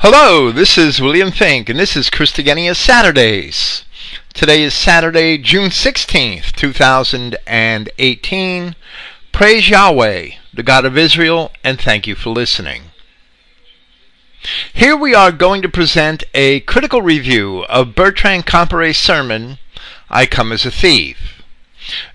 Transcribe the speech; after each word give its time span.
Hello, 0.00 0.52
this 0.52 0.78
is 0.78 1.02
William 1.02 1.32
Fink, 1.32 1.68
and 1.68 1.76
this 1.76 1.96
is 1.96 2.08
Christogenea 2.08 2.76
Saturdays. 2.76 3.84
Today 4.32 4.62
is 4.62 4.72
Saturday, 4.72 5.36
June 5.38 5.70
16th, 5.70 6.52
2018. 6.52 8.76
Praise 9.32 9.68
Yahweh, 9.68 10.28
the 10.54 10.62
God 10.62 10.84
of 10.84 10.96
Israel, 10.96 11.50
and 11.64 11.80
thank 11.80 12.06
you 12.06 12.14
for 12.14 12.30
listening. 12.30 12.92
Here 14.72 14.96
we 14.96 15.16
are 15.16 15.32
going 15.32 15.62
to 15.62 15.68
present 15.68 16.22
a 16.32 16.60
critical 16.60 17.02
review 17.02 17.64
of 17.64 17.96
Bertrand 17.96 18.46
Comparet's 18.46 19.00
sermon, 19.00 19.58
I 20.08 20.26
Come 20.26 20.52
as 20.52 20.64
a 20.64 20.70
Thief. 20.70 21.42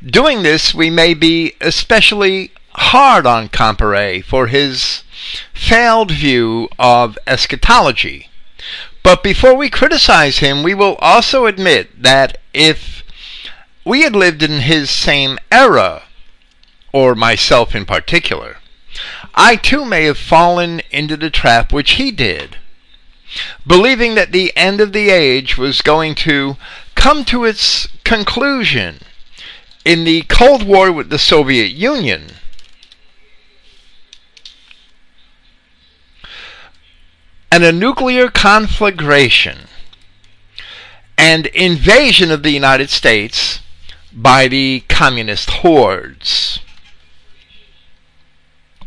Doing 0.02 0.44
this, 0.44 0.74
we 0.74 0.90
may 0.90 1.14
be 1.14 1.56
especially 1.60 2.54
hard 2.76 3.26
on 3.26 3.50
Comparet 3.50 4.24
for 4.24 4.48
his 4.48 5.03
failed 5.54 6.12
view 6.12 6.70
of 6.78 7.18
eschatology. 7.28 8.30
But 9.04 9.24
before 9.24 9.56
we 9.56 9.70
criticize 9.70 10.38
him, 10.38 10.64
we 10.64 10.74
will 10.74 10.96
also 10.96 11.46
admit 11.46 12.02
that 12.02 12.38
if 12.54 13.04
we 13.86 14.04
had 14.04 14.16
lived 14.16 14.42
in 14.42 14.62
his 14.62 14.90
same 14.90 15.38
era, 15.52 16.04
or 16.94 17.16
myself 17.16 17.76
in 17.76 17.86
particular, 17.86 18.58
I 19.36 19.56
too 19.56 19.84
may 19.84 20.06
have 20.06 20.18
fallen 20.18 20.82
into 20.92 21.18
the 21.18 21.30
trap 21.30 21.74
which 21.74 21.92
he 21.92 22.12
did, 22.12 22.58
believing 23.66 24.16
that 24.16 24.32
the 24.32 24.56
end 24.56 24.80
of 24.80 24.94
the 24.94 25.10
age 25.10 25.58
was 25.58 25.82
going 25.82 26.16
to 26.16 26.56
come 26.96 27.26
to 27.26 27.44
its 27.44 27.88
conclusion 28.04 29.00
in 29.84 30.04
the 30.04 30.22
Cold 30.24 30.64
War 30.64 30.92
with 30.92 31.10
the 31.10 31.20
Soviet 31.20 31.72
Union 31.72 32.28
and 37.54 37.64
a 37.64 37.72
nuclear 37.72 38.30
conflagration 38.30 39.68
and 41.20 41.46
invasion 41.46 42.32
of 42.32 42.42
the 42.42 42.50
United 42.50 42.90
States 42.90 43.60
by 44.12 44.48
the 44.48 44.84
communist 44.90 45.52
hordes, 45.62 46.62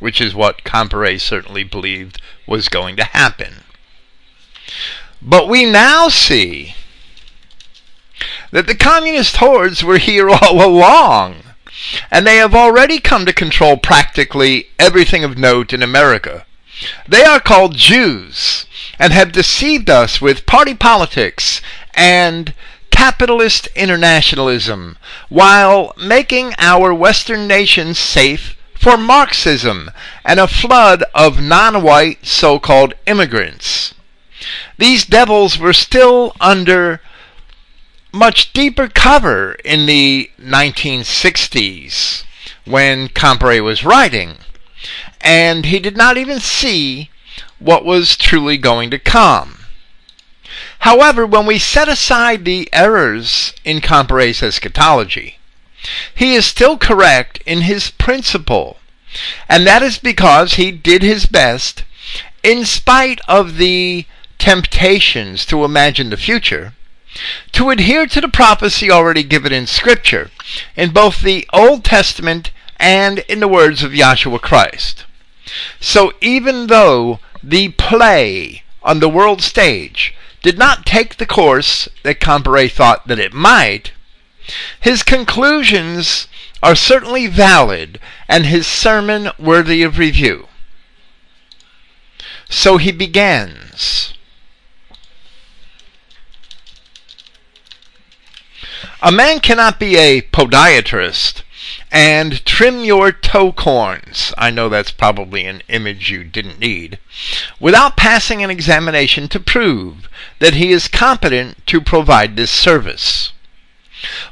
which 0.00 0.20
is 0.20 0.34
what 0.34 0.64
Comparet 0.64 1.20
certainly 1.20 1.62
believed 1.62 2.20
was 2.44 2.68
going 2.68 2.96
to 2.96 3.04
happen. 3.04 3.62
But 5.22 5.48
we 5.48 5.64
now 5.64 6.08
see 6.08 6.74
that 8.50 8.66
the 8.66 8.74
communist 8.74 9.36
hordes 9.36 9.84
were 9.84 9.98
here 9.98 10.28
all 10.42 10.60
along, 10.60 11.36
and 12.10 12.26
they 12.26 12.38
have 12.38 12.56
already 12.56 12.98
come 12.98 13.26
to 13.26 13.32
control 13.32 13.76
practically 13.76 14.70
everything 14.76 15.22
of 15.22 15.38
note 15.38 15.72
in 15.72 15.84
America. 15.84 16.44
They 17.08 17.24
are 17.24 17.40
called 17.40 17.76
Jews 17.76 18.66
and 18.98 19.12
have 19.12 19.32
deceived 19.32 19.88
us 19.88 20.20
with 20.20 20.46
party 20.46 20.74
politics 20.74 21.60
and 21.94 22.52
capitalist 22.90 23.68
internationalism 23.74 24.96
while 25.28 25.94
making 25.96 26.54
our 26.58 26.94
Western 26.94 27.46
nations 27.46 27.98
safe 27.98 28.56
for 28.74 28.96
Marxism 28.96 29.90
and 30.24 30.38
a 30.38 30.48
flood 30.48 31.04
of 31.14 31.42
non 31.42 31.82
white 31.82 32.24
so 32.26 32.58
called 32.58 32.94
immigrants. 33.06 33.94
These 34.78 35.04
devils 35.04 35.58
were 35.58 35.72
still 35.72 36.36
under 36.40 37.00
much 38.12 38.52
deeper 38.52 38.88
cover 38.88 39.54
in 39.64 39.86
the 39.86 40.30
1960s 40.40 42.24
when 42.64 43.08
Comparet 43.08 43.62
was 43.62 43.84
writing 43.84 44.38
and 45.26 45.66
he 45.66 45.80
did 45.80 45.96
not 45.96 46.16
even 46.16 46.38
see 46.38 47.10
what 47.58 47.84
was 47.84 48.16
truly 48.16 48.56
going 48.56 48.90
to 48.90 48.98
come. 48.98 49.58
However, 50.78 51.26
when 51.26 51.46
we 51.46 51.58
set 51.58 51.88
aside 51.88 52.44
the 52.44 52.68
errors 52.72 53.52
in 53.64 53.80
Comparet's 53.80 54.40
eschatology, 54.40 55.40
he 56.14 56.34
is 56.34 56.46
still 56.46 56.78
correct 56.78 57.42
in 57.44 57.62
his 57.62 57.90
principle, 57.90 58.78
and 59.48 59.66
that 59.66 59.82
is 59.82 59.98
because 59.98 60.54
he 60.54 60.70
did 60.70 61.02
his 61.02 61.26
best, 61.26 61.82
in 62.44 62.64
spite 62.64 63.20
of 63.26 63.56
the 63.56 64.06
temptations 64.38 65.44
to 65.46 65.64
imagine 65.64 66.10
the 66.10 66.16
future, 66.16 66.72
to 67.50 67.70
adhere 67.70 68.06
to 68.06 68.20
the 68.20 68.28
prophecy 68.28 68.92
already 68.92 69.24
given 69.24 69.52
in 69.52 69.66
Scripture, 69.66 70.30
in 70.76 70.90
both 70.90 71.20
the 71.20 71.48
Old 71.52 71.82
Testament 71.82 72.52
and 72.76 73.18
in 73.20 73.40
the 73.40 73.48
words 73.48 73.82
of 73.82 73.90
Yahshua 73.90 74.40
Christ. 74.40 75.04
So 75.80 76.12
even 76.20 76.66
though 76.66 77.20
the 77.42 77.68
play 77.70 78.62
on 78.82 79.00
the 79.00 79.08
world 79.08 79.42
stage 79.42 80.14
did 80.42 80.58
not 80.58 80.86
take 80.86 81.16
the 81.16 81.26
course 81.26 81.88
that 82.02 82.20
Comparet 82.20 82.72
thought 82.72 83.08
that 83.08 83.18
it 83.18 83.32
might, 83.32 83.92
his 84.80 85.02
conclusions 85.02 86.28
are 86.62 86.74
certainly 86.74 87.26
valid 87.26 88.00
and 88.28 88.46
his 88.46 88.66
sermon 88.66 89.30
worthy 89.38 89.82
of 89.82 89.98
review. 89.98 90.48
So 92.48 92.76
he 92.76 92.92
begins. 92.92 94.14
A 99.02 99.12
man 99.12 99.40
cannot 99.40 99.78
be 99.78 99.96
a 99.96 100.22
podiatrist 100.22 101.42
and 101.92 102.44
trim 102.44 102.84
your 102.84 103.12
toe 103.12 103.52
corns. 103.52 104.32
I 104.36 104.50
know 104.50 104.68
that's 104.68 104.90
probably 104.90 105.46
an 105.46 105.62
image 105.68 106.10
you 106.10 106.24
didn't 106.24 106.58
need. 106.58 106.98
Without 107.60 107.96
passing 107.96 108.42
an 108.42 108.50
examination 108.50 109.28
to 109.28 109.40
prove 109.40 110.08
that 110.38 110.54
he 110.54 110.72
is 110.72 110.88
competent 110.88 111.66
to 111.66 111.80
provide 111.80 112.36
this 112.36 112.50
service. 112.50 113.32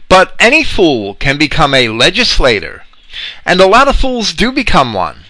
But 0.09 0.34
any 0.38 0.62
fool 0.62 1.15
can 1.15 1.38
become 1.38 1.75
a 1.75 1.88
legislator, 1.88 2.84
and 3.44 3.60
a 3.60 3.66
lot 3.66 3.88
of 3.88 3.97
fools 3.97 4.32
do 4.32 4.53
become 4.53 4.92
one. 4.92 5.25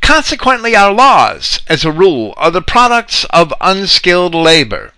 Consequently, 0.00 0.74
our 0.74 0.92
laws, 0.92 1.60
as 1.68 1.84
a 1.84 1.92
rule, 1.92 2.34
are 2.36 2.50
the 2.50 2.62
products 2.62 3.24
of 3.30 3.52
unskilled 3.60 4.34
labor. 4.34 4.92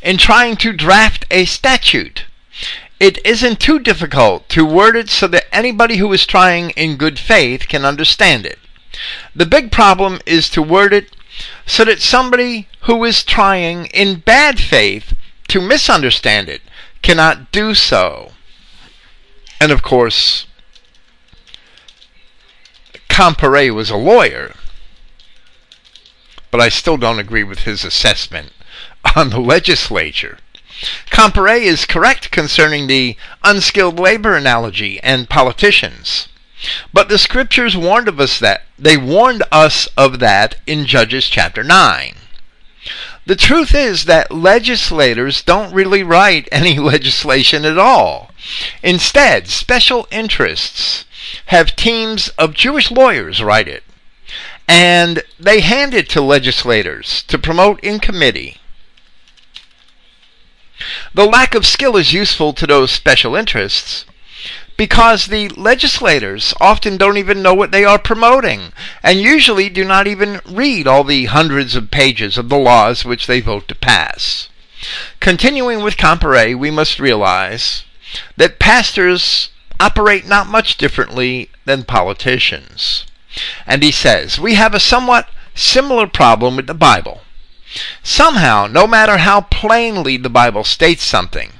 In 0.00 0.16
trying 0.16 0.56
to 0.56 0.72
draft 0.72 1.26
a 1.30 1.44
statute, 1.44 2.24
it 3.00 3.24
isn't 3.24 3.60
too 3.60 3.78
difficult 3.78 4.48
to 4.48 4.64
word 4.64 4.96
it 4.96 5.08
so 5.08 5.28
that 5.28 5.46
anybody 5.54 5.96
who 5.98 6.12
is 6.12 6.26
trying 6.26 6.70
in 6.70 6.96
good 6.96 7.18
faith 7.18 7.68
can 7.68 7.84
understand 7.84 8.44
it. 8.44 8.58
The 9.34 9.46
big 9.46 9.70
problem 9.70 10.20
is 10.26 10.50
to 10.50 10.62
word 10.62 10.92
it 10.92 11.14
so 11.66 11.84
that 11.84 12.00
somebody 12.00 12.66
who 12.82 13.04
is 13.04 13.22
trying 13.22 13.86
in 13.86 14.20
bad 14.20 14.58
faith 14.58 15.14
to 15.48 15.60
misunderstand 15.60 16.48
it 16.48 16.62
cannot 17.02 17.52
do 17.52 17.74
so. 17.74 18.32
And 19.60 19.70
of 19.70 19.82
course, 19.82 20.46
Comparet 23.08 23.74
was 23.74 23.90
a 23.90 23.96
lawyer, 23.96 24.54
but 26.50 26.60
I 26.60 26.68
still 26.68 26.96
don't 26.96 27.18
agree 27.18 27.44
with 27.44 27.60
his 27.60 27.84
assessment 27.84 28.52
on 29.16 29.30
the 29.30 29.40
legislature. 29.40 30.38
Comparet 31.10 31.62
is 31.62 31.86
correct 31.86 32.30
concerning 32.30 32.86
the 32.86 33.16
unskilled 33.42 33.98
labor 33.98 34.36
analogy 34.36 35.00
and 35.00 35.28
politicians. 35.28 36.28
But 36.92 37.08
the 37.08 37.18
scriptures 37.18 37.76
warned 37.76 38.08
of 38.08 38.20
us 38.20 38.38
that 38.38 38.62
they 38.78 38.96
warned 38.96 39.42
us 39.50 39.88
of 39.96 40.18
that 40.18 40.56
in 40.66 40.86
Judges 40.86 41.28
chapter 41.28 41.62
9. 41.62 42.14
The 43.26 43.36
truth 43.36 43.74
is 43.74 44.06
that 44.06 44.32
legislators 44.32 45.42
don't 45.42 45.74
really 45.74 46.02
write 46.02 46.48
any 46.52 46.78
legislation 46.78 47.64
at 47.64 47.76
all. 47.76 48.30
Instead, 48.82 49.48
special 49.48 50.08
interests 50.10 51.04
have 51.46 51.76
teams 51.76 52.28
of 52.38 52.54
Jewish 52.54 52.90
lawyers 52.90 53.42
write 53.42 53.68
it. 53.68 53.84
And 54.66 55.22
they 55.38 55.60
hand 55.60 55.94
it 55.94 56.08
to 56.10 56.20
legislators 56.20 57.22
to 57.24 57.38
promote 57.38 57.80
in 57.80 58.00
committee. 58.00 58.56
The 61.12 61.26
lack 61.26 61.54
of 61.54 61.66
skill 61.66 61.96
is 61.96 62.12
useful 62.12 62.52
to 62.52 62.66
those 62.66 62.92
special 62.92 63.34
interests 63.34 64.04
because 64.76 65.26
the 65.26 65.48
legislators 65.50 66.54
often 66.60 66.96
don't 66.96 67.18
even 67.18 67.42
know 67.42 67.52
what 67.52 67.72
they 67.72 67.84
are 67.84 67.98
promoting 67.98 68.72
and 69.02 69.20
usually 69.20 69.68
do 69.68 69.84
not 69.84 70.06
even 70.06 70.40
read 70.46 70.86
all 70.86 71.02
the 71.02 71.24
hundreds 71.26 71.74
of 71.74 71.90
pages 71.90 72.38
of 72.38 72.48
the 72.48 72.56
laws 72.56 73.04
which 73.04 73.26
they 73.26 73.40
vote 73.40 73.66
to 73.66 73.74
pass. 73.74 74.48
Continuing 75.18 75.82
with 75.82 75.96
Comparet, 75.96 76.56
we 76.56 76.70
must 76.70 77.00
realize 77.00 77.82
that 78.36 78.60
pastors 78.60 79.50
operate 79.80 80.26
not 80.26 80.46
much 80.46 80.76
differently 80.76 81.50
than 81.64 81.82
politicians. 81.82 83.04
And 83.66 83.82
he 83.82 83.90
says, 83.90 84.38
we 84.38 84.54
have 84.54 84.74
a 84.74 84.80
somewhat 84.80 85.28
similar 85.54 86.06
problem 86.06 86.54
with 86.54 86.68
the 86.68 86.74
Bible. 86.74 87.22
Somehow, 88.02 88.66
no 88.66 88.86
matter 88.86 89.18
how 89.18 89.42
plainly 89.42 90.16
the 90.16 90.30
Bible 90.30 90.64
states 90.64 91.04
something, 91.04 91.52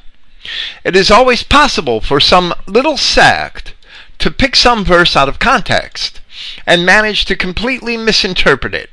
it 0.85 0.97
is 0.97 1.11
always 1.11 1.43
possible 1.43 2.01
for 2.01 2.21
some 2.21 2.55
little 2.67 2.97
sect 2.97 3.75
to 4.19 4.31
pick 4.31 4.57
some 4.57 4.85
verse 4.85 5.15
out 5.17 5.29
of 5.29 5.39
context 5.39 6.21
and 6.67 6.87
manage 6.87 7.25
to 7.27 7.37
completely 7.37 7.97
misinterpret 7.97 8.75
it, 8.75 8.91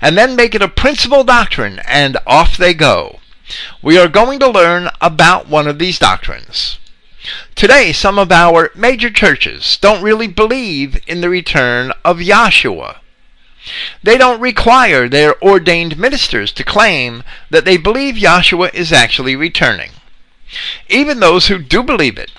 and 0.00 0.16
then 0.16 0.36
make 0.36 0.54
it 0.54 0.62
a 0.62 0.68
principal 0.68 1.24
doctrine, 1.24 1.80
and 1.86 2.16
off 2.26 2.56
they 2.56 2.72
go. 2.72 3.20
We 3.82 3.98
are 3.98 4.08
going 4.08 4.38
to 4.40 4.48
learn 4.48 4.88
about 5.00 5.48
one 5.48 5.66
of 5.66 5.78
these 5.78 5.98
doctrines. 5.98 6.78
Today, 7.54 7.92
some 7.92 8.18
of 8.18 8.30
our 8.32 8.70
major 8.74 9.10
churches 9.10 9.76
don't 9.80 10.02
really 10.02 10.28
believe 10.28 11.00
in 11.06 11.20
the 11.20 11.28
return 11.28 11.92
of 12.04 12.18
Yahshua. 12.18 12.98
They 14.02 14.16
don't 14.16 14.40
require 14.40 15.08
their 15.08 15.42
ordained 15.42 15.98
ministers 15.98 16.52
to 16.52 16.64
claim 16.64 17.24
that 17.50 17.64
they 17.64 17.76
believe 17.76 18.14
Yahshua 18.14 18.72
is 18.72 18.92
actually 18.92 19.34
returning. 19.34 19.90
Even 20.88 21.20
those 21.20 21.48
who 21.48 21.58
do 21.58 21.82
believe 21.82 22.18
it 22.18 22.30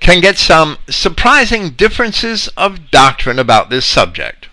can 0.00 0.20
get 0.20 0.36
some 0.36 0.78
surprising 0.88 1.70
differences 1.70 2.48
of 2.56 2.90
doctrine 2.90 3.38
about 3.38 3.70
this 3.70 3.86
subject. 3.86 4.48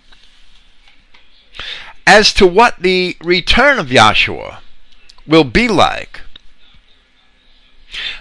As 2.06 2.32
to 2.34 2.46
what 2.46 2.80
the 2.80 3.16
return 3.20 3.78
of 3.78 3.88
Yahshua 3.88 4.58
will 5.26 5.44
be 5.44 5.66
like, 5.68 6.20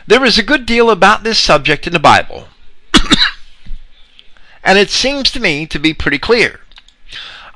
there 0.08 0.26
is 0.26 0.38
a 0.38 0.44
good 0.44 0.66
deal 0.66 0.90
about 0.90 1.24
this 1.24 1.38
subject 1.38 1.86
in 1.86 1.94
the 1.94 2.00
Bible, 2.00 2.48
and 4.64 4.80
it 4.80 4.90
seems 4.90 5.30
to 5.32 5.40
me 5.40 5.68
to 5.68 5.78
be 5.78 5.94
pretty 5.94 6.18
clear. 6.18 6.62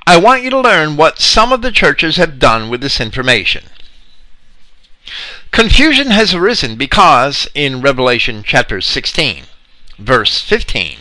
I 0.06 0.18
want 0.18 0.44
you 0.44 0.50
to 0.50 0.60
learn 0.60 0.98
what 0.98 1.20
some 1.20 1.54
of 1.54 1.62
the 1.62 1.72
churches 1.72 2.18
have 2.18 2.38
done 2.38 2.70
with 2.70 2.82
this 2.82 3.00
information. 3.00 3.66
Confusion 5.52 6.12
has 6.12 6.34
arisen 6.34 6.76
because 6.76 7.48
in 7.54 7.82
Revelation 7.82 8.44
chapter 8.46 8.82
16, 8.82 9.44
verse 9.98 10.42
15, 10.42 10.98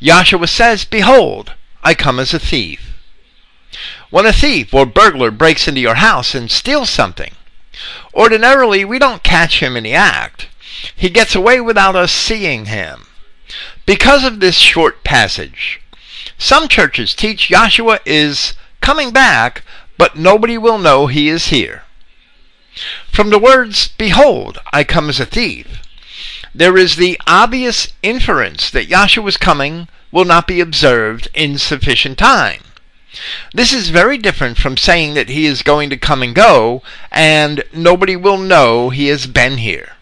Yahshua 0.00 0.48
says, 0.48 0.84
Behold, 0.84 1.54
I 1.82 1.94
come 1.94 2.18
as 2.18 2.34
a 2.34 2.38
thief. 2.38 2.92
When 4.10 4.26
a 4.26 4.32
thief 4.32 4.74
or 4.74 4.84
burglar 4.84 5.30
breaks 5.30 5.68
into 5.68 5.80
your 5.80 5.96
house 5.96 6.34
and 6.34 6.50
steals 6.50 6.90
something, 6.90 7.32
ordinarily 8.12 8.84
we 8.84 8.98
don't 8.98 9.22
catch 9.22 9.60
him 9.62 9.76
in 9.76 9.84
the 9.84 9.94
act. 9.94 10.48
He 10.94 11.08
gets 11.08 11.34
away 11.34 11.60
without 11.60 11.96
us 11.96 12.12
seeing 12.12 12.66
him. 12.66 13.06
Because 13.86 14.24
of 14.24 14.40
this 14.40 14.56
short 14.56 15.02
passage, 15.02 15.80
some 16.38 16.68
churches 16.68 17.14
teach 17.14 17.48
Yahshua 17.48 17.98
is 18.06 18.54
coming 18.80 19.10
back, 19.10 19.64
but 19.98 20.16
nobody 20.16 20.56
will 20.56 20.78
know 20.78 21.08
he 21.08 21.28
is 21.28 21.48
here. 21.48 21.82
From 23.12 23.30
the 23.30 23.38
words, 23.38 23.88
Behold, 23.98 24.58
I 24.72 24.84
come 24.84 25.08
as 25.08 25.18
a 25.18 25.26
thief, 25.26 25.66
there 26.54 26.78
is 26.78 26.96
the 26.96 27.20
obvious 27.26 27.88
inference 28.02 28.70
that 28.70 28.88
Yahshua's 28.88 29.36
coming 29.36 29.88
will 30.12 30.24
not 30.24 30.46
be 30.46 30.60
observed 30.60 31.28
in 31.34 31.58
sufficient 31.58 32.18
time. 32.18 32.62
This 33.52 33.72
is 33.72 33.88
very 33.88 34.16
different 34.16 34.58
from 34.58 34.76
saying 34.76 35.14
that 35.14 35.28
he 35.28 35.44
is 35.44 35.62
going 35.62 35.90
to 35.90 35.96
come 35.96 36.22
and 36.22 36.34
go 36.34 36.82
and 37.10 37.64
nobody 37.72 38.14
will 38.14 38.38
know 38.38 38.90
he 38.90 39.08
has 39.08 39.26
been 39.26 39.58
here. 39.58 39.96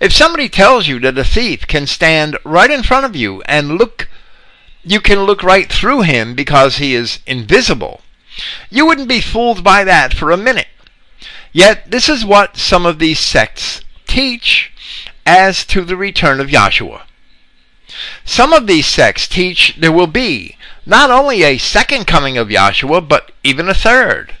If 0.00 0.12
somebody 0.12 0.48
tells 0.48 0.86
you 0.86 1.00
that 1.00 1.18
a 1.18 1.24
thief 1.24 1.66
can 1.66 1.86
stand 1.86 2.36
right 2.44 2.70
in 2.70 2.82
front 2.82 3.06
of 3.06 3.16
you 3.16 3.42
and 3.42 3.78
look 3.78 4.08
you 4.82 5.00
can 5.00 5.20
look 5.20 5.42
right 5.42 5.70
through 5.70 6.02
him 6.02 6.34
because 6.34 6.76
he 6.76 6.94
is 6.94 7.20
invisible. 7.26 8.00
You 8.70 8.86
wouldn't 8.86 9.08
be 9.08 9.20
fooled 9.20 9.62
by 9.62 9.84
that 9.84 10.14
for 10.14 10.30
a 10.30 10.36
minute. 10.36 10.68
Yet 11.52 11.90
this 11.90 12.08
is 12.08 12.24
what 12.24 12.56
some 12.56 12.86
of 12.86 12.98
these 12.98 13.18
sects 13.18 13.82
teach 14.06 14.72
as 15.26 15.64
to 15.66 15.84
the 15.84 15.96
return 15.96 16.40
of 16.40 16.48
Yahshua. 16.48 17.02
Some 18.24 18.52
of 18.52 18.66
these 18.66 18.86
sects 18.86 19.26
teach 19.26 19.74
there 19.76 19.92
will 19.92 20.06
be 20.06 20.56
not 20.86 21.10
only 21.10 21.42
a 21.42 21.58
second 21.58 22.06
coming 22.06 22.38
of 22.38 22.48
Yahshua, 22.48 23.06
but 23.06 23.32
even 23.42 23.68
a 23.68 23.74
third. 23.74 24.34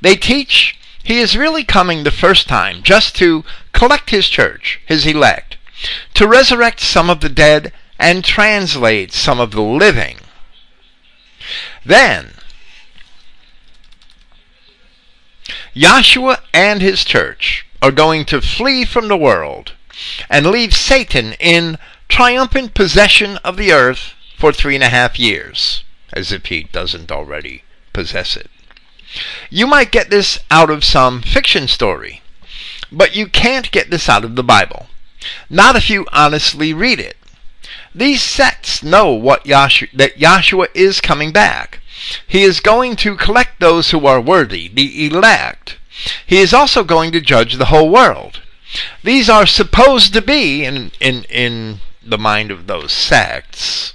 They 0.00 0.16
teach 0.16 0.76
he 1.04 1.18
is 1.18 1.36
really 1.36 1.64
coming 1.64 2.04
the 2.04 2.10
first 2.10 2.48
time 2.48 2.82
just 2.82 3.16
to 3.16 3.44
collect 3.72 4.10
his 4.10 4.28
church, 4.28 4.80
his 4.86 5.06
elect, 5.06 5.56
to 6.14 6.28
resurrect 6.28 6.80
some 6.80 7.10
of 7.10 7.20
the 7.20 7.28
dead 7.28 7.72
and 8.02 8.24
translate 8.24 9.12
some 9.12 9.38
of 9.38 9.52
the 9.52 9.62
living. 9.62 10.18
Then, 11.86 12.32
Yahshua 15.74 16.40
and 16.52 16.82
his 16.82 17.04
church 17.04 17.64
are 17.80 17.92
going 17.92 18.24
to 18.24 18.40
flee 18.40 18.84
from 18.84 19.06
the 19.06 19.16
world 19.16 19.72
and 20.28 20.46
leave 20.46 20.74
Satan 20.74 21.34
in 21.34 21.78
triumphant 22.08 22.74
possession 22.74 23.36
of 23.38 23.56
the 23.56 23.72
earth 23.72 24.14
for 24.36 24.52
three 24.52 24.74
and 24.74 24.84
a 24.84 24.88
half 24.88 25.18
years, 25.18 25.84
as 26.12 26.32
if 26.32 26.46
he 26.46 26.64
doesn't 26.64 27.12
already 27.12 27.62
possess 27.92 28.36
it. 28.36 28.50
You 29.48 29.68
might 29.68 29.92
get 29.92 30.10
this 30.10 30.40
out 30.50 30.70
of 30.70 30.84
some 30.84 31.22
fiction 31.22 31.68
story, 31.68 32.20
but 32.90 33.14
you 33.14 33.28
can't 33.28 33.70
get 33.70 33.90
this 33.90 34.08
out 34.08 34.24
of 34.24 34.34
the 34.34 34.42
Bible. 34.42 34.88
Not 35.48 35.76
if 35.76 35.88
you 35.88 36.06
honestly 36.12 36.74
read 36.74 36.98
it. 36.98 37.16
These 37.94 38.22
sects 38.22 38.82
know 38.82 39.12
what 39.12 39.44
Yahshua, 39.44 39.90
that 39.92 40.18
Yahshua 40.18 40.68
is 40.74 41.00
coming 41.00 41.32
back. 41.32 41.80
He 42.26 42.42
is 42.42 42.60
going 42.60 42.96
to 42.96 43.16
collect 43.16 43.60
those 43.60 43.90
who 43.90 44.06
are 44.06 44.20
worthy, 44.20 44.68
the 44.68 45.06
elect. 45.06 45.78
He 46.26 46.38
is 46.38 46.54
also 46.54 46.84
going 46.84 47.12
to 47.12 47.20
judge 47.20 47.54
the 47.54 47.66
whole 47.66 47.90
world. 47.90 48.40
These 49.04 49.28
are 49.28 49.46
supposed 49.46 50.14
to 50.14 50.22
be, 50.22 50.64
in, 50.64 50.92
in, 51.00 51.24
in 51.24 51.80
the 52.02 52.18
mind 52.18 52.50
of 52.50 52.66
those 52.66 52.92
sects, 52.92 53.92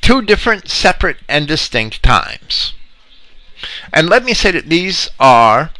two 0.00 0.20
different, 0.20 0.68
separate, 0.68 1.18
and 1.28 1.46
distinct 1.46 2.02
times. 2.02 2.74
And 3.92 4.08
let 4.08 4.24
me 4.24 4.34
say 4.34 4.50
that 4.50 4.68
these 4.68 5.08
are 5.20 5.70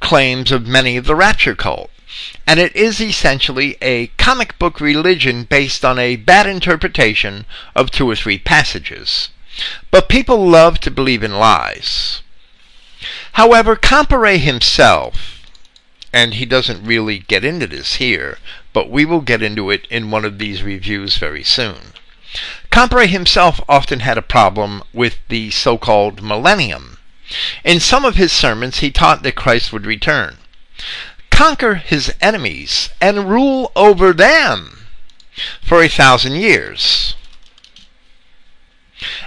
claims 0.00 0.52
of 0.52 0.66
many 0.66 0.96
of 0.96 1.06
the 1.06 1.16
rapture 1.16 1.54
cult 1.54 1.90
and 2.46 2.58
it 2.58 2.74
is 2.74 3.00
essentially 3.00 3.76
a 3.80 4.08
comic 4.18 4.58
book 4.58 4.80
religion 4.80 5.44
based 5.44 5.84
on 5.84 5.98
a 5.98 6.16
bad 6.16 6.46
interpretation 6.46 7.44
of 7.74 7.90
two 7.90 8.08
or 8.10 8.16
three 8.16 8.38
passages. 8.38 9.28
But 9.90 10.08
people 10.08 10.48
love 10.48 10.80
to 10.80 10.90
believe 10.90 11.22
in 11.22 11.38
lies. 11.38 12.22
However, 13.34 13.76
Comparet 13.76 14.40
himself, 14.40 15.42
and 16.12 16.34
he 16.34 16.44
doesn't 16.44 16.84
really 16.84 17.18
get 17.20 17.44
into 17.44 17.66
this 17.66 17.96
here, 17.96 18.38
but 18.72 18.90
we 18.90 19.04
will 19.04 19.20
get 19.20 19.42
into 19.42 19.70
it 19.70 19.86
in 19.90 20.10
one 20.10 20.24
of 20.24 20.38
these 20.38 20.62
reviews 20.62 21.16
very 21.16 21.44
soon. 21.44 21.92
Comparet 22.70 23.10
himself 23.10 23.60
often 23.68 24.00
had 24.00 24.18
a 24.18 24.22
problem 24.22 24.82
with 24.92 25.18
the 25.28 25.50
so 25.50 25.78
called 25.78 26.22
millennium. 26.22 26.98
In 27.64 27.78
some 27.78 28.04
of 28.04 28.16
his 28.16 28.32
sermons, 28.32 28.78
he 28.78 28.90
taught 28.90 29.22
that 29.22 29.36
Christ 29.36 29.72
would 29.72 29.86
return 29.86 30.38
conquer 31.40 31.76
his 31.76 32.12
enemies 32.20 32.90
and 33.00 33.30
rule 33.30 33.72
over 33.74 34.12
them 34.12 34.80
for 35.62 35.82
a 35.82 35.88
thousand 35.88 36.34
years. 36.34 37.14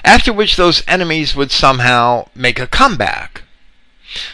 After 0.05 0.31
which 0.31 0.55
those 0.55 0.83
enemies 0.87 1.35
would 1.35 1.51
somehow 1.51 2.27
make 2.35 2.59
a 2.59 2.67
comeback. 2.67 3.41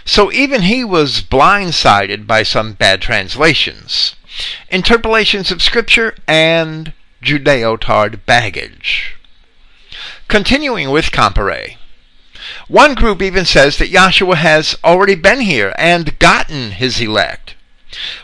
So 0.04 0.30
even 0.30 0.64
he 0.64 0.84
was 0.84 1.22
blindsided 1.22 2.28
by 2.28 2.44
some 2.44 2.74
bad 2.74 3.02
translations, 3.02 4.18
interpolations 4.70 5.50
of 5.50 5.62
Scripture, 5.62 6.18
and 6.28 6.92
Judeo-Tard 7.24 8.26
baggage. 8.26 9.16
Continuing 10.28 10.90
with 10.90 11.14
Comparet. 11.14 11.78
One 12.68 12.94
group 12.94 13.22
even 13.22 13.46
says 13.46 13.78
that 13.78 13.90
Yahshua 13.90 14.36
has 14.36 14.76
already 14.84 15.16
been 15.16 15.40
here 15.40 15.74
and 15.78 16.20
gotten 16.20 16.72
his 16.72 17.00
elect. 17.00 17.56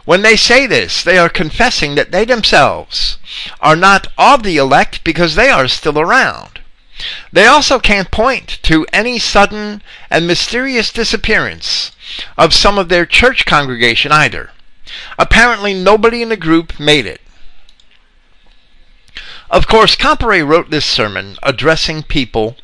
When 0.05 0.22
they 0.22 0.36
say 0.36 0.67
this, 0.67 1.03
they 1.03 1.17
are 1.17 1.29
confessing 1.29 1.96
that 1.96 2.12
they 2.12 2.25
themselves 2.25 3.17
are 3.60 3.75
not 3.75 4.08
of 4.17 4.44
the 4.44 4.58
elect 4.58 5.03
because 5.03 5.36
they 5.36 5.50
are 5.50 5.67
still 5.67 6.00
around. 6.00 6.60
They 7.32 7.46
also 7.46 7.79
can't 7.79 8.10
point 8.10 8.60
to 8.63 8.86
any 8.94 9.20
sudden 9.20 9.82
and 10.10 10.25
mysterious 10.25 10.91
disappearance 10.91 11.91
of 12.38 12.53
some 12.53 12.77
of 12.77 12.88
their 12.88 13.05
church 13.05 13.46
congregation 13.46 14.12
either. 14.12 14.51
Apparently, 15.20 15.74
nobody 15.74 16.22
in 16.22 16.29
the 16.29 16.38
group 16.38 16.79
made 16.79 17.05
it. 17.05 17.20
Of 19.50 19.67
course, 19.67 19.96
Comparet 19.96 20.46
wrote 20.46 20.70
this 20.70 20.86
sermon 20.86 21.38
addressing 21.44 22.03
people 22.03 22.55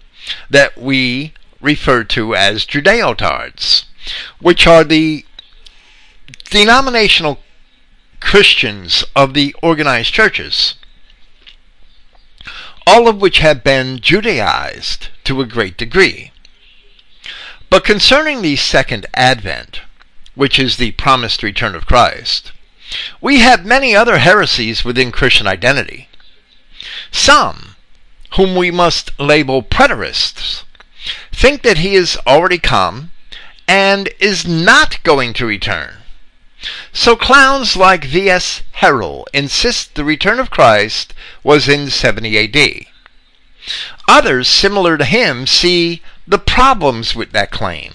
that 0.50 0.78
we 0.78 1.34
refer 1.60 2.04
to 2.06 2.36
as 2.36 2.66
Judeotards, 2.66 3.86
which 4.40 4.66
are 4.66 4.84
the 4.84 5.26
denominational 6.52 7.40
Christians 8.20 9.04
of 9.16 9.34
the 9.34 9.56
organized 9.64 10.14
churches, 10.14 10.76
all 12.86 13.08
of 13.08 13.20
which 13.20 13.40
have 13.40 13.64
been 13.64 14.00
Judaized 14.00 15.08
to 15.24 15.42
a 15.42 15.48
great 15.48 15.78
degree. 15.78 16.32
But 17.70 17.86
concerning 17.86 18.42
the 18.42 18.58
second 18.58 19.06
advent, 19.14 19.82
which 20.36 20.60
is 20.60 20.76
the 20.76 20.92
promised 20.92 21.42
return 21.42 21.74
of 21.74 21.88
Christ, 21.88 22.52
we 23.22 23.40
have 23.40 23.66
many 23.66 23.96
other 23.96 24.18
heresies 24.18 24.84
within 24.84 25.12
Christian 25.12 25.48
identity. 25.48 26.10
Some, 27.12 27.76
whom 28.36 28.56
we 28.56 28.72
must 28.72 29.18
label 29.18 29.64
preterists, 29.64 30.64
think 31.32 31.62
that 31.62 31.78
he 31.78 31.96
has 31.96 32.18
already 32.28 32.60
come 32.60 33.12
and 33.70 34.10
is 34.20 34.46
not 34.46 35.02
going 35.04 35.32
to 35.34 35.46
return. 35.46 36.01
So 36.94 37.16
clowns 37.16 37.76
like 37.76 38.04
V.S. 38.04 38.62
Herrell 38.74 39.26
insist 39.34 39.96
the 39.96 40.04
return 40.04 40.40
of 40.40 40.52
Christ 40.52 41.14
was 41.44 41.68
in 41.68 41.90
70 41.90 42.38
AD. 42.38 42.86
Others, 44.08 44.48
similar 44.48 44.98
to 44.98 45.06
him, 45.06 45.48
see 45.48 46.02
the 46.28 46.40
problems 46.40 47.16
with 47.16 47.32
that 47.32 47.52
claim 47.52 47.94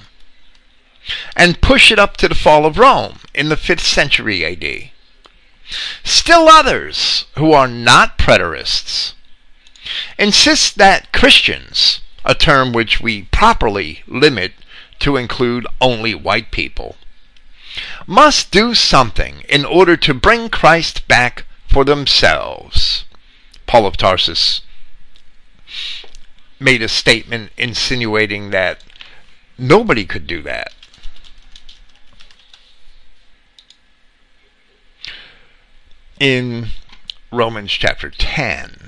and 1.37 1.61
push 1.61 1.93
it 1.93 1.99
up 1.99 2.17
to 2.17 2.29
the 2.29 2.35
fall 2.35 2.67
of 2.67 2.79
Rome 2.79 3.21
in 3.35 3.49
the 3.49 3.57
5th 3.57 3.81
century 3.81 4.45
AD. 4.45 4.91
Still 6.05 6.49
others, 6.49 7.27
who 7.37 7.53
are 7.53 7.69
not 7.69 8.19
preterists, 8.19 9.15
insist 10.19 10.79
that 10.79 11.13
Christians, 11.13 12.01
a 12.25 12.35
term 12.35 12.73
which 12.73 13.01
we 13.01 13.23
properly 13.23 14.03
limit 14.07 14.53
to 15.01 15.17
include 15.17 15.67
only 15.81 16.15
white 16.15 16.51
people, 16.51 16.97
must 18.07 18.51
do 18.53 18.75
something 18.75 19.43
in 19.49 19.65
order 19.65 19.97
to 19.97 20.15
bring 20.15 20.49
Christ 20.49 21.07
back 21.09 21.45
for 21.67 21.85
themselves. 21.85 23.05
Paul 23.67 23.87
of 23.87 23.97
Tarsus 23.97 24.63
made 26.61 26.83
a 26.83 26.89
statement 26.89 27.51
insinuating 27.59 28.51
that 28.51 28.83
nobody 29.59 30.05
could 30.05 30.27
do 30.27 30.41
that. 30.43 30.73
In 36.19 36.69
Romans 37.31 37.73
chapter 37.73 38.09
10, 38.09 38.86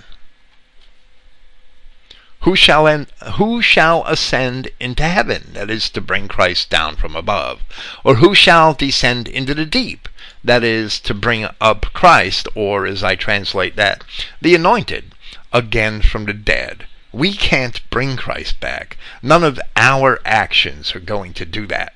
who 2.40 2.54
shall 2.54 2.86
en- 2.86 3.08
who 3.34 3.60
shall 3.60 4.04
ascend 4.06 4.70
into 4.78 5.02
heaven 5.02 5.50
that 5.54 5.70
is 5.70 5.90
to 5.90 6.00
bring 6.00 6.28
Christ 6.28 6.70
down 6.70 6.96
from 6.96 7.16
above? 7.16 7.62
Or 8.04 8.16
who 8.16 8.34
shall 8.34 8.74
descend 8.74 9.28
into 9.28 9.54
the 9.54 9.66
deep 9.66 10.08
that 10.44 10.62
is 10.62 11.00
to 11.00 11.14
bring 11.14 11.48
up 11.60 11.92
Christ? 11.92 12.48
Or 12.54 12.86
as 12.86 13.02
I 13.02 13.16
translate 13.16 13.76
that 13.76 14.04
the 14.40 14.54
anointed 14.54 15.14
again 15.52 16.02
from 16.02 16.24
the 16.26 16.32
dead. 16.32 16.86
We 17.12 17.34
can't 17.34 17.80
bring 17.90 18.16
Christ 18.16 18.60
back. 18.60 18.96
None 19.22 19.42
of 19.42 19.58
our 19.76 20.20
actions 20.24 20.94
are 20.94 21.00
going 21.00 21.32
to 21.34 21.44
do 21.44 21.66
that. 21.66 21.94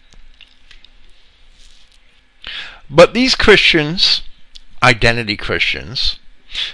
But 2.88 3.14
these 3.14 3.34
Christians 3.34 4.22
identity 4.82 5.36
Christians 5.36 6.18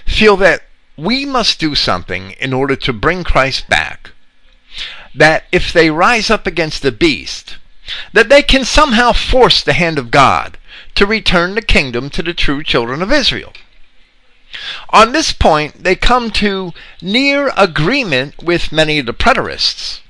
feel 0.05 0.35
that 0.37 0.63
we 0.99 1.25
must 1.25 1.59
do 1.59 1.75
something 1.75 2.31
in 2.31 2.53
order 2.53 2.75
to 2.75 2.93
bring 2.93 3.23
Christ 3.23 3.69
back. 3.69 4.11
That 5.15 5.45
if 5.51 5.73
they 5.73 5.89
rise 5.89 6.29
up 6.29 6.45
against 6.45 6.81
the 6.81 6.91
beast, 6.91 7.57
that 8.13 8.29
they 8.29 8.41
can 8.41 8.65
somehow 8.65 9.13
force 9.13 9.63
the 9.63 9.73
hand 9.73 9.97
of 9.97 10.11
God 10.11 10.57
to 10.95 11.05
return 11.05 11.55
the 11.55 11.61
kingdom 11.61 12.09
to 12.11 12.21
the 12.21 12.33
true 12.33 12.63
children 12.63 13.01
of 13.01 13.11
Israel. 13.11 13.53
On 14.89 15.11
this 15.11 15.31
point, 15.31 15.83
they 15.83 15.95
come 15.95 16.31
to 16.31 16.73
near 17.01 17.51
agreement 17.55 18.41
with 18.43 18.71
many 18.71 18.99
of 18.99 19.05
the 19.05 19.13
preterists, 19.13 20.01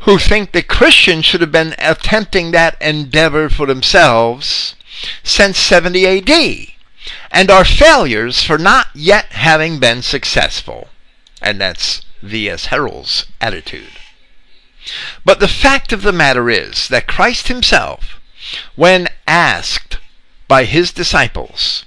who 0.00 0.18
think 0.18 0.52
that 0.52 0.68
Christians 0.68 1.24
should 1.24 1.40
have 1.40 1.52
been 1.52 1.74
attempting 1.78 2.52
that 2.52 2.80
endeavor 2.80 3.50
for 3.50 3.66
themselves 3.66 4.74
since 5.22 5.58
70 5.58 6.06
AD 6.06 6.79
and 7.30 7.50
are 7.50 7.64
failures 7.64 8.42
for 8.42 8.58
not 8.58 8.88
yet 8.94 9.26
having 9.32 9.78
been 9.78 10.02
successful. 10.02 10.88
And 11.40 11.60
that's 11.60 12.02
V.S. 12.22 12.66
Herrell's 12.66 13.26
attitude. 13.40 13.92
But 15.24 15.40
the 15.40 15.48
fact 15.48 15.92
of 15.92 16.02
the 16.02 16.12
matter 16.12 16.50
is 16.50 16.88
that 16.88 17.06
Christ 17.06 17.48
himself, 17.48 18.20
when 18.76 19.08
asked 19.26 19.98
by 20.48 20.64
his 20.64 20.92
disciples, 20.92 21.84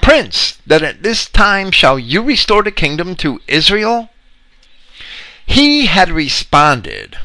Prince, 0.00 0.58
that 0.66 0.82
at 0.82 1.02
this 1.02 1.26
time 1.26 1.70
shall 1.70 1.98
you 1.98 2.22
restore 2.22 2.62
the 2.62 2.70
kingdom 2.70 3.14
to 3.16 3.40
Israel? 3.46 4.10
He 5.44 5.86
had 5.86 6.10
responded 6.10 7.18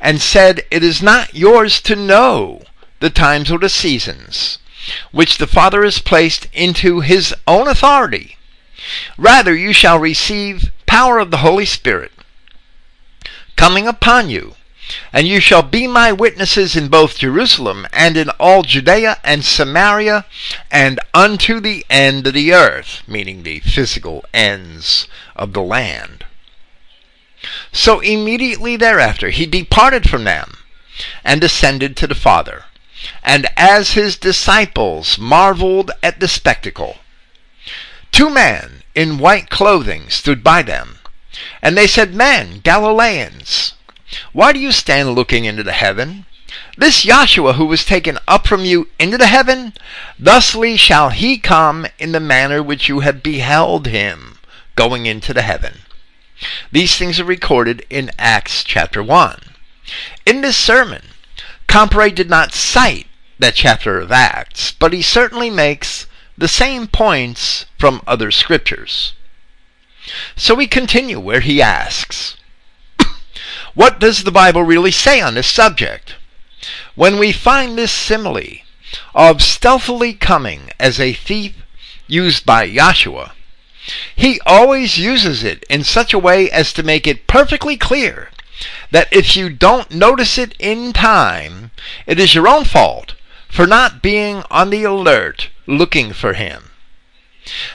and 0.00 0.20
said, 0.20 0.64
It 0.70 0.82
is 0.82 1.02
not 1.02 1.34
yours 1.34 1.80
to 1.82 1.96
know 1.96 2.62
the 3.00 3.10
times 3.10 3.50
or 3.50 3.58
the 3.58 3.68
seasons, 3.68 4.58
which 5.12 5.38
the 5.38 5.46
Father 5.46 5.84
has 5.84 6.00
placed 6.00 6.46
into 6.52 7.00
his 7.00 7.34
own 7.46 7.68
authority. 7.68 8.36
Rather, 9.16 9.54
you 9.54 9.72
shall 9.72 9.98
receive 9.98 10.72
power 10.86 11.18
of 11.18 11.30
the 11.30 11.38
Holy 11.38 11.66
Spirit 11.66 12.12
coming 13.58 13.88
upon 13.88 14.30
you, 14.30 14.54
and 15.12 15.26
you 15.26 15.40
shall 15.40 15.62
be 15.62 15.86
my 15.86 16.12
witnesses 16.12 16.76
in 16.76 16.88
both 16.88 17.18
Jerusalem 17.18 17.86
and 17.92 18.16
in 18.16 18.30
all 18.38 18.62
Judea 18.62 19.18
and 19.24 19.44
Samaria 19.44 20.24
and 20.70 21.00
unto 21.12 21.60
the 21.60 21.84
end 21.90 22.26
of 22.26 22.34
the 22.34 22.54
earth, 22.54 23.02
meaning 23.06 23.42
the 23.42 23.60
physical 23.60 24.24
ends 24.32 25.08
of 25.36 25.52
the 25.52 25.60
land. 25.60 26.24
So 27.72 28.00
immediately 28.00 28.76
thereafter 28.76 29.30
he 29.30 29.44
departed 29.44 30.08
from 30.08 30.24
them 30.24 30.58
and 31.24 31.44
ascended 31.44 31.96
to 31.96 32.06
the 32.06 32.14
Father. 32.14 32.64
And 33.22 33.46
as 33.56 33.92
his 33.92 34.16
disciples 34.16 35.18
marveled 35.18 35.90
at 36.02 36.20
the 36.20 36.28
spectacle, 36.28 36.98
two 38.10 38.30
men 38.30 38.82
in 38.94 39.18
white 39.18 39.50
clothing 39.50 40.10
stood 40.10 40.42
by 40.42 40.62
them. 40.62 40.98
And 41.62 41.76
they 41.76 41.86
said, 41.86 42.14
Men, 42.14 42.60
Galileans, 42.60 43.74
why 44.32 44.52
do 44.52 44.58
you 44.58 44.72
stand 44.72 45.14
looking 45.14 45.44
into 45.44 45.62
the 45.62 45.72
heaven? 45.72 46.26
This 46.76 47.04
Yahshua 47.04 47.54
who 47.54 47.66
was 47.66 47.84
taken 47.84 48.18
up 48.26 48.46
from 48.46 48.64
you 48.64 48.88
into 48.98 49.18
the 49.18 49.26
heaven, 49.26 49.74
thusly 50.18 50.76
shall 50.76 51.10
he 51.10 51.38
come 51.38 51.86
in 51.98 52.12
the 52.12 52.20
manner 52.20 52.62
which 52.62 52.88
you 52.88 53.00
have 53.00 53.22
beheld 53.22 53.86
him 53.86 54.38
going 54.74 55.06
into 55.06 55.34
the 55.34 55.42
heaven. 55.42 55.80
These 56.72 56.96
things 56.96 57.20
are 57.20 57.24
recorded 57.24 57.84
in 57.90 58.10
Acts 58.18 58.64
chapter 58.64 59.02
1. 59.02 59.40
In 60.24 60.40
this 60.40 60.56
sermon, 60.56 61.02
Comparet 61.68 62.16
did 62.16 62.30
not 62.30 62.54
cite 62.54 63.06
that 63.38 63.54
chapter 63.54 64.00
of 64.00 64.10
Acts, 64.10 64.72
but 64.72 64.92
he 64.92 65.02
certainly 65.02 65.50
makes 65.50 66.06
the 66.36 66.48
same 66.48 66.88
points 66.88 67.66
from 67.78 68.02
other 68.06 68.30
scriptures. 68.30 69.12
So 70.34 70.54
we 70.54 70.66
continue 70.66 71.20
where 71.20 71.40
he 71.40 71.62
asks, 71.62 72.36
What 73.74 74.00
does 74.00 74.24
the 74.24 74.32
Bible 74.32 74.62
really 74.62 74.90
say 74.90 75.20
on 75.20 75.34
this 75.34 75.46
subject? 75.46 76.16
When 76.94 77.18
we 77.18 77.32
find 77.32 77.76
this 77.76 77.92
simile 77.92 78.62
of 79.14 79.42
stealthily 79.42 80.14
coming 80.14 80.70
as 80.80 80.98
a 80.98 81.12
thief 81.12 81.54
used 82.06 82.46
by 82.46 82.68
Yahshua, 82.68 83.32
he 84.16 84.40
always 84.46 84.98
uses 84.98 85.44
it 85.44 85.64
in 85.68 85.84
such 85.84 86.12
a 86.14 86.18
way 86.18 86.50
as 86.50 86.72
to 86.72 86.82
make 86.82 87.06
it 87.06 87.26
perfectly 87.26 87.76
clear 87.76 88.30
that 88.90 89.08
if 89.12 89.36
you 89.36 89.50
don't 89.50 89.90
notice 89.90 90.38
it 90.38 90.54
in 90.58 90.92
time, 90.92 91.70
it 92.06 92.18
is 92.18 92.34
your 92.34 92.48
own 92.48 92.64
fault 92.64 93.14
for 93.48 93.66
not 93.66 94.02
being 94.02 94.42
on 94.50 94.70
the 94.70 94.84
alert 94.84 95.50
looking 95.66 96.12
for 96.12 96.34
him. 96.34 96.70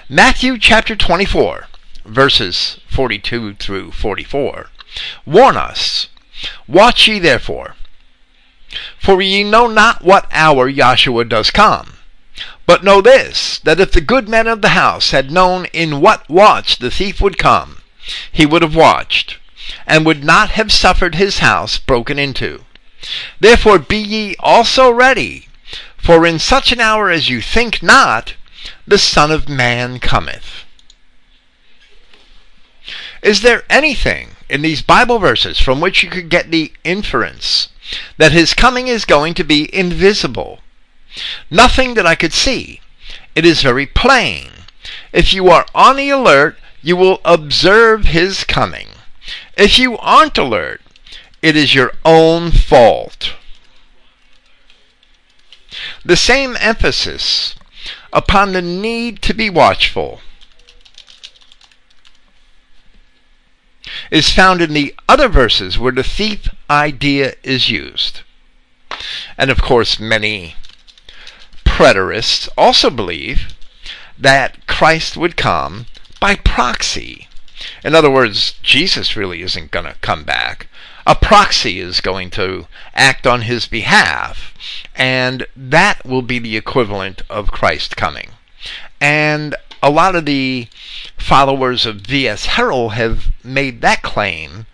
Matthew 0.07 0.57
chapter 0.57 0.95
24, 0.95 1.67
verses 2.05 2.79
42 2.89 3.55
through 3.55 3.91
44, 3.91 4.69
warn 5.25 5.57
us, 5.57 6.09
Watch 6.67 7.07
ye 7.07 7.19
therefore, 7.19 7.75
for 8.99 9.21
ye 9.21 9.43
know 9.43 9.67
not 9.67 10.03
what 10.03 10.27
hour 10.31 10.69
Yahshua 10.69 11.27
does 11.27 11.51
come. 11.51 11.93
But 12.65 12.83
know 12.83 13.01
this, 13.01 13.59
that 13.59 13.79
if 13.79 13.91
the 13.91 14.01
good 14.01 14.29
man 14.29 14.47
of 14.47 14.61
the 14.61 14.69
house 14.69 15.11
had 15.11 15.31
known 15.31 15.65
in 15.73 16.01
what 16.01 16.27
watch 16.29 16.77
the 16.77 16.91
thief 16.91 17.19
would 17.21 17.37
come, 17.37 17.79
he 18.31 18.45
would 18.45 18.61
have 18.61 18.75
watched 18.75 19.37
and 19.85 20.05
would 20.05 20.23
not 20.23 20.51
have 20.51 20.71
suffered 20.71 21.15
his 21.15 21.39
house 21.39 21.77
broken 21.77 22.19
into. 22.19 22.63
Therefore 23.39 23.79
be 23.79 23.97
ye 23.97 24.35
also 24.39 24.89
ready, 24.89 25.47
for 25.97 26.25
in 26.25 26.39
such 26.39 26.71
an 26.71 26.79
hour 26.79 27.09
as 27.09 27.29
you 27.29 27.41
think 27.41 27.83
not, 27.83 28.35
the 28.87 28.97
Son 28.97 29.31
of 29.31 29.49
Man 29.49 29.99
cometh. 29.99 30.63
Is 33.21 33.41
there 33.41 33.63
anything 33.69 34.35
in 34.49 34.61
these 34.61 34.81
Bible 34.81 35.17
verses 35.19 35.59
from 35.59 35.79
which 35.79 36.03
you 36.03 36.09
could 36.09 36.29
get 36.29 36.51
the 36.51 36.73
inference 36.83 37.69
that 38.17 38.33
his 38.33 38.53
coming 38.53 38.87
is 38.87 39.05
going 39.05 39.33
to 39.35 39.43
be 39.43 39.73
invisible? 39.73 40.59
Nothing 41.49 41.93
that 41.93 42.05
I 42.05 42.15
could 42.15 42.33
see. 42.33 42.81
It 43.35 43.45
is 43.45 43.61
very 43.61 43.85
plain. 43.85 44.49
If 45.13 45.33
you 45.33 45.49
are 45.49 45.65
on 45.73 45.95
the 45.95 46.09
alert, 46.09 46.57
you 46.81 46.97
will 46.97 47.21
observe 47.23 48.05
his 48.05 48.43
coming. 48.43 48.87
If 49.55 49.77
you 49.77 49.97
aren't 49.97 50.37
alert, 50.37 50.81
it 51.41 51.55
is 51.55 51.75
your 51.75 51.91
own 52.03 52.51
fault. 52.51 53.33
The 56.05 56.15
same 56.15 56.55
emphasis 56.59 57.55
upon 58.11 58.53
the 58.53 58.61
need 58.61 59.21
to 59.23 59.33
be 59.33 59.49
watchful 59.49 60.21
is 64.09 64.29
found 64.29 64.61
in 64.61 64.73
the 64.73 64.95
other 65.09 65.27
verses 65.27 65.77
where 65.77 65.91
the 65.91 66.03
thief 66.03 66.49
idea 66.69 67.33
is 67.43 67.69
used. 67.69 68.21
And 69.37 69.49
of 69.49 69.61
course, 69.61 69.99
many 69.99 70.55
preterists 71.65 72.47
also 72.57 72.89
believe 72.89 73.55
that 74.17 74.67
Christ 74.67 75.17
would 75.17 75.35
come 75.35 75.87
by 76.19 76.35
proxy. 76.35 77.27
In 77.83 77.95
other 77.95 78.11
words, 78.11 78.55
Jesus 78.61 79.15
really 79.15 79.41
isn't 79.41 79.71
going 79.71 79.85
to 79.85 79.95
come 80.01 80.23
back. 80.23 80.67
A 81.05 81.15
proxy 81.15 81.79
is 81.79 82.01
going 82.01 82.29
to 82.31 82.67
act 82.95 83.27
on 83.27 83.41
his 83.41 83.67
behalf, 83.67 84.53
and 84.95 85.45
that 85.55 86.05
will 86.05 86.21
be 86.21 86.39
the 86.39 86.55
equivalent 86.55 87.21
of 87.29 87.51
Christ 87.51 87.97
coming. 87.97 88.31
And 89.01 89.55
a 89.81 89.89
lot 89.89 90.15
of 90.15 90.25
the 90.25 90.67
followers 91.17 91.85
of 91.85 91.97
V.S. 91.97 92.45
Herrell 92.45 92.89
have 92.89 93.27
made 93.43 93.81
that 93.81 94.01
claim 94.01 94.65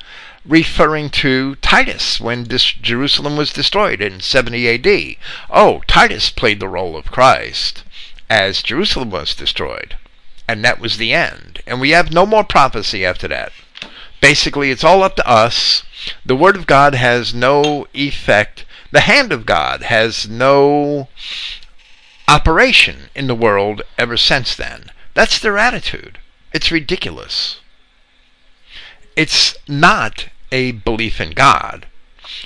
referring 0.45 1.09
to 1.09 1.55
Titus 1.55 2.19
when 2.19 2.47
Jerusalem 2.47 3.35
was 3.35 3.51
destroyed 3.51 4.01
in 4.01 4.19
70 4.19 4.69
AD. 4.69 5.15
Oh, 5.49 5.81
Titus 5.87 6.29
played 6.29 6.59
the 6.59 6.67
role 6.67 6.95
of 6.95 7.11
Christ 7.11 7.83
as 8.29 8.61
Jerusalem 8.61 9.09
was 9.09 9.33
destroyed. 9.33 9.97
And 10.49 10.65
that 10.65 10.79
was 10.79 10.97
the 10.97 11.13
end. 11.13 11.61
And 11.67 11.79
we 11.79 11.91
have 11.91 12.11
no 12.11 12.25
more 12.25 12.43
prophecy 12.43 13.05
after 13.05 13.27
that. 13.27 13.51
Basically, 14.19 14.71
it's 14.71 14.83
all 14.83 15.03
up 15.03 15.15
to 15.17 15.29
us. 15.29 15.83
The 16.25 16.35
Word 16.35 16.55
of 16.55 16.65
God 16.65 16.95
has 16.95 17.35
no 17.35 17.85
effect. 17.93 18.65
The 18.91 19.01
hand 19.01 19.31
of 19.31 19.45
God 19.45 19.83
has 19.83 20.27
no 20.27 21.07
operation 22.27 23.11
in 23.13 23.27
the 23.27 23.35
world 23.35 23.83
ever 23.95 24.17
since 24.17 24.55
then. 24.55 24.89
That's 25.13 25.37
their 25.37 25.59
attitude. 25.59 26.17
It's 26.51 26.71
ridiculous. 26.71 27.59
It's 29.15 29.55
not 29.67 30.29
a 30.51 30.71
belief 30.71 31.21
in 31.21 31.33
God. 31.33 31.85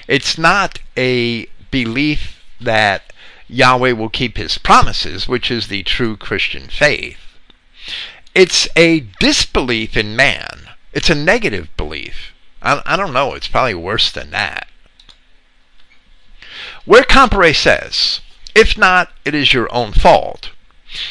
It's 0.10 0.38
not 0.38 0.80
a 0.98 1.46
belief 1.72 2.44
that 2.60 3.14
Yahweh 3.48 3.94
will 3.94 4.10
keep 4.10 4.36
his 4.36 4.58
promises, 4.58 5.26
which 5.30 5.50
is 5.50 5.70
the 5.70 5.84
true 5.84 6.18
Christian 6.18 6.68
faith. 6.68 7.33
It's 8.34 8.68
a 8.76 9.02
disbelief 9.20 9.96
in 9.96 10.16
man. 10.16 10.70
It's 10.94 11.10
a 11.10 11.16
negative 11.16 11.76
belief. 11.78 12.34
I, 12.62 12.82
I 12.86 12.96
don't 12.96 13.14
know, 13.14 13.34
it's 13.34 13.48
probably 13.48 13.76
worse 13.76 14.12
than 14.12 14.32
that. 14.32 14.68
Where 16.86 17.04
Comparet 17.04 17.56
says, 17.56 18.22
if 18.56 18.78
not, 18.78 19.12
it 19.26 19.34
is 19.34 19.54
your 19.54 19.74
own 19.74 19.94
fault. 19.94 20.52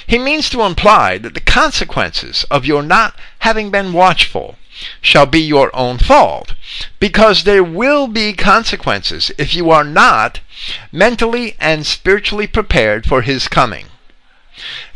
He 0.07 0.19
means 0.19 0.49
to 0.51 0.63
imply 0.63 1.19
that 1.19 1.35
the 1.35 1.41
consequences 1.41 2.45
of 2.51 2.65
your 2.65 2.83
not 2.83 3.19
having 3.41 3.71
been 3.71 3.93
watchful 3.93 4.57
shall 5.01 5.27
be 5.27 5.41
your 5.41 5.75
own 5.75 5.99
fault, 5.99 6.55
because 6.99 7.45
there 7.45 7.65
will 7.65 8.07
be 8.07 8.33
consequences 8.33 9.31
if 9.39 9.55
you 9.55 9.71
are 9.71 9.85
not 9.85 10.41
mentally 10.91 11.57
and 11.59 11.87
spiritually 11.87 12.47
prepared 12.47 13.07
for 13.07 13.23
his 13.23 13.49
coming. 13.49 13.87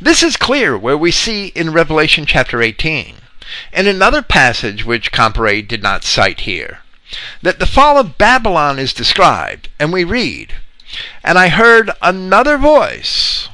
This 0.01 0.23
is 0.23 0.37
clear 0.37 0.77
where 0.77 0.99
we 0.99 1.11
see 1.11 1.47
in 1.49 1.73
Revelation 1.73 2.27
chapter 2.27 2.61
18, 2.61 3.17
and 3.73 3.87
another 3.87 4.21
passage 4.21 4.85
which 4.85 5.13
Comparet 5.13 5.67
did 5.67 5.83
not 5.83 6.05
cite 6.05 6.41
here, 6.41 6.81
that 7.41 7.59
the 7.59 7.67
fall 7.67 7.99
of 7.99 8.19
Babylon 8.19 8.79
is 8.79 8.93
described, 8.93 9.69
and 9.79 9.93
we 9.93 10.05
read, 10.05 10.55
And 11.25 11.39
I 11.39 11.49
heard 11.49 11.91
another 12.03 12.59
voice 12.59 13.49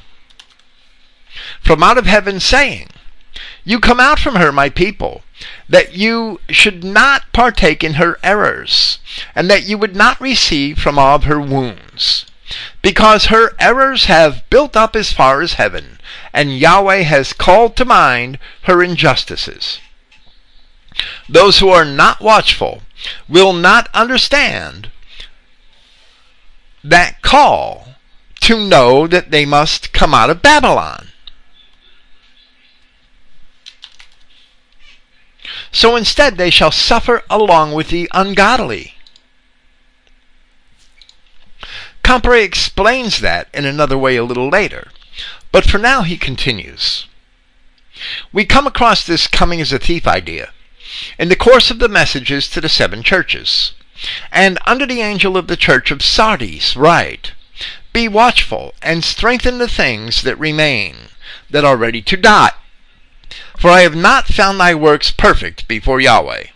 from 1.61 1.81
out 1.81 1.97
of 1.97 2.05
heaven 2.05 2.39
saying, 2.39 2.89
You 3.63 3.79
come 3.79 3.99
out 3.99 4.19
from 4.19 4.35
her, 4.35 4.51
my 4.51 4.69
people, 4.69 5.23
that 5.69 5.93
you 5.93 6.41
should 6.49 6.83
not 6.83 7.31
partake 7.31 7.83
in 7.83 7.93
her 7.93 8.19
errors, 8.23 8.99
and 9.33 9.49
that 9.49 9.63
you 9.63 9.77
would 9.77 9.95
not 9.95 10.19
receive 10.19 10.79
from 10.79 10.99
all 10.99 11.15
of 11.15 11.23
her 11.23 11.39
wounds. 11.39 12.25
Because 12.81 13.25
her 13.25 13.55
errors 13.59 14.05
have 14.05 14.47
built 14.49 14.75
up 14.75 14.95
as 14.95 15.13
far 15.13 15.41
as 15.41 15.53
heaven, 15.53 15.99
and 16.33 16.57
Yahweh 16.57 17.03
has 17.03 17.33
called 17.33 17.75
to 17.77 17.85
mind 17.85 18.39
her 18.63 18.83
injustices. 18.83 19.79
Those 21.27 21.59
who 21.59 21.69
are 21.69 21.85
not 21.85 22.21
watchful 22.21 22.81
will 23.27 23.53
not 23.53 23.89
understand 23.93 24.89
that 26.83 27.21
call 27.21 27.95
to 28.41 28.59
know 28.59 29.07
that 29.07 29.31
they 29.31 29.45
must 29.45 29.93
come 29.93 30.13
out 30.13 30.29
of 30.29 30.41
Babylon. 30.41 31.07
So 35.71 35.95
instead 35.95 36.37
they 36.37 36.49
shall 36.49 36.71
suffer 36.71 37.23
along 37.29 37.73
with 37.73 37.87
the 37.87 38.09
ungodly. 38.13 38.92
Comparet 42.03 42.43
explains 42.43 43.19
that 43.19 43.47
in 43.53 43.65
another 43.65 43.97
way 43.97 44.15
a 44.15 44.23
little 44.23 44.49
later, 44.49 44.91
but 45.51 45.65
for 45.65 45.77
now 45.77 46.01
he 46.01 46.17
continues. 46.17 47.07
We 48.31 48.45
come 48.45 48.67
across 48.67 49.05
this 49.05 49.27
coming 49.27 49.61
as 49.61 49.71
a 49.71 49.79
thief 49.79 50.07
idea 50.07 50.51
in 51.17 51.29
the 51.29 51.35
course 51.35 51.71
of 51.71 51.79
the 51.79 51.87
messages 51.87 52.47
to 52.49 52.61
the 52.61 52.69
seven 52.69 53.03
churches. 53.03 53.73
And 54.31 54.59
under 54.65 54.85
the 54.85 55.01
angel 55.01 55.37
of 55.37 55.47
the 55.47 55.57
church 55.57 55.91
of 55.91 56.03
Sardis 56.03 56.75
write, 56.75 57.31
Be 57.93 58.07
watchful 58.07 58.73
and 58.81 59.03
strengthen 59.03 59.57
the 59.57 59.67
things 59.67 60.23
that 60.23 60.37
remain, 60.37 61.09
that 61.49 61.63
are 61.63 61.77
ready 61.77 62.01
to 62.01 62.17
die. 62.17 62.51
For 63.57 63.69
I 63.69 63.81
have 63.81 63.95
not 63.95 64.27
found 64.27 64.59
thy 64.59 64.75
works 64.75 65.11
perfect 65.11 65.67
before 65.67 66.01
Yahweh. 66.01 66.47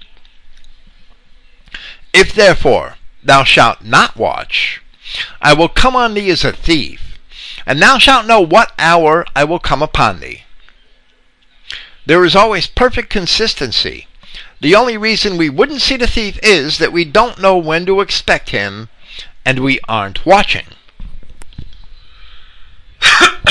If 2.13 2.33
therefore 2.33 2.97
thou 3.23 3.43
shalt 3.43 3.83
not 3.83 4.17
watch, 4.17 4.81
I 5.41 5.53
will 5.53 5.69
come 5.69 5.95
on 5.95 6.13
thee 6.13 6.29
as 6.29 6.43
a 6.43 6.51
thief, 6.51 7.17
and 7.65 7.81
thou 7.81 7.97
shalt 7.97 8.25
know 8.25 8.41
what 8.41 8.73
hour 8.77 9.25
I 9.35 9.43
will 9.43 9.59
come 9.59 9.81
upon 9.81 10.19
thee. 10.19 10.43
There 12.05 12.23
is 12.23 12.35
always 12.35 12.67
perfect 12.67 13.09
consistency. 13.09 14.07
The 14.61 14.75
only 14.75 14.97
reason 14.97 15.37
we 15.37 15.49
wouldn't 15.49 15.81
see 15.81 15.97
the 15.97 16.07
thief 16.07 16.39
is 16.41 16.77
that 16.77 16.93
we 16.93 17.05
don't 17.05 17.39
know 17.39 17.57
when 17.57 17.85
to 17.85 18.01
expect 18.01 18.49
him, 18.51 18.89
and 19.45 19.59
we 19.59 19.79
aren't 19.87 20.25
watching. 20.25 20.67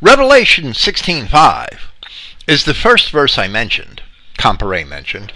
Revelation 0.00 0.72
16:5 0.72 1.78
is 2.46 2.64
the 2.64 2.72
first 2.72 3.10
verse 3.10 3.36
I 3.36 3.48
mentioned, 3.48 4.02
Comparet 4.36 4.86
mentioned. 4.86 5.32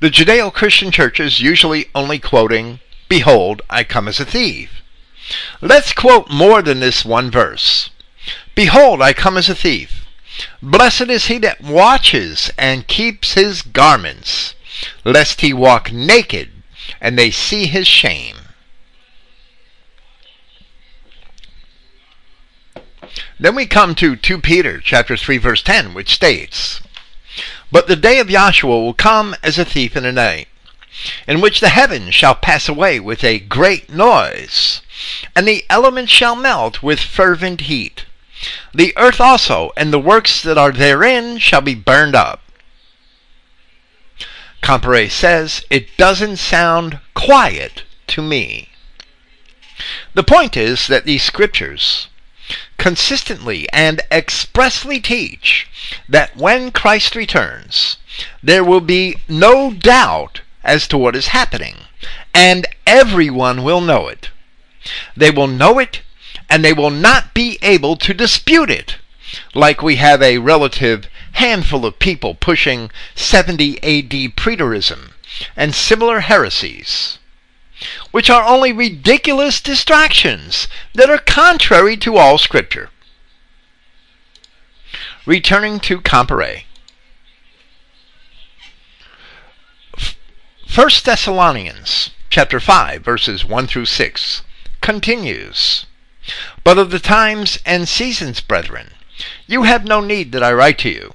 The 0.00 0.10
Judeo-Christian 0.10 0.90
churches 0.90 1.40
usually 1.40 1.88
only 1.94 2.18
quoting, 2.18 2.80
"Behold, 3.08 3.62
I 3.68 3.84
come 3.84 4.08
as 4.08 4.20
a 4.20 4.24
thief." 4.24 4.82
Let's 5.60 5.92
quote 5.92 6.30
more 6.30 6.62
than 6.62 6.80
this 6.80 7.04
one 7.04 7.30
verse. 7.30 7.90
"Behold, 8.54 9.02
I 9.02 9.12
come 9.12 9.36
as 9.36 9.48
a 9.48 9.54
thief. 9.54 10.06
Blessed 10.62 11.10
is 11.10 11.26
he 11.26 11.38
that 11.38 11.60
watches 11.60 12.50
and 12.56 12.86
keeps 12.86 13.32
his 13.32 13.62
garments, 13.62 14.54
lest 15.04 15.40
he 15.40 15.52
walk 15.52 15.90
naked 15.90 16.52
and 17.00 17.18
they 17.18 17.30
see 17.30 17.66
his 17.66 17.88
shame." 17.88 18.36
Then 23.38 23.54
we 23.54 23.66
come 23.66 23.94
to 23.96 24.16
2 24.16 24.40
Peter 24.40 24.80
chapter 24.80 25.16
3 25.16 25.38
verse 25.38 25.62
10 25.62 25.92
which 25.92 26.10
states, 26.10 26.80
But 27.72 27.88
the 27.88 27.96
day 27.96 28.18
of 28.20 28.28
Yahshua 28.28 28.68
will 28.68 28.94
come 28.94 29.34
as 29.42 29.58
a 29.58 29.64
thief 29.64 29.96
in 29.96 30.04
the 30.04 30.12
night, 30.12 30.48
in 31.26 31.40
which 31.40 31.60
the 31.60 31.70
heavens 31.70 32.14
shall 32.14 32.34
pass 32.34 32.68
away 32.68 33.00
with 33.00 33.24
a 33.24 33.40
great 33.40 33.90
noise, 33.90 34.82
and 35.34 35.46
the 35.46 35.64
elements 35.68 36.12
shall 36.12 36.36
melt 36.36 36.82
with 36.82 37.00
fervent 37.00 37.62
heat. 37.62 38.04
The 38.72 38.96
earth 38.96 39.20
also 39.20 39.72
and 39.76 39.92
the 39.92 39.98
works 39.98 40.42
that 40.42 40.58
are 40.58 40.72
therein 40.72 41.38
shall 41.38 41.60
be 41.60 41.74
burned 41.74 42.14
up. 42.14 42.42
Comparet 44.60 45.10
says 45.10 45.64
it 45.70 45.96
doesn't 45.96 46.36
sound 46.36 47.00
quiet 47.14 47.84
to 48.08 48.22
me. 48.22 48.68
The 50.14 50.22
point 50.22 50.56
is 50.56 50.86
that 50.86 51.04
these 51.04 51.22
scriptures 51.22 52.08
consistently 52.78 53.68
and 53.72 54.00
expressly 54.10 55.00
teach 55.00 55.68
that 56.08 56.36
when 56.36 56.70
Christ 56.70 57.16
returns, 57.16 57.96
there 58.42 58.64
will 58.64 58.80
be 58.80 59.16
no 59.28 59.72
doubt 59.72 60.42
as 60.62 60.86
to 60.88 60.98
what 60.98 61.16
is 61.16 61.28
happening, 61.28 61.76
and 62.34 62.66
everyone 62.86 63.62
will 63.62 63.80
know 63.80 64.08
it. 64.08 64.30
They 65.16 65.30
will 65.30 65.48
know 65.48 65.78
it, 65.78 66.02
and 66.48 66.64
they 66.64 66.72
will 66.72 66.90
not 66.90 67.34
be 67.34 67.58
able 67.62 67.96
to 67.96 68.14
dispute 68.14 68.70
it, 68.70 68.96
like 69.54 69.82
we 69.82 69.96
have 69.96 70.22
a 70.22 70.38
relative 70.38 71.08
handful 71.32 71.84
of 71.84 71.98
people 71.98 72.34
pushing 72.34 72.90
70 73.14 73.76
AD 73.82 74.36
preterism 74.36 75.10
and 75.56 75.74
similar 75.74 76.20
heresies 76.20 77.18
which 78.10 78.30
are 78.30 78.46
only 78.46 78.72
ridiculous 78.72 79.60
distractions 79.60 80.68
that 80.94 81.10
are 81.10 81.18
contrary 81.18 81.96
to 81.96 82.16
all 82.16 82.38
Scripture. 82.38 82.90
Returning 85.26 85.80
to 85.80 86.00
Comparet. 86.00 86.64
1 90.74 90.88
Thessalonians 91.04 92.10
chapter 92.28 92.60
5 92.60 93.02
verses 93.02 93.46
1 93.46 93.66
through 93.66 93.86
6 93.86 94.42
continues 94.82 95.86
But 96.64 96.76
of 96.76 96.90
the 96.90 96.98
times 96.98 97.58
and 97.64 97.88
seasons 97.88 98.42
brethren 98.42 98.90
you 99.46 99.62
have 99.62 99.86
no 99.86 100.02
need 100.02 100.32
that 100.32 100.42
I 100.42 100.52
write 100.52 100.78
to 100.80 100.90
you 100.90 101.14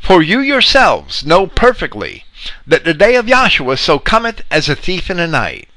for 0.00 0.22
you 0.22 0.40
yourselves 0.40 1.24
know 1.24 1.46
perfectly 1.46 2.24
that 2.66 2.84
the 2.84 2.94
day 2.94 3.14
of 3.14 3.26
Yahshua 3.26 3.78
so 3.78 4.00
cometh 4.00 4.42
as 4.50 4.68
a 4.68 4.74
thief 4.74 5.08
in 5.08 5.18
the 5.18 5.28
night 5.28 5.68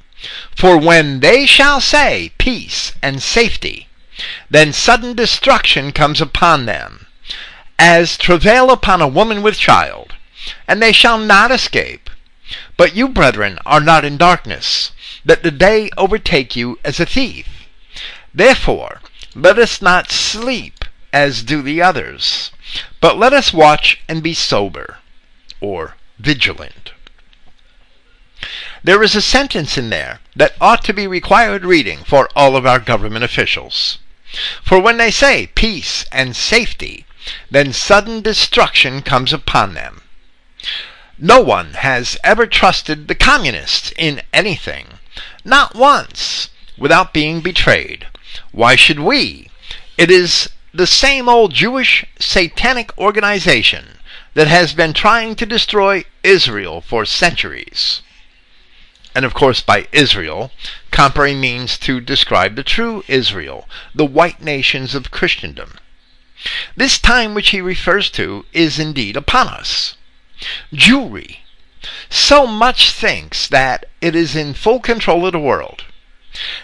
for 0.56 0.78
when 0.78 1.22
they 1.22 1.46
shall 1.46 1.80
say 1.80 2.32
peace 2.38 2.94
and 3.02 3.22
safety, 3.22 3.88
then 4.50 4.74
sudden 4.74 5.16
destruction 5.16 5.92
comes 5.92 6.20
upon 6.20 6.66
them, 6.66 7.08
as 7.78 8.18
travail 8.18 8.70
upon 8.70 9.02
a 9.02 9.08
woman 9.08 9.42
with 9.42 9.58
child, 9.58 10.16
and 10.68 10.82
they 10.82 10.92
shall 10.92 11.18
not 11.18 11.52
escape. 11.52 12.10
But 12.76 12.96
you, 12.96 13.08
brethren, 13.08 13.60
are 13.66 13.80
not 13.80 14.04
in 14.04 14.18
darkness, 14.18 14.92
that 15.24 15.44
the 15.44 15.52
day 15.52 15.90
overtake 15.98 16.56
you 16.56 16.80
as 16.84 17.00
a 17.00 17.06
thief. 17.06 17.48
Therefore, 18.34 19.02
let 19.36 19.58
us 19.60 19.82
not 19.82 20.12
sleep 20.12 20.84
as 21.14 21.44
do 21.44 21.62
the 21.62 21.82
others, 21.82 22.52
but 23.00 23.18
let 23.18 23.34
us 23.34 23.54
watch 23.54 24.02
and 24.08 24.22
be 24.22 24.34
sober, 24.34 24.98
or 25.62 25.96
vigilant. 26.18 26.79
There 28.82 29.04
is 29.04 29.16
a 29.16 29.22
sentence 29.22 29.78
in 29.78 29.90
there 29.90 30.20
that 30.36 30.56
ought 30.62 30.86
to 30.86 30.94
be 30.94 31.06
required 31.06 31.66
reading 31.66 32.00
for 32.06 32.30
all 32.36 32.56
of 32.56 32.66
our 32.66 32.80
government 32.80 33.26
officials. 33.26 33.98
For 34.64 34.80
when 34.80 34.98
they 34.98 35.12
say 35.12 35.48
peace 35.48 36.06
and 36.12 36.36
safety, 36.36 37.06
then 37.52 37.74
sudden 37.74 38.22
destruction 38.22 39.02
comes 39.02 39.34
upon 39.34 39.74
them. 39.74 40.02
No 41.18 41.42
one 41.42 41.74
has 41.74 42.18
ever 42.24 42.48
trusted 42.48 43.08
the 43.10 43.16
communists 43.16 43.92
in 43.98 44.22
anything, 44.32 45.00
not 45.44 45.76
once, 45.76 46.50
without 46.78 47.14
being 47.14 47.42
betrayed. 47.42 48.08
Why 48.52 48.78
should 48.78 49.00
we? 49.00 49.50
It 49.98 50.10
is 50.10 50.50
the 50.74 50.88
same 50.88 51.28
old 51.28 51.54
Jewish 51.54 52.06
satanic 52.20 52.98
organization 52.98 54.00
that 54.36 54.48
has 54.48 54.74
been 54.74 54.94
trying 54.94 55.36
to 55.36 55.46
destroy 55.46 56.06
Israel 56.24 56.80
for 56.80 57.04
centuries. 57.04 58.02
And 59.20 59.26
of 59.26 59.34
course, 59.34 59.60
by 59.60 59.86
Israel, 59.92 60.50
Comparet 60.92 61.36
means 61.36 61.78
to 61.80 62.00
describe 62.00 62.56
the 62.56 62.64
true 62.64 63.04
Israel, 63.10 63.68
the 63.94 64.06
white 64.06 64.42
nations 64.42 64.96
of 64.96 65.12
Christendom. 65.12 65.78
This 66.78 66.98
time 66.98 67.34
which 67.34 67.50
he 67.50 67.60
refers 67.60 68.10
to 68.12 68.46
is 68.54 68.80
indeed 68.80 69.18
upon 69.18 69.50
us. 69.50 69.98
Jewry 70.74 71.40
so 72.10 72.48
much 72.48 72.92
thinks 72.92 73.46
that 73.50 73.88
it 74.00 74.16
is 74.16 74.38
in 74.38 74.54
full 74.54 74.80
control 74.80 75.26
of 75.26 75.34
the 75.34 75.40
world, 75.40 75.84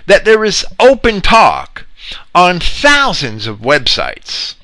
that 0.06 0.24
there 0.24 0.46
is 0.46 0.66
open 0.80 1.20
talk 1.20 1.86
on 2.34 2.62
thousands 2.62 3.48
of 3.48 3.60
websites, 3.60 4.56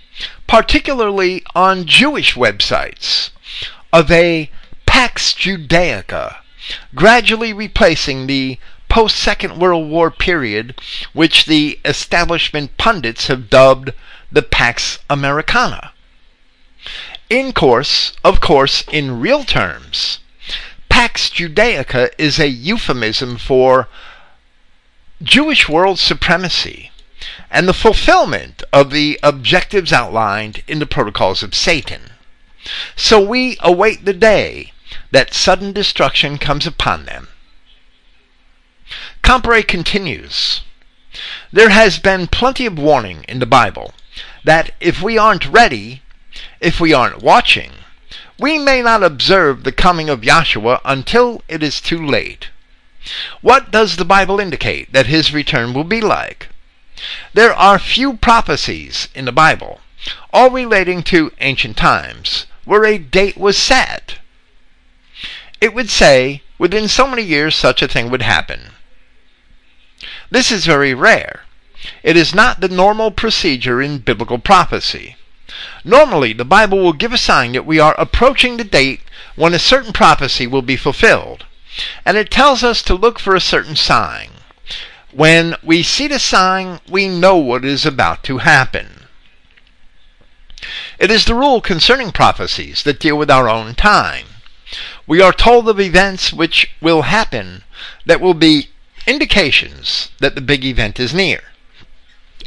particularly 0.48 1.44
on 1.54 1.86
Jewish 1.86 2.36
websites, 2.36 3.32
of 3.92 4.10
a 4.10 4.50
Pax 4.86 5.34
Judaica, 5.34 6.38
gradually 6.94 7.54
replacing 7.54 8.28
the 8.28 8.58
post 8.90 9.16
Second 9.16 9.58
World 9.58 9.90
War 9.90 10.12
period, 10.12 10.76
which 11.14 11.46
the 11.46 11.80
establishment 11.86 12.78
pundits 12.78 13.28
have 13.28 13.50
dubbed 13.50 13.94
the 14.32 14.42
Pax 14.42 15.00
Americana. 15.10 15.94
In 17.30 17.54
course, 17.54 18.14
of 18.24 18.42
course, 18.42 18.84
in 18.92 19.22
real 19.22 19.44
terms, 19.44 20.20
Pax 20.90 21.30
Judaica 21.30 22.10
is 22.18 22.38
a 22.38 22.50
euphemism 22.50 23.38
for 23.38 23.88
Jewish 25.24 25.70
world 25.70 25.98
supremacy 26.00 26.92
and 27.50 27.68
the 27.68 27.74
fulfillment 27.74 28.64
of 28.74 28.92
the 28.92 29.20
objectives 29.24 29.94
outlined 29.94 30.64
in 30.68 30.80
the 30.80 30.86
protocols 30.86 31.44
of 31.44 31.56
Satan. 31.56 32.12
So 32.96 33.22
we 33.22 33.58
await 33.62 34.04
the 34.04 34.14
day 34.14 34.74
that 35.12 35.34
sudden 35.34 35.74
destruction 35.74 36.38
comes 36.38 36.66
upon 36.66 37.06
them. 37.06 37.28
Comparet 39.22 39.68
continues 39.68 40.62
There 41.52 41.70
has 41.70 42.00
been 42.00 42.28
plenty 42.28 42.66
of 42.66 42.78
warning 42.78 43.24
in 43.28 43.40
the 43.40 43.46
Bible 43.46 43.94
that 44.44 44.72
if 44.80 45.02
we 45.02 45.18
aren't 45.18 45.46
ready, 45.46 46.02
if 46.60 46.80
we 46.80 46.94
aren't 46.94 47.22
watching, 47.22 47.72
we 48.40 48.58
may 48.58 48.82
not 48.82 49.04
observe 49.04 49.64
the 49.64 49.72
coming 49.72 50.10
of 50.10 50.22
Yahshua 50.22 50.82
until 50.84 51.44
it 51.48 51.62
is 51.62 51.80
too 51.80 52.04
late. 52.04 52.50
What 53.42 53.72
does 53.72 53.98
the 53.98 54.06
Bible 54.06 54.40
indicate 54.40 54.94
that 54.94 55.08
his 55.08 55.34
return 55.34 55.74
will 55.74 55.84
be 55.84 56.02
like? 56.02 56.50
There 57.34 57.54
are 57.54 57.80
few 57.80 58.18
prophecies 58.18 59.10
in 59.16 59.26
the 59.26 59.32
Bible, 59.32 59.82
all 60.32 60.50
relating 60.50 61.04
to 61.04 61.32
ancient 61.40 61.78
times, 61.78 62.46
where 62.66 62.86
a 62.86 62.98
date 62.98 63.38
was 63.38 63.58
set. 63.58 64.20
It 65.62 65.76
would 65.76 65.92
say, 65.92 66.42
within 66.58 66.88
so 66.88 67.08
many 67.08 67.22
years 67.22 67.56
such 67.56 67.84
a 67.84 67.88
thing 67.88 68.10
would 68.10 68.24
happen. 68.24 68.72
This 70.32 70.52
is 70.52 70.66
very 70.66 70.96
rare. 70.96 71.42
It 72.02 72.18
is 72.18 72.34
not 72.34 72.62
the 72.62 72.68
normal 72.68 73.12
procedure 73.12 73.80
in 73.80 74.00
biblical 74.00 74.40
prophecy. 74.40 75.18
Normally, 75.84 76.34
the 76.34 76.46
Bible 76.46 76.80
will 76.80 76.94
give 76.94 77.14
a 77.14 77.18
sign 77.18 77.52
that 77.52 77.66
we 77.66 77.80
are 77.80 77.94
approaching 78.00 78.58
the 78.58 78.64
date 78.64 79.02
when 79.36 79.54
a 79.54 79.60
certain 79.60 79.94
prophecy 79.94 80.48
will 80.48 80.62
be 80.64 80.76
fulfilled, 80.76 81.46
and 82.06 82.18
it 82.18 82.32
tells 82.32 82.64
us 82.64 82.82
to 82.84 82.96
look 82.96 83.20
for 83.20 83.36
a 83.36 83.40
certain 83.40 83.76
sign. 83.76 84.32
When 85.12 85.56
we 85.62 85.84
see 85.84 86.08
the 86.08 86.20
sign, 86.20 86.80
we 86.90 87.08
know 87.08 87.38
what 87.38 87.66
is 87.66 87.86
about 87.86 88.24
to 88.24 88.40
happen. 88.40 89.06
It 90.98 91.12
is 91.12 91.26
the 91.26 91.36
rule 91.36 91.62
concerning 91.62 92.12
prophecies 92.12 92.84
that 92.84 93.00
deal 93.00 93.18
with 93.18 93.30
our 93.30 93.50
own 93.50 93.76
time. 93.76 94.28
We 95.08 95.22
are 95.22 95.34
told 95.34 95.68
of 95.68 95.80
events 95.80 96.32
which 96.32 96.72
will 96.82 97.04
happen 97.04 97.64
that 98.06 98.22
will 98.22 98.34
be 98.34 98.70
indications 99.08 100.10
that 100.20 100.36
the 100.36 100.42
big 100.42 100.64
event 100.64 101.00
is 101.00 101.14
near. 101.14 101.42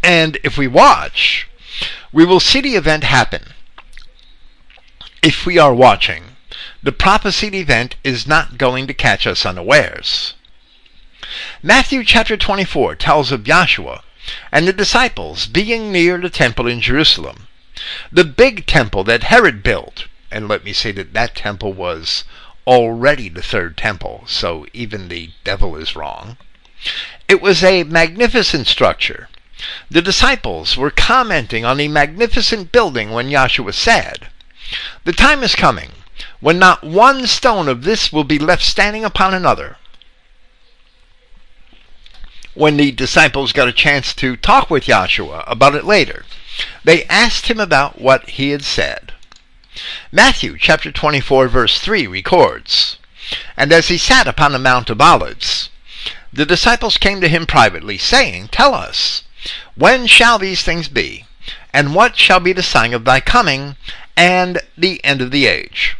And 0.02 0.38
if 0.44 0.56
we 0.56 0.66
watch, 0.66 1.48
we 2.12 2.24
will 2.24 2.40
see 2.40 2.60
the 2.60 2.76
event 2.76 3.04
happen. 3.04 3.54
If 5.22 5.46
we 5.46 5.58
are 5.58 5.74
watching, 5.74 6.36
the 6.82 6.92
prophesied 6.92 7.54
event 7.54 7.96
is 8.04 8.26
not 8.26 8.58
going 8.58 8.86
to 8.86 8.94
catch 8.94 9.26
us 9.26 9.46
unawares. 9.46 10.34
Matthew 11.62 12.04
chapter 12.04 12.36
24 12.36 12.96
tells 12.96 13.32
of 13.32 13.44
Yahshua 13.44 14.02
and 14.52 14.68
the 14.68 14.72
disciples 14.72 15.46
being 15.46 15.90
near 15.90 16.18
the 16.18 16.30
temple 16.30 16.66
in 16.66 16.80
Jerusalem, 16.80 17.48
the 18.12 18.24
big 18.24 18.66
temple 18.66 19.02
that 19.04 19.24
Herod 19.24 19.62
built. 19.62 20.06
And 20.30 20.46
let 20.48 20.64
me 20.64 20.72
say 20.72 20.92
that 20.92 21.14
that 21.14 21.34
temple 21.34 21.72
was 21.72 22.24
already 22.66 23.28
the 23.28 23.42
third 23.42 23.76
temple, 23.76 24.24
so 24.26 24.66
even 24.72 25.08
the 25.08 25.30
devil 25.44 25.76
is 25.76 25.96
wrong. 25.96 26.36
It 27.28 27.40
was 27.40 27.64
a 27.64 27.84
magnificent 27.84 28.66
structure 28.66 29.28
the 29.88 30.02
disciples 30.02 30.76
were 30.76 30.90
commenting 30.90 31.64
on 31.64 31.78
the 31.78 31.88
magnificent 31.88 32.70
building 32.70 33.12
when 33.12 33.30
Yahshua 33.30 33.72
said, 33.72 34.28
The 35.04 35.12
time 35.14 35.42
is 35.42 35.54
coming 35.54 35.92
when 36.40 36.58
not 36.58 36.84
one 36.84 37.26
stone 37.26 37.66
of 37.66 37.82
this 37.82 38.12
will 38.12 38.24
be 38.24 38.38
left 38.38 38.62
standing 38.62 39.06
upon 39.06 39.32
another. 39.32 39.78
When 42.52 42.76
the 42.76 42.92
disciples 42.92 43.52
got 43.52 43.68
a 43.68 43.72
chance 43.72 44.14
to 44.16 44.36
talk 44.36 44.68
with 44.68 44.84
Yahshua 44.84 45.44
about 45.46 45.74
it 45.74 45.84
later, 45.84 46.26
they 46.84 47.04
asked 47.06 47.46
him 47.46 47.58
about 47.58 47.98
what 47.98 48.28
he 48.28 48.50
had 48.50 48.64
said. 48.64 49.13
Matthew 50.12 50.56
chapter 50.58 50.92
24 50.92 51.48
verse 51.48 51.80
3 51.80 52.06
records, 52.06 52.98
And 53.56 53.72
as 53.72 53.88
he 53.88 53.98
sat 53.98 54.28
upon 54.28 54.52
the 54.52 54.58
Mount 54.58 54.90
of 54.90 55.00
Olives, 55.00 55.70
the 56.32 56.46
disciples 56.46 56.98
came 56.98 57.20
to 57.20 57.28
him 57.28 57.46
privately, 57.46 57.98
saying, 57.98 58.48
Tell 58.48 58.74
us, 58.74 59.22
when 59.74 60.06
shall 60.06 60.38
these 60.38 60.62
things 60.62 60.88
be? 60.88 61.26
And 61.72 61.94
what 61.94 62.16
shall 62.16 62.40
be 62.40 62.52
the 62.52 62.62
sign 62.62 62.92
of 62.92 63.04
thy 63.04 63.20
coming 63.20 63.76
and 64.16 64.60
the 64.76 65.04
end 65.04 65.20
of 65.20 65.30
the 65.30 65.46
age? 65.46 65.96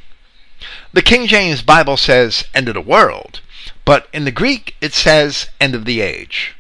The 0.93 1.03
King 1.03 1.27
James 1.27 1.63
Bible 1.63 1.97
says 1.97 2.45
end 2.55 2.69
of 2.69 2.75
the 2.75 2.81
world, 2.81 3.41
but 3.85 4.09
in 4.13 4.25
the 4.25 4.31
Greek 4.31 4.77
it 4.81 4.95
says 4.95 5.49
end 5.61 5.75
of 5.75 5.85
the 5.85 6.01
age. 6.01 6.55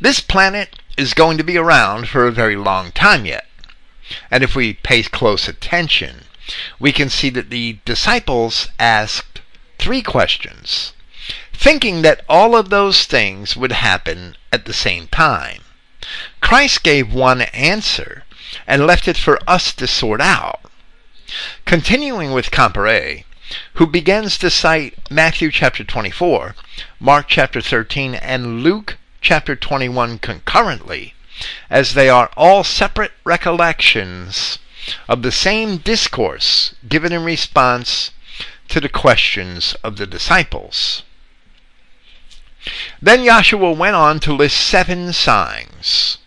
This 0.00 0.20
planet 0.20 0.76
is 0.96 1.14
going 1.14 1.38
to 1.38 1.44
be 1.44 1.56
around 1.56 2.08
for 2.08 2.26
a 2.26 2.32
very 2.32 2.56
long 2.56 2.90
time 2.92 3.24
yet. 3.26 3.46
And 4.30 4.42
if 4.42 4.54
we 4.54 4.74
pay 4.74 5.02
close 5.04 5.48
attention, 5.48 6.24
we 6.78 6.92
can 6.92 7.08
see 7.08 7.30
that 7.30 7.50
the 7.50 7.78
disciples 7.84 8.68
asked 8.78 9.40
three 9.78 10.02
questions, 10.02 10.92
thinking 11.52 12.02
that 12.02 12.24
all 12.28 12.56
of 12.56 12.68
those 12.68 13.04
things 13.04 13.56
would 13.56 13.72
happen 13.72 14.36
at 14.52 14.64
the 14.64 14.72
same 14.72 15.06
time. 15.08 15.62
Christ 16.40 16.82
gave 16.82 17.12
one 17.12 17.42
answer 17.42 18.24
and 18.66 18.86
left 18.86 19.06
it 19.08 19.16
for 19.16 19.38
us 19.46 19.72
to 19.74 19.86
sort 19.86 20.20
out. 20.20 20.60
Continuing 21.64 22.32
with 22.32 22.50
Comparet, 22.50 23.24
who 23.74 23.86
begins 23.86 24.36
to 24.38 24.50
cite 24.50 24.98
Matthew 25.10 25.50
chapter 25.50 25.84
24, 25.84 26.54
Mark 26.98 27.26
chapter 27.28 27.60
13, 27.60 28.14
and 28.14 28.62
Luke 28.62 28.98
chapter 29.20 29.54
21 29.54 30.18
concurrently, 30.18 31.14
as 31.70 31.94
they 31.94 32.08
are 32.08 32.30
all 32.36 32.64
separate 32.64 33.12
recollections 33.24 34.58
of 35.08 35.22
the 35.22 35.32
same 35.32 35.78
discourse 35.78 36.74
given 36.88 37.12
in 37.12 37.24
response 37.24 38.10
to 38.68 38.80
the 38.80 38.88
questions 38.88 39.74
of 39.82 39.96
the 39.96 40.06
disciples. 40.06 41.02
Then 43.00 43.20
Yahshua 43.20 43.76
went 43.76 43.96
on 43.96 44.20
to 44.20 44.32
list 44.32 44.56
seven 44.56 45.12
signs. 45.12 46.18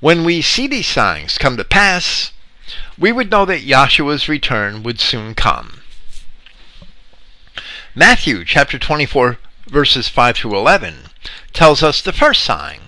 When 0.00 0.24
we 0.24 0.42
see 0.42 0.66
these 0.66 0.88
signs 0.88 1.38
come 1.38 1.56
to 1.56 1.64
pass, 1.64 2.32
we 2.98 3.12
would 3.12 3.30
know 3.30 3.44
that 3.44 3.64
Yahshua's 3.64 4.28
return 4.28 4.82
would 4.82 5.00
soon 5.00 5.34
come. 5.34 5.82
Matthew 7.94 8.44
chapter 8.44 8.78
24 8.78 9.38
verses 9.66 10.08
5 10.08 10.36
through 10.36 10.56
11 10.56 11.10
tells 11.52 11.82
us 11.82 12.00
the 12.00 12.12
first 12.12 12.42
sign 12.42 12.80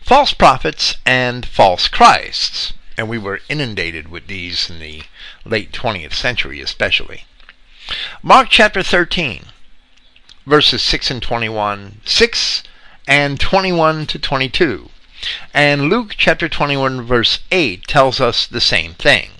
false 0.00 0.32
prophets 0.32 0.94
and 1.04 1.44
false 1.44 1.86
Christs. 1.88 2.72
And 2.98 3.08
we 3.08 3.16
were 3.16 3.40
inundated 3.48 4.08
with 4.08 4.26
these 4.26 4.68
in 4.68 4.80
the 4.80 5.04
late 5.44 5.70
20th 5.70 6.14
century, 6.14 6.60
especially. 6.60 7.26
Mark 8.24 8.48
chapter 8.50 8.82
13, 8.82 9.44
verses 10.44 10.82
6 10.82 11.12
and 11.12 11.22
21, 11.22 12.00
6 12.04 12.62
and 13.06 13.38
21 13.38 14.06
to 14.08 14.18
22. 14.18 14.90
And 15.54 15.88
Luke 15.88 16.16
chapter 16.18 16.48
21, 16.48 17.02
verse 17.02 17.38
8 17.52 17.86
tells 17.86 18.20
us 18.20 18.48
the 18.48 18.60
same 18.60 18.94
thing. 18.94 19.30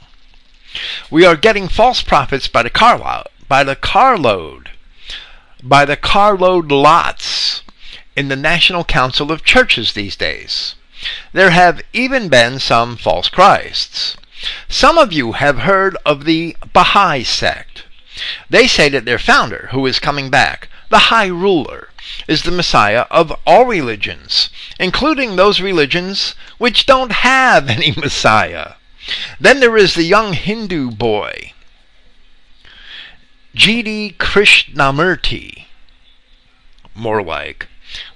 We 1.10 1.24
are 1.24 1.36
getting 1.36 1.66
false 1.66 2.00
prophets 2.00 2.46
by 2.46 2.62
the 2.62 2.70
carload, 2.70 3.26
by 3.48 3.64
the 3.64 3.74
carload, 3.74 4.70
by 5.64 5.84
the 5.84 5.96
carload 5.96 6.70
lots 6.70 7.62
in 8.14 8.28
the 8.28 8.36
National 8.36 8.84
Council 8.84 9.32
of 9.32 9.42
Churches 9.42 9.94
these 9.94 10.14
days. 10.14 10.76
There 11.32 11.50
have 11.50 11.82
even 11.92 12.28
been 12.28 12.58
some 12.58 12.96
false 12.96 13.28
Christs. 13.28 14.16
Some 14.68 14.98
of 14.98 15.12
you 15.12 15.32
have 15.32 15.60
heard 15.60 15.96
of 16.04 16.24
the 16.24 16.56
Baha'i 16.72 17.24
sect. 17.24 17.84
They 18.50 18.66
say 18.66 18.88
that 18.88 19.04
their 19.04 19.18
founder, 19.18 19.68
who 19.72 19.86
is 19.86 19.98
coming 20.00 20.30
back, 20.30 20.68
the 20.90 21.10
High 21.10 21.26
Ruler, 21.26 21.90
is 22.26 22.42
the 22.42 22.50
Messiah 22.50 23.06
of 23.10 23.32
all 23.46 23.64
religions, 23.64 24.50
including 24.78 25.36
those 25.36 25.60
religions 25.60 26.34
which 26.58 26.86
don't 26.86 27.12
have 27.12 27.68
any 27.68 27.92
Messiah. 27.92 28.74
Then 29.40 29.60
there 29.60 29.76
is 29.76 29.94
the 29.94 30.02
young 30.02 30.32
Hindu 30.32 30.90
boy, 30.90 31.52
G.D. 33.54 34.16
Krishnamurti, 34.18 35.64
more 36.94 37.22
like 37.22 37.68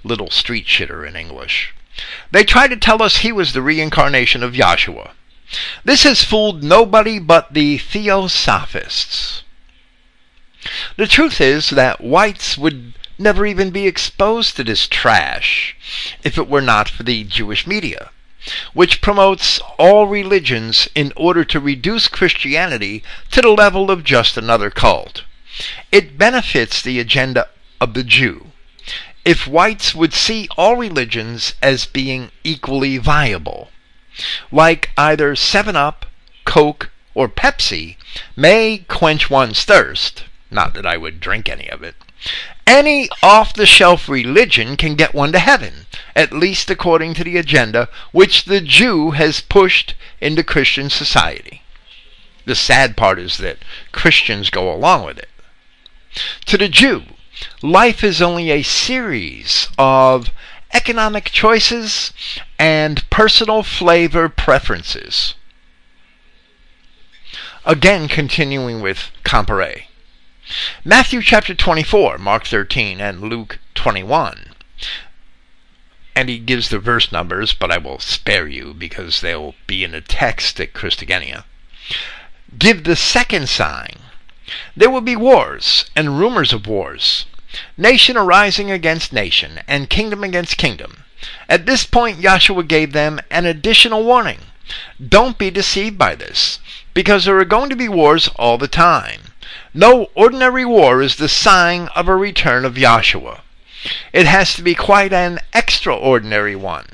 little 0.03 0.29
street 0.29 0.67
shitter 0.67 1.07
in 1.07 1.15
English. 1.15 1.73
They 2.31 2.43
try 2.43 2.67
to 2.67 2.75
tell 2.75 3.03
us 3.03 3.17
he 3.17 3.31
was 3.31 3.53
the 3.53 3.61
reincarnation 3.61 4.41
of 4.41 4.53
Yahshua. 4.53 5.11
This 5.85 6.03
has 6.03 6.23
fooled 6.23 6.63
nobody 6.63 7.19
but 7.19 7.53
the 7.53 7.77
Theosophists. 7.77 9.43
The 10.97 11.07
truth 11.07 11.39
is 11.39 11.69
that 11.69 12.01
whites 12.01 12.57
would 12.57 12.93
never 13.19 13.45
even 13.45 13.69
be 13.69 13.85
exposed 13.85 14.55
to 14.55 14.63
this 14.63 14.87
trash 14.87 15.75
if 16.23 16.37
it 16.37 16.47
were 16.47 16.61
not 16.61 16.89
for 16.89 17.03
the 17.03 17.23
Jewish 17.25 17.67
media, 17.67 18.09
which 18.73 19.01
promotes 19.01 19.59
all 19.77 20.07
religions 20.07 20.87
in 20.95 21.13
order 21.15 21.43
to 21.45 21.59
reduce 21.59 22.07
Christianity 22.07 23.03
to 23.31 23.41
the 23.41 23.49
level 23.49 23.91
of 23.91 24.03
just 24.03 24.37
another 24.37 24.71
cult. 24.71 25.23
It 25.91 26.17
benefits 26.17 26.81
the 26.81 26.99
agenda 26.99 27.49
of 27.79 27.93
the 27.93 28.03
Jew 28.03 28.52
if 29.25 29.47
whites 29.47 29.95
would 29.95 30.13
see 30.13 30.47
all 30.57 30.75
religions 30.75 31.53
as 31.61 31.85
being 31.85 32.31
equally 32.43 32.97
viable, 32.97 33.69
like 34.51 34.89
either 34.97 35.35
7 35.35 35.75
Up, 35.75 36.05
Coke, 36.45 36.91
or 37.13 37.29
Pepsi 37.29 37.95
may 38.35 38.79
quench 38.87 39.29
one's 39.29 39.63
thirst, 39.63 40.25
not 40.51 40.73
that 40.73 40.85
I 40.85 40.97
would 40.97 41.19
drink 41.19 41.47
any 41.47 41.69
of 41.69 41.83
it, 41.83 41.95
any 42.65 43.09
off 43.21 43.53
the 43.53 43.65
shelf 43.65 44.07
religion 44.07 44.77
can 44.77 44.95
get 44.95 45.13
one 45.13 45.31
to 45.33 45.39
heaven, 45.39 45.85
at 46.15 46.31
least 46.31 46.69
according 46.69 47.13
to 47.15 47.23
the 47.23 47.37
agenda 47.37 47.89
which 48.11 48.45
the 48.45 48.61
Jew 48.61 49.11
has 49.11 49.41
pushed 49.41 49.95
into 50.21 50.43
Christian 50.43 50.89
society. 50.89 51.61
The 52.45 52.55
sad 52.55 52.97
part 52.97 53.19
is 53.19 53.37
that 53.37 53.59
Christians 53.91 54.49
go 54.49 54.73
along 54.73 55.05
with 55.05 55.17
it. 55.17 55.29
To 56.45 56.57
the 56.57 56.69
Jew, 56.69 57.03
life 57.61 58.03
is 58.03 58.21
only 58.21 58.51
a 58.51 58.63
series 58.63 59.67
of 59.77 60.29
economic 60.73 61.25
choices 61.25 62.11
and 62.57 63.07
personal 63.09 63.63
flavor 63.63 64.29
preferences. 64.29 65.35
Again, 67.65 68.07
continuing 68.07 68.81
with 68.81 69.11
Comparet. 69.23 69.83
Matthew 70.83 71.21
chapter 71.21 71.55
24, 71.55 72.17
Mark 72.17 72.45
13, 72.45 72.99
and 72.99 73.21
Luke 73.21 73.59
21. 73.75 74.51
And 76.15 76.29
he 76.29 76.37
gives 76.37 76.69
the 76.69 76.79
verse 76.79 77.11
numbers, 77.11 77.53
but 77.53 77.71
I 77.71 77.77
will 77.77 77.99
spare 77.99 78.47
you 78.47 78.73
because 78.73 79.21
they'll 79.21 79.55
be 79.65 79.83
in 79.83 79.91
the 79.91 80.01
text 80.01 80.59
at 80.59 80.73
Christogenea. 80.73 81.45
Give 82.59 82.83
the 82.83 82.95
second 82.95 83.47
sign. 83.47 83.95
There 84.75 84.89
will 84.89 85.01
be 85.01 85.15
wars 85.15 85.85
and 85.95 86.19
rumors 86.19 86.53
of 86.53 86.67
wars 86.67 87.25
nation 87.77 88.17
arising 88.17 88.71
against 88.71 89.13
nation, 89.13 89.59
and 89.67 89.87
kingdom 89.87 90.23
against 90.23 90.57
kingdom. 90.57 91.03
At 91.47 91.67
this 91.67 91.85
point, 91.85 92.19
Yahshua 92.19 92.67
gave 92.67 92.93
them 92.93 93.19
an 93.29 93.45
additional 93.45 94.03
warning. 94.03 94.39
Don't 94.99 95.37
be 95.37 95.51
deceived 95.51 95.97
by 95.97 96.15
this, 96.15 96.59
because 96.95 97.25
there 97.25 97.37
are 97.37 97.45
going 97.45 97.69
to 97.69 97.75
be 97.75 97.87
wars 97.87 98.27
all 98.37 98.57
the 98.57 98.67
time. 98.67 99.33
No 99.71 100.07
ordinary 100.15 100.65
war 100.65 101.01
is 101.01 101.17
the 101.17 101.29
sign 101.29 101.89
of 101.95 102.07
a 102.07 102.15
return 102.15 102.65
of 102.65 102.73
Yahshua. 102.73 103.41
It 104.11 104.25
has 104.25 104.55
to 104.55 104.63
be 104.63 104.73
quite 104.73 105.13
an 105.13 105.39
extraordinary 105.53 106.55
one. 106.55 106.87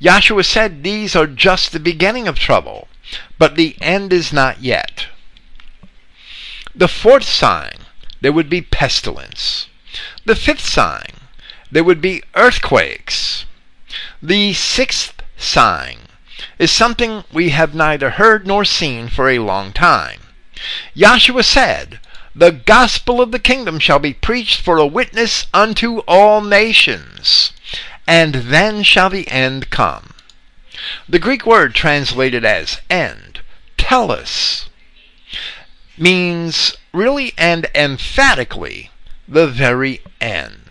Yahshua 0.00 0.44
said 0.44 0.84
these 0.84 1.16
are 1.16 1.26
just 1.26 1.72
the 1.72 1.80
beginning 1.80 2.28
of 2.28 2.38
trouble, 2.38 2.86
but 3.36 3.56
the 3.56 3.76
end 3.80 4.12
is 4.12 4.32
not 4.32 4.62
yet. 4.62 5.06
The 6.78 6.86
fourth 6.86 7.24
sign, 7.24 7.86
there 8.20 8.30
would 8.30 8.48
be 8.48 8.62
pestilence. 8.62 9.66
The 10.24 10.36
fifth 10.36 10.64
sign, 10.64 11.26
there 11.72 11.82
would 11.82 12.00
be 12.00 12.22
earthquakes. 12.36 13.46
The 14.22 14.52
sixth 14.54 15.20
sign 15.36 15.98
is 16.56 16.70
something 16.70 17.24
we 17.32 17.48
have 17.48 17.74
neither 17.74 18.10
heard 18.10 18.46
nor 18.46 18.64
seen 18.64 19.08
for 19.08 19.28
a 19.28 19.40
long 19.40 19.72
time. 19.72 20.20
Yahshua 20.94 21.44
said, 21.44 21.98
The 22.32 22.52
gospel 22.52 23.20
of 23.20 23.32
the 23.32 23.40
kingdom 23.40 23.80
shall 23.80 23.98
be 23.98 24.14
preached 24.14 24.60
for 24.60 24.78
a 24.78 24.86
witness 24.86 25.48
unto 25.52 25.98
all 26.06 26.40
nations, 26.40 27.52
and 28.06 28.34
then 28.34 28.84
shall 28.84 29.10
the 29.10 29.26
end 29.26 29.70
come. 29.70 30.14
The 31.08 31.18
Greek 31.18 31.44
word 31.44 31.74
translated 31.74 32.44
as 32.44 32.80
end, 32.88 33.40
telos, 33.76 34.67
means 36.00 36.76
really 36.92 37.32
and 37.36 37.66
emphatically 37.74 38.90
the 39.26 39.46
very 39.46 40.00
end. 40.20 40.68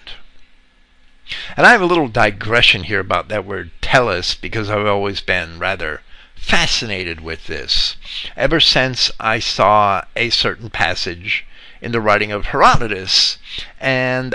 And 1.56 1.66
I 1.66 1.72
have 1.72 1.82
a 1.82 1.86
little 1.86 2.08
digression 2.08 2.84
here 2.84 3.00
about 3.00 3.28
that 3.28 3.46
word 3.46 3.72
telos 3.82 4.36
because 4.36 4.70
I've 4.70 4.86
always 4.86 5.22
been 5.22 5.60
rather 5.60 6.02
fascinated 6.36 7.20
with 7.20 7.48
this 7.48 7.98
ever 8.36 8.60
since 8.60 9.12
I 9.20 9.40
saw 9.40 10.04
a 10.16 10.30
certain 10.30 10.70
passage 10.70 11.46
in 11.82 11.92
the 11.92 12.02
writing 12.02 12.32
of 12.32 12.48
Herodotus 12.48 13.38
and 13.80 14.34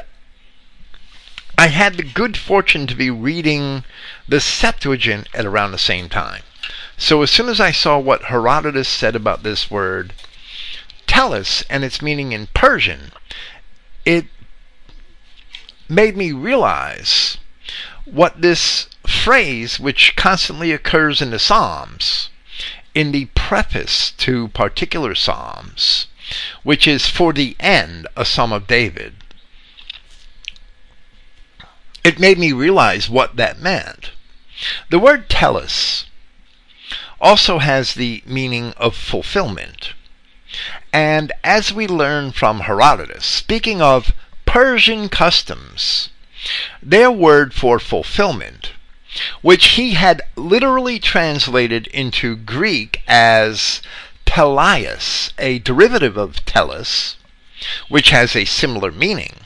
I 1.56 1.68
had 1.68 1.94
the 1.94 2.02
good 2.02 2.36
fortune 2.36 2.86
to 2.86 2.94
be 2.94 3.10
reading 3.10 3.84
the 4.26 4.40
Septuagint 4.40 5.28
at 5.32 5.46
around 5.46 5.72
the 5.72 5.78
same 5.78 6.08
time. 6.08 6.42
So 6.96 7.22
as 7.22 7.30
soon 7.30 7.48
as 7.48 7.60
I 7.60 7.70
saw 7.70 7.98
what 7.98 8.24
Herodotus 8.24 8.88
said 8.88 9.16
about 9.16 9.42
this 9.42 9.70
word 9.70 10.12
telos 11.12 11.62
and 11.68 11.84
its 11.84 12.00
meaning 12.00 12.32
in 12.32 12.46
Persian, 12.54 13.12
it 14.06 14.24
made 15.86 16.16
me 16.16 16.32
realize 16.32 17.36
what 18.06 18.40
this 18.40 18.88
phrase, 19.06 19.78
which 19.78 20.16
constantly 20.16 20.72
occurs 20.72 21.20
in 21.20 21.30
the 21.30 21.38
Psalms, 21.38 22.30
in 22.94 23.12
the 23.12 23.26
preface 23.34 24.10
to 24.12 24.48
particular 24.48 25.14
Psalms, 25.14 26.06
which 26.62 26.86
is 26.86 27.10
for 27.10 27.34
the 27.34 27.56
end, 27.60 28.06
a 28.16 28.24
Psalm 28.24 28.50
of 28.50 28.66
David, 28.66 29.12
it 32.02 32.18
made 32.18 32.38
me 32.38 32.52
realize 32.52 33.10
what 33.10 33.36
that 33.36 33.60
meant. 33.60 34.12
The 34.88 34.98
word 34.98 35.28
telos 35.28 36.06
also 37.20 37.58
has 37.58 37.92
the 37.92 38.22
meaning 38.24 38.72
of 38.78 38.96
fulfillment. 38.96 39.92
And 40.92 41.32
as 41.42 41.72
we 41.72 41.86
learn 41.86 42.32
from 42.32 42.60
Herodotus, 42.60 43.24
speaking 43.24 43.80
of 43.80 44.12
Persian 44.44 45.08
customs, 45.08 46.10
their 46.82 47.10
word 47.10 47.54
for 47.54 47.78
fulfillment, 47.78 48.72
which 49.40 49.68
he 49.76 49.92
had 49.92 50.22
literally 50.36 50.98
translated 50.98 51.86
into 51.88 52.36
Greek 52.36 53.02
as 53.06 53.80
teleis, 54.26 55.32
a 55.38 55.58
derivative 55.60 56.16
of 56.16 56.44
telos, 56.44 57.16
which 57.88 58.10
has 58.10 58.34
a 58.34 58.44
similar 58.44 58.90
meaning, 58.90 59.36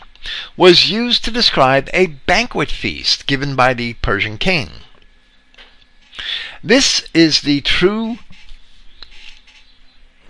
was 0.56 0.90
used 0.90 1.24
to 1.24 1.30
describe 1.30 1.88
a 1.92 2.06
banquet 2.06 2.70
feast 2.70 3.26
given 3.26 3.54
by 3.54 3.74
the 3.74 3.94
Persian 3.94 4.38
king. 4.38 4.70
This 6.64 7.06
is 7.12 7.42
the 7.42 7.60
true 7.60 8.18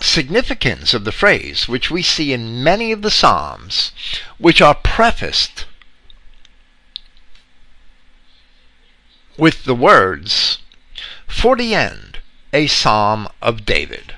significance 0.06 0.94
of 0.94 1.04
the 1.04 1.12
phrase, 1.12 1.68
which 1.68 1.90
we 1.90 2.02
see 2.02 2.32
in 2.32 2.62
many 2.62 2.92
of 2.92 3.02
the 3.02 3.10
Psalms, 3.10 3.92
which 4.38 4.60
are 4.60 4.74
prefaced 4.74 5.66
with 9.36 9.64
the 9.64 9.74
words, 9.74 10.58
For 11.26 11.56
the 11.56 11.74
end, 11.74 12.18
a 12.52 12.66
Psalm 12.66 13.28
of 13.42 13.66
David. 13.66 14.14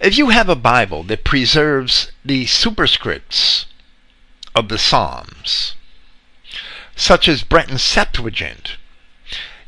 If 0.00 0.18
you 0.18 0.30
have 0.30 0.48
a 0.48 0.56
Bible 0.56 1.02
that 1.04 1.24
preserves 1.24 2.10
the 2.24 2.46
superscripts 2.46 3.66
of 4.54 4.68
the 4.68 4.78
Psalms, 4.78 5.74
such 6.96 7.28
as 7.28 7.42
Brenton 7.42 7.78
Septuagint, 7.78 8.76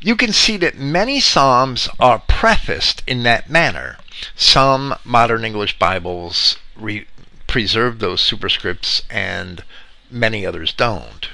you 0.01 0.17
can 0.17 0.33
see 0.33 0.57
that 0.57 0.79
many 0.79 1.21
Psalms 1.21 1.89
are 1.99 2.19
prefaced 2.19 3.03
in 3.07 3.23
that 3.23 3.51
manner. 3.51 3.99
Some 4.37 4.95
modern 5.05 5.45
English 5.45 5.79
Bibles 5.79 6.57
re- 6.77 7.07
preserve 7.47 7.99
those 7.99 8.21
superscripts 8.21 9.03
and 9.11 9.65
many 10.11 10.45
others 10.45 10.73
don't. 10.73 11.29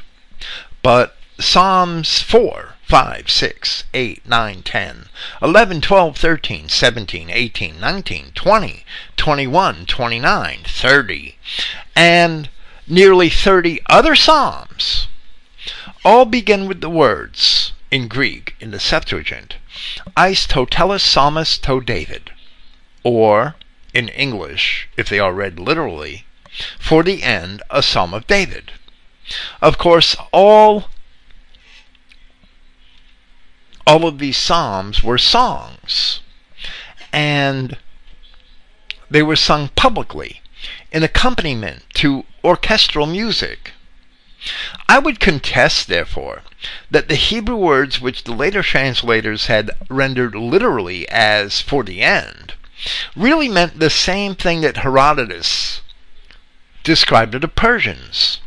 But 0.83 1.17
Psalms 1.39 2.23
4, 2.23 2.77
5, 2.85 3.31
6, 3.31 3.85
8, 3.93 4.27
9, 4.27 4.63
10, 4.63 5.09
11, 5.43 5.81
12, 5.81 6.17
13, 6.17 6.69
17, 6.69 7.31
18, 7.31 7.81
19, 7.81 8.33
20, 8.35 8.85
21, 9.17 9.87
29, 9.87 10.59
30, 10.65 11.39
and 11.95 12.49
nearly 12.87 13.29
30 13.29 13.81
other 13.87 14.15
Psalms. 14.15 15.09
All 16.05 16.25
begin 16.25 16.67
with 16.67 16.81
the 16.81 16.89
words 16.89 17.73
in 17.91 18.09
Greek 18.09 18.55
in 18.61 18.71
the 18.71 18.81
Septuagint, 18.81 19.57
Eis 20.17 20.47
to 20.47 20.65
telos 20.67 21.03
psalmos 21.03 21.61
to 21.63 21.81
David, 21.81 22.31
or 23.07 23.55
in 23.95 24.09
English, 24.09 24.89
if 24.97 25.09
they 25.09 25.21
are 25.21 25.33
read 25.33 25.61
literally, 25.61 26.27
for 26.77 27.05
the 27.05 27.23
end, 27.23 27.63
a 27.71 27.81
psalm 27.81 28.13
of 28.13 28.27
David. 28.27 28.73
Of 29.63 29.79
course, 29.79 30.17
all 30.33 30.89
all 33.87 34.09
of 34.09 34.19
these 34.19 34.37
psalms 34.37 35.05
were 35.05 35.19
songs, 35.19 36.19
and 37.13 37.79
they 39.09 39.23
were 39.23 39.37
sung 39.37 39.69
publicly 39.77 40.43
in 40.91 41.05
accompaniment 41.05 41.85
to 41.95 42.25
orchestral 42.43 43.07
music. 43.07 43.71
I 44.89 44.99
would 44.99 45.21
contest, 45.21 45.87
therefore, 45.87 46.43
that 46.91 47.07
the 47.07 47.15
Hebrew 47.15 47.55
words 47.55 48.01
which 48.01 48.25
the 48.25 48.33
later 48.33 48.65
translators 48.65 49.47
had 49.47 49.71
rendered 49.89 50.35
literally 50.35 51.09
as 51.09 51.61
for 51.61 51.85
the 51.85 52.03
end 52.03 52.55
really 53.17 53.49
meant 53.49 53.79
the 53.79 53.91
same 53.91 54.35
thing 54.35 54.61
that 54.61 54.79
Herodotus 54.79 55.81
described 56.85 57.33
to 57.33 57.39
the 57.39 57.49
Persians. 57.49 58.41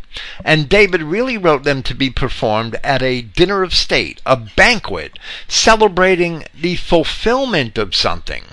And 0.44 0.68
David 0.68 1.04
really 1.04 1.38
wrote 1.38 1.64
them 1.64 1.84
to 1.84 1.94
be 1.94 2.10
performed 2.10 2.78
at 2.84 3.02
a 3.02 3.22
dinner 3.22 3.64
of 3.64 3.74
state, 3.74 4.22
a 4.26 4.36
banquet, 4.36 5.20
celebrating 5.48 6.46
the 6.54 6.76
fulfillment 6.76 7.78
of 7.78 7.96
something. 7.96 8.44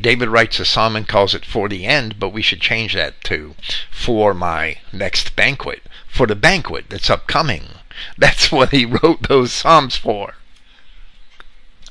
David 0.00 0.28
writes 0.28 0.60
a 0.60 0.64
psalm 0.64 0.96
and 0.96 1.08
calls 1.08 1.34
it 1.34 1.44
for 1.44 1.68
the 1.68 1.86
end, 1.86 2.18
but 2.18 2.28
we 2.28 2.42
should 2.42 2.60
change 2.60 2.94
that 2.94 3.22
to 3.24 3.54
for 3.90 4.34
my 4.34 4.78
next 4.92 5.34
banquet, 5.34 5.82
for 6.06 6.26
the 6.26 6.34
banquet 6.34 6.86
that's 6.88 7.10
upcoming. 7.10 7.68
That's 8.18 8.50
what 8.50 8.70
he 8.70 8.84
wrote 8.84 9.28
those 9.28 9.52
psalms 9.52 9.96
for. 9.96 10.34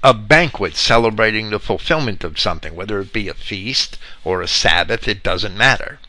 A 0.03 0.13
banquet 0.15 0.75
celebrating 0.75 1.51
the 1.51 1.59
fulfillment 1.59 2.23
of 2.23 2.39
something, 2.39 2.75
whether 2.75 2.99
it 3.01 3.13
be 3.13 3.27
a 3.27 3.35
feast 3.35 3.99
or 4.23 4.41
a 4.41 4.47
Sabbath, 4.47 5.07
it 5.07 5.21
doesn't 5.21 5.55
matter. 5.55 5.99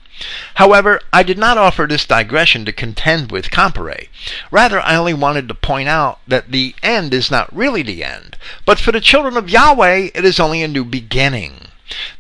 However, 0.55 1.01
I 1.13 1.23
did 1.23 1.37
not 1.37 1.59
offer 1.59 1.87
this 1.87 2.07
digression 2.07 2.65
to 2.65 2.73
contend 2.73 3.31
with 3.31 3.51
Comparet. 3.51 4.09
Rather, 4.51 4.81
I 4.81 4.95
only 4.95 5.13
wanted 5.13 5.49
to 5.49 5.55
point 5.55 5.89
out 5.89 6.21
that 6.27 6.53
the 6.53 6.75
end 6.83 7.13
is 7.13 7.31
not 7.31 7.55
really 7.55 7.83
the 7.83 8.05
end, 8.05 8.37
but 8.65 8.79
for 8.79 8.93
the 8.93 9.01
children 9.01 9.37
of 9.37 9.51
Yahweh 9.51 10.11
it 10.15 10.25
is 10.25 10.41
only 10.41 10.63
a 10.63 10.69
new 10.69 10.85
beginning. 10.85 11.69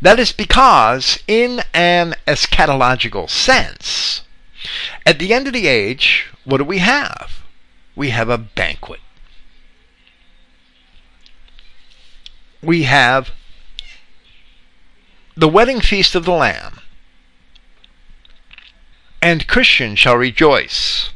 That 0.01 0.19
is 0.19 0.33
because, 0.33 1.21
in 1.27 1.63
an 1.73 2.17
eschatological 2.27 3.31
sense, 3.31 4.23
at 5.07 5.19
the 5.19 5.33
end 5.33 5.47
of 5.47 5.53
the 5.53 5.69
age, 5.69 6.29
what 6.45 6.59
do 6.59 6.65
we 6.65 6.79
have? 6.79 7.43
We 7.97 8.11
have 8.11 8.29
a 8.29 8.37
banquet. 8.37 9.01
We 12.63 12.85
have 12.85 13.31
the 15.37 15.49
wedding 15.49 15.81
feast 15.81 16.15
of 16.15 16.25
the 16.25 16.33
Lamb 16.33 16.81
and 19.21 19.47
Christians 19.47 19.99
shall 19.99 20.17
rejoice 20.17 21.11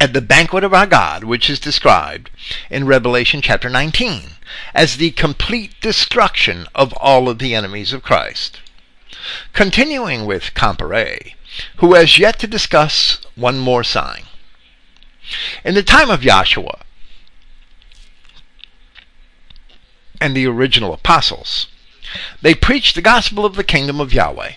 at 0.00 0.12
the 0.12 0.20
banquet 0.20 0.64
of 0.64 0.74
our 0.74 0.86
God, 0.86 1.24
which 1.24 1.48
is 1.48 1.60
described 1.60 2.30
in 2.70 2.86
Revelation 2.86 3.40
chapter 3.40 3.70
19 3.70 4.32
as 4.74 4.96
the 4.96 5.12
complete 5.12 5.72
destruction 5.80 6.66
of 6.74 6.92
all 6.94 7.28
of 7.28 7.38
the 7.38 7.54
enemies 7.54 7.92
of 7.92 8.02
Christ. 8.02 8.60
Continuing 9.52 10.26
with 10.26 10.54
Comparet, 10.54 11.34
who 11.76 11.94
has 11.94 12.18
yet 12.18 12.38
to 12.40 12.46
discuss 12.46 13.20
one 13.34 13.58
more 13.58 13.84
sign. 13.84 14.24
In 15.64 15.74
the 15.74 15.82
time 15.82 16.10
of 16.10 16.20
Yahshua 16.20 16.80
and 20.20 20.36
the 20.36 20.46
original 20.46 20.92
apostles, 20.92 21.66
they 22.42 22.54
preached 22.54 22.94
the 22.94 23.02
gospel 23.02 23.44
of 23.44 23.56
the 23.56 23.64
kingdom 23.64 24.00
of 24.00 24.12
Yahweh 24.12 24.52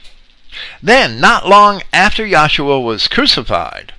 then, 0.82 1.20
not 1.20 1.48
long 1.48 1.84
after 1.94 2.26
Yahshua 2.26 2.84
was 2.84 3.08
crucified, 3.08 3.94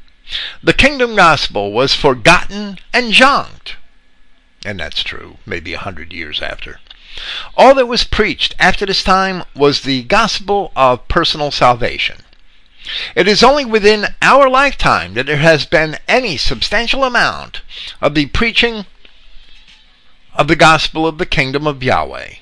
the 0.60 0.72
kingdom 0.72 1.14
gospel 1.14 1.70
was 1.70 1.94
forgotten 1.94 2.80
and 2.92 3.12
junked. 3.12 3.76
And 4.64 4.80
that's 4.80 5.04
true, 5.04 5.38
maybe 5.46 5.72
a 5.74 5.78
hundred 5.78 6.12
years 6.12 6.42
after. 6.42 6.80
All 7.56 7.74
that 7.76 7.86
was 7.86 8.02
preached 8.02 8.56
after 8.58 8.84
this 8.84 9.04
time 9.04 9.44
was 9.54 9.82
the 9.82 10.02
gospel 10.02 10.72
of 10.74 11.06
personal 11.06 11.52
salvation. 11.52 12.24
It 13.14 13.28
is 13.28 13.44
only 13.44 13.64
within 13.64 14.14
our 14.20 14.48
lifetime 14.48 15.14
that 15.14 15.26
there 15.26 15.36
has 15.36 15.64
been 15.64 15.98
any 16.08 16.36
substantial 16.36 17.04
amount 17.04 17.62
of 18.00 18.14
the 18.14 18.26
preaching 18.26 18.86
of 20.38 20.46
the 20.46 20.56
gospel 20.56 21.06
of 21.06 21.18
the 21.18 21.26
kingdom 21.26 21.66
of 21.66 21.82
Yahweh. 21.82 22.34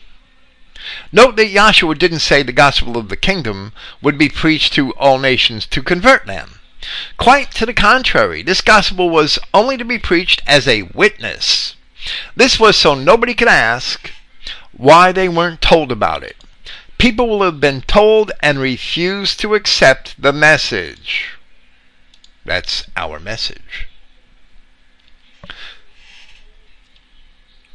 Note 1.10 1.34
that 1.36 1.50
Yahshua 1.50 1.98
didn't 1.98 2.20
say 2.20 2.42
the 2.42 2.52
gospel 2.52 2.98
of 2.98 3.08
the 3.08 3.16
kingdom 3.16 3.72
would 4.02 4.18
be 4.18 4.28
preached 4.28 4.74
to 4.74 4.94
all 4.94 5.18
nations 5.18 5.66
to 5.66 5.82
convert 5.82 6.26
them. 6.26 6.60
Quite 7.16 7.50
to 7.52 7.64
the 7.66 7.74
contrary, 7.74 8.42
this 8.42 8.60
gospel 8.60 9.08
was 9.08 9.38
only 9.54 9.78
to 9.78 9.84
be 9.84 9.98
preached 9.98 10.42
as 10.46 10.68
a 10.68 10.82
witness. 10.82 11.74
This 12.36 12.60
was 12.60 12.76
so 12.76 12.94
nobody 12.94 13.34
could 13.34 13.48
ask 13.48 14.12
why 14.72 15.10
they 15.10 15.28
weren't 15.28 15.62
told 15.62 15.90
about 15.90 16.22
it. 16.22 16.36
People 16.98 17.28
will 17.28 17.42
have 17.42 17.60
been 17.60 17.80
told 17.80 18.30
and 18.40 18.58
refused 18.58 19.40
to 19.40 19.54
accept 19.54 20.20
the 20.20 20.32
message. 20.32 21.32
That's 22.44 22.84
our 22.94 23.18
message. 23.18 23.88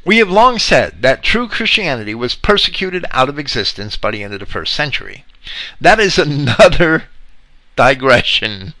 We 0.04 0.18
have 0.18 0.30
long 0.30 0.58
said 0.58 1.02
that 1.02 1.22
true 1.22 1.48
Christianity 1.48 2.14
was 2.14 2.34
persecuted 2.34 3.06
out 3.12 3.28
of 3.28 3.38
existence 3.38 3.96
by 3.96 4.10
the 4.10 4.24
end 4.24 4.34
of 4.34 4.40
the 4.40 4.46
first 4.46 4.74
century. 4.74 5.24
That 5.80 6.00
is 6.00 6.18
another 6.18 7.04
digression 7.76 8.74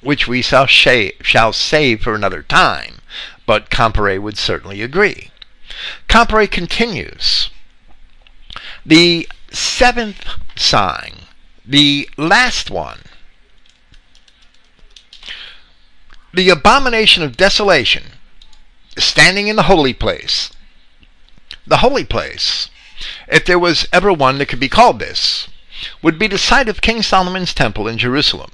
which 0.00 0.28
we 0.28 0.42
shall, 0.42 0.66
shall 0.66 1.52
save 1.52 2.02
for 2.02 2.14
another 2.14 2.42
time, 2.42 3.00
but 3.46 3.70
Comparet 3.70 4.22
would 4.22 4.38
certainly 4.38 4.82
agree. 4.82 5.30
Comparet 6.08 6.50
continues. 6.50 7.50
The 8.84 9.28
seventh 9.50 10.24
sign, 10.56 11.22
the 11.64 12.08
last 12.16 12.70
one, 12.70 13.00
the 16.32 16.50
abomination 16.50 17.22
of 17.22 17.36
desolation 17.36 18.15
standing 18.96 19.48
in 19.48 19.56
the 19.56 19.64
holy 19.64 19.92
place. 19.92 20.50
The 21.66 21.78
holy 21.78 22.04
place, 22.04 22.70
if 23.28 23.44
there 23.44 23.58
was 23.58 23.86
ever 23.92 24.12
one 24.12 24.38
that 24.38 24.46
could 24.46 24.60
be 24.60 24.68
called 24.68 24.98
this, 24.98 25.48
would 26.02 26.18
be 26.18 26.26
the 26.26 26.38
site 26.38 26.68
of 26.68 26.80
King 26.80 27.02
Solomon's 27.02 27.52
Temple 27.52 27.86
in 27.88 27.98
Jerusalem. 27.98 28.52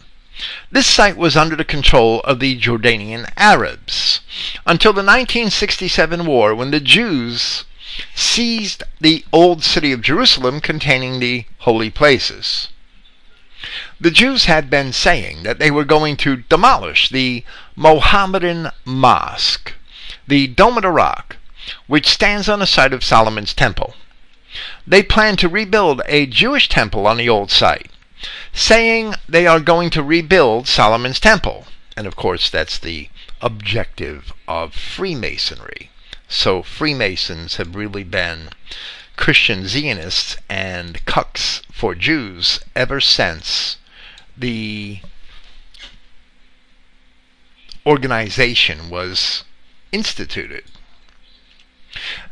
This 0.71 0.87
site 0.87 1.17
was 1.17 1.37
under 1.37 1.55
the 1.55 1.65
control 1.65 2.21
of 2.21 2.41
the 2.41 2.59
Jordanian 2.59 3.31
Arabs 3.37 4.21
until 4.67 4.93
the 4.93 5.05
1967 5.05 6.27
war 6.27 6.55
when 6.55 6.71
the 6.71 6.81
Jews 6.81 7.65
seized 8.15 8.83
the 9.01 9.25
old 9.33 9.63
city 9.63 9.93
of 9.93 10.01
Jerusalem 10.01 10.61
containing 10.61 11.21
the 11.21 11.45
holy 11.59 11.91
places. 11.91 12.69
The 14.01 14.11
Jews 14.11 14.47
had 14.47 14.69
been 14.69 14.93
saying 14.93 15.45
that 15.45 15.61
they 15.61 15.71
were 15.71 15.85
going 15.85 16.17
to 16.19 16.39
demolish 16.49 17.11
the 17.11 17.45
Mohammedan 17.77 18.71
mosque, 18.85 19.75
the 20.27 20.47
Dome 20.47 20.77
of 20.77 20.83
the 20.83 20.91
Rock, 20.91 21.37
which 21.87 22.07
stands 22.07 22.49
on 22.49 22.59
the 22.59 22.67
site 22.67 22.93
of 22.93 23.05
Solomon's 23.05 23.55
Temple. 23.55 23.95
They 24.87 25.03
plan 25.03 25.37
to 25.39 25.49
rebuild 25.49 26.03
a 26.07 26.27
Jewish 26.27 26.69
temple 26.69 27.07
on 27.07 27.17
the 27.17 27.29
old 27.29 27.51
site, 27.51 27.91
saying 28.53 29.15
they 29.29 29.47
are 29.47 29.61
going 29.61 29.91
to 29.91 30.03
rebuild 30.03 30.69
Solomon's 30.69 31.19
Temple. 31.19 31.67
And 31.97 32.07
of 32.07 32.17
course, 32.17 32.51
that's 32.51 32.79
the 32.79 33.09
objective 33.41 34.33
of 34.47 34.75
Freemasonry. 34.75 35.91
So 36.29 36.63
Freemasons 36.63 37.57
have 37.57 37.75
really 37.75 38.05
been 38.05 38.51
Christian 39.17 39.67
Zionists 39.67 40.37
and 40.49 41.05
cucks 41.05 41.63
for 41.71 41.95
Jews 41.95 42.61
ever 42.75 43.01
since 43.01 43.77
the 44.37 45.01
organization 47.87 48.89
was 48.89 49.45
instituted. 49.93 50.65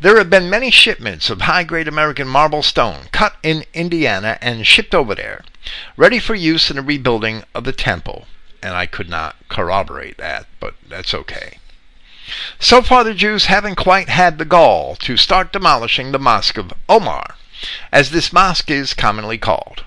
There 0.00 0.16
have 0.16 0.30
been 0.30 0.48
many 0.48 0.70
shipments 0.70 1.28
of 1.28 1.42
high 1.42 1.64
grade 1.64 1.86
American 1.86 2.26
marble 2.26 2.62
stone 2.62 3.08
cut 3.12 3.36
in 3.42 3.66
Indiana 3.74 4.38
and 4.40 4.66
shipped 4.66 4.94
over 4.94 5.14
there, 5.14 5.44
ready 5.96 6.18
for 6.18 6.34
use 6.34 6.70
in 6.70 6.76
the 6.76 6.82
rebuilding 6.82 7.44
of 7.54 7.64
the 7.64 7.72
temple. 7.72 8.26
And 8.62 8.74
I 8.74 8.86
could 8.86 9.10
not 9.10 9.36
corroborate 9.48 10.16
that, 10.16 10.46
but 10.58 10.74
that's 10.88 11.12
okay. 11.12 11.58
So 12.58 12.80
far, 12.80 13.04
the 13.04 13.12
Jews 13.12 13.46
haven't 13.46 13.74
quite 13.74 14.08
had 14.08 14.38
the 14.38 14.44
gall 14.44 14.96
to 14.96 15.16
start 15.16 15.52
demolishing 15.52 16.12
the 16.12 16.18
Mosque 16.18 16.56
of 16.56 16.72
Omar, 16.88 17.34
as 17.92 18.10
this 18.10 18.32
mosque 18.32 18.70
is 18.70 18.94
commonly 18.94 19.36
called. 19.36 19.84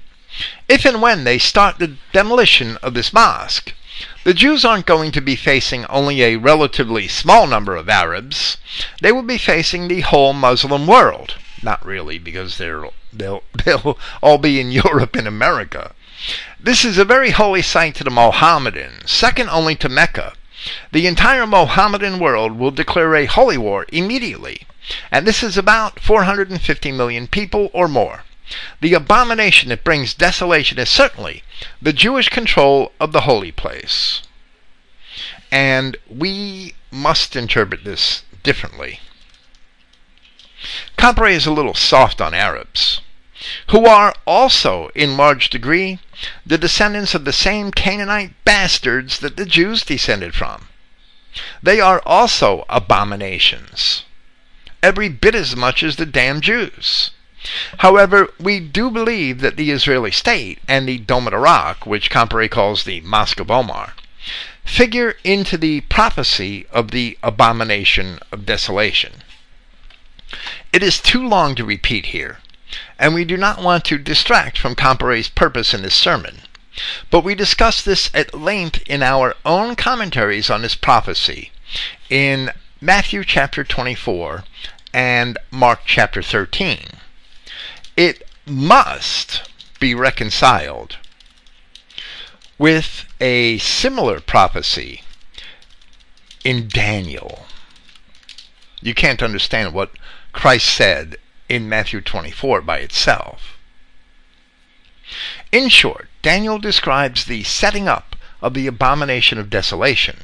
If 0.68 0.86
and 0.86 1.02
when 1.02 1.24
they 1.24 1.40
start 1.40 1.80
the 1.80 1.96
demolition 2.12 2.78
of 2.78 2.94
this 2.94 3.14
mosque, 3.14 3.74
the 4.24 4.34
Jews 4.34 4.66
aren't 4.66 4.86
going 4.86 5.12
to 5.12 5.22
be 5.22 5.36
facing 5.36 5.86
only 5.86 6.24
a 6.24 6.38
relatively 6.38 7.08
small 7.08 7.46
number 7.46 7.76
of 7.76 7.90
Arabs. 7.90 8.58
They 9.02 9.12
will 9.12 9.22
be 9.24 9.38
facing 9.38 9.88
the 9.88 10.02
whole 10.02 10.34
Muslim 10.34 10.88
world. 10.88 11.36
Not 11.62 11.86
really, 11.86 12.18
because 12.18 12.58
they'll, 12.58 12.94
they'll 13.14 13.98
all 14.22 14.38
be 14.38 14.60
in 14.60 14.72
Europe 14.72 15.16
and 15.16 15.28
America. 15.28 15.94
This 16.60 16.86
is 16.86 16.98
a 16.98 17.06
very 17.06 17.32
holy 17.32 17.62
site 17.62 17.96
to 17.96 18.04
the 18.04 18.10
Mohammedans, 18.10 19.12
second 19.12 19.50
only 19.50 19.76
to 19.76 19.90
Mecca. 19.90 20.34
The 20.92 21.06
entire 21.06 21.46
Mohammedan 21.46 22.20
world 22.20 22.58
will 22.58 22.72
declare 22.72 23.16
a 23.16 23.26
holy 23.26 23.58
war 23.58 23.86
immediately, 23.92 24.62
and 25.12 25.28
this 25.28 25.44
is 25.44 25.58
about 25.58 26.00
450 26.00 26.92
million 26.94 27.28
people 27.28 27.70
or 27.74 27.88
more. 27.88 28.24
The 28.82 28.94
abomination 28.94 29.70
that 29.70 29.84
brings 29.84 30.14
desolation 30.14 30.78
is 30.80 30.90
certainly 30.90 31.44
the 31.82 31.94
Jewish 31.94 32.30
control 32.30 32.92
of 33.00 33.12
the 33.12 33.22
holy 33.22 33.52
place. 33.52 34.22
And 35.52 35.98
we 36.10 36.76
must 36.92 37.36
interpret 37.36 37.84
this 37.84 38.24
differently. 38.44 39.00
Comparet 40.98 41.34
is 41.34 41.46
a 41.46 41.52
little 41.52 41.74
soft 41.74 42.22
on 42.22 42.34
Arabs, 42.34 43.02
who 43.72 43.86
are 43.86 44.14
also, 44.26 44.90
in 44.96 45.18
large 45.18 45.50
degree, 45.50 46.00
the 46.46 46.58
descendants 46.58 47.14
of 47.14 47.26
the 47.26 47.34
same 47.34 47.72
Canaanite 47.72 48.34
bastards 48.46 49.20
that 49.20 49.36
the 49.36 49.46
Jews 49.46 49.84
descended 49.84 50.34
from. 50.34 50.70
They 51.62 51.82
are 51.82 52.02
also 52.06 52.64
abominations, 52.70 54.04
every 54.82 55.10
bit 55.10 55.36
as 55.36 55.56
much 55.56 55.84
as 55.84 55.98
the 55.98 56.06
damned 56.06 56.44
Jews. 56.44 57.12
However, 57.80 58.30
we 58.40 58.60
do 58.62 58.90
believe 58.90 59.42
that 59.42 59.58
the 59.58 59.72
Israeli 59.72 60.12
state 60.12 60.60
and 60.68 60.88
the 60.88 60.98
Dome 60.98 61.28
of 61.28 61.34
Rock, 61.34 61.86
which 61.86 62.10
Comparet 62.10 62.52
calls 62.52 62.84
the 62.84 63.02
Mosque 63.02 63.40
of 63.40 63.52
Omar, 63.52 63.94
figure 64.64 65.18
into 65.24 65.58
the 65.58 65.82
prophecy 65.82 66.66
of 66.72 66.92
the 66.92 67.18
abomination 67.22 68.20
of 68.32 68.46
desolation. 68.46 69.24
It 70.72 70.82
is 70.82 71.00
too 71.00 71.28
long 71.28 71.54
to 71.56 71.66
repeat 71.66 72.08
here, 72.08 72.40
and 72.98 73.14
we 73.14 73.26
do 73.26 73.36
not 73.38 73.62
want 73.62 73.84
to 73.86 73.98
distract 73.98 74.58
from 74.58 74.74
Comparet's 74.74 75.28
purpose 75.28 75.74
in 75.74 75.82
this 75.82 75.96
sermon. 75.96 76.44
But 77.12 77.24
we 77.24 77.36
discuss 77.36 77.82
this 77.82 78.10
at 78.14 78.34
length 78.34 78.82
in 78.88 79.04
our 79.04 79.36
own 79.46 79.76
commentaries 79.76 80.50
on 80.50 80.62
this 80.62 80.76
prophecy 80.76 81.52
in 82.10 82.52
Matthew 82.82 83.24
chapter 83.24 83.64
24 83.64 84.44
and 84.94 85.38
Mark 85.52 85.82
chapter 85.86 86.22
13. 86.22 86.80
It 87.96 88.28
must 88.46 89.50
be 89.80 89.94
reconciled 89.94 90.98
with 92.58 93.06
a 93.20 93.60
similar 93.60 94.20
prophecy 94.20 95.04
in 96.44 96.68
Daniel. 96.68 97.46
You 98.82 98.94
can't 98.94 99.22
understand 99.22 99.74
what 99.74 99.92
Christ 100.32 100.68
said 100.70 101.18
in 101.48 101.70
Matthew 101.70 102.02
24 102.02 102.62
by 102.62 102.80
itself. 102.80 103.58
In 105.52 105.70
short, 105.70 106.10
Daniel 106.22 106.58
describes 106.58 107.26
the 107.26 107.44
setting 107.44 107.88
up 107.88 108.16
of 108.42 108.56
the 108.56 108.68
abomination 108.68 109.38
of 109.38 109.50
desolation, 109.50 110.22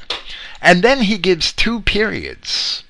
and 0.62 0.84
then 0.84 1.04
he 1.04 1.18
gives 1.18 1.54
two 1.54 1.82
periods 1.82 2.84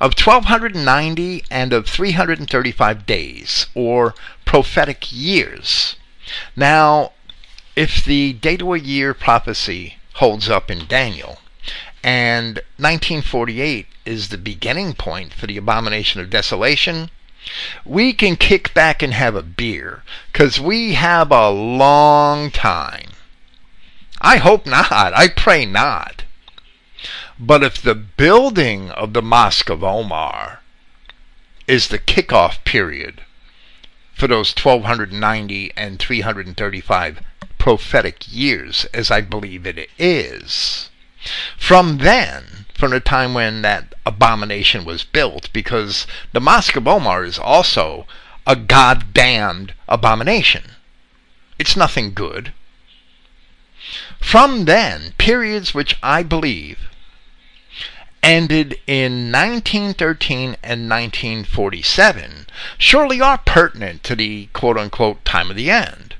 of 0.00 0.18
1290 0.18 1.44
and 1.50 1.72
of 1.72 1.86
335 1.86 3.06
days, 3.06 3.66
or 3.74 4.14
prophetic 4.44 5.12
years. 5.12 5.96
Now, 6.54 7.12
if 7.74 8.04
the 8.04 8.32
date 8.32 8.62
a 8.62 8.78
year 8.78 9.14
prophecy 9.14 9.96
holds 10.14 10.48
up 10.48 10.70
in 10.70 10.86
Daniel, 10.86 11.38
and 12.02 12.60
1948 12.78 13.86
is 14.04 14.28
the 14.28 14.38
beginning 14.38 14.94
point 14.94 15.32
for 15.32 15.46
the 15.46 15.56
abomination 15.56 16.20
of 16.20 16.30
desolation, 16.30 17.10
we 17.84 18.12
can 18.12 18.36
kick 18.36 18.72
back 18.74 19.02
and 19.02 19.14
have 19.14 19.34
a 19.34 19.42
beer 19.42 20.02
because 20.32 20.60
we 20.60 20.94
have 20.94 21.30
a 21.30 21.50
long 21.50 22.50
time. 22.50 23.10
I 24.20 24.38
hope 24.38 24.66
not. 24.66 24.90
I 24.92 25.28
pray 25.28 25.66
not. 25.66 26.24
But 27.38 27.62
if 27.62 27.82
the 27.82 27.94
building 27.94 28.90
of 28.92 29.12
the 29.12 29.20
Mosque 29.20 29.68
of 29.68 29.84
Omar 29.84 30.62
is 31.66 31.88
the 31.88 31.98
kickoff 31.98 32.64
period 32.64 33.20
for 34.14 34.26
those 34.26 34.54
1290 34.56 35.70
and 35.76 35.98
335 35.98 37.20
prophetic 37.58 38.32
years, 38.32 38.86
as 38.94 39.10
I 39.10 39.20
believe 39.20 39.66
it 39.66 39.90
is, 39.98 40.88
from 41.58 41.98
then, 41.98 42.64
from 42.72 42.92
the 42.92 43.00
time 43.00 43.34
when 43.34 43.60
that 43.60 43.94
abomination 44.06 44.86
was 44.86 45.04
built 45.04 45.52
because 45.52 46.06
the 46.32 46.40
Mosque 46.40 46.76
of 46.76 46.88
Omar 46.88 47.22
is 47.22 47.38
also 47.38 48.06
a 48.46 48.56
goddamned 48.56 49.74
abomination. 49.88 50.70
It's 51.58 51.76
nothing 51.76 52.14
good. 52.14 52.54
From 54.20 54.64
then, 54.64 55.12
periods 55.18 55.74
which 55.74 55.96
I 56.02 56.22
believe 56.22 56.78
ended 58.22 58.78
in 58.86 59.30
1913 59.30 60.56
and 60.62 60.88
1947 60.88 62.46
surely 62.78 63.20
are 63.20 63.38
pertinent 63.38 64.02
to 64.02 64.16
the 64.16 64.48
quote 64.52 64.78
unquote 64.78 65.24
time 65.24 65.50
of 65.50 65.56
the 65.56 65.70
end. 65.70 66.14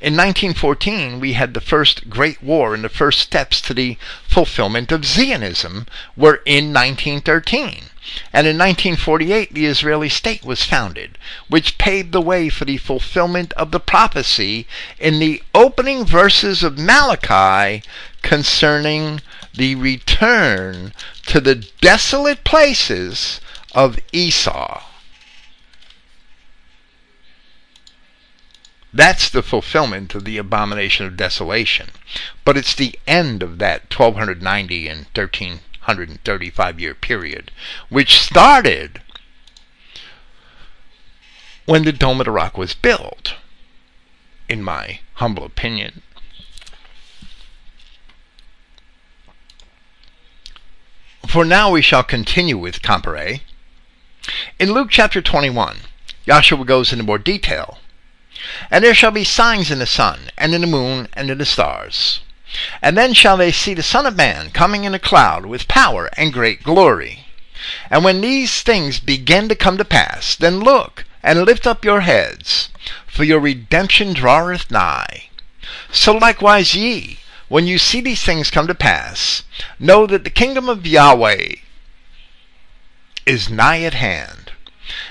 In 0.00 0.16
1914, 0.16 1.20
we 1.20 1.34
had 1.34 1.54
the 1.54 1.60
first 1.60 2.10
Great 2.10 2.42
War, 2.42 2.74
and 2.74 2.82
the 2.82 2.88
first 2.88 3.20
steps 3.20 3.60
to 3.60 3.72
the 3.72 3.96
fulfillment 4.26 4.90
of 4.90 5.04
Zionism 5.04 5.86
were 6.16 6.42
in 6.44 6.72
1913. 6.72 7.84
And 8.32 8.48
in 8.48 8.58
1948, 8.58 9.54
the 9.54 9.66
Israeli 9.66 10.08
state 10.08 10.44
was 10.44 10.64
founded, 10.64 11.16
which 11.48 11.78
paved 11.78 12.10
the 12.10 12.20
way 12.20 12.48
for 12.48 12.64
the 12.64 12.78
fulfillment 12.78 13.52
of 13.52 13.70
the 13.70 13.78
prophecy 13.78 14.66
in 14.98 15.20
the 15.20 15.40
opening 15.54 16.04
verses 16.04 16.64
of 16.64 16.76
Malachi 16.76 17.84
concerning 18.22 19.20
the 19.54 19.74
return 19.74 20.92
to 21.26 21.40
the 21.40 21.54
desolate 21.80 22.44
places 22.44 23.40
of 23.72 23.98
Esau. 24.12 24.82
That's 28.92 29.30
the 29.30 29.42
fulfillment 29.42 30.14
of 30.14 30.24
the 30.24 30.36
abomination 30.36 31.06
of 31.06 31.16
desolation. 31.16 31.90
But 32.44 32.56
it's 32.56 32.74
the 32.74 32.98
end 33.06 33.42
of 33.42 33.58
that 33.58 33.82
1290 33.92 34.88
and 34.88 35.06
1335 35.14 36.80
year 36.80 36.94
period, 36.94 37.52
which 37.88 38.20
started 38.20 39.00
when 41.66 41.84
the 41.84 41.92
Dome 41.92 42.20
of 42.20 42.24
the 42.24 42.32
Rock 42.32 42.58
was 42.58 42.74
built. 42.74 43.34
in 44.48 44.64
my 44.64 44.98
humble 45.14 45.44
opinion. 45.44 46.02
For 51.30 51.44
now 51.44 51.70
we 51.70 51.80
shall 51.80 52.02
continue 52.02 52.58
with 52.58 52.82
Comparet. 52.82 53.42
In 54.58 54.72
Luke 54.72 54.88
chapter 54.90 55.22
21, 55.22 55.82
Yahshua 56.26 56.66
goes 56.66 56.92
into 56.92 57.04
more 57.04 57.18
detail. 57.18 57.78
And 58.68 58.82
there 58.82 58.94
shall 58.94 59.12
be 59.12 59.22
signs 59.22 59.70
in 59.70 59.78
the 59.78 59.86
sun, 59.86 60.32
and 60.36 60.52
in 60.52 60.60
the 60.60 60.66
moon, 60.66 61.06
and 61.12 61.30
in 61.30 61.38
the 61.38 61.46
stars. 61.46 62.18
And 62.82 62.98
then 62.98 63.14
shall 63.14 63.36
they 63.36 63.52
see 63.52 63.74
the 63.74 63.82
Son 63.84 64.06
of 64.06 64.16
Man 64.16 64.50
coming 64.50 64.82
in 64.82 64.92
a 64.92 64.98
cloud 64.98 65.46
with 65.46 65.68
power 65.68 66.10
and 66.16 66.32
great 66.32 66.64
glory. 66.64 67.26
And 67.90 68.02
when 68.02 68.22
these 68.22 68.62
things 68.62 68.98
begin 68.98 69.48
to 69.50 69.54
come 69.54 69.78
to 69.78 69.84
pass, 69.84 70.34
then 70.34 70.58
look, 70.58 71.04
and 71.22 71.44
lift 71.44 71.64
up 71.64 71.84
your 71.84 72.00
heads, 72.00 72.70
for 73.06 73.22
your 73.22 73.38
redemption 73.38 74.14
draweth 74.14 74.68
nigh. 74.68 75.28
So 75.92 76.12
likewise 76.12 76.74
ye, 76.74 77.20
when 77.50 77.66
you 77.66 77.78
see 77.78 78.00
these 78.00 78.22
things 78.22 78.48
come 78.48 78.68
to 78.68 78.74
pass, 78.76 79.42
know 79.80 80.06
that 80.06 80.22
the 80.22 80.30
kingdom 80.30 80.68
of 80.68 80.86
Yahweh 80.86 81.56
is 83.26 83.50
nigh 83.50 83.82
at 83.82 83.94
hand. 83.94 84.52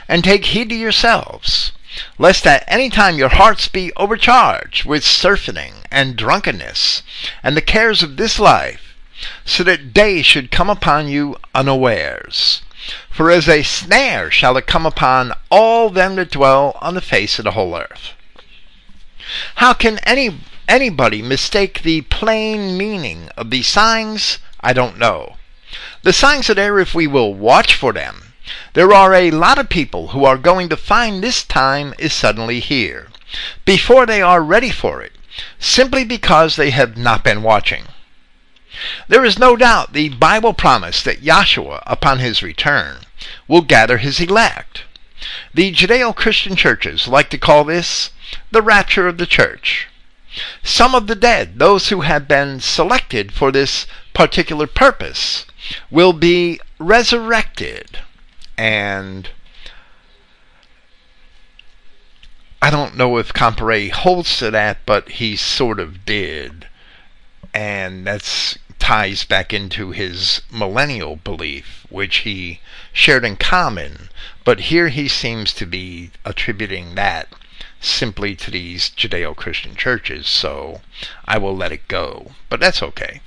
And 0.07 0.23
take 0.23 0.45
heed 0.45 0.69
to 0.69 0.75
yourselves, 0.75 1.73
lest 2.17 2.47
at 2.47 2.63
any 2.65 2.89
time 2.89 3.17
your 3.17 3.27
hearts 3.27 3.67
be 3.67 3.91
overcharged 3.97 4.85
with 4.85 5.03
surfeiting 5.03 5.73
and 5.91 6.15
drunkenness, 6.15 7.03
and 7.43 7.57
the 7.57 7.61
cares 7.61 8.03
of 8.03 8.15
this 8.15 8.39
life, 8.39 8.95
so 9.43 9.61
that 9.65 9.93
day 9.93 10.21
should 10.21 10.49
come 10.49 10.69
upon 10.69 11.09
you 11.09 11.35
unawares. 11.53 12.61
For 13.09 13.29
as 13.29 13.49
a 13.49 13.63
snare 13.63 14.31
shall 14.31 14.55
it 14.55 14.65
come 14.65 14.85
upon 14.85 15.33
all 15.49 15.89
them 15.89 16.15
that 16.15 16.31
dwell 16.31 16.77
on 16.79 16.93
the 16.93 17.01
face 17.01 17.37
of 17.37 17.43
the 17.43 17.51
whole 17.51 17.75
earth. 17.75 18.13
How 19.55 19.73
can 19.73 19.99
any 20.05 20.39
anybody 20.69 21.21
mistake 21.21 21.81
the 21.81 22.01
plain 22.01 22.77
meaning 22.77 23.29
of 23.35 23.49
these 23.49 23.67
signs? 23.67 24.37
I 24.61 24.71
don't 24.71 24.97
know. 24.97 25.35
The 26.03 26.13
signs 26.13 26.49
are 26.49 26.53
there 26.53 26.79
if 26.79 26.95
we 26.95 27.07
will 27.07 27.33
watch 27.33 27.75
for 27.75 27.91
them. 27.91 28.33
There 28.73 28.93
are 28.93 29.13
a 29.13 29.31
lot 29.31 29.57
of 29.57 29.69
people 29.69 30.09
who 30.09 30.25
are 30.25 30.37
going 30.37 30.69
to 30.69 30.77
find 30.77 31.23
this 31.23 31.43
time 31.43 31.93
is 31.99 32.13
suddenly 32.13 32.59
here, 32.59 33.09
before 33.65 34.05
they 34.05 34.21
are 34.21 34.41
ready 34.41 34.69
for 34.69 35.01
it, 35.01 35.13
simply 35.59 36.03
because 36.03 36.55
they 36.55 36.69
have 36.69 36.97
not 36.97 37.23
been 37.23 37.43
watching. 37.43 37.85
There 39.07 39.25
is 39.25 39.37
no 39.37 39.55
doubt 39.55 39.93
the 39.93 40.09
Bible 40.09 40.53
promise 40.53 41.03
that 41.03 41.21
Yahshua, 41.21 41.83
upon 41.85 42.19
his 42.19 42.41
return, 42.41 42.99
will 43.47 43.61
gather 43.61 43.97
his 43.97 44.19
elect. 44.19 44.83
The 45.53 45.71
Judeo 45.73 46.15
Christian 46.15 46.55
churches 46.55 47.07
like 47.07 47.29
to 47.31 47.37
call 47.37 47.65
this 47.65 48.11
the 48.51 48.61
rapture 48.61 49.07
of 49.07 49.17
the 49.17 49.25
church. 49.25 49.87
Some 50.63 50.93
of 50.93 51.07
the 51.07 51.15
dead, 51.15 51.57
those 51.57 51.89
who 51.89 52.01
have 52.01 52.27
been 52.27 52.59
selected 52.59 53.31
for 53.31 53.51
this 53.51 53.87
particular 54.13 54.67
purpose, 54.67 55.45
will 55.89 56.13
be 56.13 56.59
resurrected. 56.77 57.99
And 58.57 59.29
I 62.61 62.69
don't 62.69 62.95
know 62.95 63.17
if 63.17 63.33
Comparet 63.33 63.91
holds 63.91 64.37
to 64.37 64.51
that, 64.51 64.85
but 64.85 65.09
he 65.09 65.35
sort 65.35 65.79
of 65.79 66.05
did. 66.05 66.67
And 67.53 68.05
that 68.05 68.57
ties 68.77 69.25
back 69.25 69.53
into 69.53 69.91
his 69.91 70.41
millennial 70.51 71.15
belief, 71.15 71.85
which 71.89 72.17
he 72.17 72.59
shared 72.93 73.25
in 73.25 73.35
common. 73.35 74.09
But 74.43 74.59
here 74.61 74.89
he 74.89 75.07
seems 75.07 75.53
to 75.53 75.65
be 75.65 76.11
attributing 76.25 76.95
that 76.95 77.27
simply 77.81 78.35
to 78.35 78.51
these 78.51 78.89
Judeo 78.89 79.35
Christian 79.35 79.75
churches, 79.75 80.27
so 80.27 80.81
I 81.25 81.37
will 81.37 81.55
let 81.55 81.71
it 81.71 81.87
go. 81.87 82.31
But 82.49 82.59
that's 82.59 82.83
okay. 82.83 83.21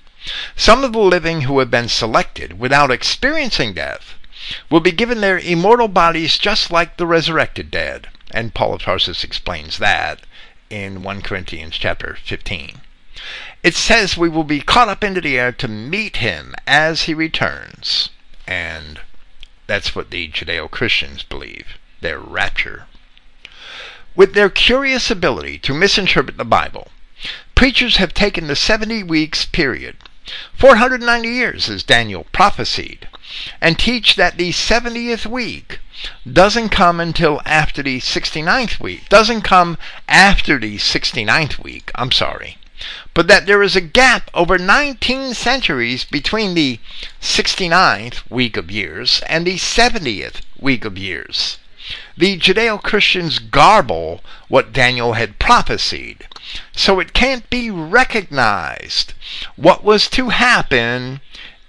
Some 0.54 0.84
of 0.84 0.92
the 0.92 0.98
living 0.98 1.42
who 1.42 1.58
have 1.58 1.70
been 1.70 1.88
selected 1.88 2.58
without 2.58 2.90
experiencing 2.90 3.72
death 3.72 4.14
will 4.70 4.80
be 4.80 4.92
given 4.92 5.20
their 5.20 5.38
immortal 5.38 5.88
bodies 5.88 6.38
just 6.38 6.70
like 6.70 6.96
the 6.96 7.06
resurrected 7.06 7.70
dead. 7.70 8.08
And 8.30 8.54
Paul 8.54 8.74
of 8.74 8.82
Tarsus 8.82 9.24
explains 9.24 9.78
that 9.78 10.20
in 10.70 11.02
1 11.02 11.22
Corinthians 11.22 11.76
chapter 11.76 12.16
15. 12.24 12.80
It 13.62 13.74
says 13.74 14.16
we 14.16 14.28
will 14.28 14.44
be 14.44 14.60
caught 14.60 14.88
up 14.88 15.04
into 15.04 15.20
the 15.20 15.38
air 15.38 15.52
to 15.52 15.68
meet 15.68 16.16
him 16.16 16.54
as 16.66 17.02
he 17.02 17.14
returns. 17.14 18.10
And 18.46 19.00
that's 19.66 19.94
what 19.94 20.10
the 20.10 20.28
Judeo 20.28 20.70
Christians 20.70 21.22
believe, 21.22 21.78
their 22.00 22.18
rapture. 22.18 22.86
With 24.14 24.34
their 24.34 24.50
curious 24.50 25.10
ability 25.10 25.58
to 25.60 25.72
misinterpret 25.72 26.36
the 26.36 26.44
Bible, 26.44 26.88
preachers 27.54 27.96
have 27.96 28.12
taken 28.12 28.46
the 28.46 28.54
70 28.54 29.02
weeks 29.04 29.46
period, 29.46 29.96
490 30.52 31.30
years 31.30 31.70
as 31.70 31.82
Daniel 31.82 32.26
prophesied, 32.30 33.08
and 33.58 33.78
teach 33.78 34.16
that 34.16 34.36
the 34.36 34.50
70th 34.50 35.24
week 35.24 35.80
doesn't 36.30 36.68
come 36.68 37.00
until 37.00 37.40
after 37.46 37.82
the 37.82 38.00
69th 38.00 38.78
week, 38.78 39.08
doesn't 39.08 39.42
come 39.42 39.78
after 40.06 40.58
the 40.58 40.76
69th 40.76 41.58
week, 41.64 41.90
I'm 41.94 42.12
sorry, 42.12 42.58
but 43.14 43.28
that 43.28 43.46
there 43.46 43.62
is 43.62 43.76
a 43.76 43.80
gap 43.80 44.30
over 44.34 44.58
19 44.58 45.32
centuries 45.32 46.04
between 46.04 46.52
the 46.52 46.80
69th 47.22 48.30
week 48.30 48.58
of 48.58 48.70
years 48.70 49.22
and 49.26 49.46
the 49.46 49.56
70th 49.56 50.42
week 50.60 50.84
of 50.84 50.98
years 50.98 51.56
the 52.16 52.38
Judeo 52.38 52.82
Christians 52.82 53.38
garble 53.38 54.22
what 54.48 54.72
Daniel 54.72 55.14
had 55.14 55.38
prophesied. 55.38 56.26
So 56.72 57.00
it 57.00 57.12
can't 57.12 57.48
be 57.50 57.70
recognized 57.70 59.14
what 59.56 59.84
was 59.84 60.08
to 60.10 60.28
happen 60.30 61.20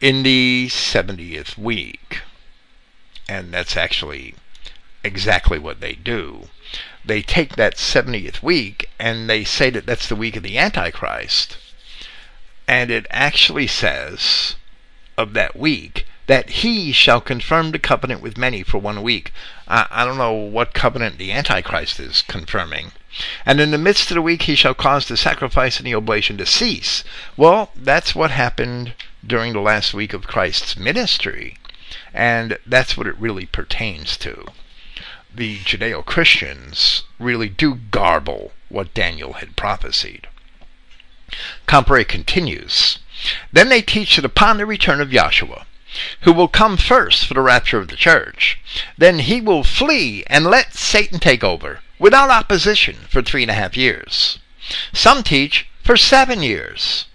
in 0.02 0.24
the 0.24 0.68
70th 0.70 1.58
week. 1.58 2.22
And 3.30 3.54
that's 3.54 3.78
actually 3.78 4.36
exactly 5.04 5.60
what 5.60 5.80
they 5.80 5.94
do. 5.94 6.50
They 7.06 7.22
take 7.22 7.56
that 7.56 7.76
70th 7.76 8.42
week 8.42 8.90
and 9.00 9.30
they 9.30 9.44
say 9.44 9.70
that 9.70 9.86
that's 9.86 10.08
the 10.08 10.16
week 10.16 10.36
of 10.36 10.44
the 10.44 10.58
Antichrist. 10.58 11.58
And 12.68 12.90
it 12.90 13.08
actually 13.10 13.68
says 13.68 14.56
of 15.18 15.34
that 15.34 15.56
week 15.56 16.06
that 16.28 16.50
he 16.50 16.92
shall 16.92 17.20
confirm 17.22 17.72
the 17.72 17.80
covenant 17.80 18.22
with 18.22 18.38
many 18.38 18.64
for 18.64 18.78
one 18.78 19.02
week. 19.04 19.32
I, 19.68 19.88
I, 19.90 20.06
don't 20.06 20.18
know 20.18 20.34
what 20.34 20.74
covenant 20.74 21.18
the 21.18 21.32
Antichrist 21.32 22.00
is 22.00 22.22
confirming. 22.22 22.92
And 23.46 23.60
in 23.60 23.72
the 23.72 23.78
midst 23.78 24.12
of 24.12 24.16
the 24.16 24.22
week 24.22 24.44
he 24.44 24.56
shall 24.56 24.74
cause 24.74 25.08
the 25.08 25.18
sacrifice 25.18 25.78
and 25.78 25.88
the 25.88 25.96
oblation 25.96 26.38
to 26.38 26.46
cease. 26.46 27.04
Well, 27.38 27.72
that's 27.76 28.16
what 28.16 28.32
happened 28.32 28.94
during 29.26 29.54
the 29.54 29.62
last 29.62 29.94
week 29.94 30.14
of 30.14 30.28
Christ's 30.28 30.76
ministry. 30.76 31.58
And 32.14 32.58
that's 32.66 32.98
what 32.98 33.08
it 33.08 33.18
really 33.18 33.46
pertains 33.46 34.18
to. 34.18 34.48
The 35.34 35.60
Judeo 35.60 36.04
Christians 36.06 37.04
really 37.20 37.50
do 37.50 37.76
garble 37.76 38.54
what 38.70 38.94
Daniel 38.94 39.34
had 39.34 39.56
prophesied. 39.56 40.28
Comparet 41.66 42.08
continues. 42.08 43.00
Then 43.52 43.70
they 43.70 43.82
teach 43.82 44.16
that 44.16 44.26
upon 44.26 44.58
the 44.58 44.66
return 44.66 45.02
of 45.02 45.10
Yahshua, 45.10 45.66
who 46.22 46.34
will 46.34 46.48
come 46.48 46.78
first 46.78 47.26
for 47.26 47.34
the 47.34 47.42
rapture 47.42 47.78
of 47.78 47.88
the 47.88 47.96
church. 47.96 48.60
Then 48.98 49.20
he 49.20 49.42
will 49.42 49.64
flee 49.64 50.24
and 50.28 50.46
let 50.46 50.74
Satan 50.74 51.20
take 51.20 51.44
over 51.44 51.82
without 52.00 52.30
opposition 52.30 52.96
for 53.10 53.22
three 53.22 53.44
and 53.44 53.52
a 53.52 53.56
half 53.56 53.78
years. 53.78 54.40
Some 54.92 55.24
teach 55.24 55.68
for 55.84 55.98
seven 55.98 56.42
years. 56.42 57.06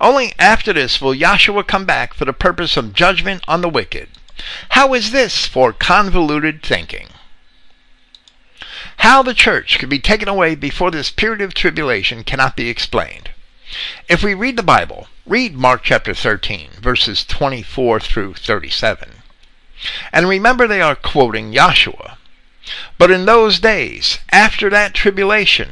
Only 0.00 0.34
after 0.38 0.72
this 0.72 1.00
will 1.00 1.14
Yahshua 1.14 1.66
come 1.66 1.84
back 1.84 2.14
for 2.14 2.24
the 2.24 2.32
purpose 2.32 2.76
of 2.76 2.94
judgment 2.94 3.42
on 3.48 3.60
the 3.60 3.68
wicked. 3.68 4.08
How 4.70 4.94
is 4.94 5.10
this 5.10 5.46
for 5.46 5.72
convoluted 5.72 6.62
thinking? 6.62 7.08
How 8.98 9.22
the 9.22 9.34
church 9.34 9.78
could 9.78 9.88
be 9.88 9.98
taken 9.98 10.28
away 10.28 10.54
before 10.54 10.90
this 10.90 11.10
period 11.10 11.40
of 11.40 11.54
tribulation 11.54 12.24
cannot 12.24 12.56
be 12.56 12.68
explained. 12.68 13.30
If 14.08 14.22
we 14.22 14.34
read 14.34 14.56
the 14.56 14.62
Bible, 14.62 15.08
read 15.26 15.56
Mark 15.56 15.82
chapter 15.82 16.14
13, 16.14 16.70
verses 16.80 17.24
24 17.24 17.98
through 17.98 18.34
37. 18.34 19.08
And 20.12 20.28
remember 20.28 20.68
they 20.68 20.80
are 20.80 20.94
quoting 20.94 21.52
Yahshua. 21.52 22.16
But 22.96 23.10
in 23.10 23.26
those 23.26 23.58
days, 23.58 24.20
after 24.30 24.70
that 24.70 24.94
tribulation, 24.94 25.70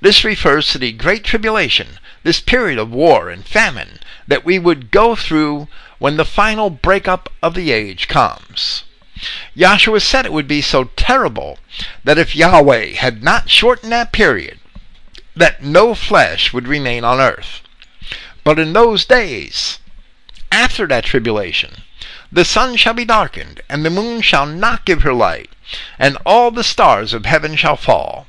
this 0.00 0.24
refers 0.24 0.68
to 0.68 0.78
the 0.78 0.92
great 0.92 1.22
tribulation, 1.22 1.98
this 2.22 2.40
period 2.40 2.78
of 2.78 2.90
war 2.90 3.28
and 3.28 3.44
famine 3.46 3.98
that 4.26 4.44
we 4.44 4.58
would 4.58 4.90
go 4.90 5.14
through 5.14 5.68
when 5.98 6.16
the 6.16 6.24
final 6.24 6.70
breakup 6.70 7.28
of 7.42 7.54
the 7.54 7.72
age 7.72 8.08
comes. 8.08 8.84
Yahshua 9.54 10.00
said 10.00 10.24
it 10.24 10.32
would 10.32 10.48
be 10.48 10.62
so 10.62 10.84
terrible 10.96 11.58
that 12.04 12.18
if 12.18 12.34
Yahweh 12.34 12.94
had 12.94 13.22
not 13.22 13.50
shortened 13.50 13.92
that 13.92 14.12
period, 14.12 14.58
that 15.36 15.62
no 15.62 15.94
flesh 15.94 16.54
would 16.54 16.66
remain 16.66 17.04
on 17.04 17.20
earth. 17.20 17.60
But 18.44 18.58
in 18.58 18.74
those 18.74 19.06
days, 19.06 19.78
after 20.52 20.86
that 20.86 21.04
tribulation, 21.04 21.82
the 22.30 22.44
sun 22.44 22.76
shall 22.76 22.94
be 22.94 23.04
darkened, 23.04 23.62
and 23.68 23.84
the 23.84 23.90
moon 23.90 24.20
shall 24.20 24.44
not 24.44 24.84
give 24.84 25.02
her 25.02 25.14
light, 25.14 25.50
and 25.98 26.18
all 26.26 26.50
the 26.50 26.62
stars 26.62 27.14
of 27.14 27.24
heaven 27.24 27.56
shall 27.56 27.76
fall, 27.76 28.26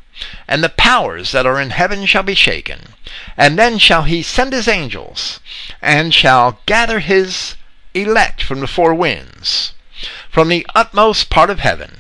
and 0.48 0.64
the 0.64 0.70
powers 0.70 1.34
that 1.34 1.46
are 1.46 1.60
in 1.60 1.72
heaven 1.72 2.06
shall 2.06 2.24
be 2.24 2.36
shaken. 2.36 2.94
And 3.36 3.60
then 3.60 3.78
shall 3.78 4.04
he 4.04 4.24
send 4.24 4.54
his 4.54 4.68
angels, 4.68 5.42
and 5.82 6.14
shall 6.14 6.60
gather 6.66 7.00
his 7.00 7.56
elect 7.94 8.42
from 8.42 8.62
the 8.62 8.68
four 8.68 8.94
winds, 8.94 9.74
from 10.30 10.48
the 10.48 10.66
utmost 10.74 11.30
part 11.30 11.50
of 11.50 11.60
heaven. 11.60 11.98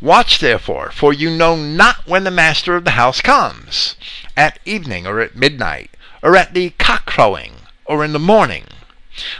Watch 0.00 0.40
therefore, 0.40 0.90
for 0.90 1.12
you 1.12 1.30
know 1.30 1.56
not 1.56 2.06
when 2.06 2.24
the 2.24 2.30
master 2.30 2.76
of 2.76 2.84
the 2.84 2.92
house 2.92 3.22
comes, 3.22 3.96
at 4.36 4.58
evening 4.66 5.06
or 5.06 5.20
at 5.20 5.36
midnight, 5.36 5.90
or 6.26 6.34
at 6.34 6.54
the 6.54 6.70
cock 6.70 7.06
crowing, 7.06 7.52
or 7.84 8.04
in 8.04 8.12
the 8.12 8.18
morning, 8.18 8.64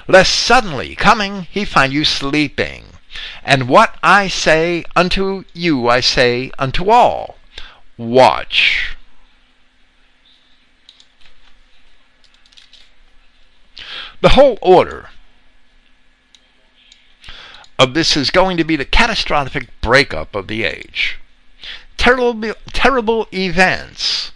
lest 0.06 0.32
suddenly 0.32 0.94
coming 0.94 1.42
he 1.50 1.64
find 1.64 1.92
you 1.92 2.04
sleeping. 2.04 2.84
And 3.42 3.68
what 3.68 3.98
I 4.04 4.28
say 4.28 4.84
unto 4.94 5.42
you 5.52 5.88
I 5.88 5.98
say 5.98 6.52
unto 6.60 6.88
all, 6.88 7.38
watch. 7.98 8.96
The 14.20 14.30
whole 14.30 14.56
order 14.62 15.10
of 17.80 17.94
this 17.94 18.16
is 18.16 18.30
going 18.30 18.56
to 18.58 18.64
be 18.64 18.76
the 18.76 18.84
catastrophic 18.84 19.70
breakup 19.80 20.36
of 20.36 20.46
the 20.46 20.62
age. 20.62 21.18
Terrible, 21.96 22.54
terrible 22.72 23.26
events 23.34 24.30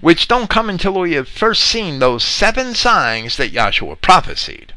which 0.00 0.28
don't 0.28 0.50
come 0.50 0.68
until 0.68 0.92
we 0.92 1.14
have 1.14 1.28
first 1.28 1.64
seen 1.64 1.98
those 1.98 2.24
seven 2.24 2.74
signs 2.74 3.36
that 3.36 3.52
Yahshua 3.52 4.00
prophesied. 4.00 4.74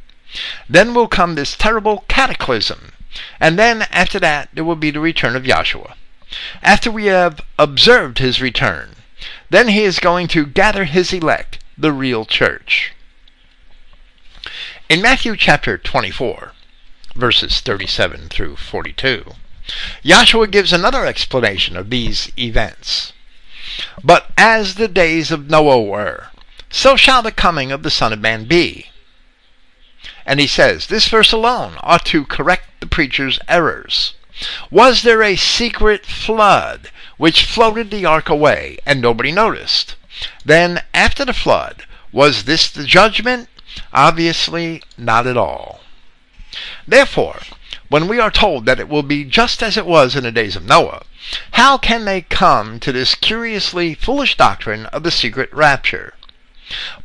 Then 0.70 0.94
will 0.94 1.08
come 1.08 1.36
this 1.36 1.56
terrible 1.56 2.06
cataclysm, 2.08 2.92
and 3.40 3.58
then 3.58 3.84
after 3.92 4.20
that 4.20 4.50
there 4.54 4.64
will 4.64 4.76
be 4.76 4.92
the 4.92 5.00
return 5.00 5.36
of 5.36 5.44
Yahshua. 5.44 5.96
After 6.62 6.92
we 6.92 7.06
have 7.06 7.42
observed 7.58 8.20
his 8.20 8.42
return, 8.42 8.96
then 9.50 9.70
he 9.70 9.84
is 9.84 10.00
going 10.00 10.28
to 10.30 10.46
gather 10.46 10.86
his 10.86 11.14
elect, 11.14 11.60
the 11.78 11.92
real 11.92 12.26
church. 12.26 12.92
In 14.90 15.02
Matthew 15.02 15.36
chapter 15.36 15.78
24, 15.78 16.54
verses 17.16 17.62
37 17.62 18.30
through 18.30 18.56
42, 18.58 19.34
Yahshua 20.04 20.52
gives 20.52 20.74
another 20.74 21.06
explanation 21.06 21.76
of 21.76 21.90
these 21.90 22.32
events. 22.38 23.14
But 24.04 24.32
as 24.38 24.76
the 24.76 24.88
days 24.88 25.32
of 25.32 25.50
Noah 25.50 25.82
were, 25.82 26.28
so 26.70 26.96
shall 26.96 27.22
the 27.22 27.32
coming 27.32 27.72
of 27.72 27.84
the 27.84 27.90
Son 27.90 28.14
of 28.14 28.20
Man 28.20 28.46
be. 28.46 28.88
And 30.26 30.40
he 30.40 30.48
says, 30.48 30.88
this 30.88 31.08
verse 31.08 31.32
alone 31.32 31.78
ought 31.82 32.06
to 32.06 32.26
correct 32.26 32.80
the 32.80 32.88
preacher's 32.88 33.40
errors. 33.48 34.14
Was 34.70 35.04
there 35.04 35.24
a 35.24 35.36
secret 35.36 36.06
flood 36.06 36.90
which 37.18 37.46
floated 37.46 37.92
the 37.92 38.06
ark 38.06 38.28
away 38.28 38.78
and 38.86 39.00
nobody 39.00 39.32
noticed? 39.32 39.96
Then, 40.44 40.82
after 40.94 41.24
the 41.26 41.34
flood, 41.34 41.86
was 42.12 42.44
this 42.44 42.70
the 42.70 42.86
judgment? 42.86 43.50
Obviously, 43.94 44.82
not 44.98 45.28
at 45.28 45.38
all. 45.38 45.82
Therefore, 46.88 47.42
when 47.96 48.10
we 48.10 48.20
are 48.20 48.30
told 48.30 48.66
that 48.66 48.78
it 48.78 48.90
will 48.90 49.04
be 49.04 49.24
just 49.24 49.64
as 49.64 49.78
it 49.78 49.86
was 49.86 50.18
in 50.18 50.24
the 50.26 50.32
days 50.34 50.58
of 50.58 50.66
Noah, 50.66 51.04
how 51.52 51.78
can 51.78 52.04
they 52.04 52.24
come 52.24 52.78
to 52.82 52.92
this 52.92 53.16
curiously 53.16 53.94
foolish 53.94 54.36
doctrine 54.36 54.86
of 54.88 55.04
the 55.04 55.12
secret 55.12 55.50
rapture? 55.54 56.14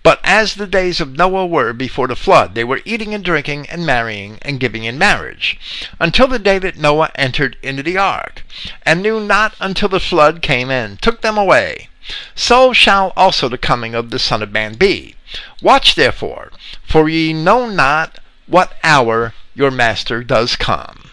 But 0.02 0.18
as 0.24 0.54
the 0.54 0.66
days 0.66 1.00
of 1.00 1.16
Noah 1.16 1.46
were 1.46 1.72
before 1.72 2.08
the 2.08 2.16
flood, 2.16 2.56
they 2.56 2.64
were 2.64 2.80
eating 2.84 3.14
and 3.14 3.24
drinking 3.24 3.68
and 3.70 3.86
marrying 3.86 4.40
and 4.42 4.58
giving 4.58 4.82
in 4.82 4.98
marriage, 4.98 5.60
until 6.00 6.26
the 6.26 6.40
day 6.40 6.58
that 6.58 6.76
Noah 6.76 7.12
entered 7.14 7.56
into 7.62 7.84
the 7.84 7.96
ark, 7.96 8.42
and 8.84 9.00
knew 9.00 9.20
not 9.20 9.54
until 9.60 9.88
the 9.88 10.00
flood 10.00 10.42
came 10.42 10.72
and 10.72 11.00
took 11.00 11.20
them 11.20 11.38
away. 11.38 11.88
So 12.34 12.72
shall 12.72 13.12
also 13.16 13.48
the 13.48 13.58
coming 13.58 13.94
of 13.94 14.10
the 14.10 14.18
Son 14.18 14.42
of 14.42 14.50
Man 14.50 14.74
be. 14.74 15.14
Watch 15.62 15.94
therefore, 15.94 16.50
for 16.82 17.08
ye 17.08 17.32
know 17.32 17.68
not 17.70 18.18
what 18.48 18.72
hour 18.82 19.34
your 19.60 19.70
master 19.70 20.24
does 20.24 20.56
come. 20.56 21.10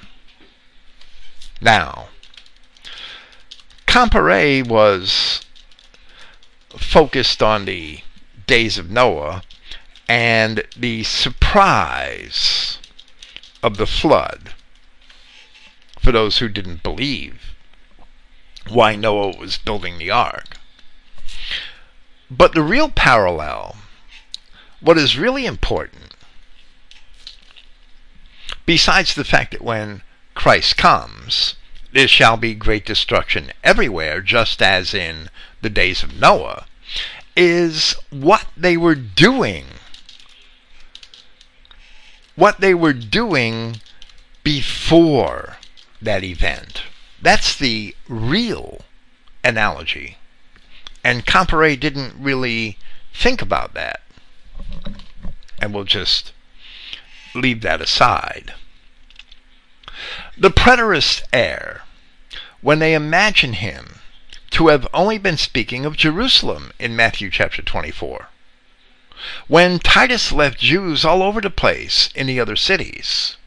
Now, 1.60 2.08
Comparet 3.86 4.68
was 4.68 5.42
focused 6.70 7.44
on 7.44 7.66
the 7.66 8.00
days 8.46 8.78
of 8.78 8.90
Noah 8.90 9.44
and 10.08 10.64
the 10.78 11.04
surprise 11.04 12.78
of 13.62 13.76
the 13.76 13.86
flood 13.86 14.54
for 16.00 16.14
those 16.14 16.38
who 16.38 16.48
didn't 16.48 16.84
believe 16.84 17.54
why 18.70 18.96
Noah 18.96 19.36
was 19.36 19.58
building 19.58 19.98
the 19.98 20.12
ark. 20.12 20.56
But 22.32 22.54
the 22.54 22.64
real 22.64 22.88
parallel, 22.88 23.76
what 24.80 24.98
is 24.98 25.18
really 25.18 25.46
important, 25.46 26.07
besides 28.68 29.16
the 29.16 29.24
fact 29.24 29.54
that 29.54 29.64
when 29.64 30.04
Christ 30.36 30.78
comes, 30.78 31.56
there 31.92 32.08
shall 32.08 32.38
be 32.38 32.54
great 32.54 32.86
destruction 32.86 33.52
everywhere, 33.64 34.22
just 34.22 34.62
as 34.62 34.94
in 34.94 35.30
the 35.64 35.70
days 35.72 36.04
of 36.04 36.20
Noah, 36.20 36.68
is 37.36 37.96
what 38.12 38.46
they 38.56 38.78
were 38.78 38.94
doing. 38.94 39.66
What 42.36 42.60
they 42.60 42.76
were 42.76 42.94
doing 42.94 43.82
before 44.44 45.58
that 46.00 46.24
event. 46.24 46.84
That's 47.20 47.56
the 47.58 47.96
real 48.08 48.82
analogy. 49.44 50.18
And 51.04 51.26
Comparet 51.26 51.80
didn't 51.80 52.14
really 52.20 52.78
think 53.14 53.42
about 53.42 53.74
that. 53.74 54.02
And 55.60 55.74
we'll 55.74 55.86
just 55.86 56.34
leave 57.38 57.62
that 57.62 57.82
aside. 57.82 58.54
The 60.38 60.52
preterists 60.52 61.22
err 61.34 61.84
when 62.62 62.80
they 62.80 62.94
imagine 62.94 63.54
him 63.54 64.00
to 64.52 64.68
have 64.68 64.88
only 64.94 65.18
been 65.18 65.38
speaking 65.38 65.86
of 65.86 65.98
Jerusalem 65.98 66.72
in 66.80 66.96
Matthew 66.96 67.30
chapter 67.30 67.62
24. 67.62 68.30
When 69.48 69.80
Titus 69.80 70.32
left 70.32 70.60
Jews 70.60 71.04
all 71.04 71.24
over 71.24 71.42
the 71.42 71.50
place 71.50 72.10
in 72.14 72.28
the 72.28 72.40
other 72.40 72.56
cities. 72.56 73.38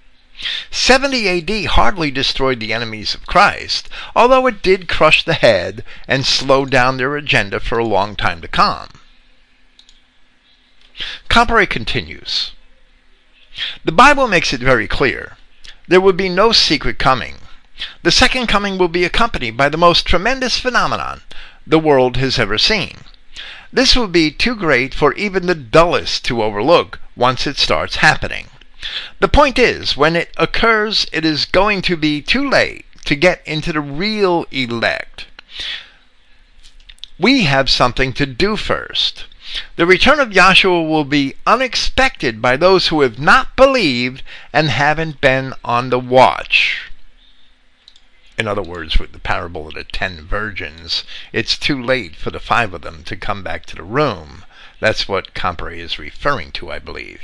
70 0.71 1.29
AD 1.29 1.67
hardly 1.73 2.11
destroyed 2.11 2.61
the 2.61 2.73
enemies 2.73 3.15
of 3.15 3.27
Christ, 3.27 3.89
although 4.17 4.47
it 4.47 4.63
did 4.63 4.89
crush 4.89 5.23
the 5.23 5.35
head 5.35 5.85
and 6.09 6.25
slow 6.25 6.65
down 6.65 6.97
their 6.97 7.17
agenda 7.17 7.61
for 7.61 7.79
a 7.79 7.85
long 7.85 8.17
time 8.17 8.41
to 8.41 8.49
come. 8.49 8.89
Comparet 11.29 11.71
continues 11.71 12.53
The 13.85 13.93
Bible 13.93 14.29
makes 14.29 14.53
it 14.53 14.61
very 14.61 14.89
clear 14.89 15.37
there 15.89 16.01
will 16.01 16.13
be 16.13 16.29
no 16.29 16.53
secret 16.53 16.99
coming. 16.99 17.37
The 18.03 18.13
second 18.13 18.47
coming 18.47 18.79
will 18.79 18.89
be 18.89 19.05
accompanied 19.05 19.57
by 19.57 19.69
the 19.69 19.77
most 19.77 20.07
tremendous 20.07 20.61
phenomenon 20.61 21.23
the 21.67 21.79
world 21.79 22.17
has 22.17 22.39
ever 22.39 22.59
seen. 22.59 22.99
This 23.73 23.97
will 23.97 24.09
be 24.09 24.31
too 24.31 24.55
great 24.55 24.95
for 24.95 25.15
even 25.15 25.47
the 25.47 25.55
dullest 25.55 26.25
to 26.27 26.43
overlook 26.43 27.01
once 27.17 27.47
it 27.47 27.59
starts 27.59 27.97
happening. 27.97 28.49
The 29.19 29.29
point 29.29 29.59
is, 29.59 29.97
when 29.97 30.17
it 30.17 30.33
occurs, 30.37 31.07
it 31.13 31.25
is 31.25 31.45
going 31.45 31.83
to 31.83 31.97
be 31.97 32.23
too 32.23 32.49
late 32.49 32.87
to 33.05 33.15
get 33.15 33.43
into 33.47 33.73
the 33.73 33.81
real 33.81 34.47
elect. 34.51 35.27
We 37.19 37.45
have 37.45 37.69
something 37.69 38.13
to 38.15 38.27
do 38.27 38.57
first. 38.57 39.27
The 39.77 39.87
return 39.87 40.21
of 40.21 40.31
Yahshua 40.31 40.89
will 40.89 41.05
be 41.05 41.35
unexpected 41.47 42.41
by 42.41 42.57
those 42.57 42.89
who 42.89 43.01
have 43.01 43.19
not 43.19 43.57
believed 43.57 44.23
and 44.53 44.71
haven't 44.71 45.21
been 45.21 45.55
on 45.65 45.91
the 45.91 45.99
watch. 45.99 46.91
In 48.39 48.47
other 48.47 48.63
words, 48.63 48.99
with 48.99 49.13
the 49.13 49.19
parable 49.19 49.69
of 49.69 49.75
the 49.75 49.85
ten 49.85 50.27
virgins, 50.27 51.05
it's 51.33 51.59
too 51.59 51.83
late 51.83 52.17
for 52.17 52.31
the 52.31 52.41
five 52.41 52.73
of 52.73 52.83
them 52.83 53.03
to 53.05 53.17
come 53.17 53.43
back 53.43 53.67
to 53.67 53.77
the 53.77 53.83
room. 53.83 54.45
That's 54.79 55.09
what 55.09 55.35
Comparet 55.35 55.79
is 55.79 55.99
referring 55.99 56.53
to, 56.53 56.71
I 56.71 56.79
believe 56.79 57.21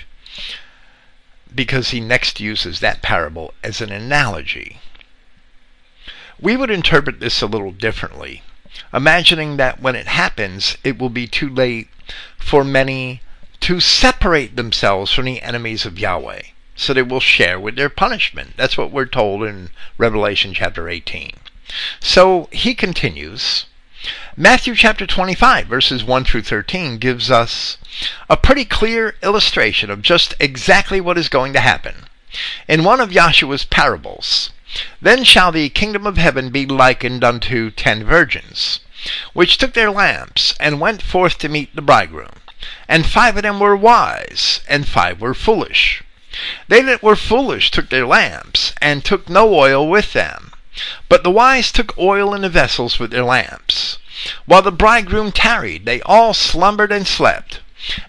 because 1.55 1.91
he 1.91 2.01
next 2.01 2.41
uses 2.41 2.81
that 2.81 3.03
parable 3.03 3.55
as 3.63 3.81
an 3.81 3.91
analogy. 3.91 4.79
We 6.41 6.57
would 6.57 6.71
interpret 6.71 7.21
this 7.21 7.41
a 7.41 7.47
little 7.47 7.73
differently, 7.73 8.43
imagining 8.93 9.57
that 9.57 9.81
when 9.81 9.97
it 9.97 10.07
happens, 10.07 10.77
it 10.85 10.99
will 10.99 11.09
be 11.09 11.27
too 11.27 11.49
late 11.49 11.89
for 12.39 12.65
many 12.65 13.21
to 13.61 13.81
separate 13.81 14.57
themselves 14.57 15.13
from 15.13 15.25
the 15.25 15.43
enemies 15.43 15.85
of 15.85 15.99
Yahweh, 15.99 16.43
so 16.75 16.93
they 16.93 17.03
will 17.03 17.21
share 17.21 17.59
with 17.59 17.77
their 17.77 17.89
punishment. 17.89 18.57
That's 18.57 18.79
what 18.79 18.91
we're 18.91 19.07
told 19.07 19.43
in 19.43 19.71
Revelation 19.99 20.55
chapter 20.55 20.89
18. 20.89 21.33
So 22.01 22.49
he 22.53 22.75
continues 22.75 23.67
Matthew 24.37 24.77
chapter 24.77 25.07
25, 25.07 25.67
verses 25.67 26.05
1 26.05 26.25
through 26.25 26.43
13, 26.43 26.99
gives 26.99 27.31
us 27.31 27.79
a 28.31 28.37
pretty 28.37 28.65
clear 28.65 29.17
illustration 29.23 29.91
of 29.91 30.03
just 30.03 30.35
exactly 30.39 31.01
what 31.01 31.19
is 31.19 31.29
going 31.29 31.53
to 31.55 31.61
happen. 31.61 32.07
In 32.69 32.85
one 32.85 33.01
of 33.01 33.11
Yahshua's 33.11 33.65
parables, 33.65 34.51
then 35.01 35.25
shall 35.25 35.51
the 35.51 35.71
kingdom 35.71 36.07
of 36.07 36.19
heaven 36.19 36.51
be 36.51 36.67
likened 36.67 37.25
unto 37.25 37.71
ten 37.71 38.05
virgins, 38.05 38.81
which 39.33 39.59
took 39.59 39.75
their 39.75 39.91
lamps, 39.91 40.55
and 40.59 40.81
went 40.81 41.03
forth 41.03 41.39
to 41.39 41.49
meet 41.49 41.75
the 41.75 41.83
bridegroom. 41.83 42.41
And 42.89 43.07
five 43.07 43.37
of 43.37 43.43
them 43.43 43.61
were 43.61 43.77
wise, 43.77 44.61
and 44.69 44.89
five 44.89 45.21
were 45.21 45.35
foolish. 45.35 46.03
They 46.69 46.83
that 46.83 47.03
were 47.03 47.17
foolish 47.17 47.71
took 47.71 47.89
their 47.89 48.07
lamps, 48.07 48.73
and 48.83 49.05
took 49.05 49.29
no 49.29 49.55
oil 49.55 49.89
with 49.89 50.13
them. 50.13 50.53
But 51.09 51.25
the 51.25 51.31
wise 51.31 51.73
took 51.73 51.97
oil 51.97 52.35
in 52.35 52.43
the 52.43 52.51
vessels 52.51 52.99
with 52.99 53.11
their 53.11 53.25
lamps. 53.25 53.99
While 54.45 54.61
the 54.61 54.71
bridegroom 54.71 55.33
tarried, 55.33 55.87
they 55.87 56.03
all 56.03 56.35
slumbered 56.35 56.93
and 56.93 57.07
slept. 57.07 57.61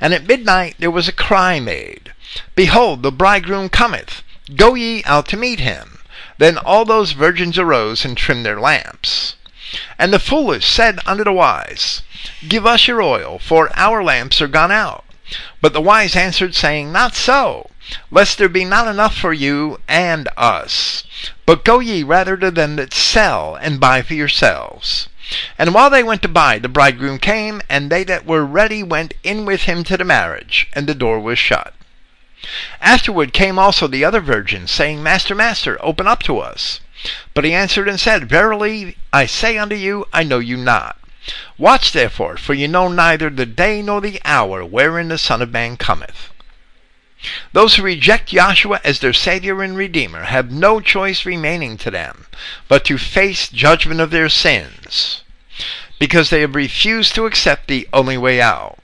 And 0.01 0.13
at 0.13 0.27
midnight 0.27 0.75
there 0.77 0.91
was 0.91 1.07
a 1.07 1.13
cry 1.13 1.61
made, 1.61 2.11
Behold, 2.55 3.03
the 3.03 3.11
bridegroom 3.11 3.69
cometh, 3.69 4.23
go 4.55 4.75
ye 4.75 5.03
out 5.05 5.29
to 5.29 5.37
meet 5.37 5.61
him. 5.61 5.99
Then 6.37 6.57
all 6.57 6.83
those 6.83 7.13
virgins 7.13 7.57
arose 7.57 8.03
and 8.03 8.17
trimmed 8.17 8.45
their 8.45 8.59
lamps. 8.59 9.35
And 9.99 10.13
the 10.13 10.19
foolish 10.19 10.65
said 10.65 10.99
unto 11.05 11.23
the 11.23 11.33
wise, 11.33 12.01
Give 12.47 12.65
us 12.65 12.87
your 12.87 13.01
oil, 13.01 13.39
for 13.39 13.69
our 13.75 14.03
lamps 14.03 14.41
are 14.41 14.47
gone 14.47 14.71
out. 14.71 15.03
But 15.61 15.73
the 15.73 15.81
wise 15.81 16.15
answered, 16.15 16.55
saying, 16.55 16.91
Not 16.91 17.15
so, 17.15 17.69
lest 18.09 18.37
there 18.37 18.47
be 18.47 18.63
not 18.63 18.87
enough 18.87 19.15
for 19.15 19.33
you 19.33 19.79
and 19.87 20.29
us. 20.37 21.03
But 21.45 21.65
go 21.65 21.79
ye 21.79 22.03
rather 22.03 22.37
to 22.37 22.49
them 22.49 22.77
that 22.77 22.93
sell, 22.93 23.55
and 23.55 23.79
buy 23.79 24.01
for 24.01 24.13
yourselves. 24.13 25.09
And 25.57 25.73
while 25.73 25.89
they 25.89 26.03
went 26.03 26.21
to 26.21 26.29
buy, 26.29 26.59
the 26.59 26.69
bridegroom 26.69 27.19
came, 27.19 27.61
and 27.67 27.89
they 27.89 28.05
that 28.05 28.25
were 28.25 28.45
ready 28.45 28.83
went 28.83 29.13
in 29.23 29.43
with 29.43 29.63
him 29.63 29.83
to 29.83 29.97
the 29.97 30.05
marriage, 30.05 30.67
and 30.71 30.87
the 30.87 30.95
door 30.95 31.19
was 31.19 31.37
shut. 31.37 31.73
Afterward 32.79 33.33
came 33.33 33.59
also 33.59 33.87
the 33.87 34.05
other 34.05 34.21
virgins, 34.21 34.71
saying, 34.71 35.03
Master, 35.03 35.35
Master, 35.35 35.77
open 35.81 36.07
up 36.07 36.23
to 36.23 36.39
us. 36.39 36.79
But 37.33 37.45
he 37.45 37.53
answered 37.53 37.87
and 37.87 37.99
said, 37.99 38.29
Verily 38.29 38.97
I 39.13 39.25
say 39.25 39.57
unto 39.57 39.75
you, 39.75 40.05
I 40.11 40.23
know 40.23 40.39
you 40.39 40.57
not. 40.57 40.97
Watch 41.57 41.91
therefore, 41.91 42.37
for 42.37 42.53
ye 42.53 42.67
know 42.67 42.87
neither 42.87 43.29
the 43.29 43.45
day 43.45 43.81
nor 43.81 44.01
the 44.01 44.21
hour 44.23 44.63
wherein 44.63 45.09
the 45.09 45.17
Son 45.17 45.41
of 45.41 45.51
Man 45.51 45.77
cometh. 45.77 46.29
Those 47.51 47.75
who 47.75 47.83
reject 47.83 48.31
Yahshua 48.31 48.79
as 48.83 48.99
their 48.99 49.13
Savior 49.13 49.63
and 49.63 49.75
Redeemer 49.75 50.25
have 50.25 50.51
no 50.51 50.79
choice 50.79 51.25
remaining 51.25 51.77
to 51.79 51.89
them 51.89 52.27
but 52.67 52.85
to 52.85 52.97
face 52.97 53.49
judgment 53.49 53.99
of 53.99 54.11
their 54.11 54.29
sins 54.29 55.23
because 55.99 56.29
they 56.29 56.41
have 56.41 56.55
refused 56.55 57.15
to 57.15 57.25
accept 57.25 57.67
the 57.67 57.87
only 57.91 58.17
way 58.17 58.39
out. 58.39 58.77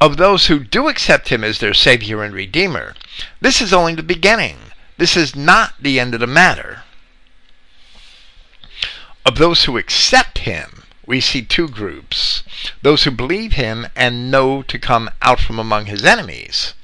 Of 0.00 0.16
those 0.16 0.46
who 0.46 0.64
do 0.64 0.88
accept 0.88 1.28
Him 1.28 1.44
as 1.44 1.58
their 1.58 1.74
Savior 1.74 2.22
and 2.22 2.34
Redeemer, 2.34 2.94
this 3.40 3.60
is 3.60 3.72
only 3.72 3.94
the 3.94 4.02
beginning. 4.02 4.58
This 4.96 5.16
is 5.16 5.36
not 5.36 5.74
the 5.80 6.00
end 6.00 6.14
of 6.14 6.20
the 6.20 6.26
matter. 6.26 6.83
Of 9.26 9.36
those 9.36 9.64
who 9.64 9.78
accept 9.78 10.38
Him, 10.38 10.82
we 11.06 11.20
see 11.20 11.42
two 11.42 11.68
groups 11.68 12.42
those 12.82 13.04
who 13.04 13.10
believe 13.10 13.54
Him 13.54 13.86
and 13.96 14.30
know 14.30 14.62
to 14.62 14.78
come 14.78 15.10
out 15.22 15.40
from 15.40 15.58
among 15.58 15.86
His 15.86 16.04
enemies 16.04 16.74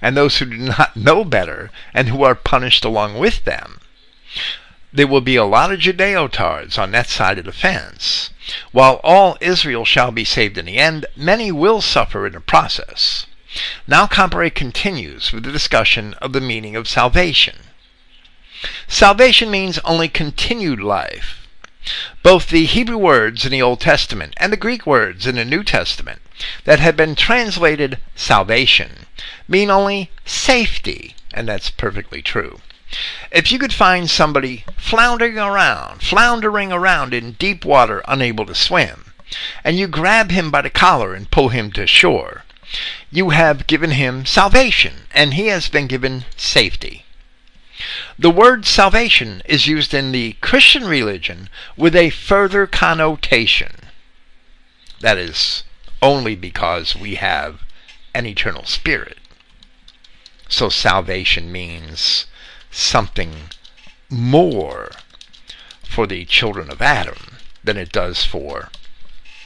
and 0.00 0.16
those 0.16 0.38
who 0.38 0.46
do 0.46 0.56
not 0.56 0.96
know 1.08 1.24
better 1.24 1.70
and 1.92 2.08
who 2.08 2.24
are 2.24 2.34
punished 2.34 2.84
along 2.84 3.18
with 3.18 3.44
them. 3.44 3.80
There 4.92 5.06
will 5.06 5.20
be 5.20 5.36
a 5.36 5.44
lot 5.44 5.72
of 5.72 5.80
Judeotards 5.80 6.78
on 6.78 6.90
that 6.92 7.08
side 7.08 7.38
of 7.38 7.44
the 7.44 7.52
fence. 7.52 8.30
While 8.72 9.00
all 9.04 9.38
Israel 9.40 9.84
shall 9.84 10.10
be 10.10 10.24
saved 10.24 10.58
in 10.58 10.66
the 10.66 10.78
end, 10.78 11.06
many 11.14 11.52
will 11.52 11.80
suffer 11.80 12.26
in 12.26 12.32
the 12.32 12.40
process. 12.40 13.26
Now 13.86 14.06
Comparet 14.06 14.54
continues 14.54 15.32
with 15.32 15.44
the 15.44 15.52
discussion 15.52 16.14
of 16.14 16.32
the 16.32 16.40
meaning 16.40 16.76
of 16.76 16.88
salvation. 16.88 17.56
Salvation 18.88 19.50
means 19.50 19.78
only 19.80 20.08
continued 20.08 20.80
life. 20.80 21.46
Both 22.22 22.50
the 22.50 22.66
Hebrew 22.66 22.98
words 22.98 23.46
in 23.46 23.52
the 23.52 23.62
Old 23.62 23.80
Testament 23.80 24.34
and 24.36 24.52
the 24.52 24.56
Greek 24.56 24.86
words 24.86 25.26
in 25.26 25.36
the 25.36 25.44
New 25.44 25.64
Testament 25.64 26.20
that 26.64 26.78
have 26.78 26.96
been 26.96 27.14
translated 27.14 27.98
salvation 28.14 29.06
mean 29.48 29.70
only 29.70 30.10
safety, 30.24 31.14
and 31.32 31.48
that's 31.48 31.70
perfectly 31.70 32.22
true. 32.22 32.60
If 33.30 33.50
you 33.50 33.58
could 33.58 33.72
find 33.72 34.10
somebody 34.10 34.64
floundering 34.76 35.38
around, 35.38 36.02
floundering 36.02 36.72
around 36.72 37.14
in 37.14 37.32
deep 37.32 37.64
water 37.64 38.02
unable 38.06 38.44
to 38.46 38.54
swim, 38.54 39.12
and 39.64 39.78
you 39.78 39.86
grab 39.86 40.30
him 40.30 40.50
by 40.50 40.62
the 40.62 40.70
collar 40.70 41.14
and 41.14 41.30
pull 41.30 41.48
him 41.50 41.72
to 41.72 41.86
shore, 41.86 42.44
you 43.10 43.30
have 43.30 43.66
given 43.66 43.92
him 43.92 44.26
salvation, 44.26 45.06
and 45.12 45.34
he 45.34 45.46
has 45.46 45.68
been 45.68 45.86
given 45.86 46.24
safety. 46.36 47.04
The 48.18 48.30
word 48.30 48.66
salvation 48.66 49.42
is 49.44 49.66
used 49.66 49.94
in 49.94 50.12
the 50.12 50.34
Christian 50.40 50.84
religion 50.84 51.48
with 51.76 51.96
a 51.96 52.10
further 52.10 52.66
connotation. 52.66 53.72
That 55.00 55.18
is 55.18 55.64
only 56.02 56.34
because 56.34 56.94
we 56.96 57.16
have 57.16 57.62
an 58.14 58.26
eternal 58.26 58.64
spirit. 58.64 59.18
So 60.48 60.68
salvation 60.68 61.52
means 61.52 62.26
something 62.70 63.50
more 64.08 64.90
for 65.82 66.06
the 66.06 66.24
children 66.24 66.70
of 66.70 66.82
Adam 66.82 67.38
than 67.62 67.76
it 67.76 67.92
does 67.92 68.24
for 68.24 68.70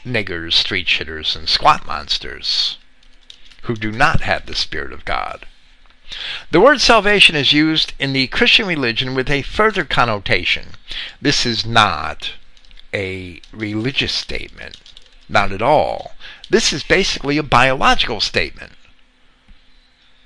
niggers, 0.05 0.55
street 0.55 0.87
shitters, 0.87 1.37
and 1.37 1.49
squat 1.49 1.87
monsters 1.87 2.79
who 3.63 3.75
do 3.75 3.91
not 3.91 4.21
have 4.21 4.47
the 4.47 4.55
Spirit 4.55 4.93
of 4.93 5.05
God. 5.05 5.47
The 6.51 6.61
word 6.61 6.81
salvation 6.81 7.35
is 7.35 7.53
used 7.53 7.93
in 7.99 8.13
the 8.13 8.27
Christian 8.27 8.67
religion 8.67 9.15
with 9.15 9.31
a 9.31 9.43
further 9.43 9.85
connotation. 9.85 10.75
This 11.21 11.47
is 11.47 11.65
not 11.65 12.33
a 12.93 13.41
religious 13.53 14.13
statement. 14.13 14.77
Not 15.29 15.53
at 15.53 15.63
all. 15.63 16.15
This 16.51 16.73
is 16.73 16.83
basically 16.83 17.39
a 17.39 17.43
biological 17.43 18.21
statement. 18.21 18.73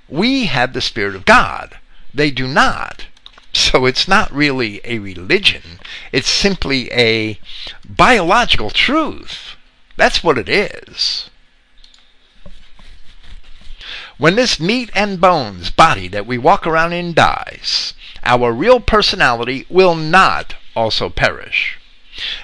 We 0.09 0.47
have 0.47 0.73
the 0.73 0.81
Spirit 0.81 1.15
of 1.15 1.25
God. 1.25 1.79
They 2.13 2.31
do 2.31 2.49
not. 2.49 3.07
So 3.53 3.87
it's 3.87 4.09
not 4.09 4.33
really 4.33 4.81
a 4.85 4.99
religion. 4.99 5.81
It's 6.13 6.29
simply 6.29 6.91
a 6.93 7.39
biological 7.89 8.71
truth. 8.71 9.57
That's 9.97 10.23
what 10.23 10.39
it 10.39 10.49
is. 10.49 11.31
When 14.19 14.35
this 14.35 14.59
meat 14.59 14.91
and 14.97 15.21
bones 15.21 15.71
body 15.71 16.09
that 16.09 16.27
we 16.27 16.39
walk 16.39 16.67
around 16.67 16.93
in 16.93 17.15
dies, 17.15 17.95
our 18.25 18.53
real 18.53 18.81
personality 18.81 19.65
will 19.71 19.95
not 19.95 20.57
also 20.75 21.09
perish. 21.09 21.79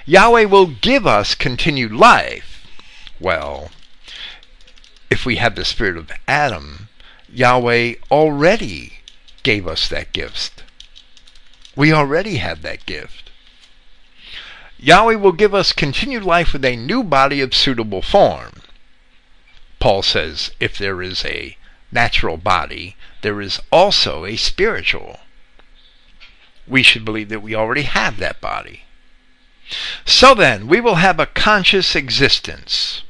Yahweh 0.07 0.45
will 0.45 0.68
give 0.68 1.05
us 1.05 1.35
continued 1.35 1.91
life. 1.91 2.64
Well, 3.18 3.72
if 5.11 5.27
we 5.27 5.35
have 5.37 5.57
the 5.57 5.64
spirit 5.64 5.97
of 5.97 6.12
Adam, 6.29 6.91
Yahweh 7.29 7.95
already 8.09 9.01
gave 9.43 9.66
us 9.66 9.89
that 9.89 10.12
gift. 10.12 10.62
We 11.75 11.93
already 11.93 12.37
have 12.37 12.62
that 12.62 12.87
gift. 12.87 13.33
Yahweh 14.79 15.16
will 15.16 15.33
give 15.33 15.53
us 15.53 15.72
continued 15.72 16.22
life 16.22 16.53
with 16.53 16.64
a 16.64 16.77
new 16.77 17.03
body 17.03 17.41
of 17.41 17.53
suitable 17.53 18.03
form. 18.03 18.62
Paul 19.81 20.03
says, 20.03 20.53
if 20.61 20.79
there 20.79 21.03
is 21.03 21.25
a 21.25 21.57
natural 21.95 22.36
body, 22.36 22.97
there 23.22 23.40
is 23.40 23.61
also 23.70 24.24
a 24.24 24.36
spiritual. 24.36 25.20
We 26.66 26.82
should 26.82 27.05
believe 27.05 27.28
that 27.30 27.42
we 27.42 27.55
already 27.55 27.82
have 27.82 28.18
that 28.18 28.40
body. 28.40 28.82
So 30.05 30.34
then, 30.34 30.66
we 30.66 30.80
will 30.80 30.97
have 30.97 31.18
a 31.18 31.26
conscious 31.26 31.97
existence. 31.97 33.03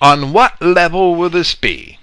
On 0.00 0.32
what 0.32 0.60
level 0.62 1.14
will 1.14 1.30
this 1.30 1.54
be? 1.54 1.98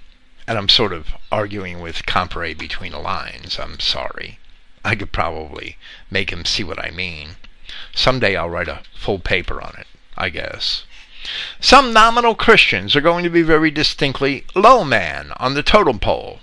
And 0.46 0.58
I'm 0.58 0.68
sort 0.68 0.92
of 0.92 1.14
arguing 1.32 1.80
with 1.80 2.06
Comparet 2.06 2.58
between 2.58 2.92
the 2.92 2.98
lines. 2.98 3.58
I'm 3.58 3.80
sorry. 3.80 4.38
I 4.84 4.94
could 4.94 5.12
probably 5.12 5.78
make 6.10 6.30
him 6.30 6.44
see 6.44 6.62
what 6.62 6.78
I 6.78 6.90
mean. 6.90 7.36
Someday 7.94 8.36
I'll 8.36 8.50
write 8.50 8.68
a 8.68 8.82
full 8.94 9.18
paper 9.18 9.62
on 9.62 9.74
it, 9.78 9.86
I 10.16 10.28
guess. 10.28 10.84
Some 11.58 11.92
nominal 11.92 12.34
Christians 12.34 12.94
are 12.94 13.00
going 13.00 13.24
to 13.24 13.30
be 13.30 13.42
very 13.42 13.70
distinctly 13.70 14.44
low 14.54 14.84
man 14.84 15.32
on 15.38 15.54
the 15.54 15.62
totem 15.62 15.98
pole. 15.98 16.40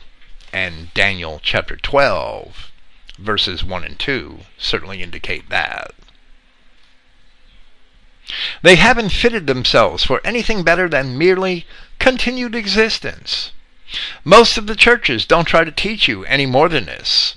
And 0.52 0.94
Daniel 0.94 1.40
chapter 1.44 1.76
12, 1.76 2.72
verses 3.20 3.64
1 3.64 3.84
and 3.84 4.00
2 4.00 4.40
certainly 4.58 5.04
indicate 5.04 5.50
that. 5.50 5.92
They 8.62 8.76
haven't 8.76 9.10
fitted 9.10 9.46
themselves 9.46 10.04
for 10.04 10.22
anything 10.24 10.64
better 10.64 10.90
than 10.90 11.18
merely 11.18 11.68
continued 12.00 12.56
existence. 12.56 13.52
Most 14.24 14.58
of 14.58 14.68
the 14.68 14.76
churches 14.76 15.26
don't 15.26 15.46
try 15.46 15.64
to 15.64 15.72
teach 15.72 16.08
you 16.08 16.24
any 16.26 16.46
more 16.46 16.70
than 16.70 16.86
this. 16.86 17.36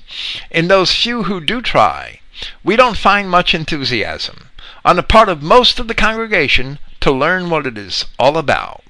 In 0.50 0.68
those 0.68 0.94
few 0.94 1.24
who 1.24 1.40
do 1.40 1.60
try, 1.60 2.20
we 2.62 2.76
don't 2.76 2.96
find 2.96 3.28
much 3.28 3.54
enthusiasm 3.54 4.50
on 4.84 4.96
the 4.96 5.02
part 5.02 5.28
of 5.28 5.42
most 5.42 5.78
of 5.78 5.88
the 5.88 5.94
congregation 5.94 6.78
to 7.04 7.12
learn 7.12 7.50
what 7.50 7.66
it 7.66 7.76
is 7.76 8.06
all 8.18 8.38
about. 8.38 8.82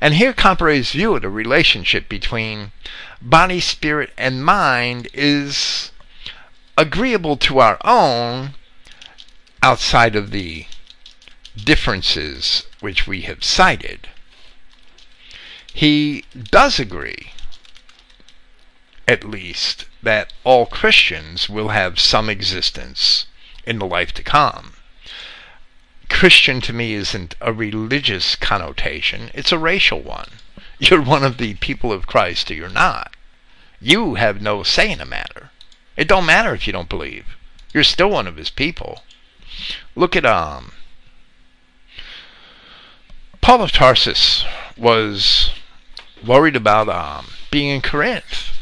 And 0.00 0.14
here 0.14 0.32
Comparet's 0.32 0.92
view 0.92 1.14
of 1.14 1.20
the 1.20 1.28
relationship 1.28 2.08
between 2.08 2.72
body, 3.20 3.60
spirit, 3.60 4.14
and 4.16 4.42
mind 4.42 5.08
is 5.12 5.92
agreeable 6.78 7.36
to 7.36 7.58
our 7.58 7.76
own 7.84 8.54
outside 9.62 10.16
of 10.16 10.30
the 10.30 10.64
differences 11.54 12.64
which 12.80 13.06
we 13.06 13.20
have 13.22 13.44
cited, 13.44 14.08
he 15.74 16.24
does 16.50 16.80
agree, 16.80 17.32
at 19.06 19.22
least, 19.22 19.84
that 20.02 20.32
all 20.44 20.64
Christians 20.64 21.50
will 21.50 21.68
have 21.68 22.00
some 22.00 22.30
existence 22.30 23.26
in 23.66 23.78
the 23.78 23.86
life 23.86 24.14
to 24.14 24.22
come. 24.22 24.76
Christian 26.08 26.60
to 26.62 26.72
me 26.72 26.94
isn't 26.94 27.34
a 27.40 27.52
religious 27.52 28.36
connotation, 28.36 29.30
it's 29.34 29.52
a 29.52 29.58
racial 29.58 30.00
one. 30.00 30.28
You're 30.78 31.02
one 31.02 31.24
of 31.24 31.38
the 31.38 31.54
people 31.54 31.92
of 31.92 32.06
Christ 32.06 32.50
or 32.50 32.54
you're 32.54 32.68
not. 32.68 33.14
You 33.80 34.16
have 34.16 34.42
no 34.42 34.62
say 34.62 34.90
in 34.90 34.98
the 34.98 35.04
matter. 35.04 35.50
It 35.96 36.08
don't 36.08 36.26
matter 36.26 36.54
if 36.54 36.66
you 36.66 36.72
don't 36.72 36.88
believe. 36.88 37.36
You're 37.72 37.84
still 37.84 38.10
one 38.10 38.26
of 38.26 38.36
his 38.36 38.50
people. 38.50 39.02
Look 39.94 40.16
at 40.16 40.26
um 40.26 40.72
Paul 43.44 43.60
of 43.62 43.72
Tarsus 43.72 44.42
was 44.74 45.50
worried 46.26 46.56
about 46.56 46.88
um, 46.88 47.26
being 47.50 47.68
in 47.68 47.82
Corinth. 47.82 48.52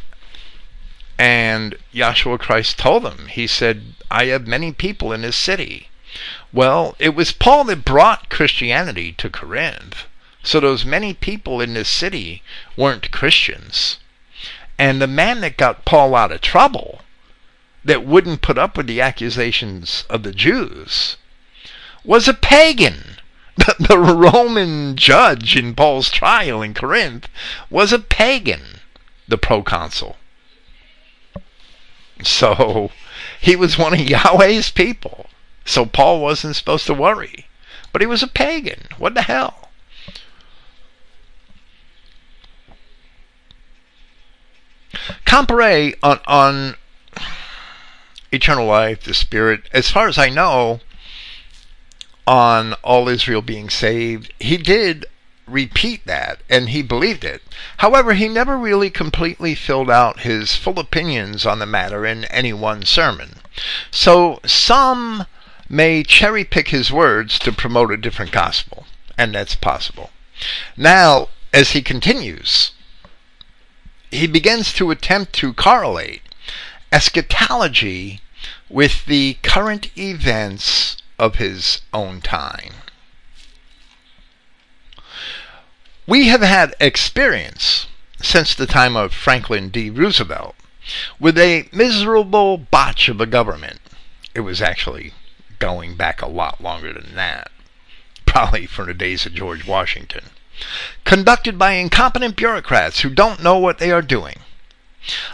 And 1.16 1.76
Yahshua 1.94 2.40
Christ 2.40 2.78
told 2.78 3.06
him, 3.06 3.28
he 3.28 3.46
said, 3.46 3.94
I 4.10 4.24
have 4.24 4.48
many 4.48 4.72
people 4.72 5.12
in 5.12 5.22
this 5.22 5.36
city. 5.36 5.88
Well, 6.52 6.94
it 6.98 7.14
was 7.14 7.32
Paul 7.32 7.64
that 7.64 7.84
brought 7.84 8.28
Christianity 8.28 9.12
to 9.12 9.30
Corinth. 9.30 10.04
So 10.42 10.60
those 10.60 10.84
many 10.84 11.14
people 11.14 11.60
in 11.60 11.74
this 11.74 11.88
city 11.88 12.42
weren't 12.76 13.10
Christians. 13.10 13.98
And 14.78 15.00
the 15.00 15.06
man 15.06 15.40
that 15.40 15.56
got 15.56 15.84
Paul 15.84 16.14
out 16.14 16.32
of 16.32 16.40
trouble, 16.40 17.02
that 17.84 18.04
wouldn't 18.04 18.42
put 18.42 18.58
up 18.58 18.76
with 18.76 18.86
the 18.86 19.00
accusations 19.00 20.04
of 20.10 20.24
the 20.24 20.32
Jews, 20.32 21.16
was 22.04 22.28
a 22.28 22.34
pagan. 22.34 23.16
the 23.56 23.98
Roman 23.98 24.96
judge 24.96 25.56
in 25.56 25.74
Paul's 25.74 26.10
trial 26.10 26.62
in 26.62 26.74
Corinth 26.74 27.28
was 27.70 27.92
a 27.92 27.98
pagan, 27.98 28.80
the 29.28 29.38
proconsul. 29.38 30.16
So 32.22 32.90
he 33.40 33.56
was 33.56 33.78
one 33.78 33.94
of 33.94 34.00
Yahweh's 34.08 34.70
people. 34.70 35.26
So 35.64 35.86
Paul 35.86 36.20
wasn't 36.20 36.56
supposed 36.56 36.86
to 36.86 36.94
worry. 36.94 37.46
But 37.92 38.00
he 38.00 38.06
was 38.06 38.22
a 38.22 38.26
pagan. 38.26 38.88
What 38.98 39.14
the 39.14 39.22
hell? 39.22 39.68
Comparet 45.24 45.98
on, 46.02 46.20
on 46.26 46.76
eternal 48.30 48.66
life, 48.66 49.04
the 49.04 49.14
spirit, 49.14 49.68
as 49.72 49.90
far 49.90 50.08
as 50.08 50.18
I 50.18 50.28
know, 50.28 50.80
on 52.26 52.74
all 52.84 53.08
Israel 53.08 53.42
being 53.42 53.68
saved, 53.68 54.32
he 54.38 54.56
did 54.56 55.06
repeat 55.46 56.06
that 56.06 56.40
and 56.48 56.68
he 56.68 56.82
believed 56.82 57.24
it. 57.24 57.42
However, 57.78 58.14
he 58.14 58.28
never 58.28 58.56
really 58.56 58.90
completely 58.90 59.54
filled 59.54 59.90
out 59.90 60.20
his 60.20 60.54
full 60.54 60.78
opinions 60.78 61.44
on 61.44 61.58
the 61.58 61.66
matter 61.66 62.06
in 62.06 62.24
any 62.26 62.52
one 62.52 62.84
sermon. 62.84 63.40
So 63.90 64.40
some 64.46 65.26
may 65.72 66.02
cherry 66.02 66.44
pick 66.44 66.68
his 66.68 66.92
words 66.92 67.38
to 67.38 67.50
promote 67.50 67.90
a 67.90 67.96
different 67.96 68.30
gospel, 68.30 68.84
and 69.16 69.34
that's 69.34 69.54
possible. 69.54 70.10
Now, 70.76 71.30
as 71.50 71.70
he 71.70 71.80
continues, 71.80 72.72
he 74.10 74.26
begins 74.26 74.74
to 74.74 74.90
attempt 74.90 75.32
to 75.34 75.54
correlate 75.54 76.20
eschatology 76.92 78.20
with 78.68 79.06
the 79.06 79.38
current 79.42 79.90
events 79.96 80.98
of 81.18 81.36
his 81.36 81.80
own 81.94 82.20
time. 82.20 82.74
We 86.06 86.28
have 86.28 86.42
had 86.42 86.74
experience 86.80 87.86
since 88.20 88.54
the 88.54 88.66
time 88.66 88.94
of 88.94 89.14
Franklin 89.14 89.70
D. 89.70 89.88
Roosevelt 89.88 90.54
with 91.18 91.38
a 91.38 91.66
miserable 91.72 92.58
botch 92.58 93.08
of 93.08 93.22
a 93.22 93.26
government. 93.26 93.80
It 94.34 94.40
was 94.40 94.60
actually 94.60 95.14
going 95.62 95.94
back 95.94 96.20
a 96.20 96.26
lot 96.26 96.60
longer 96.60 96.92
than 96.92 97.14
that, 97.14 97.48
probably 98.26 98.66
from 98.66 98.86
the 98.88 98.94
days 98.94 99.24
of 99.24 99.32
George 99.32 99.64
Washington, 99.64 100.24
conducted 101.04 101.56
by 101.56 101.74
incompetent 101.74 102.34
bureaucrats 102.34 103.02
who 103.02 103.08
don't 103.08 103.44
know 103.44 103.58
what 103.58 103.78
they 103.78 103.92
are 103.92 104.02
doing. 104.02 104.40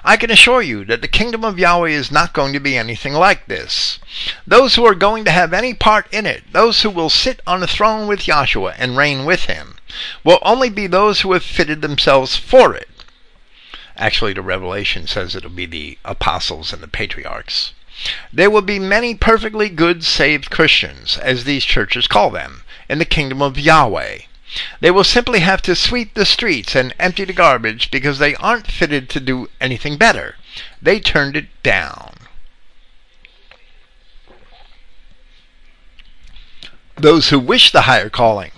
I 0.04 0.18
can 0.18 0.30
assure 0.30 0.60
you 0.60 0.84
that 0.84 1.00
the 1.00 1.08
kingdom 1.08 1.44
of 1.44 1.58
Yahweh 1.58 1.88
is 1.88 2.12
not 2.12 2.34
going 2.34 2.52
to 2.52 2.60
be 2.60 2.76
anything 2.76 3.14
like 3.14 3.46
this. 3.46 3.98
Those 4.46 4.74
who 4.74 4.84
are 4.84 4.94
going 4.94 5.24
to 5.24 5.30
have 5.30 5.54
any 5.54 5.72
part 5.72 6.06
in 6.12 6.26
it, 6.26 6.52
those 6.52 6.82
who 6.82 6.90
will 6.90 7.08
sit 7.08 7.40
on 7.46 7.60
the 7.60 7.66
throne 7.66 8.06
with 8.06 8.26
Yahshua 8.26 8.74
and 8.76 8.98
reign 8.98 9.24
with 9.24 9.44
him, 9.44 9.78
will 10.24 10.40
only 10.42 10.68
be 10.68 10.86
those 10.86 11.22
who 11.22 11.32
have 11.32 11.42
fitted 11.42 11.80
themselves 11.80 12.36
for 12.36 12.74
it. 12.74 12.90
Actually, 13.96 14.34
the 14.34 14.42
Revelation 14.42 15.06
says 15.06 15.34
it'll 15.34 15.48
be 15.48 15.64
the 15.64 15.96
apostles 16.04 16.74
and 16.74 16.82
the 16.82 16.86
patriarchs. 16.86 17.72
There 18.32 18.50
will 18.50 18.62
be 18.62 18.78
many 18.78 19.14
perfectly 19.14 19.68
good 19.68 20.04
saved 20.04 20.50
Christians, 20.50 21.18
as 21.18 21.44
these 21.44 21.64
churches 21.64 22.06
call 22.06 22.30
them, 22.30 22.62
in 22.88 22.98
the 22.98 23.04
kingdom 23.04 23.42
of 23.42 23.58
Yahweh. 23.58 24.18
They 24.80 24.90
will 24.90 25.04
simply 25.04 25.40
have 25.40 25.60
to 25.62 25.74
sweep 25.74 26.14
the 26.14 26.24
streets 26.24 26.74
and 26.74 26.94
empty 26.98 27.24
the 27.24 27.32
garbage 27.32 27.90
because 27.90 28.18
they 28.18 28.34
aren't 28.36 28.70
fitted 28.70 29.10
to 29.10 29.20
do 29.20 29.50
anything 29.60 29.96
better. 29.96 30.36
They 30.80 31.00
turned 31.00 31.36
it 31.36 31.48
down. 31.62 32.14
Those 36.96 37.28
who 37.28 37.38
wish 37.38 37.70
the 37.70 37.82
higher 37.82 38.08
calling 38.08 38.52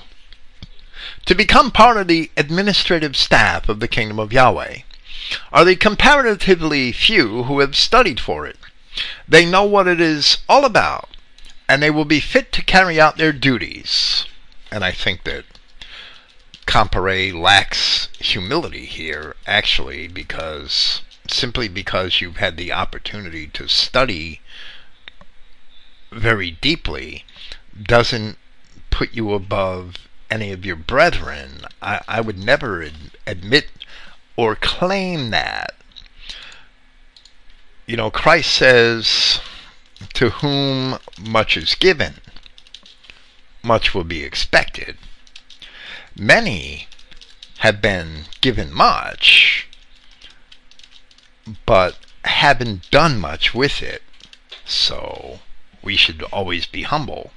to 1.26 1.34
become 1.34 1.70
part 1.70 1.96
of 1.96 2.08
the 2.08 2.30
administrative 2.36 3.16
staff 3.16 3.68
of 3.68 3.80
the 3.80 3.88
kingdom 3.88 4.18
of 4.18 4.32
Yahweh 4.32 4.80
are 5.52 5.64
the 5.64 5.76
comparatively 5.76 6.92
few 6.92 7.44
who 7.44 7.60
have 7.60 7.76
studied 7.76 8.20
for 8.20 8.46
it. 8.46 8.56
They 9.28 9.44
know 9.44 9.64
what 9.64 9.86
it 9.86 10.00
is 10.00 10.38
all 10.48 10.64
about, 10.64 11.08
and 11.68 11.82
they 11.82 11.90
will 11.90 12.04
be 12.04 12.20
fit 12.20 12.52
to 12.52 12.64
carry 12.64 13.00
out 13.00 13.16
their 13.16 13.32
duties. 13.32 14.26
And 14.70 14.84
I 14.84 14.92
think 14.92 15.24
that 15.24 15.44
Comparet 16.66 17.34
lacks 17.34 18.08
humility 18.18 18.86
here, 18.86 19.34
actually, 19.46 20.06
because 20.06 21.02
simply 21.28 21.68
because 21.68 22.20
you've 22.20 22.36
had 22.36 22.56
the 22.56 22.72
opportunity 22.72 23.46
to 23.46 23.68
study 23.68 24.40
very 26.12 26.50
deeply 26.50 27.24
doesn't 27.80 28.36
put 28.90 29.12
you 29.12 29.32
above 29.32 29.94
any 30.30 30.52
of 30.52 30.64
your 30.64 30.76
brethren. 30.76 31.62
I, 31.80 32.00
I 32.06 32.20
would 32.20 32.38
never 32.38 32.82
ad- 32.82 33.16
admit 33.26 33.68
or 34.36 34.56
claim 34.56 35.30
that. 35.30 35.74
You 37.90 37.96
know, 37.96 38.12
Christ 38.12 38.52
says, 38.52 39.40
To 40.14 40.30
whom 40.30 41.00
much 41.20 41.56
is 41.56 41.74
given, 41.74 42.20
much 43.64 43.92
will 43.92 44.04
be 44.04 44.22
expected. 44.22 44.96
Many 46.16 46.86
have 47.58 47.82
been 47.82 48.26
given 48.40 48.72
much, 48.72 49.66
but 51.66 51.96
haven't 52.22 52.88
done 52.92 53.18
much 53.18 53.54
with 53.54 53.82
it. 53.82 54.04
So 54.64 55.40
we 55.82 55.96
should 55.96 56.22
always 56.32 56.66
be 56.66 56.82
humble. 56.82 57.32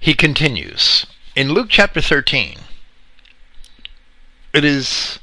He 0.00 0.14
continues 0.14 1.06
in 1.36 1.52
Luke 1.52 1.68
chapter 1.70 2.00
13. 2.00 2.58
It 4.52 4.64
is 4.64 5.20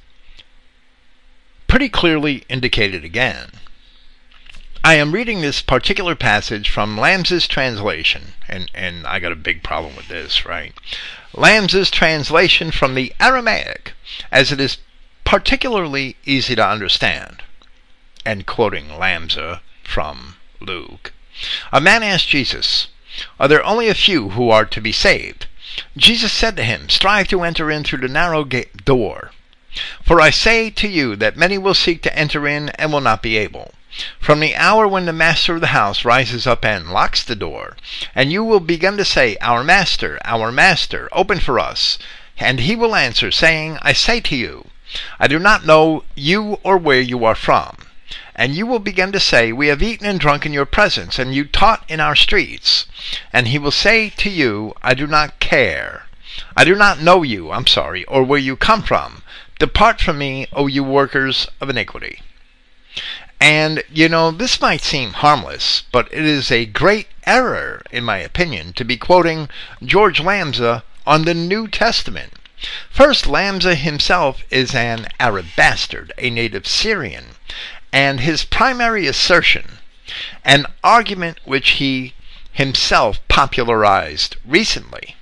pretty 1.67 1.89
clearly 1.89 2.43
indicated 2.49 3.03
again 3.03 3.49
I 4.87 4.93
am 4.93 5.11
reading 5.11 5.41
this 5.41 5.61
particular 5.61 6.15
passage 6.15 6.69
from 6.69 6.95
Lamsa's 6.97 7.45
translation, 7.45 8.35
and, 8.47 8.71
and 8.73 9.05
I 9.05 9.19
got 9.19 9.33
a 9.33 9.35
big 9.35 9.61
problem 9.61 9.97
with 9.97 10.07
this, 10.07 10.45
right? 10.45 10.73
Lamsa's 11.33 11.91
translation 11.91 12.71
from 12.71 12.95
the 12.95 13.13
Aramaic, 13.19 13.91
as 14.31 14.53
it 14.53 14.61
is 14.61 14.77
particularly 15.25 16.15
easy 16.25 16.55
to 16.55 16.65
understand. 16.65 17.43
And 18.25 18.45
quoting 18.45 18.87
Lamsa 18.87 19.59
from 19.83 20.37
Luke. 20.61 21.11
A 21.73 21.81
man 21.81 22.01
asked 22.01 22.29
Jesus, 22.29 22.87
Are 23.41 23.49
there 23.49 23.65
only 23.65 23.89
a 23.89 23.93
few 23.93 24.29
who 24.29 24.49
are 24.49 24.63
to 24.63 24.79
be 24.79 24.93
saved? 24.93 25.47
Jesus 25.97 26.31
said 26.31 26.55
to 26.55 26.63
him, 26.63 26.87
Strive 26.87 27.27
to 27.27 27.43
enter 27.43 27.69
in 27.69 27.83
through 27.83 27.99
the 27.99 28.07
narrow 28.07 28.45
gate 28.45 28.85
door. 28.85 29.31
For 30.03 30.19
I 30.19 30.29
say 30.31 30.69
to 30.71 30.87
you 30.87 31.15
that 31.17 31.37
many 31.37 31.57
will 31.57 31.73
seek 31.73 32.01
to 32.01 32.17
enter 32.17 32.47
in 32.47 32.69
and 32.69 32.91
will 32.91 33.01
not 33.01 33.21
be 33.21 33.37
able. 33.37 33.73
From 34.19 34.39
the 34.39 34.55
hour 34.55 34.87
when 34.87 35.05
the 35.05 35.13
master 35.13 35.55
of 35.55 35.61
the 35.61 35.67
house 35.67 36.05
rises 36.05 36.45
up 36.45 36.63
and 36.63 36.91
locks 36.91 37.23
the 37.23 37.35
door, 37.35 37.77
and 38.13 38.31
you 38.31 38.43
will 38.43 38.59
begin 38.59 38.97
to 38.97 39.05
say, 39.05 39.37
Our 39.41 39.63
master, 39.63 40.19
our 40.23 40.51
master, 40.51 41.09
open 41.11 41.39
for 41.39 41.59
us. 41.59 41.97
And 42.37 42.59
he 42.59 42.75
will 42.75 42.95
answer, 42.95 43.31
saying, 43.31 43.79
I 43.81 43.93
say 43.93 44.19
to 44.19 44.35
you, 44.35 44.67
I 45.19 45.27
do 45.27 45.39
not 45.39 45.65
know 45.65 46.03
you 46.15 46.59
or 46.63 46.77
where 46.77 47.01
you 47.01 47.25
are 47.25 47.35
from. 47.35 47.87
And 48.35 48.55
you 48.55 48.67
will 48.67 48.79
begin 48.79 49.11
to 49.11 49.19
say, 49.19 49.51
We 49.51 49.67
have 49.67 49.81
eaten 49.81 50.05
and 50.05 50.19
drunk 50.19 50.45
in 50.45 50.53
your 50.53 50.65
presence, 50.65 51.17
and 51.17 51.33
you 51.33 51.45
taught 51.45 51.83
in 51.87 51.99
our 51.99 52.15
streets. 52.15 52.85
And 53.33 53.47
he 53.47 53.57
will 53.57 53.71
say 53.71 54.09
to 54.09 54.29
you, 54.29 54.73
I 54.83 54.93
do 54.93 55.07
not 55.07 55.39
care. 55.39 56.05
I 56.55 56.63
do 56.63 56.75
not 56.75 57.01
know 57.01 57.23
you, 57.23 57.51
I'm 57.51 57.65
sorry, 57.65 58.05
or 58.05 58.21
where 58.21 58.39
you 58.39 58.55
come 58.55 58.83
from. 58.83 59.23
Depart 59.59 59.99
from 60.01 60.19
me, 60.19 60.47
O 60.53 60.67
you 60.67 60.83
workers 60.83 61.47
of 61.59 61.69
iniquity. 61.69 62.21
And, 63.39 63.83
you 63.89 64.09
know, 64.09 64.31
this 64.31 64.61
might 64.61 64.81
seem 64.81 65.13
harmless, 65.13 65.83
but 65.91 66.07
it 66.11 66.25
is 66.25 66.51
a 66.51 66.65
great 66.65 67.07
error, 67.25 67.83
in 67.91 68.03
my 68.03 68.17
opinion, 68.17 68.73
to 68.73 68.83
be 68.83 68.97
quoting 68.97 69.49
George 69.83 70.19
Lamsa 70.19 70.83
on 71.05 71.25
the 71.25 71.33
New 71.33 71.67
Testament. 71.67 72.33
First, 72.89 73.25
Lamsa 73.25 73.75
himself 73.75 74.43
is 74.49 74.73
an 74.73 75.07
Arab 75.19 75.47
bastard, 75.55 76.11
a 76.17 76.29
native 76.29 76.67
Syrian, 76.67 77.35
and 77.91 78.19
his 78.19 78.43
primary 78.43 79.07
assertion, 79.07 79.77
an 80.43 80.65
argument 80.83 81.39
which 81.45 81.71
he 81.71 82.13
himself 82.51 83.19
popularized 83.27 84.35
recently, 84.45 85.15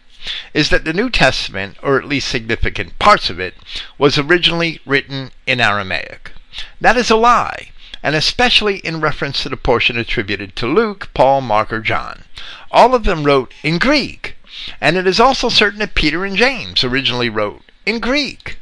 is 0.53 0.69
that 0.69 0.85
the 0.85 0.93
New 0.93 1.09
Testament, 1.09 1.77
or 1.81 1.97
at 1.97 2.05
least 2.05 2.27
significant 2.27 2.97
parts 2.99 3.29
of 3.29 3.39
it, 3.39 3.55
was 3.97 4.17
originally 4.17 4.79
written 4.85 5.31
in 5.45 5.59
Aramaic. 5.61 6.31
That 6.79 6.97
is 6.97 7.09
a 7.09 7.15
lie 7.15 7.71
and 8.05 8.15
especially 8.15 8.77
in 8.85 9.01
reference 9.01 9.41
to 9.41 9.49
the 9.49 9.57
portion 9.57 9.97
attributed 9.97 10.55
to 10.55 10.67
Luke, 10.67 11.09
Paul, 11.15 11.41
Mark, 11.41 11.73
or 11.73 11.79
John. 11.79 12.25
All 12.69 12.93
of 12.93 13.03
them 13.03 13.23
wrote 13.23 13.51
in 13.63 13.79
Greek, 13.79 14.35
and 14.79 14.95
it 14.95 15.07
is 15.07 15.19
also 15.19 15.49
certain 15.49 15.79
that 15.79 15.95
Peter 15.95 16.23
and 16.23 16.37
James 16.37 16.83
originally 16.83 17.29
wrote 17.29 17.63
in 17.83 17.99
Greek. 17.99 18.59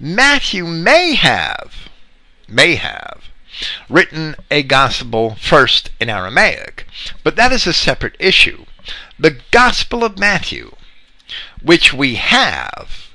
Matthew 0.00 0.66
may 0.66 1.14
have, 1.14 1.88
may 2.48 2.74
have, 2.74 3.26
written 3.88 4.34
a 4.50 4.64
gospel 4.64 5.36
first 5.36 5.90
in 6.00 6.10
Aramaic, 6.10 6.84
but 7.22 7.36
that 7.36 7.52
is 7.52 7.68
a 7.68 7.72
separate 7.72 8.16
issue. 8.18 8.64
The 9.20 9.38
Gospel 9.52 10.02
of 10.02 10.18
Matthew, 10.18 10.74
which 11.64 11.94
we 11.94 12.16
have, 12.16 13.08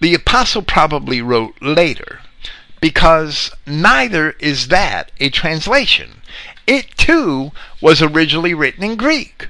the 0.00 0.14
apostle 0.14 0.62
probably 0.62 1.22
wrote 1.22 1.54
later 1.62 2.20
because 2.80 3.52
neither 3.64 4.32
is 4.40 4.66
that 4.68 5.12
a 5.20 5.30
translation. 5.30 6.20
It 6.66 6.96
too 6.96 7.52
was 7.80 8.02
originally 8.02 8.52
written 8.52 8.82
in 8.82 8.96
Greek. 8.96 9.46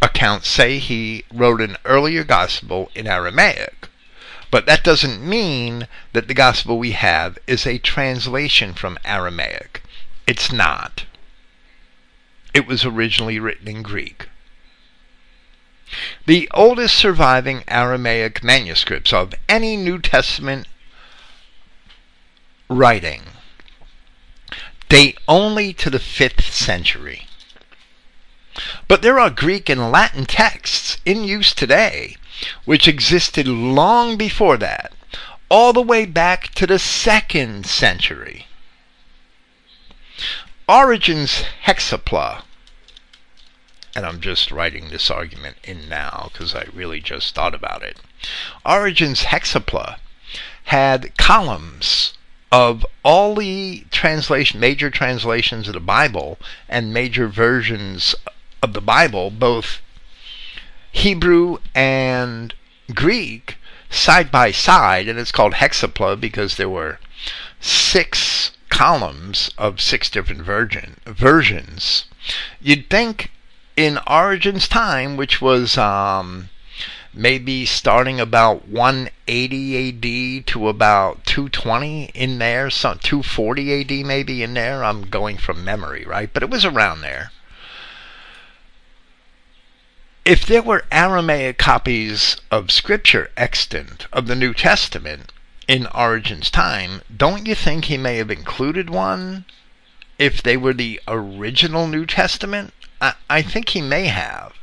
Accounts 0.00 0.48
say 0.48 0.78
he 0.78 1.24
wrote 1.34 1.60
an 1.60 1.76
earlier 1.84 2.22
gospel 2.22 2.92
in 2.94 3.08
Aramaic, 3.08 3.88
but 4.52 4.66
that 4.66 4.84
doesn't 4.84 5.28
mean 5.28 5.88
that 6.12 6.28
the 6.28 6.34
gospel 6.34 6.78
we 6.78 6.92
have 6.92 7.36
is 7.48 7.66
a 7.66 7.78
translation 7.78 8.74
from 8.74 8.96
Aramaic. 9.04 9.82
It's 10.28 10.52
not. 10.52 11.04
It 12.54 12.68
was 12.68 12.84
originally 12.84 13.40
written 13.40 13.66
in 13.66 13.82
Greek. 13.82 14.28
The 16.26 16.48
oldest 16.52 16.94
surviving 16.94 17.64
Aramaic 17.68 18.42
manuscripts 18.44 19.12
of 19.12 19.34
any 19.48 19.76
New 19.76 19.98
Testament 19.98 20.66
writing 22.68 23.22
date 24.88 25.18
only 25.26 25.72
to 25.74 25.90
the 25.90 25.98
5th 25.98 26.50
century. 26.52 27.26
But 28.86 29.02
there 29.02 29.18
are 29.18 29.30
Greek 29.30 29.68
and 29.68 29.92
Latin 29.92 30.26
texts 30.26 30.98
in 31.04 31.24
use 31.24 31.54
today 31.54 32.16
which 32.64 32.88
existed 32.88 33.46
long 33.46 34.16
before 34.16 34.56
that, 34.56 34.92
all 35.48 35.72
the 35.72 35.82
way 35.82 36.04
back 36.04 36.54
to 36.54 36.66
the 36.66 36.74
2nd 36.74 37.66
century. 37.66 38.46
Origen's 40.68 41.44
Hexapla, 41.64 42.42
and 43.98 44.06
I'm 44.06 44.20
just 44.20 44.52
writing 44.52 44.90
this 44.90 45.10
argument 45.10 45.56
in 45.64 45.88
now 45.88 46.30
because 46.32 46.54
I 46.54 46.66
really 46.72 47.00
just 47.00 47.34
thought 47.34 47.52
about 47.52 47.82
it. 47.82 47.96
Origen's 48.64 49.24
Hexapla 49.24 49.98
had 50.66 51.18
columns 51.18 52.12
of 52.52 52.86
all 53.02 53.34
the 53.34 53.86
translation, 53.90 54.60
major 54.60 54.88
translations 54.88 55.66
of 55.66 55.74
the 55.74 55.80
Bible 55.80 56.38
and 56.68 56.94
major 56.94 57.26
versions 57.26 58.14
of 58.62 58.72
the 58.72 58.80
Bible, 58.80 59.32
both 59.32 59.80
Hebrew 60.92 61.58
and 61.74 62.54
Greek, 62.94 63.56
side 63.90 64.30
by 64.30 64.52
side, 64.52 65.08
and 65.08 65.18
it's 65.18 65.32
called 65.32 65.54
hexapla 65.54 66.20
because 66.20 66.56
there 66.56 66.68
were 66.68 67.00
six 67.58 68.52
columns 68.68 69.50
of 69.58 69.80
six 69.80 70.08
different 70.08 70.42
version, 70.42 71.00
versions. 71.04 72.04
You'd 72.60 72.88
think 72.88 73.32
in 73.78 73.96
Origen's 74.08 74.66
time, 74.66 75.16
which 75.16 75.40
was 75.40 75.78
um, 75.78 76.48
maybe 77.14 77.64
starting 77.64 78.18
about 78.18 78.66
180 78.66 80.40
AD 80.40 80.46
to 80.48 80.68
about 80.68 81.24
220 81.24 82.06
in 82.06 82.40
there, 82.40 82.70
some 82.70 82.98
240 82.98 83.80
AD 83.80 84.04
maybe 84.04 84.42
in 84.42 84.54
there. 84.54 84.82
I'm 84.82 85.02
going 85.02 85.38
from 85.38 85.64
memory, 85.64 86.04
right? 86.04 86.28
But 86.34 86.42
it 86.42 86.50
was 86.50 86.64
around 86.64 87.02
there. 87.02 87.30
If 90.24 90.44
there 90.44 90.62
were 90.62 90.84
Aramaic 90.90 91.56
copies 91.56 92.36
of 92.50 92.72
Scripture 92.72 93.30
extant 93.36 94.08
of 94.12 94.26
the 94.26 94.34
New 94.34 94.54
Testament 94.54 95.30
in 95.68 95.86
Origen's 95.86 96.50
time, 96.50 97.02
don't 97.16 97.46
you 97.46 97.54
think 97.54 97.84
he 97.84 97.96
may 97.96 98.16
have 98.16 98.32
included 98.32 98.90
one 98.90 99.44
if 100.18 100.42
they 100.42 100.56
were 100.56 100.74
the 100.74 101.00
original 101.06 101.86
New 101.86 102.06
Testament? 102.06 102.74
I, 103.00 103.42
think 103.42 103.70
he 103.70 103.80
may 103.80 104.06
have 104.06 104.54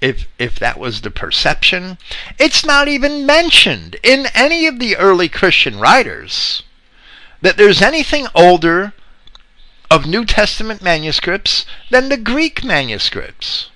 if 0.00 0.26
if 0.38 0.58
that 0.58 0.78
was 0.78 1.00
the 1.00 1.10
perception. 1.10 1.98
It's 2.38 2.64
not 2.64 2.88
even 2.88 3.24
mentioned 3.24 3.96
in 4.02 4.26
any 4.34 4.66
of 4.66 4.78
the 4.78 4.96
early 4.96 5.28
Christian 5.28 5.78
writers 5.78 6.62
that 7.40 7.56
there's 7.56 7.80
anything 7.80 8.26
older 8.34 8.92
of 9.90 10.06
New 10.06 10.24
Testament 10.24 10.82
manuscripts 10.82 11.64
than 11.90 12.08
the 12.08 12.16
Greek 12.16 12.64
manuscripts. 12.64 13.70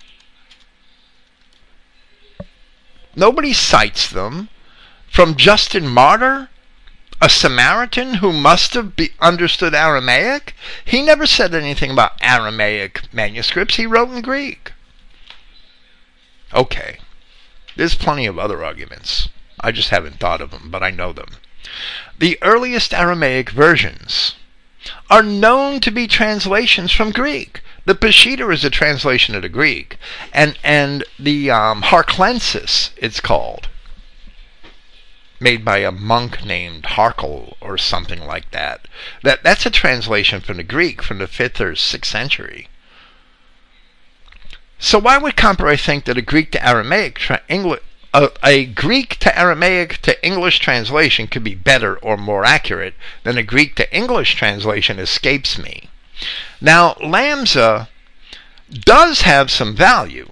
Nobody 3.14 3.52
cites 3.52 4.08
them. 4.08 4.48
From 5.10 5.36
Justin 5.36 5.88
Martyr, 5.88 6.50
a 7.20 7.28
Samaritan 7.28 8.14
who 8.14 8.32
must 8.32 8.74
have 8.74 8.92
understood 9.20 9.74
Aramaic, 9.74 10.54
he 10.84 11.02
never 11.02 11.26
said 11.26 11.54
anything 11.54 11.90
about 11.90 12.12
Aramaic 12.20 13.02
manuscripts. 13.12 13.76
He 13.76 13.86
wrote 13.86 14.10
in 14.10 14.22
Greek. 14.22 14.72
Okay. 16.54 16.98
There's 17.76 17.94
plenty 17.94 18.26
of 18.26 18.38
other 18.38 18.64
arguments. 18.64 19.28
I 19.60 19.72
just 19.72 19.90
haven't 19.90 20.20
thought 20.20 20.40
of 20.40 20.50
them, 20.50 20.70
but 20.70 20.82
I 20.82 20.90
know 20.90 21.12
them. 21.12 21.36
The 22.18 22.38
earliest 22.42 22.94
Aramaic 22.94 23.50
versions 23.50 24.36
are 25.10 25.22
known 25.22 25.80
to 25.80 25.90
be 25.90 26.06
translations 26.06 26.92
from 26.92 27.10
Greek. 27.10 27.60
The 27.84 27.94
Peshitta 27.94 28.52
is 28.52 28.64
a 28.64 28.70
translation 28.70 29.34
of 29.34 29.42
the 29.42 29.48
Greek, 29.48 29.98
and 30.32 30.58
and 30.62 31.04
the 31.18 31.50
um, 31.50 31.82
Harclensis, 31.82 32.90
it's 32.96 33.20
called, 33.20 33.68
made 35.40 35.64
by 35.64 35.78
a 35.78 35.92
monk 35.92 36.44
named 36.44 36.84
Harkel 36.84 37.56
or 37.60 37.78
something 37.78 38.26
like 38.26 38.50
that. 38.50 38.86
That 39.22 39.42
that's 39.42 39.66
a 39.66 39.70
translation 39.70 40.40
from 40.40 40.56
the 40.56 40.62
Greek 40.62 41.02
from 41.02 41.18
the 41.18 41.26
fifth 41.26 41.60
or 41.60 41.74
sixth 41.76 42.10
century. 42.10 42.68
So 44.78 44.98
why 44.98 45.18
would 45.18 45.36
Comparet 45.36 45.80
think 45.80 46.04
that 46.04 46.18
a 46.18 46.22
Greek 46.22 46.52
to 46.52 46.66
Aramaic 46.66 47.18
tra- 47.18 47.42
English 47.48 47.80
a, 48.14 48.30
a, 48.42 48.64
Greek 48.64 49.18
to 49.18 49.38
Aramaic 49.38 50.00
to 50.02 50.24
English 50.24 50.60
translation 50.60 51.26
could 51.26 51.44
be 51.44 51.54
better 51.54 51.98
or 51.98 52.16
more 52.16 52.44
accurate 52.44 52.94
than 53.22 53.36
a 53.36 53.42
Greek 53.42 53.74
to 53.76 53.94
English 53.94 54.34
translation 54.34 54.98
escapes 54.98 55.58
me. 55.58 55.90
Now, 56.60 56.94
Lamsa 56.94 57.88
does 58.70 59.22
have 59.22 59.50
some 59.50 59.76
value. 59.76 60.30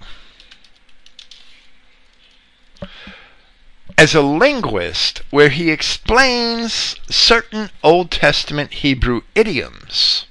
As 3.97 4.13
a 4.13 4.21
linguist, 4.21 5.21
where 5.31 5.49
he 5.49 5.71
explains 5.71 6.95
certain 7.09 7.71
Old 7.83 8.11
Testament 8.11 8.73
Hebrew 8.73 9.21
idioms 9.33 10.27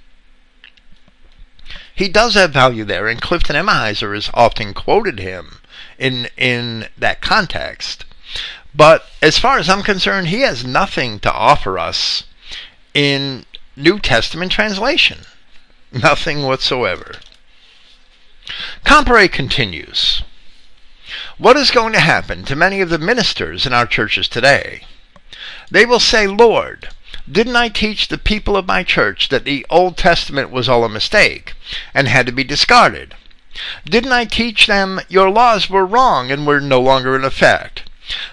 he 1.97 2.09
does 2.09 2.35
have 2.35 2.53
value 2.53 2.85
there, 2.85 3.09
and 3.09 3.23
Clifton 3.23 3.57
Emahiser 3.57 4.15
has 4.15 4.31
often 4.35 4.75
quoted 4.75 5.19
him 5.19 5.61
in 5.99 6.29
in 6.37 6.89
that 6.99 7.23
context. 7.23 8.05
But 8.75 9.07
as 9.23 9.39
far 9.39 9.59
as 9.59 9.71
I'm 9.71 9.83
concerned, 9.83 10.29
he 10.29 10.43
has 10.43 10.63
nothing 10.63 11.19
to 11.21 11.33
offer 11.33 11.79
us 11.79 12.25
in 12.93 13.47
New 13.75 13.99
Testament 13.99 14.53
translation. 14.53 15.21
Nothing 15.91 16.43
whatsoever. 16.43 17.15
Comparet 18.85 19.33
continues. 19.33 20.21
What 21.39 21.59
is 21.59 21.71
going 21.71 21.93
to 21.93 22.01
happen 22.01 22.47
to 22.47 22.57
many 22.57 22.81
of 22.81 22.89
the 22.89 22.97
ministers 22.97 23.67
in 23.67 23.75
our 23.75 23.85
churches 23.85 24.27
today? 24.27 24.87
They 25.71 25.85
will 25.85 26.01
say, 26.01 26.27
Lord, 26.27 26.89
didn't 27.31 27.57
I 27.57 27.69
teach 27.69 28.09
the 28.09 28.17
people 28.17 28.57
of 28.57 28.67
my 28.67 28.83
church 28.83 29.29
that 29.29 29.45
the 29.45 29.67
Old 29.69 29.99
Testament 29.99 30.51
was 30.51 30.67
all 30.67 30.83
a 30.83 30.89
mistake 30.89 31.53
and 31.93 32.09
had 32.09 32.25
to 32.25 32.33
be 32.33 32.43
discarded? 32.43 33.15
Didn't 33.85 34.13
I 34.13 34.25
teach 34.25 34.67
them 34.67 34.99
your 35.11 35.29
laws 35.29 35.69
were 35.69 35.85
wrong 35.85 36.31
and 36.31 36.47
were 36.47 36.59
no 36.59 36.81
longer 36.81 37.15
in 37.15 37.23
effect? 37.23 37.83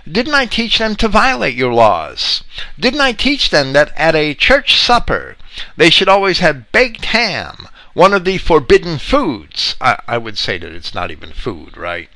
Didn't 0.10 0.36
I 0.36 0.46
teach 0.46 0.78
them 0.78 0.96
to 0.96 1.10
violate 1.10 1.56
your 1.56 1.74
laws? 1.74 2.46
Didn't 2.80 3.02
I 3.02 3.12
teach 3.12 3.50
them 3.50 3.74
that 3.74 3.92
at 3.98 4.16
a 4.16 4.34
church 4.34 4.80
supper 4.80 5.36
they 5.76 5.90
should 5.90 6.08
always 6.08 6.40
have 6.40 6.72
baked 6.72 7.04
ham, 7.06 7.68
one 7.94 8.14
of 8.14 8.24
the 8.24 8.38
forbidden 8.38 8.98
foods? 8.98 9.76
I, 9.82 9.98
I 10.08 10.18
would 10.18 10.38
say 10.38 10.58
that 10.58 10.72
it's 10.72 10.94
not 10.94 11.12
even 11.12 11.34
food, 11.34 11.76
right? 11.76 12.08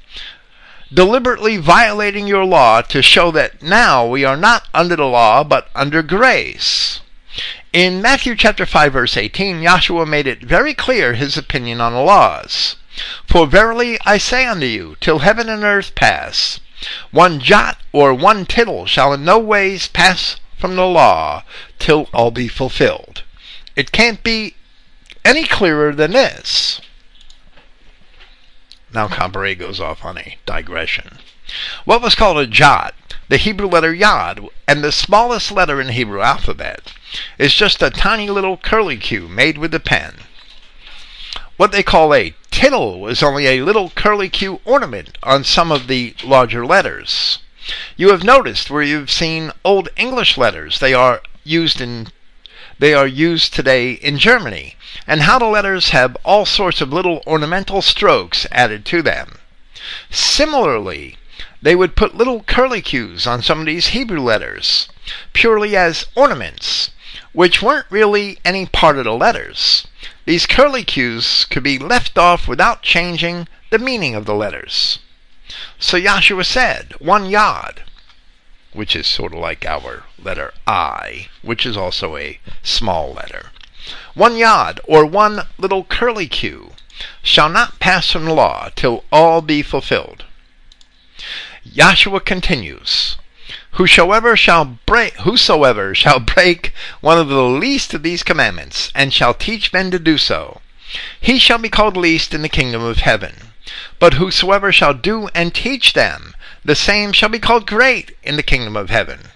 Deliberately 0.93 1.57
violating 1.57 2.27
your 2.27 2.45
law 2.45 2.81
to 2.81 3.01
show 3.01 3.29
that 3.31 3.61
now 3.61 4.05
we 4.05 4.23
are 4.23 4.37
not 4.37 4.67
under 4.73 4.95
the 4.95 5.05
law 5.05 5.43
but 5.43 5.69
under 5.75 6.01
grace. 6.01 7.01
In 7.73 8.01
Matthew 8.01 8.35
chapter 8.35 8.65
5 8.65 8.93
verse 8.93 9.17
18, 9.17 9.61
Yahshua 9.61 10.07
made 10.07 10.27
it 10.27 10.41
very 10.41 10.73
clear 10.73 11.13
his 11.13 11.37
opinion 11.37 11.81
on 11.81 11.93
the 11.93 11.99
laws. 11.99 12.77
For 13.27 13.45
verily 13.45 13.99
I 14.05 14.17
say 14.17 14.45
unto 14.45 14.65
you, 14.65 14.95
till 15.01 15.19
heaven 15.19 15.49
and 15.49 15.63
earth 15.63 15.93
pass, 15.93 16.61
one 17.11 17.41
jot 17.41 17.77
or 17.91 18.13
one 18.13 18.45
tittle 18.45 18.85
shall 18.85 19.11
in 19.11 19.25
no 19.25 19.39
ways 19.39 19.89
pass 19.89 20.37
from 20.57 20.77
the 20.77 20.85
law 20.85 21.43
till 21.79 22.07
all 22.13 22.31
be 22.31 22.47
fulfilled. 22.47 23.23
It 23.75 23.91
can't 23.91 24.23
be 24.23 24.55
any 25.25 25.43
clearer 25.43 25.93
than 25.93 26.11
this. 26.11 26.79
Now 28.97 29.07
Comparet 29.07 29.59
goes 29.59 29.79
off 29.79 30.03
on 30.03 30.17
a 30.17 30.39
digression. 30.47 31.19
What 31.85 32.01
was 32.01 32.15
called 32.15 32.39
a 32.39 32.47
jot, 32.47 32.95
the 33.29 33.37
Hebrew 33.37 33.67
letter 33.67 33.93
yod, 33.93 34.43
and 34.67 34.83
the 34.83 34.91
smallest 34.91 35.51
letter 35.51 35.79
in 35.79 35.89
Hebrew 35.89 36.19
alphabet, 36.19 36.93
is 37.37 37.53
just 37.53 37.83
a 37.83 37.91
tiny 37.91 38.27
little 38.27 38.57
curlicue 38.57 39.29
made 39.29 39.59
with 39.59 39.69
the 39.69 39.79
pen. 39.79 40.21
What 41.57 41.71
they 41.71 41.83
call 41.83 42.11
a 42.11 42.33
tittle 42.49 42.99
was 42.99 43.21
only 43.21 43.45
a 43.45 43.61
little 43.61 43.91
curlicue 43.91 44.61
ornament 44.65 45.15
on 45.21 45.43
some 45.43 45.71
of 45.71 45.85
the 45.85 46.15
larger 46.23 46.65
letters. 46.65 47.37
You 47.97 48.09
have 48.09 48.23
noticed 48.23 48.71
where 48.71 48.81
you've 48.81 49.11
seen 49.11 49.51
old 49.63 49.89
English 49.95 50.39
letters, 50.39 50.79
they 50.79 50.95
are 50.95 51.21
used 51.43 51.79
in 51.79 52.07
they 52.79 52.93
are 52.93 53.07
used 53.07 53.53
today 53.53 53.93
in 53.93 54.17
Germany, 54.17 54.75
and 55.07 55.21
how 55.21 55.39
the 55.39 55.45
letters 55.45 55.89
have 55.89 56.17
all 56.23 56.45
sorts 56.45 56.81
of 56.81 56.93
little 56.93 57.21
ornamental 57.25 57.81
strokes 57.81 58.45
added 58.51 58.85
to 58.85 59.01
them. 59.01 59.39
Similarly, 60.09 61.17
they 61.61 61.75
would 61.75 61.95
put 61.95 62.15
little 62.15 62.43
curlicues 62.43 63.25
on 63.25 63.41
some 63.41 63.59
of 63.59 63.65
these 63.65 63.87
Hebrew 63.87 64.19
letters, 64.19 64.87
purely 65.33 65.75
as 65.75 66.05
ornaments, 66.15 66.91
which 67.33 67.61
weren't 67.61 67.87
really 67.89 68.37
any 68.45 68.65
part 68.65 68.97
of 68.97 69.05
the 69.05 69.13
letters. 69.13 69.87
These 70.25 70.45
curlicues 70.45 71.49
could 71.49 71.63
be 71.63 71.79
left 71.79 72.17
off 72.17 72.47
without 72.47 72.83
changing 72.83 73.47
the 73.69 73.79
meaning 73.79 74.15
of 74.15 74.25
the 74.25 74.35
letters. 74.35 74.99
So 75.79 75.97
Yahshua 75.97 76.45
said, 76.45 76.93
one 76.99 77.25
yod, 77.29 77.83
which 78.73 78.95
is 78.95 79.07
sort 79.07 79.33
of 79.33 79.39
like 79.39 79.65
our 79.65 80.03
letter 80.27 80.53
I, 80.67 81.29
which 81.41 81.65
is 81.65 81.77
also 81.77 82.17
a 82.17 82.39
small 82.61 83.13
letter. 83.13 83.51
One 84.13 84.35
yod, 84.35 84.81
or 84.83 85.05
one 85.05 85.47
little 85.57 85.85
curly 85.85 86.27
curlicue, 86.27 86.73
shall 87.23 87.47
not 87.47 87.79
pass 87.79 88.11
from 88.11 88.25
the 88.25 88.33
law 88.33 88.69
till 88.75 89.05
all 89.09 89.41
be 89.41 89.61
fulfilled. 89.63 90.25
Yahshua 91.65 92.25
continues, 92.25 93.15
Whosoever 93.79 94.35
shall 94.35 94.65
break, 94.85 95.13
whosoever 95.21 95.95
shall 95.95 96.19
break 96.19 96.73
one 96.99 97.17
of 97.17 97.29
the 97.29 97.43
least 97.43 97.93
of 97.93 98.03
these 98.03 98.21
commandments, 98.21 98.91
and 98.93 99.13
shall 99.13 99.33
teach 99.33 99.71
men 99.71 99.91
to 99.91 99.99
do 99.99 100.17
so, 100.17 100.59
he 101.21 101.39
shall 101.39 101.57
be 101.57 101.69
called 101.69 101.95
least 101.95 102.33
in 102.33 102.41
the 102.41 102.49
kingdom 102.49 102.81
of 102.81 102.97
heaven. 102.97 103.53
But 103.99 104.15
whosoever 104.15 104.73
shall 104.73 104.93
do 104.93 105.29
and 105.33 105.53
teach 105.53 105.93
them, 105.93 106.35
the 106.65 106.75
same 106.75 107.13
shall 107.13 107.29
be 107.29 107.39
called 107.39 107.65
great 107.65 108.11
in 108.23 108.35
the 108.35 108.43
kingdom 108.43 108.75
of 108.75 108.89
heaven. 108.89 109.29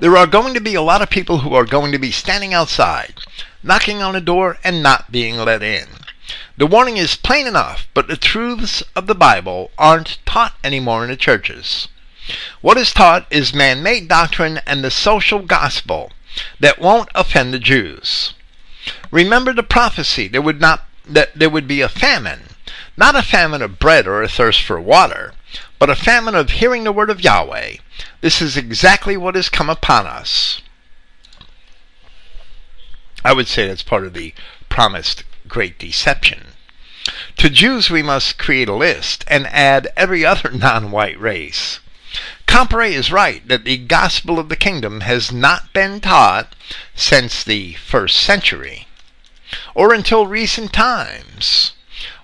There 0.00 0.16
are 0.16 0.28
going 0.28 0.54
to 0.54 0.60
be 0.60 0.76
a 0.76 0.82
lot 0.82 1.02
of 1.02 1.10
people 1.10 1.38
who 1.38 1.54
are 1.54 1.64
going 1.64 1.90
to 1.90 1.98
be 1.98 2.12
standing 2.12 2.54
outside, 2.54 3.14
knocking 3.64 4.00
on 4.00 4.14
a 4.14 4.20
door 4.20 4.58
and 4.62 4.80
not 4.80 5.10
being 5.10 5.36
let 5.36 5.60
in. 5.60 5.88
The 6.56 6.68
warning 6.68 6.96
is 6.96 7.16
plain 7.16 7.48
enough, 7.48 7.88
but 7.94 8.06
the 8.06 8.16
truths 8.16 8.84
of 8.94 9.08
the 9.08 9.16
Bible 9.16 9.72
aren't 9.76 10.18
taught 10.24 10.54
anymore 10.62 11.02
in 11.02 11.10
the 11.10 11.16
churches. 11.16 11.88
What 12.60 12.76
is 12.76 12.92
taught 12.92 13.26
is 13.28 13.52
man 13.52 13.82
made 13.82 14.06
doctrine 14.06 14.60
and 14.66 14.84
the 14.84 14.90
social 14.92 15.40
gospel 15.40 16.12
that 16.60 16.78
won't 16.78 17.08
offend 17.16 17.52
the 17.52 17.58
Jews. 17.58 18.34
Remember 19.10 19.52
the 19.52 19.64
prophecy 19.64 20.28
there 20.28 20.42
would 20.42 20.60
not 20.60 20.84
that 21.06 21.36
there 21.36 21.50
would 21.50 21.66
be 21.66 21.80
a 21.80 21.88
famine, 21.88 22.50
not 22.96 23.16
a 23.16 23.22
famine 23.22 23.62
of 23.62 23.80
bread 23.80 24.06
or 24.06 24.22
a 24.22 24.28
thirst 24.28 24.62
for 24.62 24.80
water, 24.80 25.32
but 25.78 25.90
a 25.90 25.96
famine 25.96 26.34
of 26.34 26.50
hearing 26.50 26.84
the 26.84 26.92
word 26.92 27.10
of 27.10 27.20
Yahweh. 27.20 27.76
This 28.20 28.42
is 28.42 28.56
exactly 28.56 29.16
what 29.16 29.34
has 29.34 29.48
come 29.48 29.70
upon 29.70 30.06
us. 30.06 30.60
I 33.24 33.32
would 33.32 33.48
say 33.48 33.66
that's 33.66 33.82
part 33.82 34.04
of 34.04 34.14
the 34.14 34.34
promised 34.68 35.24
great 35.46 35.78
deception. 35.78 36.48
To 37.38 37.48
Jews, 37.48 37.90
we 37.90 38.02
must 38.02 38.38
create 38.38 38.68
a 38.68 38.74
list 38.74 39.24
and 39.28 39.46
add 39.46 39.88
every 39.96 40.24
other 40.24 40.50
non 40.54 40.90
white 40.90 41.18
race. 41.18 41.80
Comparet 42.46 42.92
is 42.92 43.12
right 43.12 43.46
that 43.46 43.64
the 43.64 43.76
gospel 43.76 44.38
of 44.38 44.48
the 44.48 44.56
kingdom 44.56 45.02
has 45.02 45.30
not 45.30 45.72
been 45.72 46.00
taught 46.00 46.54
since 46.94 47.44
the 47.44 47.74
first 47.74 48.16
century, 48.16 48.88
or 49.74 49.92
until 49.92 50.26
recent 50.26 50.72
times, 50.72 51.72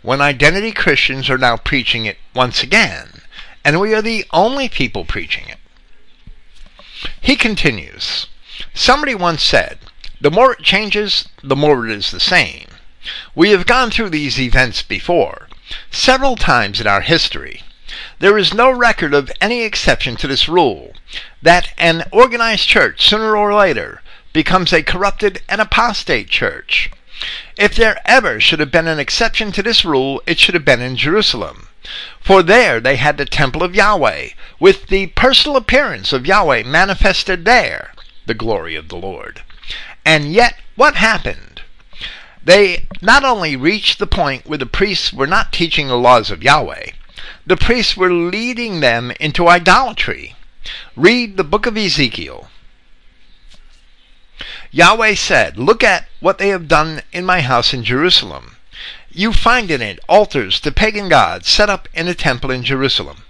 when 0.02 0.20
identity 0.20 0.72
Christians 0.72 1.28
are 1.30 1.38
now 1.38 1.56
preaching 1.56 2.06
it 2.06 2.18
once 2.34 2.62
again, 2.62 3.13
and 3.64 3.80
we 3.80 3.94
are 3.94 4.02
the 4.02 4.26
only 4.32 4.68
people 4.68 5.04
preaching 5.04 5.48
it. 5.48 5.58
He 7.20 7.36
continues 7.36 8.26
Somebody 8.72 9.14
once 9.14 9.42
said, 9.42 9.78
The 10.20 10.30
more 10.30 10.52
it 10.52 10.62
changes, 10.62 11.28
the 11.42 11.56
more 11.56 11.86
it 11.86 11.92
is 11.92 12.10
the 12.10 12.20
same. 12.20 12.68
We 13.34 13.50
have 13.50 13.66
gone 13.66 13.90
through 13.90 14.10
these 14.10 14.40
events 14.40 14.82
before, 14.82 15.48
several 15.90 16.36
times 16.36 16.80
in 16.80 16.86
our 16.86 17.00
history. 17.00 17.62
There 18.20 18.38
is 18.38 18.54
no 18.54 18.70
record 18.70 19.12
of 19.12 19.32
any 19.40 19.62
exception 19.62 20.16
to 20.16 20.28
this 20.28 20.48
rule 20.48 20.94
that 21.42 21.72
an 21.76 22.04
organized 22.12 22.68
church, 22.68 23.06
sooner 23.08 23.36
or 23.36 23.54
later, 23.54 24.02
becomes 24.32 24.72
a 24.72 24.82
corrupted 24.82 25.42
and 25.48 25.60
apostate 25.60 26.28
church. 26.28 26.90
If 27.56 27.74
there 27.74 28.00
ever 28.04 28.40
should 28.40 28.60
have 28.60 28.70
been 28.70 28.88
an 28.88 28.98
exception 28.98 29.52
to 29.52 29.62
this 29.62 29.84
rule, 29.84 30.22
it 30.26 30.38
should 30.38 30.54
have 30.54 30.64
been 30.64 30.80
in 30.80 30.96
Jerusalem. 30.96 31.63
For 32.20 32.42
there 32.42 32.80
they 32.80 32.96
had 32.96 33.18
the 33.18 33.26
temple 33.26 33.62
of 33.62 33.74
Yahweh, 33.74 34.30
with 34.58 34.86
the 34.86 35.08
personal 35.08 35.56
appearance 35.56 36.12
of 36.12 36.26
Yahweh 36.26 36.62
manifested 36.62 37.44
there, 37.44 37.92
the 38.26 38.34
glory 38.34 38.74
of 38.74 38.88
the 38.88 38.96
Lord. 38.96 39.42
And 40.04 40.32
yet, 40.32 40.58
what 40.76 40.94
happened? 40.96 41.62
They 42.42 42.86
not 43.00 43.24
only 43.24 43.56
reached 43.56 43.98
the 43.98 44.06
point 44.06 44.46
where 44.46 44.58
the 44.58 44.66
priests 44.66 45.12
were 45.12 45.26
not 45.26 45.52
teaching 45.52 45.88
the 45.88 45.96
laws 45.96 46.30
of 46.30 46.42
Yahweh, 46.42 46.90
the 47.46 47.56
priests 47.56 47.96
were 47.96 48.12
leading 48.12 48.80
them 48.80 49.12
into 49.20 49.48
idolatry. 49.48 50.36
Read 50.96 51.36
the 51.36 51.44
book 51.44 51.66
of 51.66 51.76
Ezekiel. 51.76 52.48
Yahweh 54.70 55.14
said, 55.14 55.56
Look 55.56 55.84
at 55.84 56.08
what 56.20 56.38
they 56.38 56.48
have 56.48 56.68
done 56.68 57.02
in 57.12 57.24
my 57.24 57.40
house 57.40 57.72
in 57.72 57.84
Jerusalem. 57.84 58.56
You 59.16 59.32
find 59.32 59.70
in 59.70 59.80
it 59.80 60.00
altars 60.08 60.58
to 60.58 60.72
pagan 60.72 61.08
gods 61.08 61.48
set 61.48 61.70
up 61.70 61.88
in 61.94 62.08
a 62.08 62.14
temple 62.14 62.50
in 62.50 62.64
Jerusalem. 62.64 63.22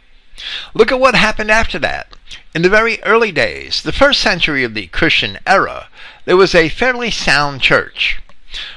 Look 0.73 0.91
at 0.91 0.99
what 0.99 1.15
happened 1.15 1.51
after 1.51 1.79
that. 1.79 2.09
In 2.55 2.63
the 2.63 2.71
very 2.71 3.03
early 3.03 3.31
days, 3.31 3.83
the 3.83 3.93
first 3.93 4.23
century 4.23 4.65
of 4.65 4.73
the 4.73 4.87
Christian 4.87 5.39
era, 5.47 5.89
there 6.25 6.39
was 6.39 6.55
a 6.55 6.71
fairly 6.71 7.11
sound 7.11 7.61
church. 7.61 8.19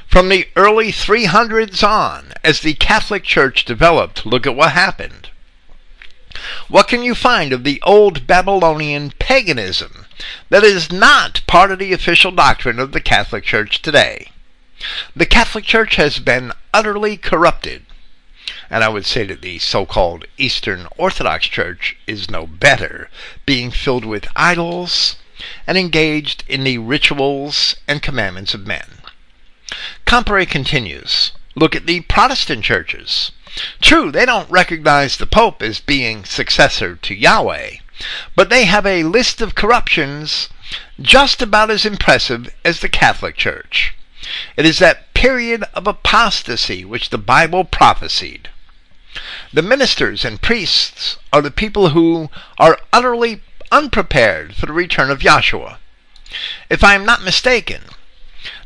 From 0.06 0.28
the 0.28 0.50
early 0.58 0.92
300s 0.92 1.82
on, 1.82 2.34
as 2.44 2.60
the 2.60 2.74
Catholic 2.74 3.24
Church 3.24 3.64
developed, 3.64 4.26
look 4.26 4.46
at 4.46 4.56
what 4.56 4.74
happened. 4.74 5.30
What 6.68 6.90
can 6.90 7.04
you 7.04 7.16
find 7.16 7.54
of 7.54 7.64
the 7.64 7.82
old 7.84 8.28
Babylonian 8.28 9.12
paganism 9.12 10.08
that 10.50 10.66
is 10.66 10.92
not 10.92 11.40
part 11.48 11.72
of 11.72 11.80
the 11.80 11.94
official 11.94 12.32
doctrine 12.32 12.80
of 12.80 12.92
the 12.92 13.00
Catholic 13.00 13.46
Church 13.46 13.82
today? 13.82 14.28
The 15.16 15.26
Catholic 15.26 15.66
Church 15.66 15.96
has 15.96 16.20
been 16.20 16.54
utterly 16.74 17.18
corrupted. 17.18 17.86
And 18.70 18.84
I 18.84 18.90
would 18.90 19.06
say 19.06 19.26
that 19.26 19.42
the 19.42 19.60
so 19.60 19.86
called 19.86 20.26
Eastern 20.38 20.88
Orthodox 20.98 21.48
Church 21.48 21.98
is 22.06 22.30
no 22.30 22.46
better, 22.46 23.10
being 23.46 23.72
filled 23.72 24.06
with 24.06 24.28
idols 24.36 25.16
and 25.66 25.78
engaged 25.78 26.44
in 26.48 26.64
the 26.64 26.78
rituals 26.78 27.76
and 27.88 28.02
commandments 28.02 28.54
of 28.54 28.68
men. 28.68 29.00
Comparet 30.06 30.50
continues 30.50 31.32
Look 31.56 31.76
at 31.76 31.88
the 31.88 32.02
Protestant 32.02 32.64
churches. 32.64 33.32
True, 33.82 34.12
they 34.12 34.28
don't 34.28 34.50
recognize 34.52 35.18
the 35.18 35.26
Pope 35.26 35.64
as 35.64 35.80
being 35.80 36.24
successor 36.24 36.96
to 36.98 37.16
Yahweh, 37.16 37.78
but 38.36 38.50
they 38.50 38.66
have 38.66 38.86
a 38.86 39.04
list 39.04 39.42
of 39.42 39.56
corruptions 39.56 40.50
just 41.02 41.42
about 41.42 41.72
as 41.72 41.86
impressive 41.86 42.54
as 42.64 42.82
the 42.82 42.90
Catholic 42.90 43.36
Church. 43.36 43.96
It 44.56 44.66
is 44.66 44.80
that 44.80 45.14
period 45.14 45.64
of 45.74 45.88
apostasy 45.88 46.84
which 46.86 47.10
the 47.10 47.18
Bible 47.18 47.64
prophesied. 47.64 48.50
The 49.52 49.62
ministers 49.62 50.24
and 50.24 50.42
priests 50.42 51.18
are 51.34 51.42
the 51.42 51.50
people 51.50 51.90
who 51.90 52.30
are 52.60 52.80
utterly 52.94 53.42
unprepared 53.72 54.56
for 54.56 54.66
the 54.66 54.74
return 54.74 55.10
of 55.10 55.20
Yahshua. 55.20 55.78
If 56.70 56.84
I 56.84 56.94
am 56.94 57.06
not 57.06 57.24
mistaken, 57.24 57.84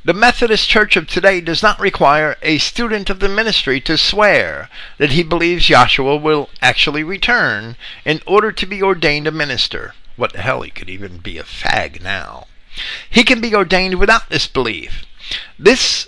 the 0.04 0.14
Methodist 0.14 0.68
Church 0.68 0.98
of 0.98 1.08
today 1.08 1.42
does 1.42 1.62
not 1.62 1.80
require 1.80 2.36
a 2.42 2.58
student 2.58 3.10
of 3.10 3.20
the 3.20 3.30
ministry 3.30 3.80
to 3.82 3.98
swear 3.98 4.68
that 4.98 5.12
he 5.12 5.24
believes 5.24 5.70
Yahshua 5.70 6.20
will 6.20 6.50
actually 6.62 7.04
return 7.04 7.78
in 8.04 8.22
order 8.26 8.52
to 8.52 8.66
be 8.66 8.82
ordained 8.82 9.28
a 9.28 9.32
minister. 9.32 9.94
What 10.16 10.34
the 10.34 10.42
hell, 10.42 10.64
he 10.64 10.72
could 10.72 10.90
even 10.90 11.20
be 11.20 11.38
a 11.38 11.44
fag 11.44 12.02
now. 12.02 12.48
He 13.10 13.24
can 13.24 13.42
be 13.42 13.56
ordained 13.56 14.00
without 14.00 14.30
this 14.30 14.48
belief. 14.48 15.06
This 15.60 16.08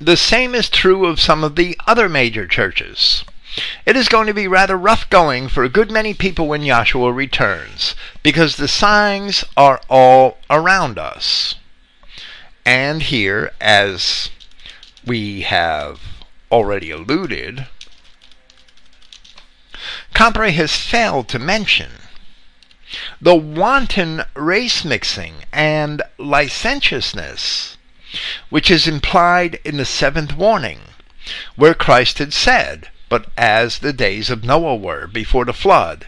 the 0.00 0.16
same 0.16 0.54
is 0.54 0.68
true 0.68 1.06
of 1.06 1.20
some 1.20 1.44
of 1.44 1.56
the 1.56 1.78
other 1.86 2.08
major 2.08 2.46
churches. 2.46 3.24
It 3.86 3.96
is 3.96 4.08
going 4.08 4.26
to 4.26 4.34
be 4.34 4.48
rather 4.48 4.76
rough 4.76 5.08
going 5.08 5.48
for 5.48 5.62
a 5.62 5.68
good 5.68 5.90
many 5.90 6.12
people 6.12 6.48
when 6.48 6.62
Yahshua 6.62 7.14
returns, 7.14 7.94
because 8.22 8.56
the 8.56 8.68
signs 8.68 9.44
are 9.56 9.80
all 9.88 10.38
around 10.50 10.98
us. 10.98 11.54
And 12.66 13.02
here, 13.02 13.52
as 13.60 14.30
we 15.06 15.42
have 15.42 16.00
already 16.50 16.90
alluded, 16.90 17.66
Comparet 20.12 20.54
has 20.54 20.76
failed 20.76 21.28
to 21.28 21.38
mention 21.38 21.90
the 23.20 23.34
wanton 23.34 24.24
race 24.34 24.84
mixing 24.84 25.44
and 25.52 26.02
licentiousness 26.18 27.76
which 28.48 28.70
is 28.70 28.86
implied 28.86 29.58
in 29.64 29.76
the 29.76 29.84
seventh 29.84 30.36
warning, 30.36 30.80
where 31.56 31.74
Christ 31.74 32.18
had 32.18 32.32
said, 32.32 32.88
But 33.08 33.28
as 33.36 33.78
the 33.78 33.92
days 33.92 34.30
of 34.30 34.44
Noah 34.44 34.76
were 34.76 35.08
before 35.08 35.44
the 35.44 35.52
flood, 35.52 36.06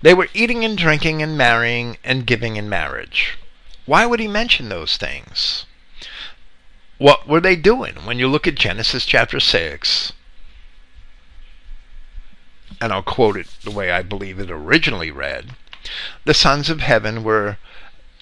they 0.00 0.14
were 0.14 0.28
eating 0.32 0.64
and 0.64 0.78
drinking 0.78 1.22
and 1.22 1.36
marrying 1.36 1.98
and 2.02 2.26
giving 2.26 2.56
in 2.56 2.68
marriage. 2.68 3.36
Why 3.84 4.06
would 4.06 4.20
he 4.20 4.28
mention 4.28 4.68
those 4.68 4.96
things? 4.96 5.66
What 6.98 7.28
were 7.28 7.40
they 7.40 7.56
doing 7.56 8.06
when 8.06 8.18
you 8.18 8.28
look 8.28 8.46
at 8.46 8.54
Genesis 8.54 9.04
chapter 9.04 9.40
6? 9.40 10.12
And 12.80 12.92
I'll 12.92 13.02
quote 13.02 13.36
it 13.36 13.48
the 13.62 13.70
way 13.70 13.90
I 13.90 14.02
believe 14.02 14.38
it 14.38 14.50
originally 14.50 15.10
read. 15.10 15.56
The 16.24 16.34
sons 16.34 16.70
of 16.70 16.80
heaven 16.80 17.22
were 17.22 17.58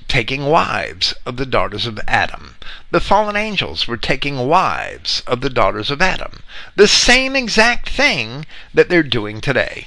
taking 0.08 0.46
wives 0.46 1.14
of 1.24 1.36
the 1.36 1.46
daughters 1.46 1.86
of 1.86 2.00
Adam. 2.08 2.56
The 2.90 3.00
fallen 3.00 3.36
angels 3.36 3.86
were 3.86 3.96
taking 3.96 4.48
wives 4.48 5.22
of 5.26 5.40
the 5.40 5.48
daughters 5.48 5.90
of 5.90 6.02
Adam. 6.02 6.42
The 6.74 6.88
same 6.88 7.36
exact 7.36 7.88
thing 7.88 8.44
that 8.74 8.88
they're 8.88 9.04
doing 9.04 9.40
today. 9.40 9.86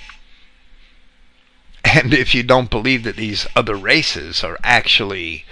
And 1.84 2.14
if 2.14 2.34
you 2.34 2.42
don't 2.42 2.70
believe 2.70 3.04
that 3.04 3.18
these 3.18 3.46
other 3.56 3.76
races 3.76 4.44
are 4.44 4.58
actually 4.64 5.46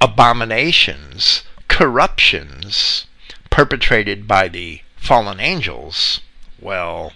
abominations 0.00 1.42
corruptions 1.68 3.06
perpetrated 3.48 4.28
by 4.28 4.48
the 4.48 4.82
fallen 4.96 5.40
angels, 5.40 6.20
well, 6.60 7.12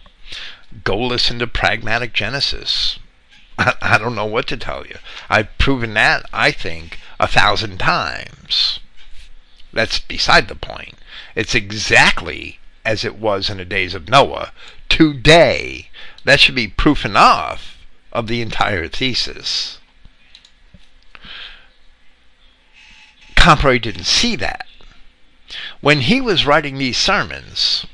go 0.82 0.98
listen 0.98 1.38
to 1.38 1.46
Pragmatic 1.46 2.14
Genesis. 2.14 2.98
I, 3.58 3.74
I, 3.80 3.98
don't 3.98 4.14
know 4.14 4.26
what 4.26 4.46
to 4.48 4.56
tell 4.56 4.86
you. 4.86 4.96
I've 5.28 5.56
proven 5.58 5.94
that, 5.94 6.26
I 6.32 6.50
think, 6.50 6.98
a 7.18 7.26
thousand 7.26 7.78
times. 7.78 8.80
That's 9.72 9.98
beside 9.98 10.48
the 10.48 10.54
point. 10.54 10.94
It's 11.34 11.54
exactly 11.54 12.58
as 12.84 13.04
it 13.04 13.16
was 13.16 13.50
in 13.50 13.58
the 13.58 13.64
days 13.64 13.94
of 13.94 14.08
Noah. 14.08 14.52
Today, 14.88 15.90
that 16.24 16.40
should 16.40 16.54
be 16.54 16.68
proof 16.68 17.04
enough 17.04 17.78
of 18.12 18.26
the 18.26 18.40
entire 18.40 18.88
thesis. 18.88 19.78
Comparet 23.34 23.82
didn't 23.82 24.04
see 24.04 24.36
that. 24.36 24.66
When 25.80 26.00
he 26.00 26.20
was 26.20 26.46
writing 26.46 26.78
these 26.78 26.98
sermons, 26.98 27.86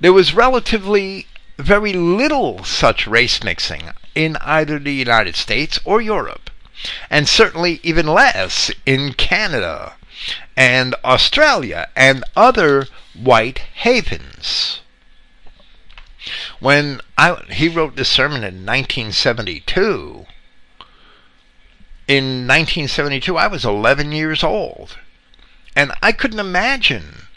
there 0.00 0.12
was 0.12 0.34
relatively 0.34 1.26
very 1.56 1.92
little 1.92 2.64
such 2.64 3.06
race 3.06 3.42
mixing 3.42 3.90
in 4.18 4.36
either 4.38 4.80
the 4.80 4.92
United 4.92 5.36
States 5.36 5.78
or 5.84 6.00
Europe, 6.00 6.50
and 7.08 7.28
certainly 7.28 7.78
even 7.84 8.04
less 8.04 8.68
in 8.84 9.12
Canada 9.12 9.94
and 10.56 10.96
Australia 11.04 11.88
and 11.94 12.24
other 12.34 12.88
white 13.14 13.58
havens. 13.74 14.80
When 16.58 17.00
I, 17.16 17.36
he 17.48 17.68
wrote 17.68 17.94
this 17.94 18.08
sermon 18.08 18.42
in 18.42 18.66
1972, 18.66 20.26
in 22.08 22.24
1972, 22.48 23.36
I 23.36 23.46
was 23.46 23.64
11 23.64 24.10
years 24.10 24.42
old. 24.42 24.98
And 25.76 25.92
I 26.02 26.10
couldn't 26.10 26.40
imagine 26.40 27.28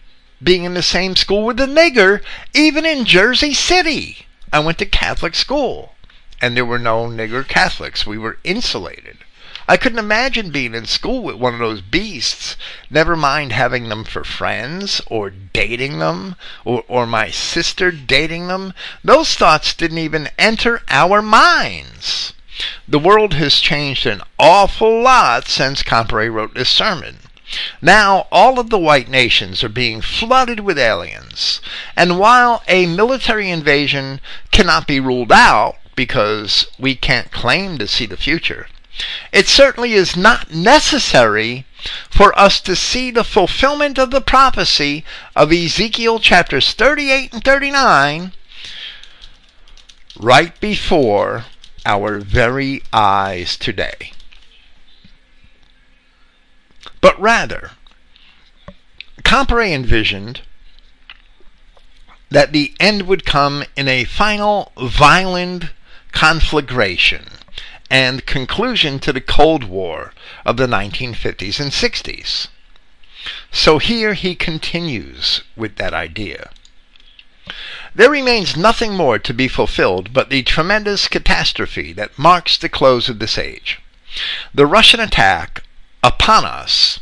being 0.42 0.64
in 0.64 0.74
the 0.74 0.82
same 0.82 1.16
school 1.16 1.46
with 1.46 1.60
a 1.60 1.68
nigger, 1.68 2.24
even 2.56 2.88
in 2.88 3.06
Jersey 3.06 3.54
City. 3.54 4.26
I 4.52 4.60
went 4.62 4.80
to 4.80 4.88
Catholic 4.88 5.36
school, 5.36 5.94
and 6.42 6.58
there 6.58 6.66
were 6.66 6.80
no 6.80 7.06
nigger 7.06 7.48
Catholics. 7.48 8.06
We 8.06 8.18
were 8.18 8.40
insulated. 8.44 9.20
I 9.68 9.78
couldn't 9.78 10.00
imagine 10.00 10.50
being 10.50 10.74
in 10.74 10.86
school 10.86 11.22
with 11.22 11.36
one 11.36 11.54
of 11.54 11.60
those 11.60 11.82
beasts, 11.82 12.58
never 12.90 13.16
mind 13.16 13.52
having 13.52 13.88
them 13.88 14.04
for 14.04 14.24
friends 14.24 15.02
or 15.06 15.30
dating 15.30 16.00
them 16.00 16.36
or, 16.66 16.84
or 16.88 17.06
my 17.06 17.30
sister 17.30 17.92
dating 17.92 18.48
them. 18.48 18.74
Those 19.04 19.36
thoughts 19.36 19.74
didn't 19.74 20.00
even 20.00 20.30
enter 20.38 20.82
our 20.90 21.22
minds. 21.22 22.34
The 22.88 23.00
world 23.00 23.36
has 23.36 23.60
changed 23.60 24.06
an 24.06 24.22
awful 24.38 25.02
lot 25.02 25.48
since 25.48 25.84
Comparet 25.84 26.32
wrote 26.32 26.54
this 26.54 26.70
sermon. 26.70 27.20
Now, 27.82 28.28
all 28.32 28.60
of 28.60 28.70
the 28.70 28.80
white 28.80 29.10
nations 29.10 29.64
are 29.64 29.70
being 29.70 30.02
flooded 30.02 30.62
with 30.62 30.80
aliens. 30.80 31.62
And 31.96 32.18
while 32.18 32.64
a 32.68 32.88
military 32.88 33.50
invasion 33.50 34.22
cannot 34.52 34.88
be 34.88 35.00
ruled 35.00 35.32
out 35.32 35.76
because 36.02 36.66
we 36.80 36.96
can't 36.96 37.32
claim 37.32 37.78
to 37.78 37.88
see 37.88 38.08
the 38.08 38.18
future, 38.18 38.68
it 39.32 39.48
certainly 39.48 39.94
is 39.94 40.18
not 40.18 40.52
necessary 40.52 41.64
for 42.10 42.36
us 42.40 42.60
to 42.60 42.76
see 42.76 43.12
the 43.12 43.24
fulfillment 43.24 44.00
of 44.00 44.10
the 44.10 44.20
prophecy 44.20 45.06
of 45.36 45.52
Ezekiel 45.52 46.18
chapters 46.18 46.74
38 46.74 47.34
and 47.34 47.44
39 47.44 48.32
right 50.20 50.60
before 50.60 51.46
our 51.86 52.18
very 52.18 52.82
eyes 52.92 53.56
today. 53.56 54.12
But 57.00 57.22
rather, 57.22 57.74
Comparet 59.24 59.72
envisioned 59.72 60.42
that 62.32 62.54
the 62.54 62.74
end 62.80 63.04
would 63.04 63.26
come 63.26 63.66
in 63.76 63.88
a 63.88 64.06
final 64.06 64.72
violent 64.78 65.66
conflagration 66.12 67.26
and 67.90 68.26
conclusion 68.26 69.00
to 69.00 69.12
the 69.12 69.22
Cold 69.22 69.66
War 69.66 70.14
of 70.46 70.58
the 70.58 70.68
1950s 70.68 71.60
and 71.60 71.72
60s. 71.72 72.48
So 73.52 73.78
here 73.78 74.14
he 74.14 74.34
continues 74.34 75.44
with 75.56 75.76
that 75.76 75.94
idea. 75.94 76.50
There 77.94 78.10
remains 78.10 78.56
nothing 78.56 78.94
more 78.94 79.20
to 79.20 79.34
be 79.34 79.48
fulfilled 79.48 80.14
but 80.14 80.30
the 80.30 80.44
tremendous 80.44 81.08
catastrophe 81.08 81.92
that 81.94 82.18
marks 82.18 82.58
the 82.58 82.70
close 82.70 83.10
of 83.10 83.20
this 83.20 83.38
age. 83.38 83.80
The 84.54 84.66
Russian 84.66 85.00
attack 85.00 85.64
upon 86.02 86.46
us 86.46 87.00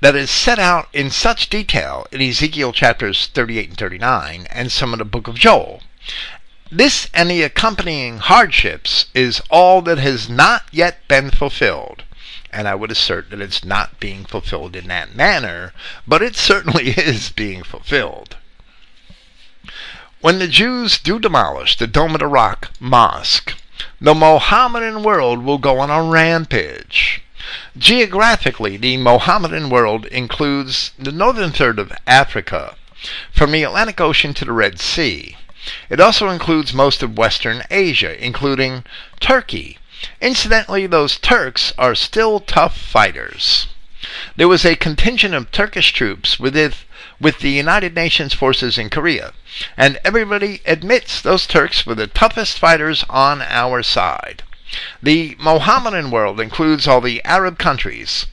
that 0.00 0.16
is 0.16 0.30
set 0.30 0.58
out 0.58 0.88
in 0.92 1.10
such 1.10 1.48
detail 1.50 2.06
in 2.10 2.20
Ezekiel 2.20 2.72
chapters 2.72 3.28
38 3.28 3.68
and 3.70 3.78
39 3.78 4.46
and 4.50 4.72
some 4.72 4.92
of 4.92 4.98
the 4.98 5.04
book 5.04 5.28
of 5.28 5.36
Joel. 5.36 5.82
This 6.72 7.08
and 7.12 7.28
the 7.28 7.42
accompanying 7.42 8.18
hardships 8.18 9.06
is 9.12 9.42
all 9.50 9.82
that 9.82 9.98
has 9.98 10.28
not 10.28 10.66
yet 10.70 11.06
been 11.08 11.32
fulfilled. 11.32 12.04
And 12.52 12.68
I 12.68 12.76
would 12.76 12.92
assert 12.92 13.30
that 13.30 13.40
it's 13.40 13.64
not 13.64 13.98
being 13.98 14.24
fulfilled 14.24 14.76
in 14.76 14.86
that 14.86 15.16
manner, 15.16 15.72
but 16.06 16.22
it 16.22 16.36
certainly 16.36 16.90
is 16.96 17.30
being 17.30 17.64
fulfilled. 17.64 18.36
When 20.20 20.38
the 20.38 20.46
Jews 20.46 20.98
do 20.98 21.18
demolish 21.18 21.76
the 21.76 21.88
Dome 21.88 22.14
of 22.14 22.20
the 22.20 22.28
Rock 22.28 22.70
mosque, 22.78 23.54
the 24.00 24.14
Mohammedan 24.14 25.02
world 25.02 25.42
will 25.42 25.58
go 25.58 25.80
on 25.80 25.90
a 25.90 26.02
rampage. 26.02 27.22
Geographically, 27.76 28.76
the 28.76 28.96
Mohammedan 28.96 29.70
world 29.70 30.06
includes 30.06 30.92
the 30.96 31.10
northern 31.10 31.50
third 31.50 31.80
of 31.80 31.92
Africa, 32.06 32.76
from 33.32 33.50
the 33.50 33.64
Atlantic 33.64 34.00
Ocean 34.00 34.34
to 34.34 34.44
the 34.44 34.52
Red 34.52 34.78
Sea, 34.78 35.36
It 35.90 36.00
also 36.00 36.30
includes 36.30 36.72
most 36.72 37.02
of 37.02 37.18
Western 37.18 37.64
Asia, 37.70 38.16
including 38.24 38.84
Turkey. 39.20 39.78
Incidentally, 40.20 40.86
those 40.86 41.18
Turks 41.18 41.74
are 41.76 41.94
still 41.94 42.40
tough 42.40 42.76
fighters. 42.78 43.66
There 44.36 44.48
was 44.48 44.64
a 44.64 44.76
contingent 44.76 45.34
of 45.34 45.52
Turkish 45.52 45.92
troops 45.92 46.40
with, 46.40 46.56
with 47.20 47.40
the 47.40 47.50
United 47.50 47.94
Nations 47.94 48.32
forces 48.32 48.78
in 48.78 48.88
Korea, 48.88 49.34
and 49.76 49.98
everybody 50.02 50.62
admits 50.64 51.20
those 51.20 51.46
Turks 51.46 51.84
were 51.84 51.94
the 51.94 52.06
toughest 52.06 52.58
fighters 52.58 53.04
on 53.10 53.42
our 53.42 53.82
side. 53.82 54.42
The 55.02 55.36
Mohammedan 55.38 56.10
world 56.10 56.40
includes 56.40 56.88
all 56.88 57.02
the 57.02 57.22
Arab 57.24 57.58
countries, 57.58 58.24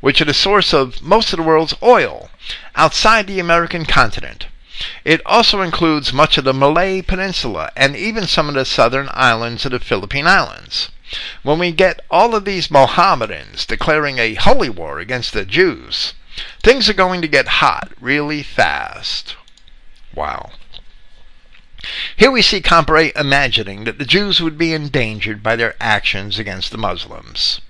which 0.00 0.20
are 0.20 0.26
the 0.26 0.34
source 0.34 0.72
of 0.72 1.02
most 1.02 1.32
of 1.32 1.38
the 1.38 1.42
world's 1.42 1.74
oil 1.82 2.30
outside 2.76 3.26
the 3.26 3.40
American 3.40 3.84
continent. 3.84 4.46
It 5.04 5.22
also 5.24 5.62
includes 5.62 6.12
much 6.12 6.36
of 6.36 6.44
the 6.44 6.52
Malay 6.52 7.00
Peninsula 7.00 7.70
and 7.76 7.96
even 7.96 8.26
some 8.26 8.48
of 8.48 8.54
the 8.54 8.64
southern 8.64 9.08
islands 9.12 9.64
of 9.64 9.72
the 9.72 9.80
Philippine 9.80 10.26
Islands. 10.26 10.90
When 11.42 11.58
we 11.58 11.72
get 11.72 12.04
all 12.10 12.34
of 12.34 12.44
these 12.44 12.70
Mohammedans 12.70 13.64
declaring 13.64 14.18
a 14.18 14.34
holy 14.34 14.68
war 14.68 14.98
against 14.98 15.32
the 15.32 15.44
Jews, 15.44 16.14
things 16.62 16.88
are 16.88 16.94
going 16.94 17.22
to 17.22 17.28
get 17.28 17.62
hot 17.62 17.92
really 18.00 18.42
fast. 18.42 19.36
Wow. 20.14 20.50
Here 22.16 22.30
we 22.30 22.42
see 22.42 22.60
Comparet 22.60 23.14
imagining 23.16 23.84
that 23.84 23.98
the 23.98 24.04
Jews 24.04 24.40
would 24.40 24.58
be 24.58 24.72
endangered 24.72 25.42
by 25.42 25.56
their 25.56 25.76
actions 25.80 26.38
against 26.38 26.72
the 26.72 26.78
Muslims, 26.78 27.60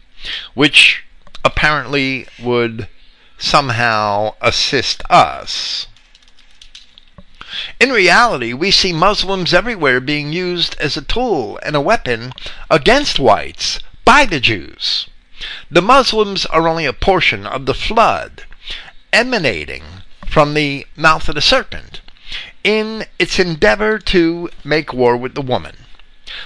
which 0.54 1.04
apparently 1.44 2.26
would 2.38 2.88
somehow 3.36 4.34
assist 4.40 5.02
us. 5.10 5.86
In 7.80 7.90
reality, 7.90 8.52
we 8.52 8.70
see 8.70 8.92
Muslims 8.92 9.54
everywhere 9.54 10.00
being 10.00 10.32
used 10.32 10.76
as 10.78 10.96
a 10.96 11.02
tool 11.02 11.58
and 11.62 11.74
a 11.74 11.80
weapon 11.80 12.32
against 12.70 13.18
whites 13.18 13.80
by 14.04 14.26
the 14.26 14.40
Jews. 14.40 15.06
The 15.70 15.82
Muslims 15.82 16.46
are 16.46 16.66
only 16.66 16.86
a 16.86 16.92
portion 16.92 17.46
of 17.46 17.66
the 17.66 17.74
flood 17.74 18.44
emanating 19.12 19.82
from 20.26 20.54
the 20.54 20.86
mouth 20.96 21.28
of 21.28 21.34
the 21.34 21.40
serpent 21.40 22.00
in 22.64 23.06
its 23.18 23.38
endeavor 23.38 23.98
to 23.98 24.50
make 24.64 24.92
war 24.92 25.16
with 25.16 25.34
the 25.34 25.42
woman, 25.42 25.86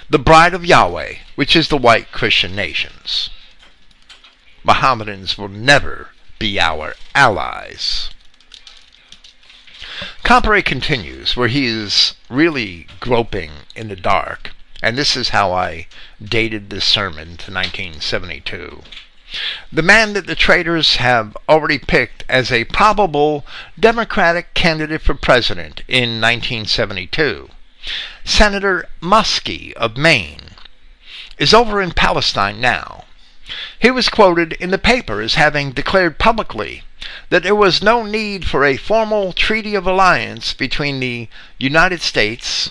the 0.08 0.18
bride 0.18 0.54
of 0.54 0.64
Yahweh, 0.64 1.14
which 1.34 1.56
is 1.56 1.68
the 1.68 1.76
white 1.76 2.12
Christian 2.12 2.54
nations. 2.54 3.30
Mohammedans 4.62 5.38
will 5.38 5.48
never 5.48 6.10
be 6.38 6.60
our 6.60 6.94
allies. 7.14 8.10
Comparet 10.22 10.64
continues, 10.64 11.36
where 11.36 11.48
he 11.48 11.66
is 11.66 12.14
really 12.28 12.86
groping 13.00 13.50
in 13.74 13.88
the 13.88 13.96
dark, 13.96 14.52
and 14.82 14.96
this 14.96 15.16
is 15.16 15.30
how 15.30 15.52
I 15.52 15.86
dated 16.22 16.70
this 16.70 16.84
sermon 16.84 17.36
to 17.36 17.52
1972. 17.52 18.82
The 19.70 19.82
man 19.82 20.12
that 20.14 20.26
the 20.26 20.34
traitors 20.34 20.96
have 20.96 21.36
already 21.48 21.78
picked 21.78 22.24
as 22.28 22.50
a 22.50 22.64
probable 22.64 23.46
Democratic 23.78 24.54
candidate 24.54 25.02
for 25.02 25.14
president 25.14 25.82
in 25.86 26.20
1972, 26.20 27.48
Senator 28.24 28.88
Muskie 29.00 29.72
of 29.74 29.96
Maine, 29.96 30.56
is 31.38 31.54
over 31.54 31.80
in 31.80 31.92
Palestine 31.92 32.60
now. 32.60 33.04
He 33.78 33.90
was 33.90 34.08
quoted 34.08 34.52
in 34.54 34.70
the 34.70 34.78
paper 34.78 35.20
as 35.20 35.34
having 35.34 35.72
declared 35.72 36.18
publicly 36.18 36.82
that 37.28 37.42
there 37.42 37.54
was 37.54 37.82
no 37.82 38.02
need 38.02 38.46
for 38.46 38.64
a 38.64 38.76
formal 38.76 39.32
treaty 39.32 39.74
of 39.74 39.86
alliance 39.86 40.52
between 40.52 41.00
the 41.00 41.28
United 41.58 42.00
States 42.00 42.70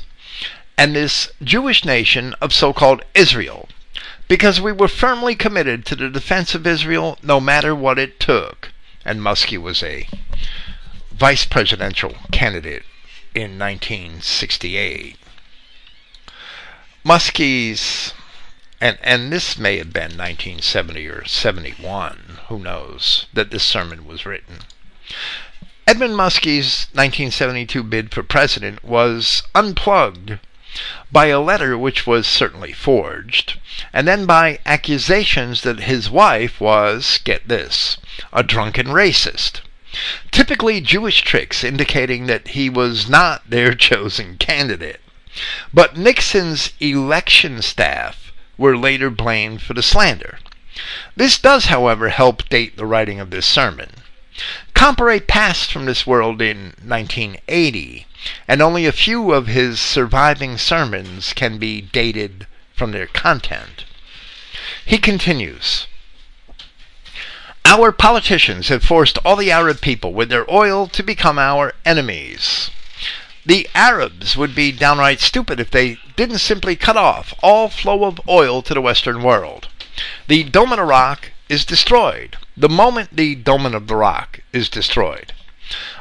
and 0.77 0.95
this 0.95 1.30
Jewish 1.43 1.84
nation 1.84 2.34
of 2.41 2.53
so 2.53 2.72
called 2.72 3.03
Israel 3.14 3.68
because 4.30 4.61
we 4.61 4.72
were 4.72 4.88
firmly 4.88 5.35
committed 5.35 5.85
to 5.85 5.95
the 5.95 6.10
defense 6.10 6.56
of 6.56 6.65
Israel 6.65 7.18
no 7.22 7.41
matter 7.41 7.76
what 7.76 7.99
it 7.99 8.19
took. 8.19 8.69
And 9.03 9.19
Muskie 9.19 9.57
was 9.57 9.84
a 9.84 10.07
vice 11.11 11.43
presidential 11.45 12.15
candidate 12.31 12.84
in 13.35 13.57
1968. 13.57 15.18
Muskie's, 17.03 18.14
and, 18.80 18.97
and 19.01 19.31
this 19.34 19.57
may 19.57 19.77
have 19.77 19.91
been 19.91 20.18
1970 20.18 21.07
or 21.07 21.26
71, 21.26 22.28
who 22.49 22.59
knows, 22.59 23.27
that 23.34 23.51
this 23.51 23.63
sermon 23.63 24.05
was 24.05 24.26
written. 24.26 24.59
Edmund 25.88 26.15
Muskie's 26.15 26.88
1972 26.93 27.81
bid 27.84 28.11
for 28.11 28.21
president 28.21 28.84
was 28.84 29.43
unplugged 29.55 30.39
by 31.11 31.27
a 31.27 31.39
letter 31.39 31.77
which 31.77 32.05
was 32.05 32.27
certainly 32.27 32.73
forged, 32.73 33.59
and 33.91 34.07
then 34.07 34.26
by 34.26 34.59
accusations 34.65 35.61
that 35.61 35.80
his 35.80 36.09
wife 36.09 36.59
was, 36.61 37.19
get 37.23 37.47
this, 37.47 37.97
a 38.31 38.43
drunken 38.43 38.88
racist. 38.88 39.61
Typically 40.31 40.80
Jewish 40.81 41.21
tricks 41.21 41.63
indicating 41.63 42.27
that 42.27 42.49
he 42.49 42.69
was 42.69 43.09
not 43.09 43.49
their 43.49 43.73
chosen 43.89 44.38
candidate. 44.38 45.01
But 45.73 45.97
Nixon's 45.97 46.71
election 46.80 47.61
staff 47.61 48.31
were 48.57 48.77
later 48.77 49.09
blamed 49.09 49.61
for 49.61 49.73
the 49.73 49.81
slander. 49.81 50.39
This 51.15 51.38
does, 51.38 51.65
however, 51.65 52.10
help 52.10 52.47
date 52.47 52.77
the 52.77 52.85
writing 52.85 53.19
of 53.19 53.31
this 53.31 53.45
sermon. 53.45 53.89
Comparet 54.73 55.27
passed 55.27 55.72
from 55.72 55.85
this 55.85 56.07
world 56.07 56.41
in 56.41 56.73
1980, 56.81 58.07
and 58.47 58.61
only 58.61 58.85
a 58.85 58.93
few 58.93 59.34
of 59.34 59.47
his 59.47 59.81
surviving 59.81 60.57
sermons 60.57 61.34
can 61.34 61.57
be 61.57 61.81
dated 61.81 62.47
from 62.73 62.91
their 62.91 63.07
content. 63.07 63.84
He 64.85 64.97
continues 64.97 65.88
Our 67.65 67.91
politicians 67.91 68.69
have 68.69 68.84
forced 68.84 69.18
all 69.26 69.35
the 69.35 69.51
Arab 69.51 69.81
people 69.81 70.14
with 70.14 70.30
their 70.30 70.49
oil 70.49 70.88
to 70.88 71.03
become 71.03 71.38
our 71.38 71.73
enemies. 71.84 72.72
The 73.45 73.68
Arabs 73.76 74.38
would 74.38 74.56
be 74.56 74.72
downright 74.72 75.19
stupid 75.19 75.60
if 75.60 75.72
they 75.72 75.97
didn't 76.15 76.39
simply 76.39 76.76
cut 76.77 76.95
off 76.95 77.34
all 77.43 77.68
flow 77.68 78.06
of 78.06 78.22
oil 78.30 78.61
to 78.61 78.73
the 78.73 78.81
Western 78.81 79.23
world. 79.23 79.68
The 80.27 80.43
Dome 80.43 80.73
Rock 80.79 81.31
is 81.49 81.65
destroyed 81.65 82.37
the 82.55 82.69
moment 82.69 83.15
the 83.15 83.35
Dome 83.35 83.65
of 83.73 83.87
the 83.87 83.95
Rock 83.95 84.41
is 84.51 84.67
destroyed. 84.67 85.31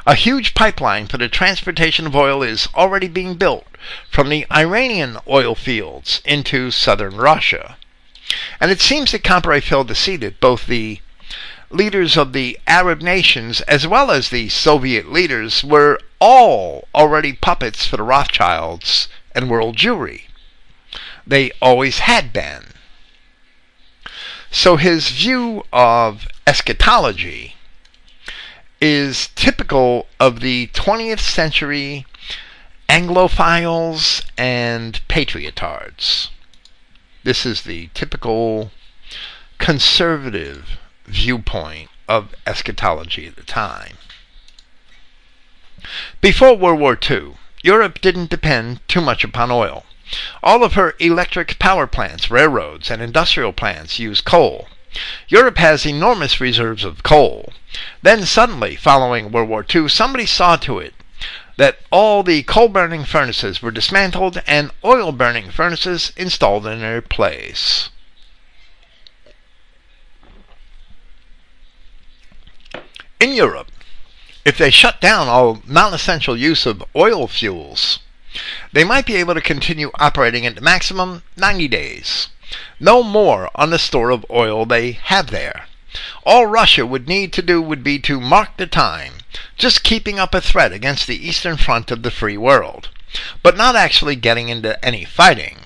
A 0.05 0.15
huge 0.15 0.53
pipeline 0.53 1.07
for 1.07 1.17
the 1.17 1.29
transportation 1.29 2.07
of 2.07 2.15
oil 2.15 2.43
is 2.43 2.67
already 2.75 3.07
being 3.07 3.35
built 3.35 3.65
from 4.09 4.27
the 4.27 4.45
Iranian 4.51 5.17
oil 5.27 5.55
fields 5.55 6.21
into 6.25 6.69
southern 6.69 7.15
Russia. 7.15 7.77
And 8.59 8.71
it 8.71 8.81
seems 8.81 9.11
that 9.11 9.23
Comparet 9.23 9.63
failed 9.63 9.87
to 9.87 9.95
see 9.95 10.17
that 10.17 10.41
both 10.41 10.67
the 10.67 10.99
leaders 11.69 12.17
of 12.17 12.33
the 12.33 12.59
Arab 12.67 13.01
nations 13.01 13.61
as 13.61 13.87
well 13.87 14.11
as 14.11 14.29
the 14.29 14.49
Soviet 14.49 15.11
leaders 15.11 15.63
were 15.63 15.99
all 16.19 16.87
already 16.93 17.31
puppets 17.31 17.85
for 17.85 17.95
the 17.95 18.03
Rothschilds 18.03 19.07
and 19.33 19.49
world 19.49 19.77
Jewry. 19.77 20.23
They 21.25 21.51
always 21.61 21.99
had 21.99 22.33
been. 22.33 22.73
So 24.51 24.77
his 24.77 25.09
view 25.09 25.63
of 25.71 26.27
eschatology 26.47 27.55
is 28.81 29.29
typical 29.35 30.07
of 30.19 30.39
the 30.39 30.67
20th 30.73 31.19
century 31.19 32.05
Anglophiles 32.87 34.23
and 34.37 34.99
patriotards. 35.07 36.29
This 37.23 37.45
is 37.45 37.61
the 37.61 37.89
typical 37.93 38.71
conservative 39.59 40.79
viewpoint 41.05 41.89
of 42.07 42.33
eschatology 42.47 43.27
at 43.27 43.35
the 43.35 43.43
time. 43.43 43.97
Before 46.19 46.57
World 46.57 46.79
War 46.79 46.97
II, 47.09 47.35
Europe 47.61 48.01
didn't 48.01 48.31
depend 48.31 48.79
too 48.87 49.01
much 49.01 49.23
upon 49.23 49.51
oil. 49.51 49.85
All 50.41 50.63
of 50.63 50.73
her 50.73 50.95
electric 50.99 51.59
power 51.59 51.85
plants, 51.85 52.31
railroads, 52.31 52.89
and 52.89 53.01
industrial 53.01 53.53
plants 53.53 53.99
use 53.99 54.21
coal. 54.21 54.67
Europe 55.27 55.59
has 55.59 55.85
enormous 55.85 56.41
reserves 56.41 56.83
of 56.83 57.03
coal. 57.03 57.53
Then 58.01 58.25
suddenly, 58.25 58.75
following 58.75 59.31
World 59.31 59.49
War 59.49 59.65
II, 59.73 59.87
somebody 59.87 60.25
saw 60.25 60.55
to 60.55 60.79
it 60.79 60.95
that 61.57 61.77
all 61.91 62.23
the 62.23 62.41
coal 62.43 62.69
burning 62.69 63.05
furnaces 63.05 63.61
were 63.61 63.69
dismantled 63.69 64.41
and 64.47 64.71
oil 64.83 65.11
burning 65.11 65.51
furnaces 65.51 66.11
installed 66.15 66.65
in 66.65 66.79
their 66.79 67.01
place. 67.01 67.89
In 73.19 73.33
Europe, 73.33 73.69
if 74.45 74.57
they 74.57 74.71
shut 74.71 75.01
down 75.01 75.27
all 75.27 75.61
non 75.67 75.93
essential 75.93 76.37
use 76.37 76.65
of 76.65 76.83
oil 76.95 77.27
fuels, 77.27 77.99
they 78.71 78.83
might 78.83 79.05
be 79.05 79.15
able 79.15 79.33
to 79.33 79.41
continue 79.41 79.91
operating 79.99 80.45
at 80.45 80.55
the 80.55 80.61
maximum 80.61 81.23
90 81.35 81.67
days. 81.67 82.29
No 82.79 83.03
more 83.03 83.49
on 83.55 83.69
the 83.69 83.79
store 83.79 84.09
of 84.09 84.25
oil 84.29 84.65
they 84.65 84.91
have 84.91 85.31
there. 85.31 85.67
All 86.23 86.45
Russia 86.45 86.85
would 86.85 87.07
need 87.07 87.33
to 87.33 87.41
do 87.41 87.61
would 87.61 87.83
be 87.83 87.97
to 87.99 88.19
mark 88.19 88.57
the 88.57 88.67
time, 88.67 89.13
just 89.57 89.83
keeping 89.83 90.19
up 90.19 90.35
a 90.35 90.41
threat 90.41 90.71
against 90.71 91.07
the 91.07 91.27
eastern 91.27 91.57
front 91.57 91.89
of 91.89 92.03
the 92.03 92.11
free 92.11 92.37
world. 92.37 92.89
but 93.41 93.57
not 93.57 93.75
actually 93.75 94.15
getting 94.15 94.49
into 94.49 94.83
any 94.85 95.03
fighting. 95.03 95.57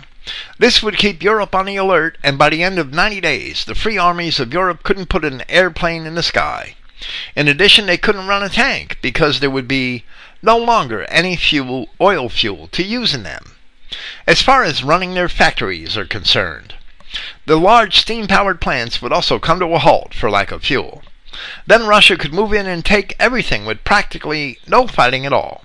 This 0.57 0.81
would 0.81 0.97
keep 0.97 1.21
Europe 1.21 1.53
on 1.53 1.65
the 1.65 1.75
alert, 1.75 2.17
and 2.23 2.37
by 2.37 2.49
the 2.49 2.63
end 2.63 2.79
of 2.79 2.93
90 2.93 3.19
days, 3.19 3.65
the 3.65 3.75
free 3.75 3.97
armies 3.97 4.39
of 4.39 4.53
Europe 4.53 4.83
couldn't 4.83 5.09
put 5.09 5.25
an 5.25 5.43
airplane 5.49 6.05
in 6.05 6.15
the 6.15 6.23
sky. 6.23 6.75
In 7.35 7.49
addition, 7.49 7.85
they 7.85 7.97
couldn't 7.97 8.27
run 8.27 8.43
a 8.43 8.47
tank 8.47 8.97
because 9.01 9.41
there 9.41 9.49
would 9.49 9.67
be 9.67 10.05
no 10.43 10.57
longer 10.57 11.05
any 11.05 11.35
fuel, 11.37 11.87
oil 11.99 12.29
fuel 12.29 12.67
to 12.67 12.83
use 12.83 13.13
in 13.13 13.23
them. 13.23 13.55
As 14.27 14.41
far 14.41 14.63
as 14.63 14.83
running 14.83 15.13
their 15.13 15.29
factories 15.29 15.95
are 15.97 16.05
concerned, 16.05 16.75
the 17.45 17.55
large 17.55 17.97
steam 17.97 18.27
powered 18.27 18.59
plants 18.59 19.01
would 19.01 19.13
also 19.13 19.39
come 19.39 19.59
to 19.59 19.73
a 19.73 19.79
halt 19.79 20.13
for 20.13 20.29
lack 20.29 20.51
of 20.51 20.63
fuel. 20.65 21.01
Then 21.65 21.87
Russia 21.87 22.17
could 22.17 22.33
move 22.33 22.53
in 22.53 22.67
and 22.67 22.83
take 22.83 23.15
everything 23.19 23.65
with 23.65 23.83
practically 23.83 24.59
no 24.67 24.85
fighting 24.85 25.25
at 25.25 25.33
all. 25.33 25.63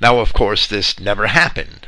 Now, 0.00 0.18
of 0.18 0.32
course, 0.32 0.66
this 0.66 0.98
never 0.98 1.28
happened 1.28 1.86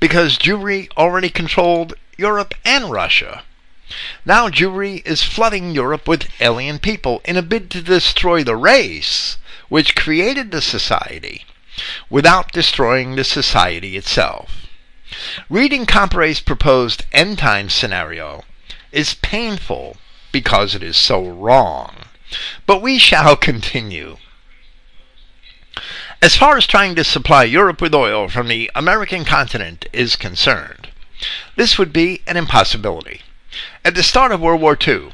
because 0.00 0.36
Jewry 0.36 0.88
already 0.96 1.30
controlled 1.30 1.94
Europe 2.18 2.54
and 2.64 2.90
Russia. 2.90 3.44
Now 4.24 4.48
Jewry 4.48 5.06
is 5.06 5.22
flooding 5.22 5.70
Europe 5.70 6.08
with 6.08 6.28
alien 6.40 6.78
people 6.80 7.20
in 7.24 7.36
a 7.36 7.42
bid 7.42 7.70
to 7.70 7.80
destroy 7.80 8.42
the 8.42 8.56
race 8.56 9.36
which 9.68 9.96
created 9.96 10.50
the 10.50 10.62
society 10.62 11.44
without 12.08 12.52
destroying 12.52 13.16
the 13.16 13.24
society 13.24 13.96
itself. 13.96 14.66
Reading 15.48 15.86
Comparet's 15.86 16.40
proposed 16.40 17.04
end 17.12 17.38
time 17.38 17.68
scenario 17.68 18.44
is 18.92 19.14
painful 19.14 19.96
because 20.32 20.74
it 20.74 20.82
is 20.82 20.96
so 20.96 21.24
wrong. 21.24 22.06
But 22.66 22.82
we 22.82 22.98
shall 22.98 23.36
continue. 23.50 24.16
As 26.22 26.36
far 26.36 26.56
as 26.56 26.66
trying 26.66 26.94
to 26.94 27.04
supply 27.04 27.44
Europe 27.44 27.80
with 27.80 27.94
oil 27.94 28.28
from 28.28 28.48
the 28.48 28.70
American 28.74 29.24
continent 29.24 29.86
is 29.92 30.16
concerned, 30.16 30.88
this 31.56 31.78
would 31.78 31.92
be 31.92 32.22
an 32.26 32.36
impossibility. 32.36 33.22
At 33.84 33.94
the 33.94 34.02
start 34.02 34.32
of 34.32 34.40
World 34.40 34.60
War 34.60 34.76
II, 34.80 35.12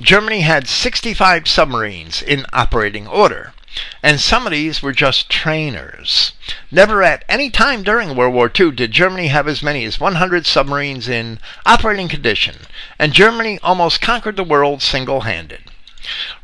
Germany 0.00 0.40
had 0.42 0.68
65 0.68 1.48
submarines 1.48 2.22
in 2.22 2.46
operating 2.52 3.06
order, 3.06 3.51
and 4.02 4.20
some 4.20 4.46
of 4.46 4.52
these 4.52 4.82
were 4.82 4.92
just 4.92 5.30
trainers. 5.30 6.32
Never 6.70 7.02
at 7.02 7.24
any 7.28 7.50
time 7.50 7.82
during 7.82 8.14
World 8.14 8.34
War 8.34 8.50
II 8.58 8.72
did 8.72 8.92
Germany 8.92 9.28
have 9.28 9.48
as 9.48 9.62
many 9.62 9.84
as 9.84 10.00
100 10.00 10.46
submarines 10.46 11.08
in 11.08 11.38
operating 11.64 12.08
condition, 12.08 12.66
and 12.98 13.12
Germany 13.12 13.58
almost 13.62 14.00
conquered 14.00 14.36
the 14.36 14.44
world 14.44 14.82
single 14.82 15.22
handed. 15.22 15.70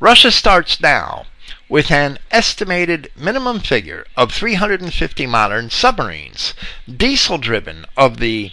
Russia 0.00 0.30
starts 0.30 0.80
now 0.80 1.26
with 1.68 1.90
an 1.90 2.18
estimated 2.30 3.10
minimum 3.14 3.60
figure 3.60 4.06
of 4.16 4.32
350 4.32 5.26
modern 5.26 5.68
submarines, 5.68 6.54
diesel 6.88 7.36
driven 7.36 7.84
of 7.96 8.18
the 8.18 8.52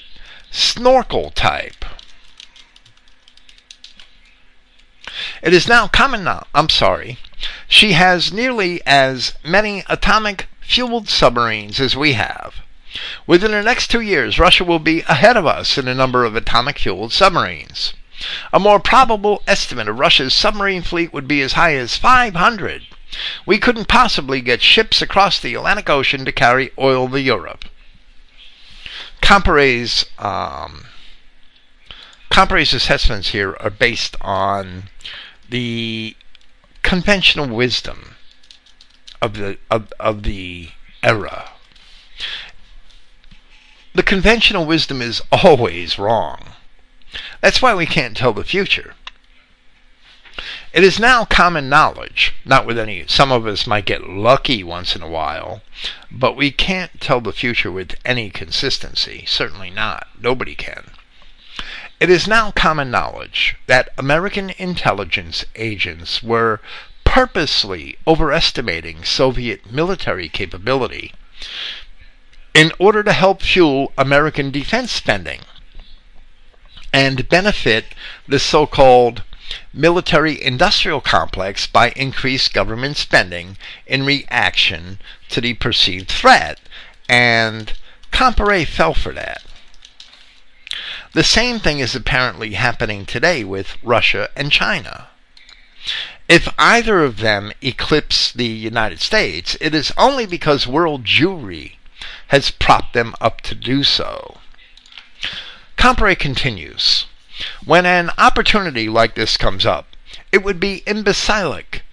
snorkel 0.52 1.32
type. 1.32 1.86
It 5.42 5.54
is 5.54 5.68
now 5.68 5.88
common 5.88 6.24
now, 6.24 6.48
I'm 6.54 6.70
sorry, 6.70 7.18
she 7.68 7.94
has 7.94 8.32
nearly 8.32 8.82
as 8.86 9.34
many 9.44 9.84
atomic 9.88 10.48
fueled 10.62 11.10
submarines 11.10 11.80
as 11.80 11.96
we 11.96 12.14
have. 12.14 12.56
Within 13.28 13.52
the 13.52 13.62
next 13.62 13.88
two 13.90 14.02
years, 14.02 14.40
Russia 14.40 14.64
will 14.64 14.80
be 14.80 15.02
ahead 15.02 15.36
of 15.36 15.46
us 15.46 15.78
in 15.78 15.86
the 15.86 15.94
number 15.94 16.24
of 16.24 16.36
atomic 16.36 16.80
fueled 16.80 17.12
submarines. 17.12 17.94
A 18.54 18.60
more 18.60 18.80
probable 18.80 19.44
estimate 19.46 19.90
of 19.90 20.00
Russia's 20.00 20.34
submarine 20.34 20.82
fleet 20.82 21.12
would 21.12 21.28
be 21.28 21.42
as 21.42 21.54
high 21.54 21.76
as 21.76 21.98
500. 21.98 22.84
We 23.46 23.58
couldn't 23.58 23.88
possibly 23.88 24.42
get 24.42 24.62
ships 24.62 25.02
across 25.02 25.40
the 25.40 25.56
Atlantic 25.56 25.90
Ocean 25.90 26.26
to 26.26 26.32
carry 26.32 26.72
oil 26.78 27.10
to 27.10 27.22
Europe. 27.22 27.66
Comparet's 29.22 30.06
um, 30.18 30.86
Comparet's 32.30 32.74
assessments 32.74 33.30
here 33.30 33.56
are 33.60 33.70
based 33.70 34.16
on 34.22 34.90
the 35.50 36.16
conventional 36.86 37.48
wisdom 37.48 38.16
of 39.20 39.34
the 39.34 39.58
of, 39.72 39.92
of 40.00 40.22
the 40.22 40.70
era. 41.02 41.50
The 43.96 44.04
conventional 44.04 44.68
wisdom 44.68 45.02
is 45.02 45.22
always 45.32 45.98
wrong. 45.98 46.52
That's 47.42 47.60
why 47.60 47.74
we 47.74 47.88
can't 47.88 48.16
tell 48.16 48.34
the 48.34 48.44
future. 48.44 48.94
It 50.74 50.84
is 50.84 51.00
now 51.00 51.26
common 51.26 51.70
knowledge, 51.70 52.34
not 52.44 52.68
with 52.68 52.78
any, 52.78 53.06
some 53.08 53.32
of 53.32 53.48
us 53.48 53.66
might 53.66 53.86
get 53.86 54.08
lucky 54.08 54.64
once 54.64 54.96
in 54.96 55.02
a 55.02 55.08
while, 55.08 55.62
but 56.12 56.36
we 56.36 56.52
can't 56.52 57.02
tell 57.02 57.20
the 57.20 57.34
future 57.34 57.72
with 57.72 57.96
any 58.06 58.30
consistency. 58.30 59.24
Certainly 59.28 59.72
not. 59.72 60.08
Nobody 60.22 60.54
can. 60.54 60.92
It 61.98 62.10
is 62.10 62.28
now 62.28 62.52
common 62.52 62.92
knowledge 62.92 63.56
that 63.68 63.90
American 63.98 64.50
intelligence 64.58 65.46
agents 65.56 66.22
were 66.22 66.60
purposely 67.06 67.98
overestimating 68.06 69.06
Soviet 69.06 69.72
military 69.72 70.28
capability 70.28 71.14
in 72.54 72.74
order 72.80 73.02
to 73.02 73.14
help 73.14 73.42
fuel 73.42 73.94
American 73.98 74.52
defense 74.52 74.92
spending 74.92 75.42
and 76.92 77.30
benefit 77.30 77.86
the 78.28 78.40
so 78.40 78.68
called 78.68 79.24
military 79.72 80.42
industrial 80.42 81.00
complex 81.00 81.66
by 81.66 81.92
increased 81.92 82.54
government 82.54 82.98
spending 82.98 83.58
in 83.88 84.06
reaction 84.06 85.00
to 85.30 85.40
the 85.40 85.54
perceived 85.54 86.10
threat. 86.10 86.60
And 87.08 87.72
Comparet 88.12 88.68
fell 88.68 88.94
for 88.94 89.14
that. 89.14 89.45
The 91.14 91.24
same 91.24 91.60
thing 91.60 91.80
is 91.80 91.96
apparently 91.96 92.54
happening 92.54 93.06
today 93.06 93.44
with 93.44 93.78
Russia 93.84 94.30
and 94.36 94.52
China. 94.52 95.08
If 96.28 96.48
either 96.58 97.04
of 97.04 97.18
them 97.18 97.52
eclipse 97.62 98.32
the 98.32 98.46
United 98.46 99.00
States, 99.00 99.56
it 99.62 99.76
is 99.76 99.92
only 99.98 100.26
because 100.26 100.66
world 100.66 101.04
Jewry 101.04 101.78
has 102.28 102.50
propped 102.50 102.94
them 102.94 103.14
up 103.22 103.42
to 103.42 103.54
do 103.54 103.84
so. 103.84 104.40
Comparet 105.78 106.18
continues 106.20 107.06
When 107.64 107.86
an 107.86 108.10
opportunity 108.18 108.90
like 108.90 109.16
this 109.16 109.38
comes 109.38 109.66
up, 109.66 109.96
it 110.32 110.44
would 110.44 110.60
be 110.60 110.84
imbecilic, 110.88 111.84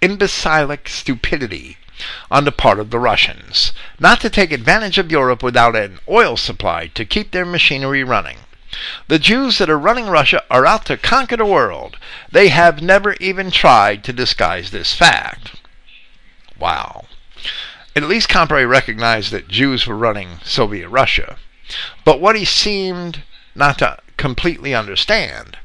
imbecilic 0.00 0.88
stupidity 0.88 1.77
on 2.30 2.44
the 2.44 2.52
part 2.52 2.78
of 2.78 2.90
the 2.90 2.98
Russians 2.98 3.72
not 3.98 4.20
to 4.20 4.30
take 4.30 4.52
advantage 4.52 4.98
of 4.98 5.10
Europe 5.10 5.42
without 5.42 5.74
an 5.74 5.98
oil 6.08 6.36
supply 6.36 6.86
to 6.88 7.04
keep 7.04 7.30
their 7.30 7.44
machinery 7.44 8.04
running. 8.04 8.38
The 9.08 9.18
Jews 9.18 9.58
that 9.58 9.70
are 9.70 9.78
running 9.78 10.08
Russia 10.08 10.42
are 10.50 10.66
out 10.66 10.84
to 10.86 10.96
conquer 10.96 11.36
the 11.36 11.44
world. 11.44 11.96
They 12.30 12.48
have 12.48 12.82
never 12.82 13.14
even 13.14 13.50
tried 13.50 14.04
to 14.04 14.12
disguise 14.12 14.70
this 14.70 14.94
fact. 14.94 15.52
Wow. 16.58 17.06
At 17.96 18.04
least 18.04 18.28
Comparet 18.28 18.68
recognized 18.68 19.32
that 19.32 19.48
Jews 19.48 19.86
were 19.86 19.96
running 19.96 20.40
Soviet 20.44 20.88
Russia. 20.88 21.38
But 22.04 22.20
what 22.20 22.36
he 22.36 22.44
seemed 22.44 23.22
not 23.54 23.78
to 23.78 23.98
completely 24.16 24.74
understand 24.74 25.56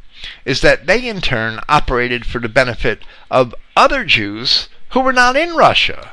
is 0.45 0.61
that 0.61 0.87
they 0.87 1.07
in 1.07 1.21
turn 1.21 1.59
operated 1.67 2.25
for 2.25 2.39
the 2.39 2.49
benefit 2.49 3.03
of 3.29 3.53
other 3.75 4.05
Jews 4.05 4.69
who 4.89 5.01
were 5.01 5.13
not 5.13 5.35
in 5.35 5.55
Russia. 5.55 6.11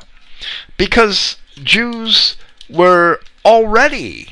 Because 0.81 1.37
Jews 1.61 2.37
were 2.67 3.21
already 3.45 4.29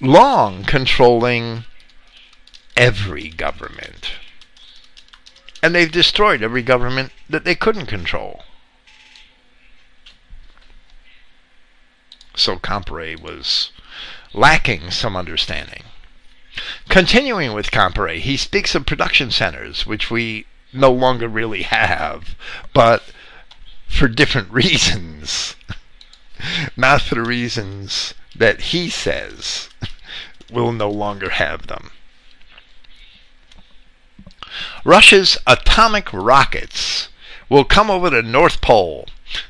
long 0.00 0.62
controlling 0.62 1.64
every 2.76 3.28
government. 3.28 4.12
And 5.60 5.74
they've 5.74 5.90
destroyed 5.90 6.40
every 6.40 6.62
government 6.62 7.10
that 7.28 7.42
they 7.42 7.56
couldn't 7.56 7.86
control. 7.86 8.44
So 12.36 12.56
Comparet 12.56 13.20
was 13.20 13.72
lacking 14.32 14.92
some 14.92 15.16
understanding. 15.16 15.82
Continuing 16.88 17.54
with 17.54 17.72
Comparet, 17.72 18.20
he 18.20 18.36
speaks 18.36 18.76
of 18.76 18.86
production 18.86 19.32
centers, 19.32 19.84
which 19.84 20.12
we 20.12 20.46
no 20.72 20.92
longer 20.92 21.26
really 21.26 21.62
have, 21.80 22.36
but 22.72 23.02
for 23.92 24.08
different 24.08 24.50
reasons. 24.52 25.54
Not 26.76 27.02
for 27.02 27.14
the 27.14 27.22
reasons 27.22 28.14
that 28.34 28.72
he 28.72 28.90
says 28.90 29.68
we'll 30.50 30.72
no 30.72 30.90
longer 30.90 31.30
have 31.30 31.66
them. 31.66 31.90
Russia's 34.84 35.38
atomic 35.46 36.12
rockets 36.12 37.08
will 37.48 37.64
come 37.64 37.90
over 37.90 38.10
the 38.10 38.22
North 38.22 38.60
Pole 38.60 39.08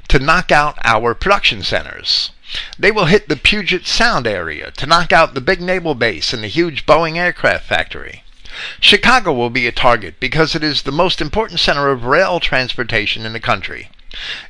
to 0.09 0.19
knock 0.19 0.53
out 0.53 0.79
our 0.85 1.15
production 1.15 1.63
centers. 1.63 2.31
They 2.79 2.91
will 2.91 3.07
hit 3.07 3.29
the 3.29 3.37
Puget 3.37 3.87
Sound 3.87 4.27
area 4.27 4.71
to 4.73 4.87
knock 4.87 5.13
out 5.13 5.35
the 5.35 5.41
big 5.41 5.61
naval 5.61 5.95
base 5.95 6.33
and 6.33 6.45
the 6.45 6.49
huge 6.49 6.85
Boeing 6.87 7.17
aircraft 7.17 7.67
factory. 7.67 8.23
Chicago 8.79 9.33
will 9.33 9.51
be 9.51 9.67
a 9.67 9.73
target 9.73 10.21
because 10.21 10.55
it 10.55 10.63
is 10.63 10.83
the 10.83 10.93
most 10.93 11.21
important 11.21 11.59
center 11.59 11.89
of 11.89 12.05
rail 12.05 12.39
transportation 12.39 13.25
in 13.25 13.33
the 13.33 13.41
country. 13.41 13.89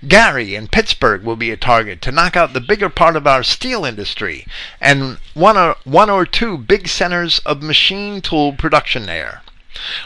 Gary 0.07 0.55
and 0.55 0.73
Pittsburgh 0.73 1.23
will 1.23 1.37
be 1.37 1.51
a 1.51 1.57
target 1.57 2.03
to 2.03 2.13
knock 2.13 2.37
out 2.37 2.53
the 2.53 2.61
bigger 2.61 2.89
part 2.89 3.17
of 3.17 3.27
our 3.27 3.43
steel 3.43 3.85
industry 3.85 4.47
and 4.81 5.19
one 5.35 5.57
or, 5.57 5.77
one 5.85 6.11
or 6.11 6.27
two 6.27 6.59
big 6.59 6.89
centers 6.89 7.39
of 7.41 7.63
machine 7.63 8.21
tool 8.21 8.53
production 8.53 9.07
there. 9.07 9.43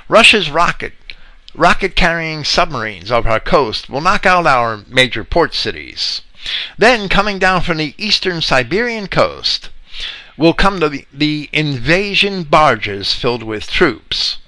Russia's 0.08 0.50
rocket 0.50 0.92
rocket 1.54 1.96
carrying 1.96 2.44
submarines 2.44 3.10
off 3.10 3.24
our 3.24 3.40
coast 3.40 3.88
will 3.88 4.00
knock 4.00 4.26
out 4.26 4.46
our 4.46 4.84
major 4.88 5.24
port 5.24 5.54
cities. 5.54 6.20
Then, 6.76 7.08
coming 7.08 7.38
down 7.38 7.62
from 7.62 7.78
the 7.78 7.94
eastern 7.96 8.42
Siberian 8.42 9.08
coast, 9.08 9.70
will 10.36 10.52
come 10.52 10.80
the, 10.80 11.06
the 11.12 11.48
invasion 11.52 12.42
barges 12.44 13.14
filled 13.14 13.42
with 13.42 13.70
troops. 13.70 14.38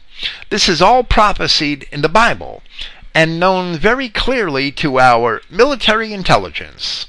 This 0.51 0.69
is 0.69 0.83
all 0.83 1.03
prophesied 1.03 1.87
in 1.91 2.03
the 2.03 2.09
Bible 2.09 2.63
and 3.19 3.41
known 3.41 3.77
very 3.77 4.09
clearly 4.09 4.71
to 4.71 5.01
our 5.01 5.43
military 5.51 6.13
intelligence. 6.13 7.07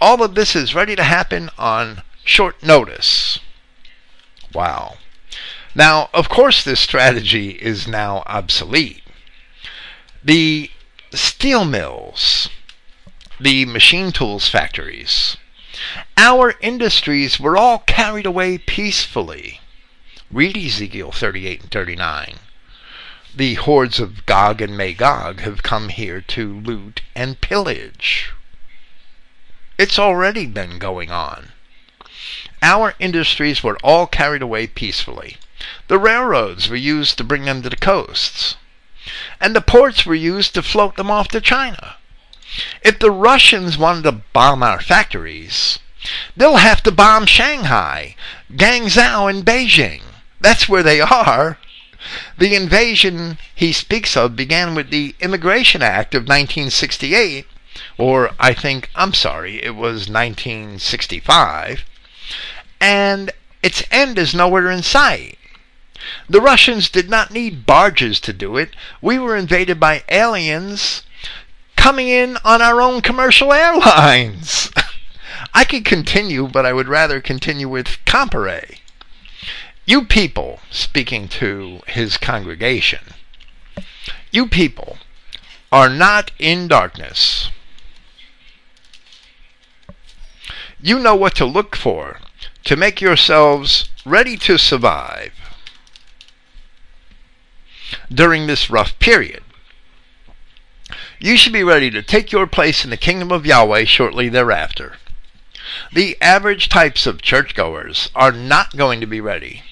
All 0.00 0.22
of 0.22 0.36
this 0.36 0.54
is 0.54 0.72
ready 0.72 0.94
to 0.94 1.02
happen 1.02 1.50
on 1.58 2.02
short 2.22 2.62
notice. 2.62 3.40
Wow. 4.54 4.98
Now, 5.74 6.10
of 6.14 6.28
course, 6.28 6.62
this 6.62 6.78
strategy 6.78 7.58
is 7.60 7.88
now 7.88 8.22
obsolete. 8.26 9.02
The 10.22 10.70
steel 11.12 11.64
mills, 11.64 12.48
the 13.40 13.64
machine 13.64 14.12
tools 14.12 14.48
factories, 14.48 15.38
our 16.16 16.54
industries 16.60 17.40
were 17.40 17.56
all 17.56 17.80
carried 17.80 18.26
away 18.26 18.58
peacefully. 18.58 19.60
Read 20.30 20.56
Ezekiel 20.56 21.10
38 21.10 21.62
and 21.62 21.70
39. 21.72 22.38
The 23.38 23.54
hordes 23.54 24.00
of 24.00 24.26
Gog 24.26 24.60
and 24.60 24.76
Magog 24.76 25.42
have 25.42 25.62
come 25.62 25.90
here 25.90 26.20
to 26.22 26.58
loot 26.58 27.02
and 27.14 27.40
pillage. 27.40 28.32
It's 29.78 29.96
already 29.96 30.44
been 30.44 30.80
going 30.80 31.12
on. 31.12 31.52
Our 32.62 32.96
industries 32.98 33.62
were 33.62 33.78
all 33.84 34.08
carried 34.08 34.42
away 34.42 34.66
peacefully. 34.66 35.36
The 35.86 36.00
railroads 36.00 36.68
were 36.68 36.74
used 36.74 37.16
to 37.18 37.22
bring 37.22 37.44
them 37.44 37.62
to 37.62 37.70
the 37.70 37.76
coasts, 37.76 38.56
and 39.40 39.54
the 39.54 39.60
ports 39.60 40.04
were 40.04 40.16
used 40.16 40.52
to 40.54 40.60
float 40.60 40.96
them 40.96 41.08
off 41.08 41.28
to 41.28 41.40
China. 41.40 41.94
If 42.82 42.98
the 42.98 43.12
Russians 43.12 43.78
wanted 43.78 44.02
to 44.02 44.22
bomb 44.32 44.64
our 44.64 44.80
factories, 44.80 45.78
they'll 46.36 46.56
have 46.56 46.82
to 46.82 46.90
bomb 46.90 47.26
Shanghai, 47.26 48.16
Guangzhou, 48.52 49.30
and 49.30 49.44
Beijing. 49.46 50.02
That's 50.40 50.68
where 50.68 50.82
they 50.82 51.00
are. 51.00 51.58
The 52.36 52.54
invasion 52.54 53.38
he 53.54 53.72
speaks 53.72 54.16
of 54.16 54.36
began 54.36 54.74
with 54.74 54.90
the 54.90 55.14
Immigration 55.20 55.82
Act 55.82 56.14
of 56.14 56.22
1968, 56.22 57.46
or 57.96 58.30
I 58.38 58.54
think, 58.54 58.88
I'm 58.94 59.14
sorry, 59.14 59.62
it 59.62 59.74
was 59.74 60.08
1965, 60.08 61.84
and 62.80 63.32
its 63.62 63.82
end 63.90 64.18
is 64.18 64.34
nowhere 64.34 64.70
in 64.70 64.82
sight. 64.82 65.38
The 66.28 66.40
Russians 66.40 66.88
did 66.88 67.10
not 67.10 67.32
need 67.32 67.66
barges 67.66 68.20
to 68.20 68.32
do 68.32 68.56
it. 68.56 68.70
We 69.02 69.18
were 69.18 69.36
invaded 69.36 69.80
by 69.80 70.04
aliens 70.08 71.02
coming 71.76 72.08
in 72.08 72.36
on 72.44 72.62
our 72.62 72.80
own 72.80 73.00
commercial 73.00 73.52
airlines. 73.52 74.70
I 75.54 75.64
could 75.64 75.84
continue, 75.84 76.46
but 76.46 76.64
I 76.64 76.72
would 76.72 76.88
rather 76.88 77.20
continue 77.20 77.68
with 77.68 77.98
Comparet. 78.04 78.77
You 79.88 80.04
people, 80.04 80.60
speaking 80.70 81.28
to 81.28 81.80
his 81.86 82.18
congregation, 82.18 83.14
you 84.30 84.46
people 84.46 84.98
are 85.72 85.88
not 85.88 86.30
in 86.38 86.68
darkness. 86.68 87.48
You 90.78 90.98
know 90.98 91.16
what 91.16 91.34
to 91.36 91.46
look 91.46 91.74
for 91.74 92.18
to 92.64 92.76
make 92.76 93.00
yourselves 93.00 93.88
ready 94.04 94.36
to 94.36 94.58
survive 94.58 95.32
during 98.12 98.46
this 98.46 98.68
rough 98.68 98.98
period. 98.98 99.42
You 101.18 101.38
should 101.38 101.54
be 101.54 101.64
ready 101.64 101.90
to 101.92 102.02
take 102.02 102.30
your 102.30 102.46
place 102.46 102.84
in 102.84 102.90
the 102.90 102.98
kingdom 102.98 103.32
of 103.32 103.46
Yahweh 103.46 103.84
shortly 103.84 104.28
thereafter. 104.28 104.98
The 105.90 106.20
average 106.20 106.68
types 106.68 107.06
of 107.06 107.22
churchgoers 107.22 108.10
are 108.14 108.32
not 108.32 108.76
going 108.76 109.00
to 109.00 109.06
be 109.06 109.22
ready. 109.22 109.62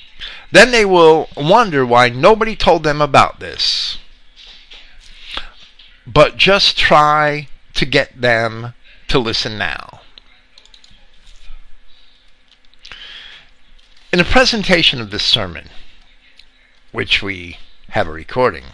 Then 0.52 0.70
they 0.70 0.85
will 0.85 1.28
wonder 1.36 1.85
why 1.85 2.09
nobody 2.09 2.55
told 2.55 2.82
them 2.82 3.02
about 3.02 3.40
this. 3.40 3.98
But 6.06 6.36
just 6.36 6.78
try 6.78 7.48
to 7.74 7.85
get 7.85 8.20
them 8.20 8.74
to 9.09 9.18
listen 9.18 9.59
now. 9.59 10.01
In 14.12 14.20
a 14.20 14.24
presentation 14.24 15.01
of 15.01 15.10
this 15.10 15.24
sermon, 15.24 15.68
which 16.93 17.23
we 17.23 17.59
have 17.90 18.06
a 18.06 18.12
recording, 18.12 18.64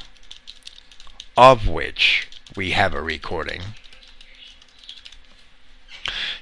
of 1.36 1.66
which 1.66 2.28
we 2.54 2.72
have 2.72 2.94
a 2.94 3.02
recording. 3.02 3.62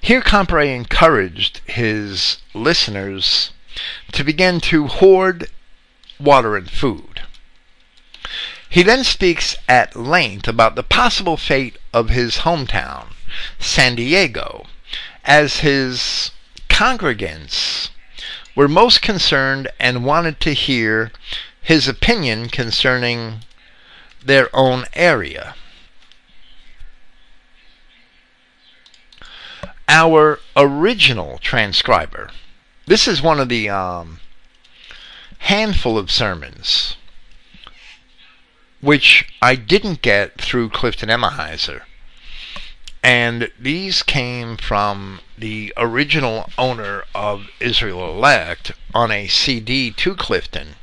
Here, 0.01 0.20
Comparet 0.20 0.69
encouraged 0.69 1.61
his 1.66 2.39
listeners 2.52 3.52
to 4.12 4.24
begin 4.24 4.61
to 4.61 4.86
hoard 4.86 5.48
water 6.19 6.57
and 6.57 6.70
food. 6.70 7.23
He 8.69 8.82
then 8.82 9.02
speaks 9.02 9.57
at 9.69 9.97
length 9.97 10.47
about 10.47 10.77
the 10.77 10.82
possible 10.82 11.36
fate 11.36 11.77
of 11.93 12.09
his 12.09 12.39
hometown, 12.39 13.09
San 13.59 13.97
Diego, 13.97 14.66
as 15.24 15.61
his 15.61 16.31
congregants 16.69 17.90
were 18.55 18.69
most 18.69 19.02
concerned 19.02 19.69
and 19.78 20.05
wanted 20.05 20.40
to 20.40 20.52
hear 20.52 21.11
his 21.61 21.89
opinion 21.89 22.48
concerning 22.48 23.40
their 24.24 24.48
own 24.55 24.85
area. 24.94 25.55
Our 29.89 30.40
original 30.57 31.39
transcriber, 31.39 32.31
this 32.86 33.07
is 33.07 33.23
one 33.23 33.40
of 33.40 33.48
the 33.48 33.69
um, 33.69 34.20
handful 35.39 35.98
of 35.98 36.11
sermons 36.11 36.97
which 38.81 39.31
I 39.43 39.57
didn't 39.57 40.01
get 40.01 40.40
through 40.40 40.70
Clifton 40.70 41.11
Emahiser. 41.11 41.82
And 43.02 43.51
these 43.59 44.02
came 44.02 44.57
from 44.57 45.20
the 45.36 45.73
original 45.77 46.48
owner 46.57 47.05
of 47.15 47.48
Israel 47.61 48.11
Elect 48.11 48.73
on 48.94 49.11
a 49.11 49.28
CD 49.28 49.90
to 49.90 50.15
Clifton 50.15 50.77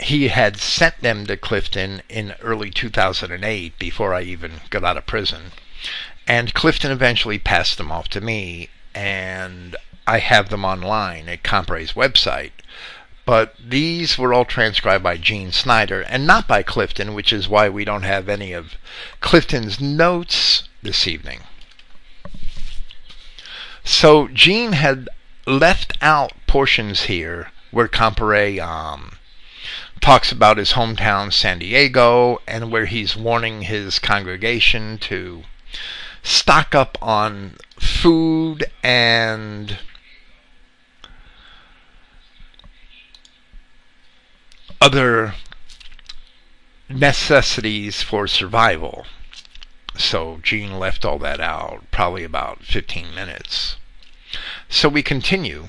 he 0.00 0.28
had 0.28 0.56
sent 0.56 1.00
them 1.00 1.26
to 1.26 1.36
Clifton 1.36 2.02
in 2.08 2.34
early 2.40 2.70
2008 2.70 3.78
before 3.78 4.14
I 4.14 4.22
even 4.22 4.60
got 4.70 4.84
out 4.84 4.96
of 4.96 5.06
prison. 5.06 5.52
And 6.26 6.54
Clifton 6.54 6.90
eventually 6.90 7.38
passed 7.38 7.78
them 7.78 7.90
off 7.90 8.08
to 8.10 8.20
me, 8.20 8.68
and 8.94 9.76
I 10.08 10.20
have 10.20 10.48
them 10.48 10.64
online 10.64 11.28
at 11.28 11.42
Comparet's 11.42 11.92
website. 11.92 12.52
But 13.26 13.54
these 13.62 14.16
were 14.16 14.32
all 14.32 14.46
transcribed 14.46 15.04
by 15.04 15.18
Gene 15.18 15.52
Snyder 15.52 16.00
and 16.00 16.26
not 16.26 16.48
by 16.48 16.62
Clifton, 16.62 17.12
which 17.12 17.30
is 17.30 17.46
why 17.46 17.68
we 17.68 17.84
don't 17.84 18.04
have 18.04 18.26
any 18.26 18.54
of 18.54 18.76
Clifton's 19.20 19.78
notes 19.78 20.62
this 20.82 21.06
evening. 21.06 21.40
So 23.84 24.28
Gene 24.28 24.72
had 24.72 25.10
left 25.46 25.92
out 26.00 26.32
portions 26.46 27.02
here 27.02 27.52
where 27.70 27.86
Comparet 27.86 28.58
um, 28.60 29.18
talks 30.00 30.32
about 30.32 30.56
his 30.56 30.72
hometown, 30.72 31.30
San 31.30 31.58
Diego, 31.58 32.40
and 32.46 32.72
where 32.72 32.86
he's 32.86 33.14
warning 33.14 33.60
his 33.62 33.98
congregation 33.98 34.96
to 35.00 35.42
stock 36.22 36.74
up 36.74 36.96
on 37.02 37.56
food 37.78 38.64
and 38.82 39.76
other 44.80 45.34
necessities 46.88 48.02
for 48.02 48.26
survival. 48.26 49.06
So 49.96 50.38
Gene 50.42 50.78
left 50.78 51.04
all 51.04 51.18
that 51.18 51.40
out, 51.40 51.84
probably 51.90 52.24
about 52.24 52.62
15 52.62 53.14
minutes. 53.14 53.76
So 54.68 54.88
we 54.88 55.02
continue 55.02 55.68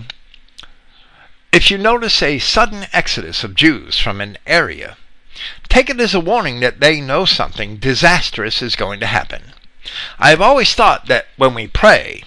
if 1.52 1.72
you 1.72 1.80
notice 1.80 2.22
a 2.22 2.38
sudden 2.38 2.86
exodus 2.94 3.44
of 3.44 3.56
Jews 3.56 3.99
from 3.99 4.22
an 4.22 4.38
area, 4.45 4.98
take 5.68 5.90
it 5.90 5.99
as 5.99 6.14
a 6.14 6.19
warning 6.19 6.60
that 6.60 6.80
they 6.80 7.02
know 7.02 7.26
something 7.26 7.77
disastrous 7.77 8.61
is 8.61 8.76
going 8.76 8.99
to 8.99 9.07
happen. 9.07 9.53
I 10.19 10.30
have 10.30 10.41
always 10.41 10.76
thought 10.76 11.07
that 11.07 11.26
when 11.38 11.56
we 11.56 11.65
pray, 11.65 12.23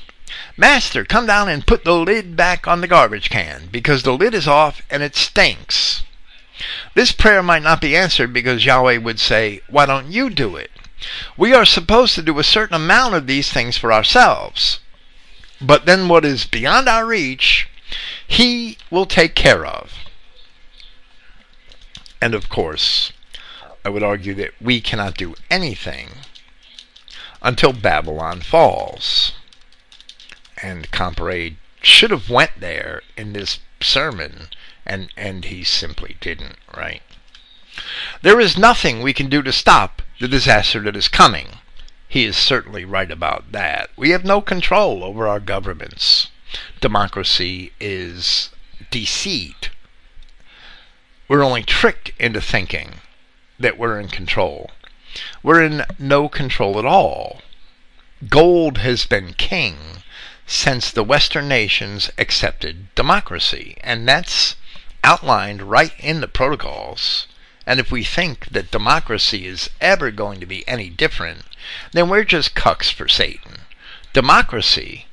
Master, 0.56 1.04
come 1.04 1.26
down 1.26 1.48
and 1.48 1.66
put 1.66 1.84
the 1.84 1.94
lid 1.94 2.36
back 2.36 2.66
on 2.66 2.80
the 2.80 2.88
garbage 2.88 3.30
can, 3.30 3.68
because 3.70 4.02
the 4.02 4.12
lid 4.12 4.34
is 4.34 4.48
off 4.48 4.82
and 4.90 5.04
it 5.04 5.14
stinks. 5.14 6.02
This 6.94 7.12
prayer 7.12 7.42
might 7.42 7.62
not 7.62 7.80
be 7.80 7.96
answered 7.96 8.32
because 8.32 8.64
Yahweh 8.64 8.98
would 8.98 9.18
say, 9.18 9.60
Why 9.68 9.86
don't 9.86 10.12
you 10.12 10.28
do 10.28 10.56
it? 10.56 10.70
We 11.36 11.54
are 11.54 11.64
supposed 11.64 12.14
to 12.14 12.22
do 12.22 12.38
a 12.38 12.44
certain 12.44 12.76
amount 12.76 13.14
of 13.14 13.26
these 13.26 13.50
things 13.50 13.76
for 13.76 13.92
ourselves. 13.92 14.80
But 15.60 15.86
then 15.86 16.08
what 16.08 16.24
is 16.24 16.44
beyond 16.44 16.88
our 16.88 17.06
reach, 17.06 17.68
He 18.26 18.78
will 18.90 19.06
take 19.06 19.34
care 19.34 19.64
of. 19.64 19.92
And 22.20 22.34
of 22.34 22.48
course, 22.48 23.12
I 23.84 23.88
would 23.88 24.02
argue 24.02 24.34
that 24.34 24.52
we 24.60 24.80
cannot 24.80 25.16
do 25.16 25.34
anything 25.50 26.08
until 27.42 27.72
Babylon 27.72 28.40
falls. 28.40 29.32
And 30.62 30.90
Comparet 30.92 31.54
should 31.80 32.12
have 32.12 32.30
went 32.30 32.60
there 32.60 33.02
in 33.16 33.32
this 33.32 33.58
sermon 33.80 34.48
and 34.84 35.12
and 35.16 35.44
he 35.46 35.64
simply 35.64 36.16
didn't, 36.20 36.56
right? 36.76 37.02
There 38.22 38.40
is 38.40 38.58
nothing 38.58 39.00
we 39.00 39.12
can 39.12 39.28
do 39.28 39.42
to 39.42 39.52
stop 39.52 40.02
the 40.20 40.28
disaster 40.28 40.80
that 40.80 40.96
is 40.96 41.08
coming. 41.08 41.58
He 42.08 42.24
is 42.24 42.36
certainly 42.36 42.84
right 42.84 43.10
about 43.10 43.52
that. 43.52 43.90
We 43.96 44.10
have 44.10 44.24
no 44.24 44.40
control 44.40 45.02
over 45.02 45.26
our 45.26 45.40
governments. 45.40 46.28
Democracy 46.80 47.72
is 47.80 48.50
deceit. 48.90 49.70
We're 51.28 51.42
only 51.42 51.62
tricked 51.62 52.12
into 52.18 52.40
thinking 52.42 53.00
that 53.58 53.78
we're 53.78 53.98
in 53.98 54.08
control. 54.08 54.70
We're 55.42 55.62
in 55.62 55.84
no 55.98 56.28
control 56.28 56.78
at 56.78 56.84
all. 56.84 57.40
Gold 58.28 58.78
has 58.78 59.06
been 59.06 59.32
king 59.34 60.02
since 60.46 60.90
the 60.90 61.02
Western 61.02 61.48
nations 61.48 62.10
accepted 62.18 62.94
democracy, 62.94 63.78
and 63.82 64.06
that's 64.06 64.56
outlined 65.04 65.62
right 65.62 65.92
in 65.98 66.20
the 66.20 66.28
protocols. 66.28 67.26
And 67.66 67.78
if 67.78 67.90
we 67.90 68.04
think 68.04 68.46
that 68.46 68.70
democracy 68.70 69.46
is 69.46 69.70
ever 69.80 70.10
going 70.10 70.40
to 70.40 70.46
be 70.46 70.66
any 70.68 70.88
different, 70.88 71.42
then 71.92 72.08
we're 72.08 72.24
just 72.24 72.54
cucks 72.54 72.92
for 72.92 73.08
Satan. 73.08 73.60
Democracy 74.12 75.06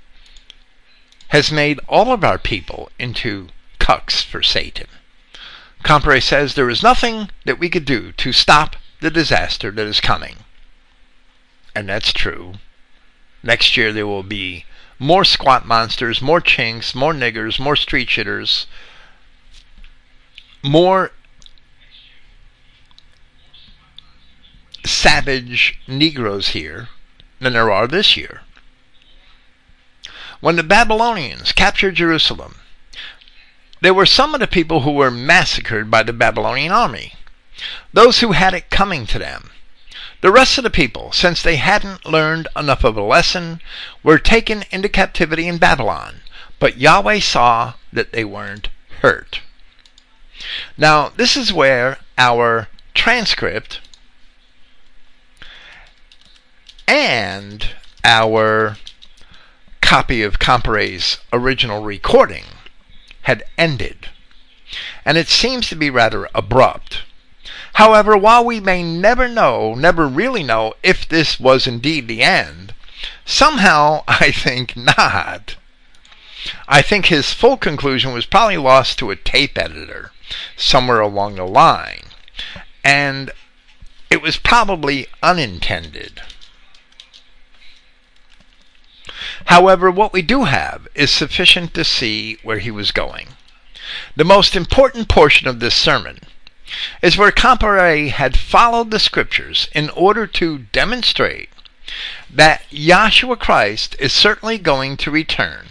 has 1.29 1.51
made 1.51 1.79
all 1.87 2.11
of 2.11 2.23
our 2.23 2.37
people 2.39 2.91
into 2.97 3.49
cucks 3.79 4.23
for 4.23 4.41
Satan. 4.41 4.87
Comparet 5.83 6.23
says 6.23 6.53
there 6.53 6.69
is 6.69 6.83
nothing 6.83 7.29
that 7.45 7.59
we 7.59 7.69
could 7.69 7.85
do 7.85 8.11
to 8.13 8.33
stop 8.33 8.75
the 8.99 9.11
disaster 9.11 9.71
that 9.71 9.87
is 9.87 10.01
coming. 10.01 10.37
And 11.75 11.87
that's 11.87 12.11
true. 12.11 12.55
Next 13.41 13.77
year 13.77 13.93
there 13.93 14.07
will 14.07 14.23
be 14.23 14.65
more 14.97 15.23
squat 15.23 15.65
monsters, 15.65 16.21
more 16.21 16.41
chinks, 16.41 16.93
more 16.93 17.13
niggers, 17.13 17.59
more 17.59 17.77
street 17.77 18.09
shitters, 18.09 18.65
more 20.63 21.11
savage 24.85 25.79
Negroes 25.87 26.49
here 26.49 26.89
than 27.39 27.53
there 27.53 27.71
are 27.71 27.87
this 27.87 28.17
year. 28.17 28.41
When 30.41 30.55
the 30.55 30.63
Babylonians 30.63 31.51
captured 31.51 31.95
Jerusalem, 31.95 32.55
there 33.81 33.93
were 33.93 34.05
some 34.05 34.33
of 34.33 34.39
the 34.39 34.47
people 34.47 34.81
who 34.81 34.91
were 34.91 35.11
massacred 35.11 35.89
by 35.89 36.03
the 36.03 36.13
Babylonian 36.13 36.71
army, 36.71 37.13
those 37.93 38.19
who 38.19 38.33
had 38.33 38.53
it 38.53 38.69
coming 38.69 39.05
to 39.07 39.19
them. 39.19 39.51
The 40.21 40.31
rest 40.31 40.57
of 40.57 40.65
the 40.65 40.69
people, 40.69 41.13
since 41.13 41.41
they 41.41 41.55
hadn't 41.55 42.05
learned 42.05 42.49
enough 42.55 42.83
of 42.83 42.97
a 42.97 43.01
lesson, 43.01 43.61
were 44.03 44.19
taken 44.19 44.63
into 44.71 44.89
captivity 44.89 45.47
in 45.47 45.57
Babylon, 45.57 46.21
but 46.59 46.77
Yahweh 46.77 47.19
saw 47.19 47.73
that 47.93 48.11
they 48.11 48.25
weren't 48.25 48.67
hurt. 49.01 49.41
Now, 50.77 51.09
this 51.09 51.35
is 51.35 51.51
where 51.51 51.99
our 52.17 52.67
transcript 52.93 53.81
and 56.87 57.69
our 58.03 58.77
copy 59.81 60.23
of 60.23 60.39
Comparet's 60.39 61.17
original 61.31 61.83
recording 61.83 62.45
had 63.23 63.43
ended, 63.57 64.09
and 65.05 65.17
it 65.17 65.27
seems 65.27 65.67
to 65.69 65.75
be 65.75 65.89
rather 65.89 66.27
abrupt. 66.33 67.03
However, 67.73 68.17
while 68.17 68.43
we 68.43 68.59
may 68.59 68.81
never 68.81 69.27
know, 69.27 69.75
never 69.75 70.07
really 70.07 70.43
know 70.43 70.73
if 70.83 71.07
this 71.07 71.39
was 71.39 71.67
indeed 71.67 72.07
the 72.07 72.23
end, 72.23 72.73
somehow 73.25 74.03
I 74.07 74.31
think 74.31 74.75
not. 74.75 75.55
I 76.67 76.81
think 76.81 77.07
his 77.07 77.33
full 77.33 77.57
conclusion 77.57 78.13
was 78.13 78.25
probably 78.25 78.57
lost 78.57 78.97
to 78.99 79.11
a 79.11 79.15
tape 79.15 79.57
editor 79.57 80.11
somewhere 80.55 80.99
along 80.99 81.35
the 81.35 81.45
line, 81.45 82.03
and 82.83 83.31
it 84.09 84.21
was 84.21 84.37
probably 84.37 85.07
unintended. 85.21 86.21
However, 89.45 89.89
what 89.89 90.13
we 90.13 90.21
do 90.21 90.45
have 90.45 90.87
is 90.95 91.11
sufficient 91.11 91.73
to 91.73 91.83
see 91.83 92.37
where 92.43 92.59
he 92.59 92.71
was 92.71 92.91
going. 92.91 93.29
The 94.15 94.23
most 94.23 94.55
important 94.55 95.09
portion 95.09 95.47
of 95.47 95.59
this 95.59 95.75
sermon 95.75 96.19
is 97.01 97.17
where 97.17 97.31
Comparet 97.31 98.11
had 98.11 98.37
followed 98.37 98.91
the 98.91 98.99
scriptures 98.99 99.67
in 99.73 99.89
order 99.89 100.27
to 100.27 100.59
demonstrate 100.71 101.49
that 102.29 102.63
Yahshua 102.69 103.39
Christ 103.39 103.95
is 103.99 104.13
certainly 104.13 104.57
going 104.57 104.95
to 104.97 105.11
return. 105.11 105.69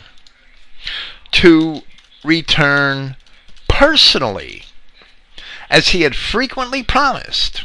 To 1.32 1.82
return 2.24 3.16
personally, 3.78 4.64
as 5.70 5.90
he 5.90 6.02
had 6.02 6.16
frequently 6.16 6.82
promised 6.82 7.64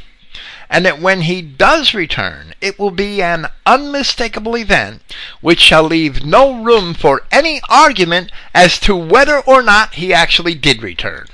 and 0.70 0.86
that 0.86 1.02
when 1.02 1.22
he 1.22 1.42
does 1.42 1.96
return, 1.96 2.54
it 2.62 2.78
will 2.78 2.92
be 2.92 3.20
an 3.20 3.48
unmistakable 3.66 4.56
event 4.56 5.02
which 5.42 5.60
shall 5.60 5.82
leave 5.82 6.24
no 6.24 6.62
room 6.64 6.94
for 6.94 7.24
any 7.32 7.60
argument 7.68 8.32
as 8.54 8.80
to 8.80 8.96
whether 8.96 9.40
or 9.40 9.64
not 9.64 9.96
he 9.96 10.14
actually 10.14 10.54
did 10.54 10.84
return. 10.84 11.26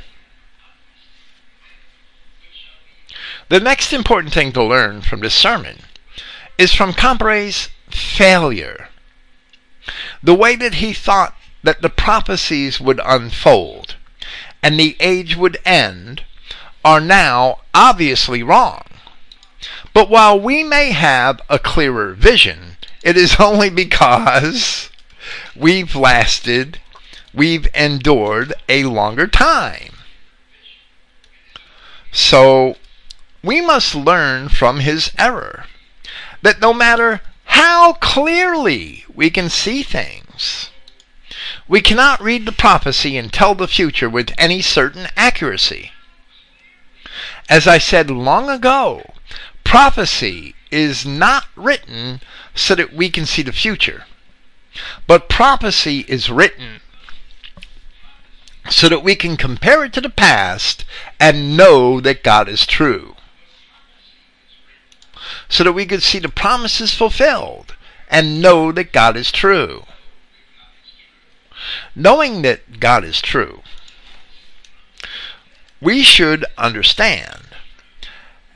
The 3.49 3.59
next 3.59 3.91
important 3.91 4.33
thing 4.33 4.53
to 4.53 4.63
learn 4.63 5.01
from 5.01 5.19
this 5.19 5.35
sermon 5.35 5.79
is 6.57 6.73
from 6.73 6.93
Comparet's 6.93 7.67
failure. 7.89 8.87
The 10.23 10.35
way 10.35 10.55
that 10.55 10.75
he 10.75 10.93
thought 10.93 11.35
that 11.63 11.81
the 11.81 11.89
prophecies 11.89 12.79
would 12.79 13.01
unfold 13.03 13.97
and 14.61 14.79
the 14.79 14.95
age 14.99 15.35
would 15.35 15.57
end 15.65 16.23
are 16.83 16.99
now 16.99 17.59
obviously 17.73 18.43
wrong. 18.43 18.83
But 19.93 20.09
while 20.09 20.39
we 20.39 20.63
may 20.63 20.91
have 20.91 21.41
a 21.49 21.59
clearer 21.59 22.13
vision, 22.13 22.77
it 23.03 23.17
is 23.17 23.35
only 23.39 23.69
because 23.69 24.89
we've 25.55 25.95
lasted, 25.95 26.79
we've 27.33 27.67
endured 27.73 28.53
a 28.67 28.85
longer 28.85 29.27
time. 29.27 29.93
So 32.11 32.75
we 33.43 33.61
must 33.61 33.95
learn 33.95 34.49
from 34.49 34.79
his 34.79 35.11
error 35.17 35.65
that 36.41 36.61
no 36.61 36.73
matter 36.73 37.21
how 37.45 37.93
clearly 37.93 39.05
we 39.13 39.29
can 39.29 39.49
see 39.49 39.83
things, 39.83 40.69
we 41.69 41.79
cannot 41.79 42.21
read 42.21 42.45
the 42.45 42.51
prophecy 42.51 43.15
and 43.15 43.31
tell 43.31 43.55
the 43.55 43.67
future 43.67 44.09
with 44.09 44.33
any 44.37 44.61
certain 44.61 45.07
accuracy. 45.15 45.91
As 47.47 47.65
I 47.65 47.77
said 47.77 48.11
long 48.11 48.49
ago, 48.49 49.13
prophecy 49.63 50.55
is 50.71 51.05
not 51.05 51.45
written 51.55 52.19
so 52.53 52.75
that 52.75 52.91
we 52.91 53.09
can 53.09 53.25
see 53.25 53.43
the 53.43 53.53
future, 53.53 54.05
but 55.07 55.29
prophecy 55.29 55.99
is 56.09 56.29
written 56.29 56.81
so 58.69 58.89
that 58.89 59.03
we 59.03 59.15
can 59.15 59.37
compare 59.37 59.85
it 59.85 59.93
to 59.93 60.01
the 60.01 60.09
past 60.09 60.83
and 61.19 61.55
know 61.55 62.01
that 62.01 62.23
God 62.23 62.49
is 62.49 62.65
true 62.65 63.15
so 65.49 65.63
that 65.63 65.73
we 65.73 65.85
could 65.85 66.03
see 66.03 66.19
the 66.19 66.29
promises 66.29 66.93
fulfilled 66.93 67.75
and 68.09 68.41
know 68.41 68.71
that 68.71 68.93
God 68.93 69.17
is 69.17 69.31
true. 69.31 69.83
Knowing 71.95 72.41
that 72.41 72.79
God 72.79 73.03
is 73.03 73.21
true, 73.21 73.61
we 75.81 76.03
should 76.03 76.45
understand 76.57 77.55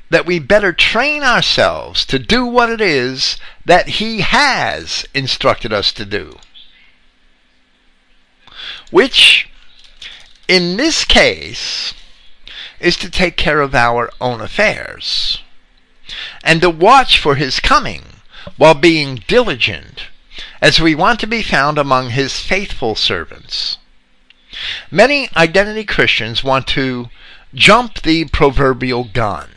that 0.09 0.25
we 0.25 0.38
better 0.39 0.73
train 0.73 1.23
ourselves 1.23 2.05
to 2.05 2.19
do 2.19 2.45
what 2.45 2.69
it 2.69 2.81
is 2.81 3.38
that 3.65 3.88
He 3.88 4.21
has 4.21 5.05
instructed 5.13 5.73
us 5.73 5.91
to 5.93 6.05
do. 6.05 6.38
Which, 8.91 9.49
in 10.47 10.77
this 10.77 11.03
case, 11.03 11.93
is 12.80 12.97
to 12.97 13.09
take 13.09 13.38
care 13.38 13.61
of 13.61 13.73
our 13.73 14.11
own 14.21 14.41
affairs 14.41 15.41
and 16.43 16.61
to 16.61 16.69
watch 16.69 17.17
for 17.17 17.35
his 17.35 17.59
coming 17.59 18.03
while 18.57 18.73
being 18.73 19.23
diligent, 19.27 20.03
as 20.64 20.80
we 20.80 20.95
want 20.95 21.19
to 21.19 21.27
be 21.27 21.44
found 21.44 21.77
among 21.77 22.11
his 22.11 22.40
faithful 22.40 22.95
servants. 22.95 23.77
Many 24.90 25.27
identity 25.35 25.84
Christians 25.84 26.41
want 26.41 26.68
to 26.68 27.10
jump 27.53 28.02
the 28.02 28.26
proverbial 28.26 29.03
gun 29.03 29.49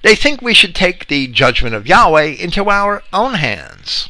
They 0.00 0.16
think 0.16 0.40
we 0.40 0.54
should 0.54 0.74
take 0.74 1.08
the 1.08 1.26
judgment 1.26 1.74
of 1.74 1.86
Yahweh 1.86 2.36
into 2.40 2.70
our 2.70 3.02
own 3.12 3.34
hands 3.34 4.08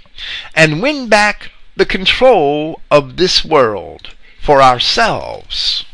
and 0.55 0.81
win 0.81 1.09
back 1.09 1.51
the 1.75 1.85
control 1.85 2.81
of 2.93 3.17
this 3.17 3.45
world 3.45 4.11
for 4.41 4.63
ourselves. 4.63 5.85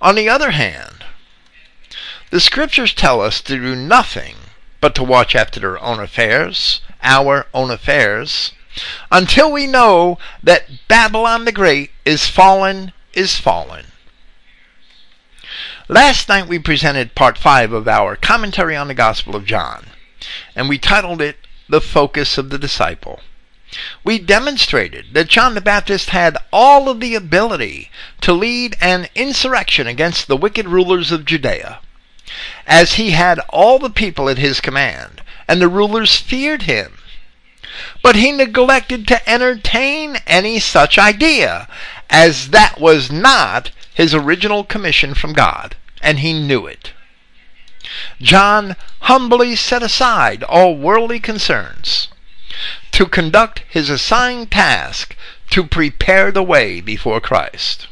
On 0.00 0.16
the 0.16 0.28
other 0.28 0.50
hand, 0.50 1.04
the 2.30 2.40
scriptures 2.40 2.92
tell 2.92 3.20
us 3.20 3.40
to 3.42 3.56
do 3.56 3.76
nothing 3.76 4.34
but 4.80 4.96
to 4.96 5.04
watch 5.04 5.36
after 5.36 5.70
our 5.70 5.78
own 5.78 6.00
affairs, 6.00 6.80
our 7.00 7.46
own 7.54 7.70
affairs, 7.70 8.52
until 9.10 9.50
we 9.50 9.66
know 9.66 10.18
that 10.42 10.88
Babylon 10.88 11.44
the 11.44 11.52
Great 11.52 11.90
is 12.04 12.26
fallen, 12.26 12.92
is 13.12 13.36
fallen. 13.36 13.86
Last 15.88 16.28
night 16.28 16.48
we 16.48 16.58
presented 16.58 17.14
part 17.14 17.36
5 17.36 17.72
of 17.72 17.88
our 17.88 18.16
commentary 18.16 18.76
on 18.76 18.88
the 18.88 18.94
Gospel 18.94 19.36
of 19.36 19.44
John, 19.44 19.88
and 20.54 20.68
we 20.68 20.78
titled 20.78 21.20
it 21.20 21.36
The 21.68 21.80
Focus 21.80 22.38
of 22.38 22.50
the 22.50 22.58
Disciple. 22.58 23.20
We 24.04 24.18
demonstrated 24.18 25.14
that 25.14 25.28
John 25.28 25.54
the 25.54 25.60
Baptist 25.60 26.10
had 26.10 26.36
all 26.52 26.88
of 26.88 27.00
the 27.00 27.14
ability 27.14 27.90
to 28.20 28.32
lead 28.32 28.76
an 28.80 29.08
insurrection 29.14 29.86
against 29.86 30.28
the 30.28 30.36
wicked 30.36 30.68
rulers 30.68 31.10
of 31.10 31.24
Judea, 31.24 31.80
as 32.66 32.94
he 32.94 33.10
had 33.10 33.38
all 33.48 33.78
the 33.78 33.90
people 33.90 34.28
at 34.28 34.38
his 34.38 34.60
command, 34.60 35.22
and 35.48 35.60
the 35.60 35.68
rulers 35.68 36.16
feared 36.16 36.62
him. 36.62 36.98
But 38.02 38.16
he 38.16 38.32
neglected 38.32 39.06
to 39.08 39.28
entertain 39.28 40.16
any 40.26 40.58
such 40.58 40.98
idea, 40.98 41.68
as 42.10 42.48
that 42.48 42.80
was 42.80 43.10
not 43.10 43.70
his 43.94 44.14
original 44.14 44.64
commission 44.64 45.14
from 45.14 45.32
God, 45.32 45.76
and 46.00 46.20
he 46.20 46.32
knew 46.32 46.66
it. 46.66 46.92
John 48.20 48.76
humbly 49.00 49.56
set 49.56 49.82
aside 49.82 50.42
all 50.44 50.76
worldly 50.76 51.20
concerns 51.20 52.08
to 52.92 53.06
conduct 53.06 53.62
his 53.68 53.90
assigned 53.90 54.50
task 54.50 55.16
to 55.50 55.64
prepare 55.64 56.30
the 56.30 56.42
way 56.42 56.80
before 56.80 57.20
Christ. 57.20 57.86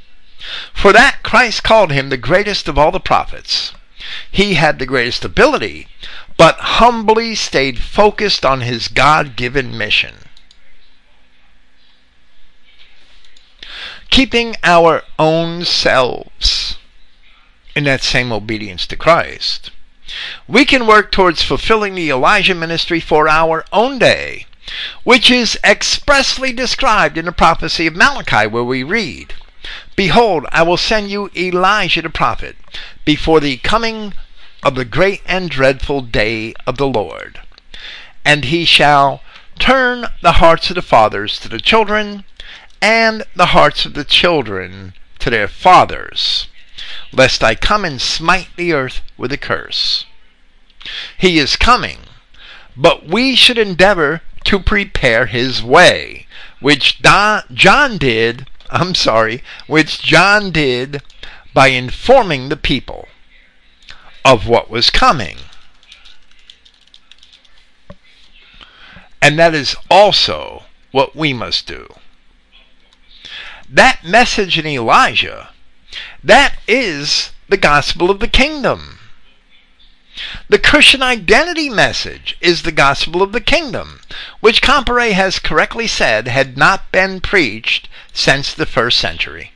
For 0.73 0.93
that 0.93 1.23
Christ 1.23 1.63
called 1.63 1.93
him 1.93 2.09
the 2.09 2.17
greatest 2.17 2.69
of 2.69 2.79
all 2.79 2.91
the 2.91 3.01
prophets. 3.01 3.73
He 4.31 4.55
had 4.55 4.79
the 4.79 4.87
greatest 4.87 5.25
ability, 5.25 5.89
but 6.41 6.57
humbly 6.81 7.35
stayed 7.35 7.79
focused 7.79 8.47
on 8.47 8.63
his 8.63 8.89
God 8.89 9.37
given 9.37 9.77
mission. 9.77 10.15
keeping 14.09 14.57
our 14.63 15.03
own 15.19 15.65
selves 15.65 16.77
in 17.77 17.85
that 17.85 18.03
same 18.03 18.33
obedience 18.33 18.87
to 18.87 18.97
Christ. 18.97 19.71
We 20.49 20.65
can 20.65 20.87
work 20.87 21.13
towards 21.13 21.43
fulfilling 21.43 21.95
the 21.95 22.11
Elijah 22.11 22.55
ministry 22.55 23.01
for 23.01 23.29
our 23.29 23.65
own 23.73 23.99
day, 23.99 24.47
which 25.05 25.31
is 25.31 25.59
expressly 25.63 26.53
described 26.53 27.17
in 27.17 27.27
the 27.27 27.33
prophecy 27.33 27.87
of 27.87 27.95
Malachi, 27.95 28.49
where 28.49 28.65
we 28.65 28.83
read, 28.83 29.35
Behold, 29.95 30.47
I 30.51 30.63
will 30.63 30.77
send 30.77 31.11
you 31.11 31.31
Elijah 31.37 32.03
the 32.03 32.11
prophet 32.11 32.57
before 33.05 33.41
the 33.41 33.59
coming 33.59 34.15
of 34.63 34.75
the 34.75 34.85
great 34.85 35.23
and 35.27 35.51
dreadful 35.51 36.03
day 36.03 36.55
of 36.67 36.77
the 36.77 36.89
Lord. 36.89 37.41
And 38.25 38.47
he 38.47 38.65
shall 38.65 39.23
turn 39.59 40.07
the 40.23 40.33
hearts 40.33 40.71
of 40.71 40.77
the 40.77 40.83
fathers 40.83 41.39
to 41.41 41.49
the 41.49 41.61
children, 41.61 42.25
and 42.83 43.25
the 43.35 43.47
hearts 43.47 43.85
of 43.85 43.95
the 43.95 44.05
children 44.05 44.95
to 45.19 45.31
their 45.31 45.49
fathers, 45.49 46.49
lest 47.13 47.45
I 47.45 47.55
come 47.55 47.85
and 47.85 48.01
smite 48.01 48.49
the 48.57 48.73
earth 48.73 49.03
with 49.17 49.33
a 49.33 49.39
curse. 49.39 50.07
He 51.17 51.39
is 51.39 51.57
coming, 51.57 51.99
but 52.77 53.07
we 53.07 53.37
should 53.37 53.59
endeavor 53.59 54.23
to 54.45 54.59
prepare 54.59 55.27
his 55.27 55.63
way, 55.63 56.27
which 56.61 57.01
John 57.03 57.99
did, 57.99 58.47
I'm 58.71 58.95
sorry, 58.95 59.43
which 59.67 60.01
John 60.01 60.51
did 60.51 61.03
by 61.53 61.69
informing 61.69 62.49
the 62.49 62.57
people 62.57 63.09
of 64.25 64.49
what 64.49 64.71
was 64.71 64.91
coming. 64.91 65.37
And 69.23 69.39
that 69.39 69.55
is 69.55 69.77
also 69.91 70.65
what 70.91 71.15
we 71.15 71.33
must 71.33 71.67
do 71.67 71.87
that 73.71 74.05
message 74.05 74.59
in 74.59 74.67
Elijah, 74.67 75.51
that 76.25 76.57
is 76.67 77.31
the 77.49 77.57
gospel 77.57 78.11
of 78.11 78.19
the 78.19 78.29
kingdom. 78.29 78.99
The 80.49 80.59
Christian 80.59 81.03
identity 81.03 81.71
message 81.71 82.37
is 82.41 82.63
the 82.63 82.73
gospel 82.73 83.23
of 83.23 83.33
the 83.33 83.41
kingdom, 83.41 84.01
which 84.41 84.61
Comparet 84.61 85.13
has 85.13 85.39
correctly 85.39 85.87
said 85.87 86.27
had 86.27 86.59
not 86.59 86.91
been 86.91 87.21
preached 87.21 87.89
since 88.13 88.53
the 88.53 88.67
first 88.67 88.99
century. 88.99 89.53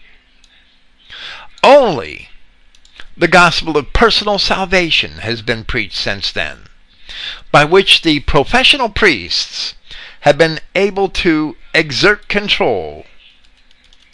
Only 1.62 2.28
the 3.16 3.28
gospel 3.28 3.76
of 3.76 3.92
personal 3.92 4.38
salvation 4.38 5.18
has 5.18 5.40
been 5.42 5.64
preached 5.64 5.96
since 5.96 6.32
then, 6.32 6.64
by 7.52 7.64
which 7.64 8.02
the 8.02 8.20
professional 8.20 8.88
priests 8.88 9.74
have 10.20 10.36
been 10.36 10.58
able 10.74 11.08
to 11.08 11.56
exert 11.72 12.28
control 12.28 13.06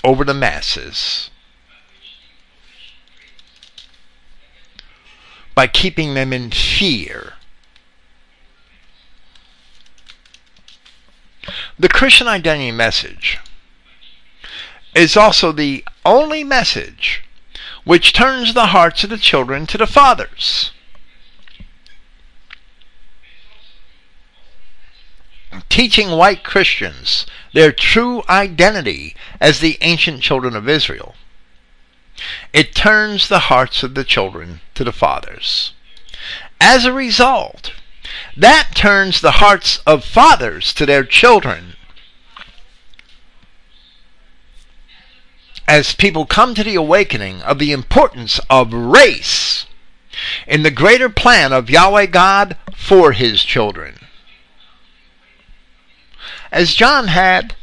over 0.04 0.24
the 0.24 0.34
masses 0.34 1.30
by 5.54 5.66
keeping 5.66 6.14
them 6.14 6.32
in 6.32 6.50
fear. 6.50 7.34
The 11.78 11.88
Christian 11.88 12.28
identity 12.28 12.72
message 12.72 13.38
is 14.94 15.16
also 15.16 15.52
the 15.52 15.84
only 16.04 16.44
message 16.44 17.22
which 17.90 18.12
turns 18.12 18.54
the 18.54 18.66
hearts 18.66 19.02
of 19.02 19.10
the 19.10 19.18
children 19.18 19.66
to 19.66 19.76
the 19.76 19.84
fathers. 19.84 20.70
teaching 25.68 26.10
white 26.10 26.44
Christians 26.44 27.26
their 27.52 27.72
true 27.72 28.22
identity 28.28 29.16
as 29.40 29.58
the 29.58 29.76
ancient 29.80 30.22
children 30.22 30.54
of 30.54 30.68
Israel. 30.68 31.16
It 32.52 32.76
turns 32.76 33.26
the 33.26 33.50
hearts 33.50 33.82
of 33.82 33.94
the 33.94 34.04
children 34.04 34.60
to 34.74 34.84
the 34.84 34.92
fathers. 34.92 35.72
As 36.60 36.84
a 36.84 36.92
result, 36.92 37.72
that 38.36 38.70
turns 38.76 39.20
the 39.20 39.38
hearts 39.42 39.80
of 39.84 40.04
fathers 40.04 40.72
to 40.74 40.86
their 40.86 41.02
children. 41.02 41.74
As 45.70 45.94
people 45.94 46.26
come 46.26 46.56
to 46.56 46.64
the 46.64 46.74
awakening 46.74 47.42
of 47.42 47.60
the 47.60 47.70
importance 47.70 48.40
of 48.50 48.72
race 48.72 49.66
in 50.44 50.64
the 50.64 50.70
greater 50.72 51.08
plan 51.08 51.52
of 51.52 51.70
Yahweh 51.70 52.06
God 52.06 52.56
for 52.74 53.12
his 53.12 53.44
children. 53.44 54.00
As 56.50 56.74
John 56.74 57.06
had 57.06 57.54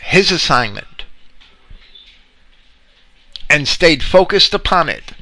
his 0.00 0.32
assignment 0.32 1.04
and 3.50 3.68
stayed 3.68 4.02
focused 4.02 4.54
upon 4.54 4.88
it, 4.88 5.12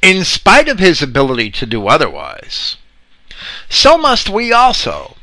in 0.00 0.22
spite 0.24 0.68
of 0.68 0.78
his 0.78 1.02
ability 1.02 1.50
to 1.50 1.66
do 1.66 1.88
otherwise, 1.88 2.76
so 3.68 3.98
must 3.98 4.28
we 4.28 4.52
also, 4.52 5.16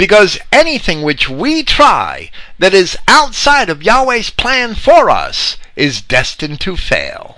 because 0.00 0.38
anything 0.50 1.02
which 1.02 1.28
we 1.28 1.62
try 1.62 2.30
that 2.58 2.72
is 2.72 2.96
outside 3.06 3.68
of 3.68 3.82
Yahweh's 3.82 4.30
plan 4.30 4.74
for 4.74 5.10
us 5.10 5.58
is 5.76 6.00
destined 6.00 6.58
to 6.58 6.74
fail. 6.74 7.36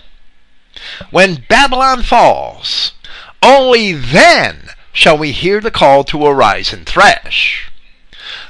When 1.11 1.45
Babylon 1.49 2.05
falls, 2.05 2.93
only 3.43 3.91
then 3.91 4.69
shall 4.93 5.19
we 5.19 5.33
hear 5.33 5.61
the 5.61 5.73
call 5.73 6.05
to 6.05 6.25
arise 6.25 6.73
and 6.73 6.87
thresh. 6.87 7.69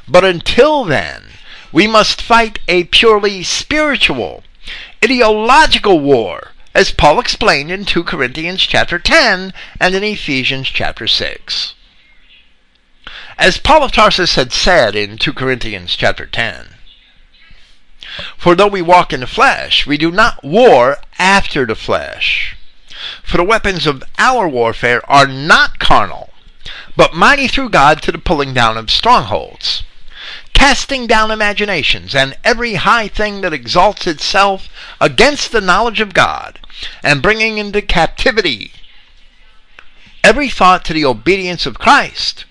But 0.06 0.26
until 0.26 0.84
then, 0.84 1.30
we 1.72 1.86
must 1.86 2.20
fight 2.20 2.58
a 2.68 2.84
purely 2.84 3.42
spiritual, 3.42 4.44
ideological 5.02 6.00
war, 6.00 6.52
as 6.74 6.92
Paul 6.92 7.18
explained 7.18 7.70
in 7.70 7.86
2 7.86 8.04
Corinthians 8.04 8.60
chapter 8.60 8.98
10 8.98 9.54
and 9.80 9.94
in 9.94 10.04
Ephesians 10.04 10.68
chapter 10.68 11.06
6. 11.06 11.72
As 13.38 13.56
Paul 13.56 13.82
of 13.82 13.92
Tarsus 13.92 14.34
had 14.34 14.52
said 14.52 14.94
in 14.94 15.16
2 15.16 15.32
Corinthians 15.32 15.96
chapter 15.96 16.26
10, 16.26 16.74
For 18.36 18.54
though 18.54 18.66
we 18.66 18.82
walk 18.82 19.12
in 19.12 19.20
the 19.20 19.26
flesh, 19.26 19.86
we 19.86 19.96
do 19.96 20.10
not 20.10 20.44
war 20.44 20.98
after 21.18 21.64
the 21.64 21.74
flesh. 21.74 22.56
For 23.22 23.38
the 23.38 23.44
weapons 23.44 23.86
of 23.86 24.04
our 24.18 24.46
warfare 24.46 25.00
are 25.10 25.26
not 25.26 25.78
carnal, 25.78 26.30
but 26.94 27.14
mighty 27.14 27.48
through 27.48 27.70
God 27.70 28.02
to 28.02 28.12
the 28.12 28.18
pulling 28.18 28.52
down 28.52 28.76
of 28.76 28.90
strongholds, 28.90 29.82
casting 30.52 31.06
down 31.06 31.30
imaginations 31.30 32.14
and 32.14 32.36
every 32.44 32.74
high 32.74 33.08
thing 33.08 33.40
that 33.40 33.54
exalts 33.54 34.06
itself 34.06 34.68
against 35.00 35.52
the 35.52 35.62
knowledge 35.62 36.00
of 36.00 36.12
God, 36.12 36.60
and 37.02 37.22
bringing 37.22 37.56
into 37.56 37.80
captivity 37.80 38.72
every 40.22 40.50
thought 40.50 40.84
to 40.84 40.92
the 40.92 41.04
obedience 41.06 41.64
of 41.64 41.78
Christ, 41.78 42.44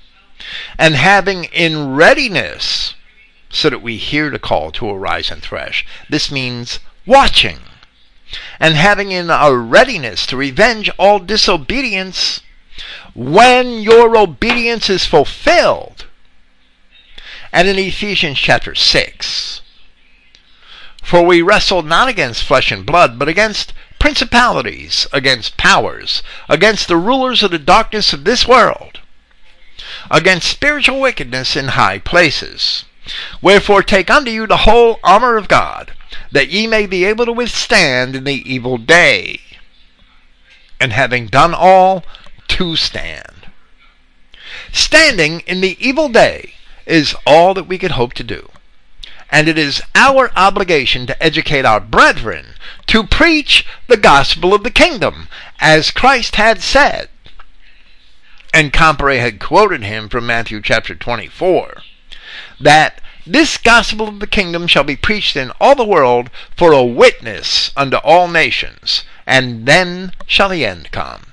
and 0.77 0.95
having 0.95 1.45
in 1.45 1.95
readiness 1.95 2.95
so 3.49 3.69
that 3.69 3.81
we 3.81 3.97
hear 3.97 4.29
the 4.29 4.39
call 4.39 4.71
to 4.71 4.89
arise 4.89 5.29
and 5.29 5.41
thresh. 5.41 5.85
This 6.09 6.31
means 6.31 6.79
watching, 7.05 7.59
and 8.59 8.75
having 8.75 9.11
in 9.11 9.29
a 9.29 9.53
readiness 9.53 10.25
to 10.27 10.37
revenge 10.37 10.89
all 10.97 11.19
disobedience 11.19 12.41
when 13.13 13.81
your 13.81 14.15
obedience 14.15 14.89
is 14.89 15.05
fulfilled. 15.05 16.05
And 17.51 17.67
in 17.67 17.77
Ephesians 17.77 18.39
chapter 18.39 18.73
6, 18.73 19.61
for 21.03 21.25
we 21.25 21.41
wrestle 21.41 21.81
not 21.81 22.07
against 22.07 22.45
flesh 22.45 22.71
and 22.71 22.85
blood, 22.85 23.19
but 23.19 23.27
against 23.27 23.73
principalities, 23.99 25.07
against 25.11 25.57
powers, 25.57 26.23
against 26.47 26.87
the 26.87 26.95
rulers 26.95 27.43
of 27.43 27.51
the 27.51 27.59
darkness 27.59 28.13
of 28.13 28.23
this 28.23 28.47
world, 28.47 29.00
against 30.11 30.49
spiritual 30.49 30.99
wickedness 30.99 31.55
in 31.55 31.69
high 31.69 31.97
places. 31.97 32.85
Wherefore 33.41 33.81
take 33.81 34.09
unto 34.09 34.29
you 34.29 34.45
the 34.45 34.57
whole 34.57 34.99
armor 35.03 35.37
of 35.37 35.47
God, 35.47 35.93
that 36.31 36.49
ye 36.49 36.67
may 36.67 36.85
be 36.85 37.05
able 37.05 37.25
to 37.25 37.33
withstand 37.33 38.15
in 38.15 38.25
the 38.25 38.53
evil 38.53 38.77
day. 38.77 39.41
And 40.79 40.93
having 40.93 41.27
done 41.27 41.53
all, 41.53 42.03
to 42.49 42.75
stand. 42.75 43.47
Standing 44.71 45.39
in 45.41 45.61
the 45.61 45.77
evil 45.79 46.09
day 46.09 46.55
is 46.85 47.15
all 47.25 47.53
that 47.53 47.67
we 47.67 47.77
could 47.77 47.91
hope 47.91 48.13
to 48.13 48.23
do 48.23 48.49
and 49.31 49.47
it 49.47 49.57
is 49.57 49.81
our 49.95 50.29
obligation 50.35 51.07
to 51.07 51.23
educate 51.23 51.65
our 51.65 51.79
brethren 51.79 52.47
to 52.87 53.03
preach 53.03 53.65
the 53.87 53.97
gospel 53.97 54.53
of 54.53 54.63
the 54.63 54.69
kingdom, 54.69 55.29
as 55.59 55.89
Christ 55.89 56.35
had 56.35 56.61
said. 56.61 57.07
And 58.53 58.73
Comparet 58.73 59.19
had 59.19 59.39
quoted 59.39 59.83
him 59.83 60.09
from 60.09 60.25
Matthew 60.25 60.61
chapter 60.61 60.93
24 60.93 61.81
that 62.59 63.01
this 63.25 63.57
gospel 63.57 64.07
of 64.07 64.19
the 64.19 64.27
kingdom 64.27 64.67
shall 64.67 64.83
be 64.83 64.95
preached 64.95 65.35
in 65.35 65.51
all 65.59 65.75
the 65.75 65.85
world 65.85 66.29
for 66.57 66.71
a 66.71 66.83
witness 66.83 67.71
unto 67.77 67.97
all 67.97 68.27
nations, 68.27 69.03
and 69.27 69.65
then 69.65 70.11
shall 70.25 70.49
the 70.49 70.65
end 70.65 70.91
come. 70.91 71.27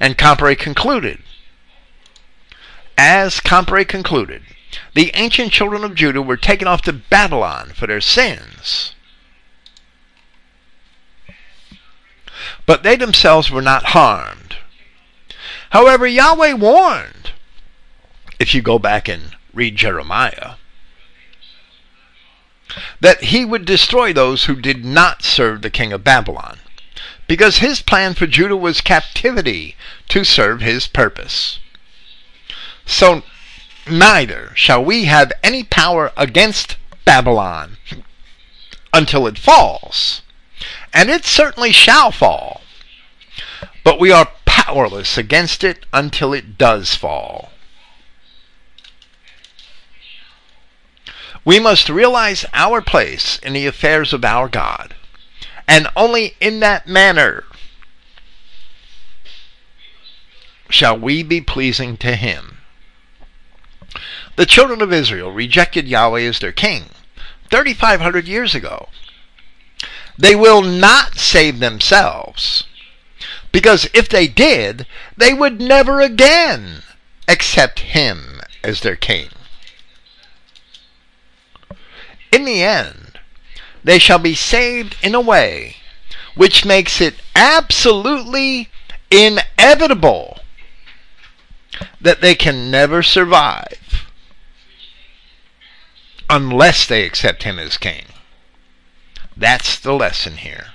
And 0.00 0.18
Comparet 0.18 0.58
concluded, 0.58 1.22
as 2.96 3.40
Comparet 3.40 3.88
concluded, 3.88 4.42
the 4.94 5.12
ancient 5.14 5.52
children 5.52 5.84
of 5.84 5.94
Judah 5.94 6.20
were 6.20 6.36
taken 6.36 6.66
off 6.66 6.82
to 6.82 6.92
Babylon 6.92 7.72
for 7.74 7.86
their 7.86 8.00
sins. 8.00 8.94
But 12.66 12.82
they 12.82 12.96
themselves 12.96 13.50
were 13.50 13.62
not 13.62 13.86
harmed. 13.86 14.57
However, 15.70 16.06
Yahweh 16.06 16.54
warned, 16.54 17.32
if 18.38 18.54
you 18.54 18.62
go 18.62 18.78
back 18.78 19.08
and 19.08 19.36
read 19.52 19.76
Jeremiah, 19.76 20.54
that 23.00 23.24
he 23.24 23.44
would 23.44 23.64
destroy 23.64 24.12
those 24.12 24.44
who 24.44 24.56
did 24.56 24.84
not 24.84 25.22
serve 25.22 25.62
the 25.62 25.70
king 25.70 25.92
of 25.92 26.04
Babylon, 26.04 26.58
because 27.26 27.58
his 27.58 27.82
plan 27.82 28.14
for 28.14 28.26
Judah 28.26 28.56
was 28.56 28.80
captivity 28.80 29.76
to 30.08 30.24
serve 30.24 30.60
his 30.60 30.86
purpose. 30.86 31.58
So 32.86 33.22
neither 33.90 34.52
shall 34.54 34.84
we 34.84 35.04
have 35.04 35.32
any 35.42 35.64
power 35.64 36.12
against 36.16 36.76
Babylon 37.04 37.76
until 38.92 39.26
it 39.26 39.38
falls. 39.38 40.22
And 40.92 41.10
it 41.10 41.24
certainly 41.24 41.72
shall 41.72 42.10
fall. 42.10 42.62
But 43.84 44.00
we 44.00 44.10
are 44.10 44.30
powerless 44.68 45.16
against 45.16 45.64
it 45.64 45.86
until 45.94 46.34
it 46.34 46.58
does 46.58 46.94
fall. 46.94 47.50
We 51.42 51.58
must 51.58 51.88
realize 51.88 52.44
our 52.52 52.82
place 52.82 53.38
in 53.38 53.54
the 53.54 53.66
affairs 53.66 54.12
of 54.12 54.26
our 54.26 54.46
God, 54.46 54.94
and 55.66 55.88
only 55.96 56.36
in 56.38 56.60
that 56.60 56.86
manner 56.86 57.44
shall 60.68 60.98
we 60.98 61.22
be 61.22 61.40
pleasing 61.40 61.96
to 61.96 62.14
Him. 62.14 62.58
The 64.36 64.44
children 64.44 64.82
of 64.82 64.92
Israel 64.92 65.32
rejected 65.32 65.88
Yahweh 65.88 66.28
as 66.28 66.40
their 66.40 66.52
king 66.52 66.90
3,500 67.50 68.28
years 68.28 68.54
ago. 68.54 68.90
They 70.18 70.36
will 70.36 70.60
not 70.60 71.16
save 71.16 71.58
themselves. 71.58 72.64
Because 73.52 73.88
if 73.94 74.08
they 74.08 74.26
did, 74.28 74.86
they 75.16 75.34
would 75.34 75.60
never 75.60 76.00
again 76.00 76.82
accept 77.26 77.80
him 77.80 78.40
as 78.62 78.80
their 78.80 78.96
king. 78.96 79.28
In 82.30 82.44
the 82.44 82.62
end, 82.62 83.18
they 83.82 83.98
shall 83.98 84.18
be 84.18 84.34
saved 84.34 84.96
in 85.02 85.14
a 85.14 85.20
way 85.20 85.76
which 86.34 86.64
makes 86.64 87.00
it 87.00 87.16
absolutely 87.34 88.68
inevitable 89.10 90.38
that 92.00 92.20
they 92.20 92.34
can 92.34 92.70
never 92.70 93.02
survive 93.02 94.06
unless 96.30 96.86
they 96.86 97.04
accept 97.04 97.42
him 97.42 97.58
as 97.58 97.76
king. 97.76 98.04
That's 99.36 99.78
the 99.78 99.94
lesson 99.94 100.36
here. 100.36 100.68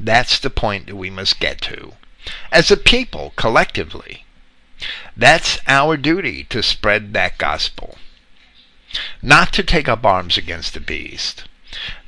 That's 0.00 0.38
the 0.38 0.48
point 0.48 0.86
that 0.86 0.96
we 0.96 1.10
must 1.10 1.40
get 1.40 1.60
to. 1.62 1.92
As 2.50 2.70
a 2.70 2.76
people, 2.76 3.34
collectively, 3.36 4.24
that's 5.14 5.58
our 5.66 5.98
duty 5.98 6.44
to 6.44 6.62
spread 6.62 7.12
that 7.12 7.36
gospel. 7.36 7.98
Not 9.20 9.52
to 9.52 9.62
take 9.62 9.88
up 9.88 10.06
arms 10.06 10.38
against 10.38 10.72
the 10.72 10.80
beast. 10.80 11.44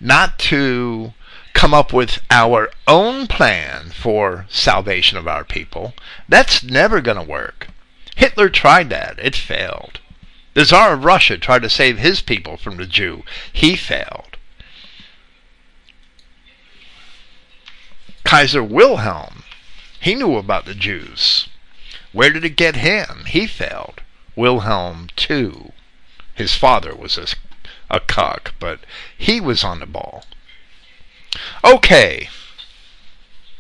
Not 0.01 0.39
to 0.51 1.12
come 1.52 1.74
up 1.74 1.93
with 1.93 2.20
our 2.31 2.70
own 2.89 3.27
plan 3.27 3.90
for 3.90 4.47
salvation 4.48 5.19
of 5.19 5.28
our 5.28 5.44
people. 5.44 5.93
That's 6.27 6.62
never 6.62 7.02
going 7.02 7.19
to 7.19 7.23
work. 7.23 7.69
Hitler 8.16 8.48
tried 8.48 8.89
that. 8.89 9.19
It 9.19 9.36
failed. 9.36 10.01
The 10.55 10.64
Tsar 10.64 10.94
of 10.94 11.05
Russia 11.05 11.36
tried 11.36 11.62
to 11.62 11.70
save 11.70 11.98
his 11.98 12.23
people 12.23 12.56
from 12.56 12.78
the 12.78 12.86
Jew. 12.86 13.23
He 13.52 13.77
failed. 13.77 14.31
Kaiser 18.32 18.64
Wilhelm, 18.64 19.44
he 20.00 20.14
knew 20.14 20.38
about 20.38 20.64
the 20.64 20.74
Jews. 20.74 21.50
Where 22.12 22.30
did 22.30 22.46
it 22.46 22.56
get 22.56 22.76
him? 22.76 23.26
He 23.26 23.46
failed. 23.46 24.00
Wilhelm 24.34 25.10
too. 25.16 25.74
His 26.32 26.54
father 26.54 26.94
was 26.94 27.18
a, 27.18 27.26
a 27.90 28.00
cuck, 28.00 28.54
but 28.59 28.80
he 29.18 29.38
was 29.38 29.62
on 29.62 29.80
the 29.80 29.86
ball. 29.86 30.24
Okay. 31.62 32.30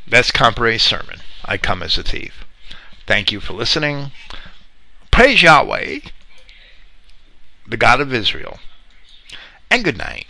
That's 0.08 0.30
Comparet's 0.30 0.82
sermon. 0.82 1.20
I 1.44 1.58
come 1.58 1.82
as 1.82 1.98
a 1.98 2.02
thief. 2.02 2.46
Thank 3.06 3.30
you 3.30 3.40
for 3.40 3.52
listening. 3.52 4.10
Praise 5.10 5.42
Yahweh 5.42 5.98
the 7.66 7.76
God 7.76 8.00
of 8.00 8.14
Israel. 8.14 8.58
And 9.70 9.84
good 9.84 9.98
night. 9.98 10.26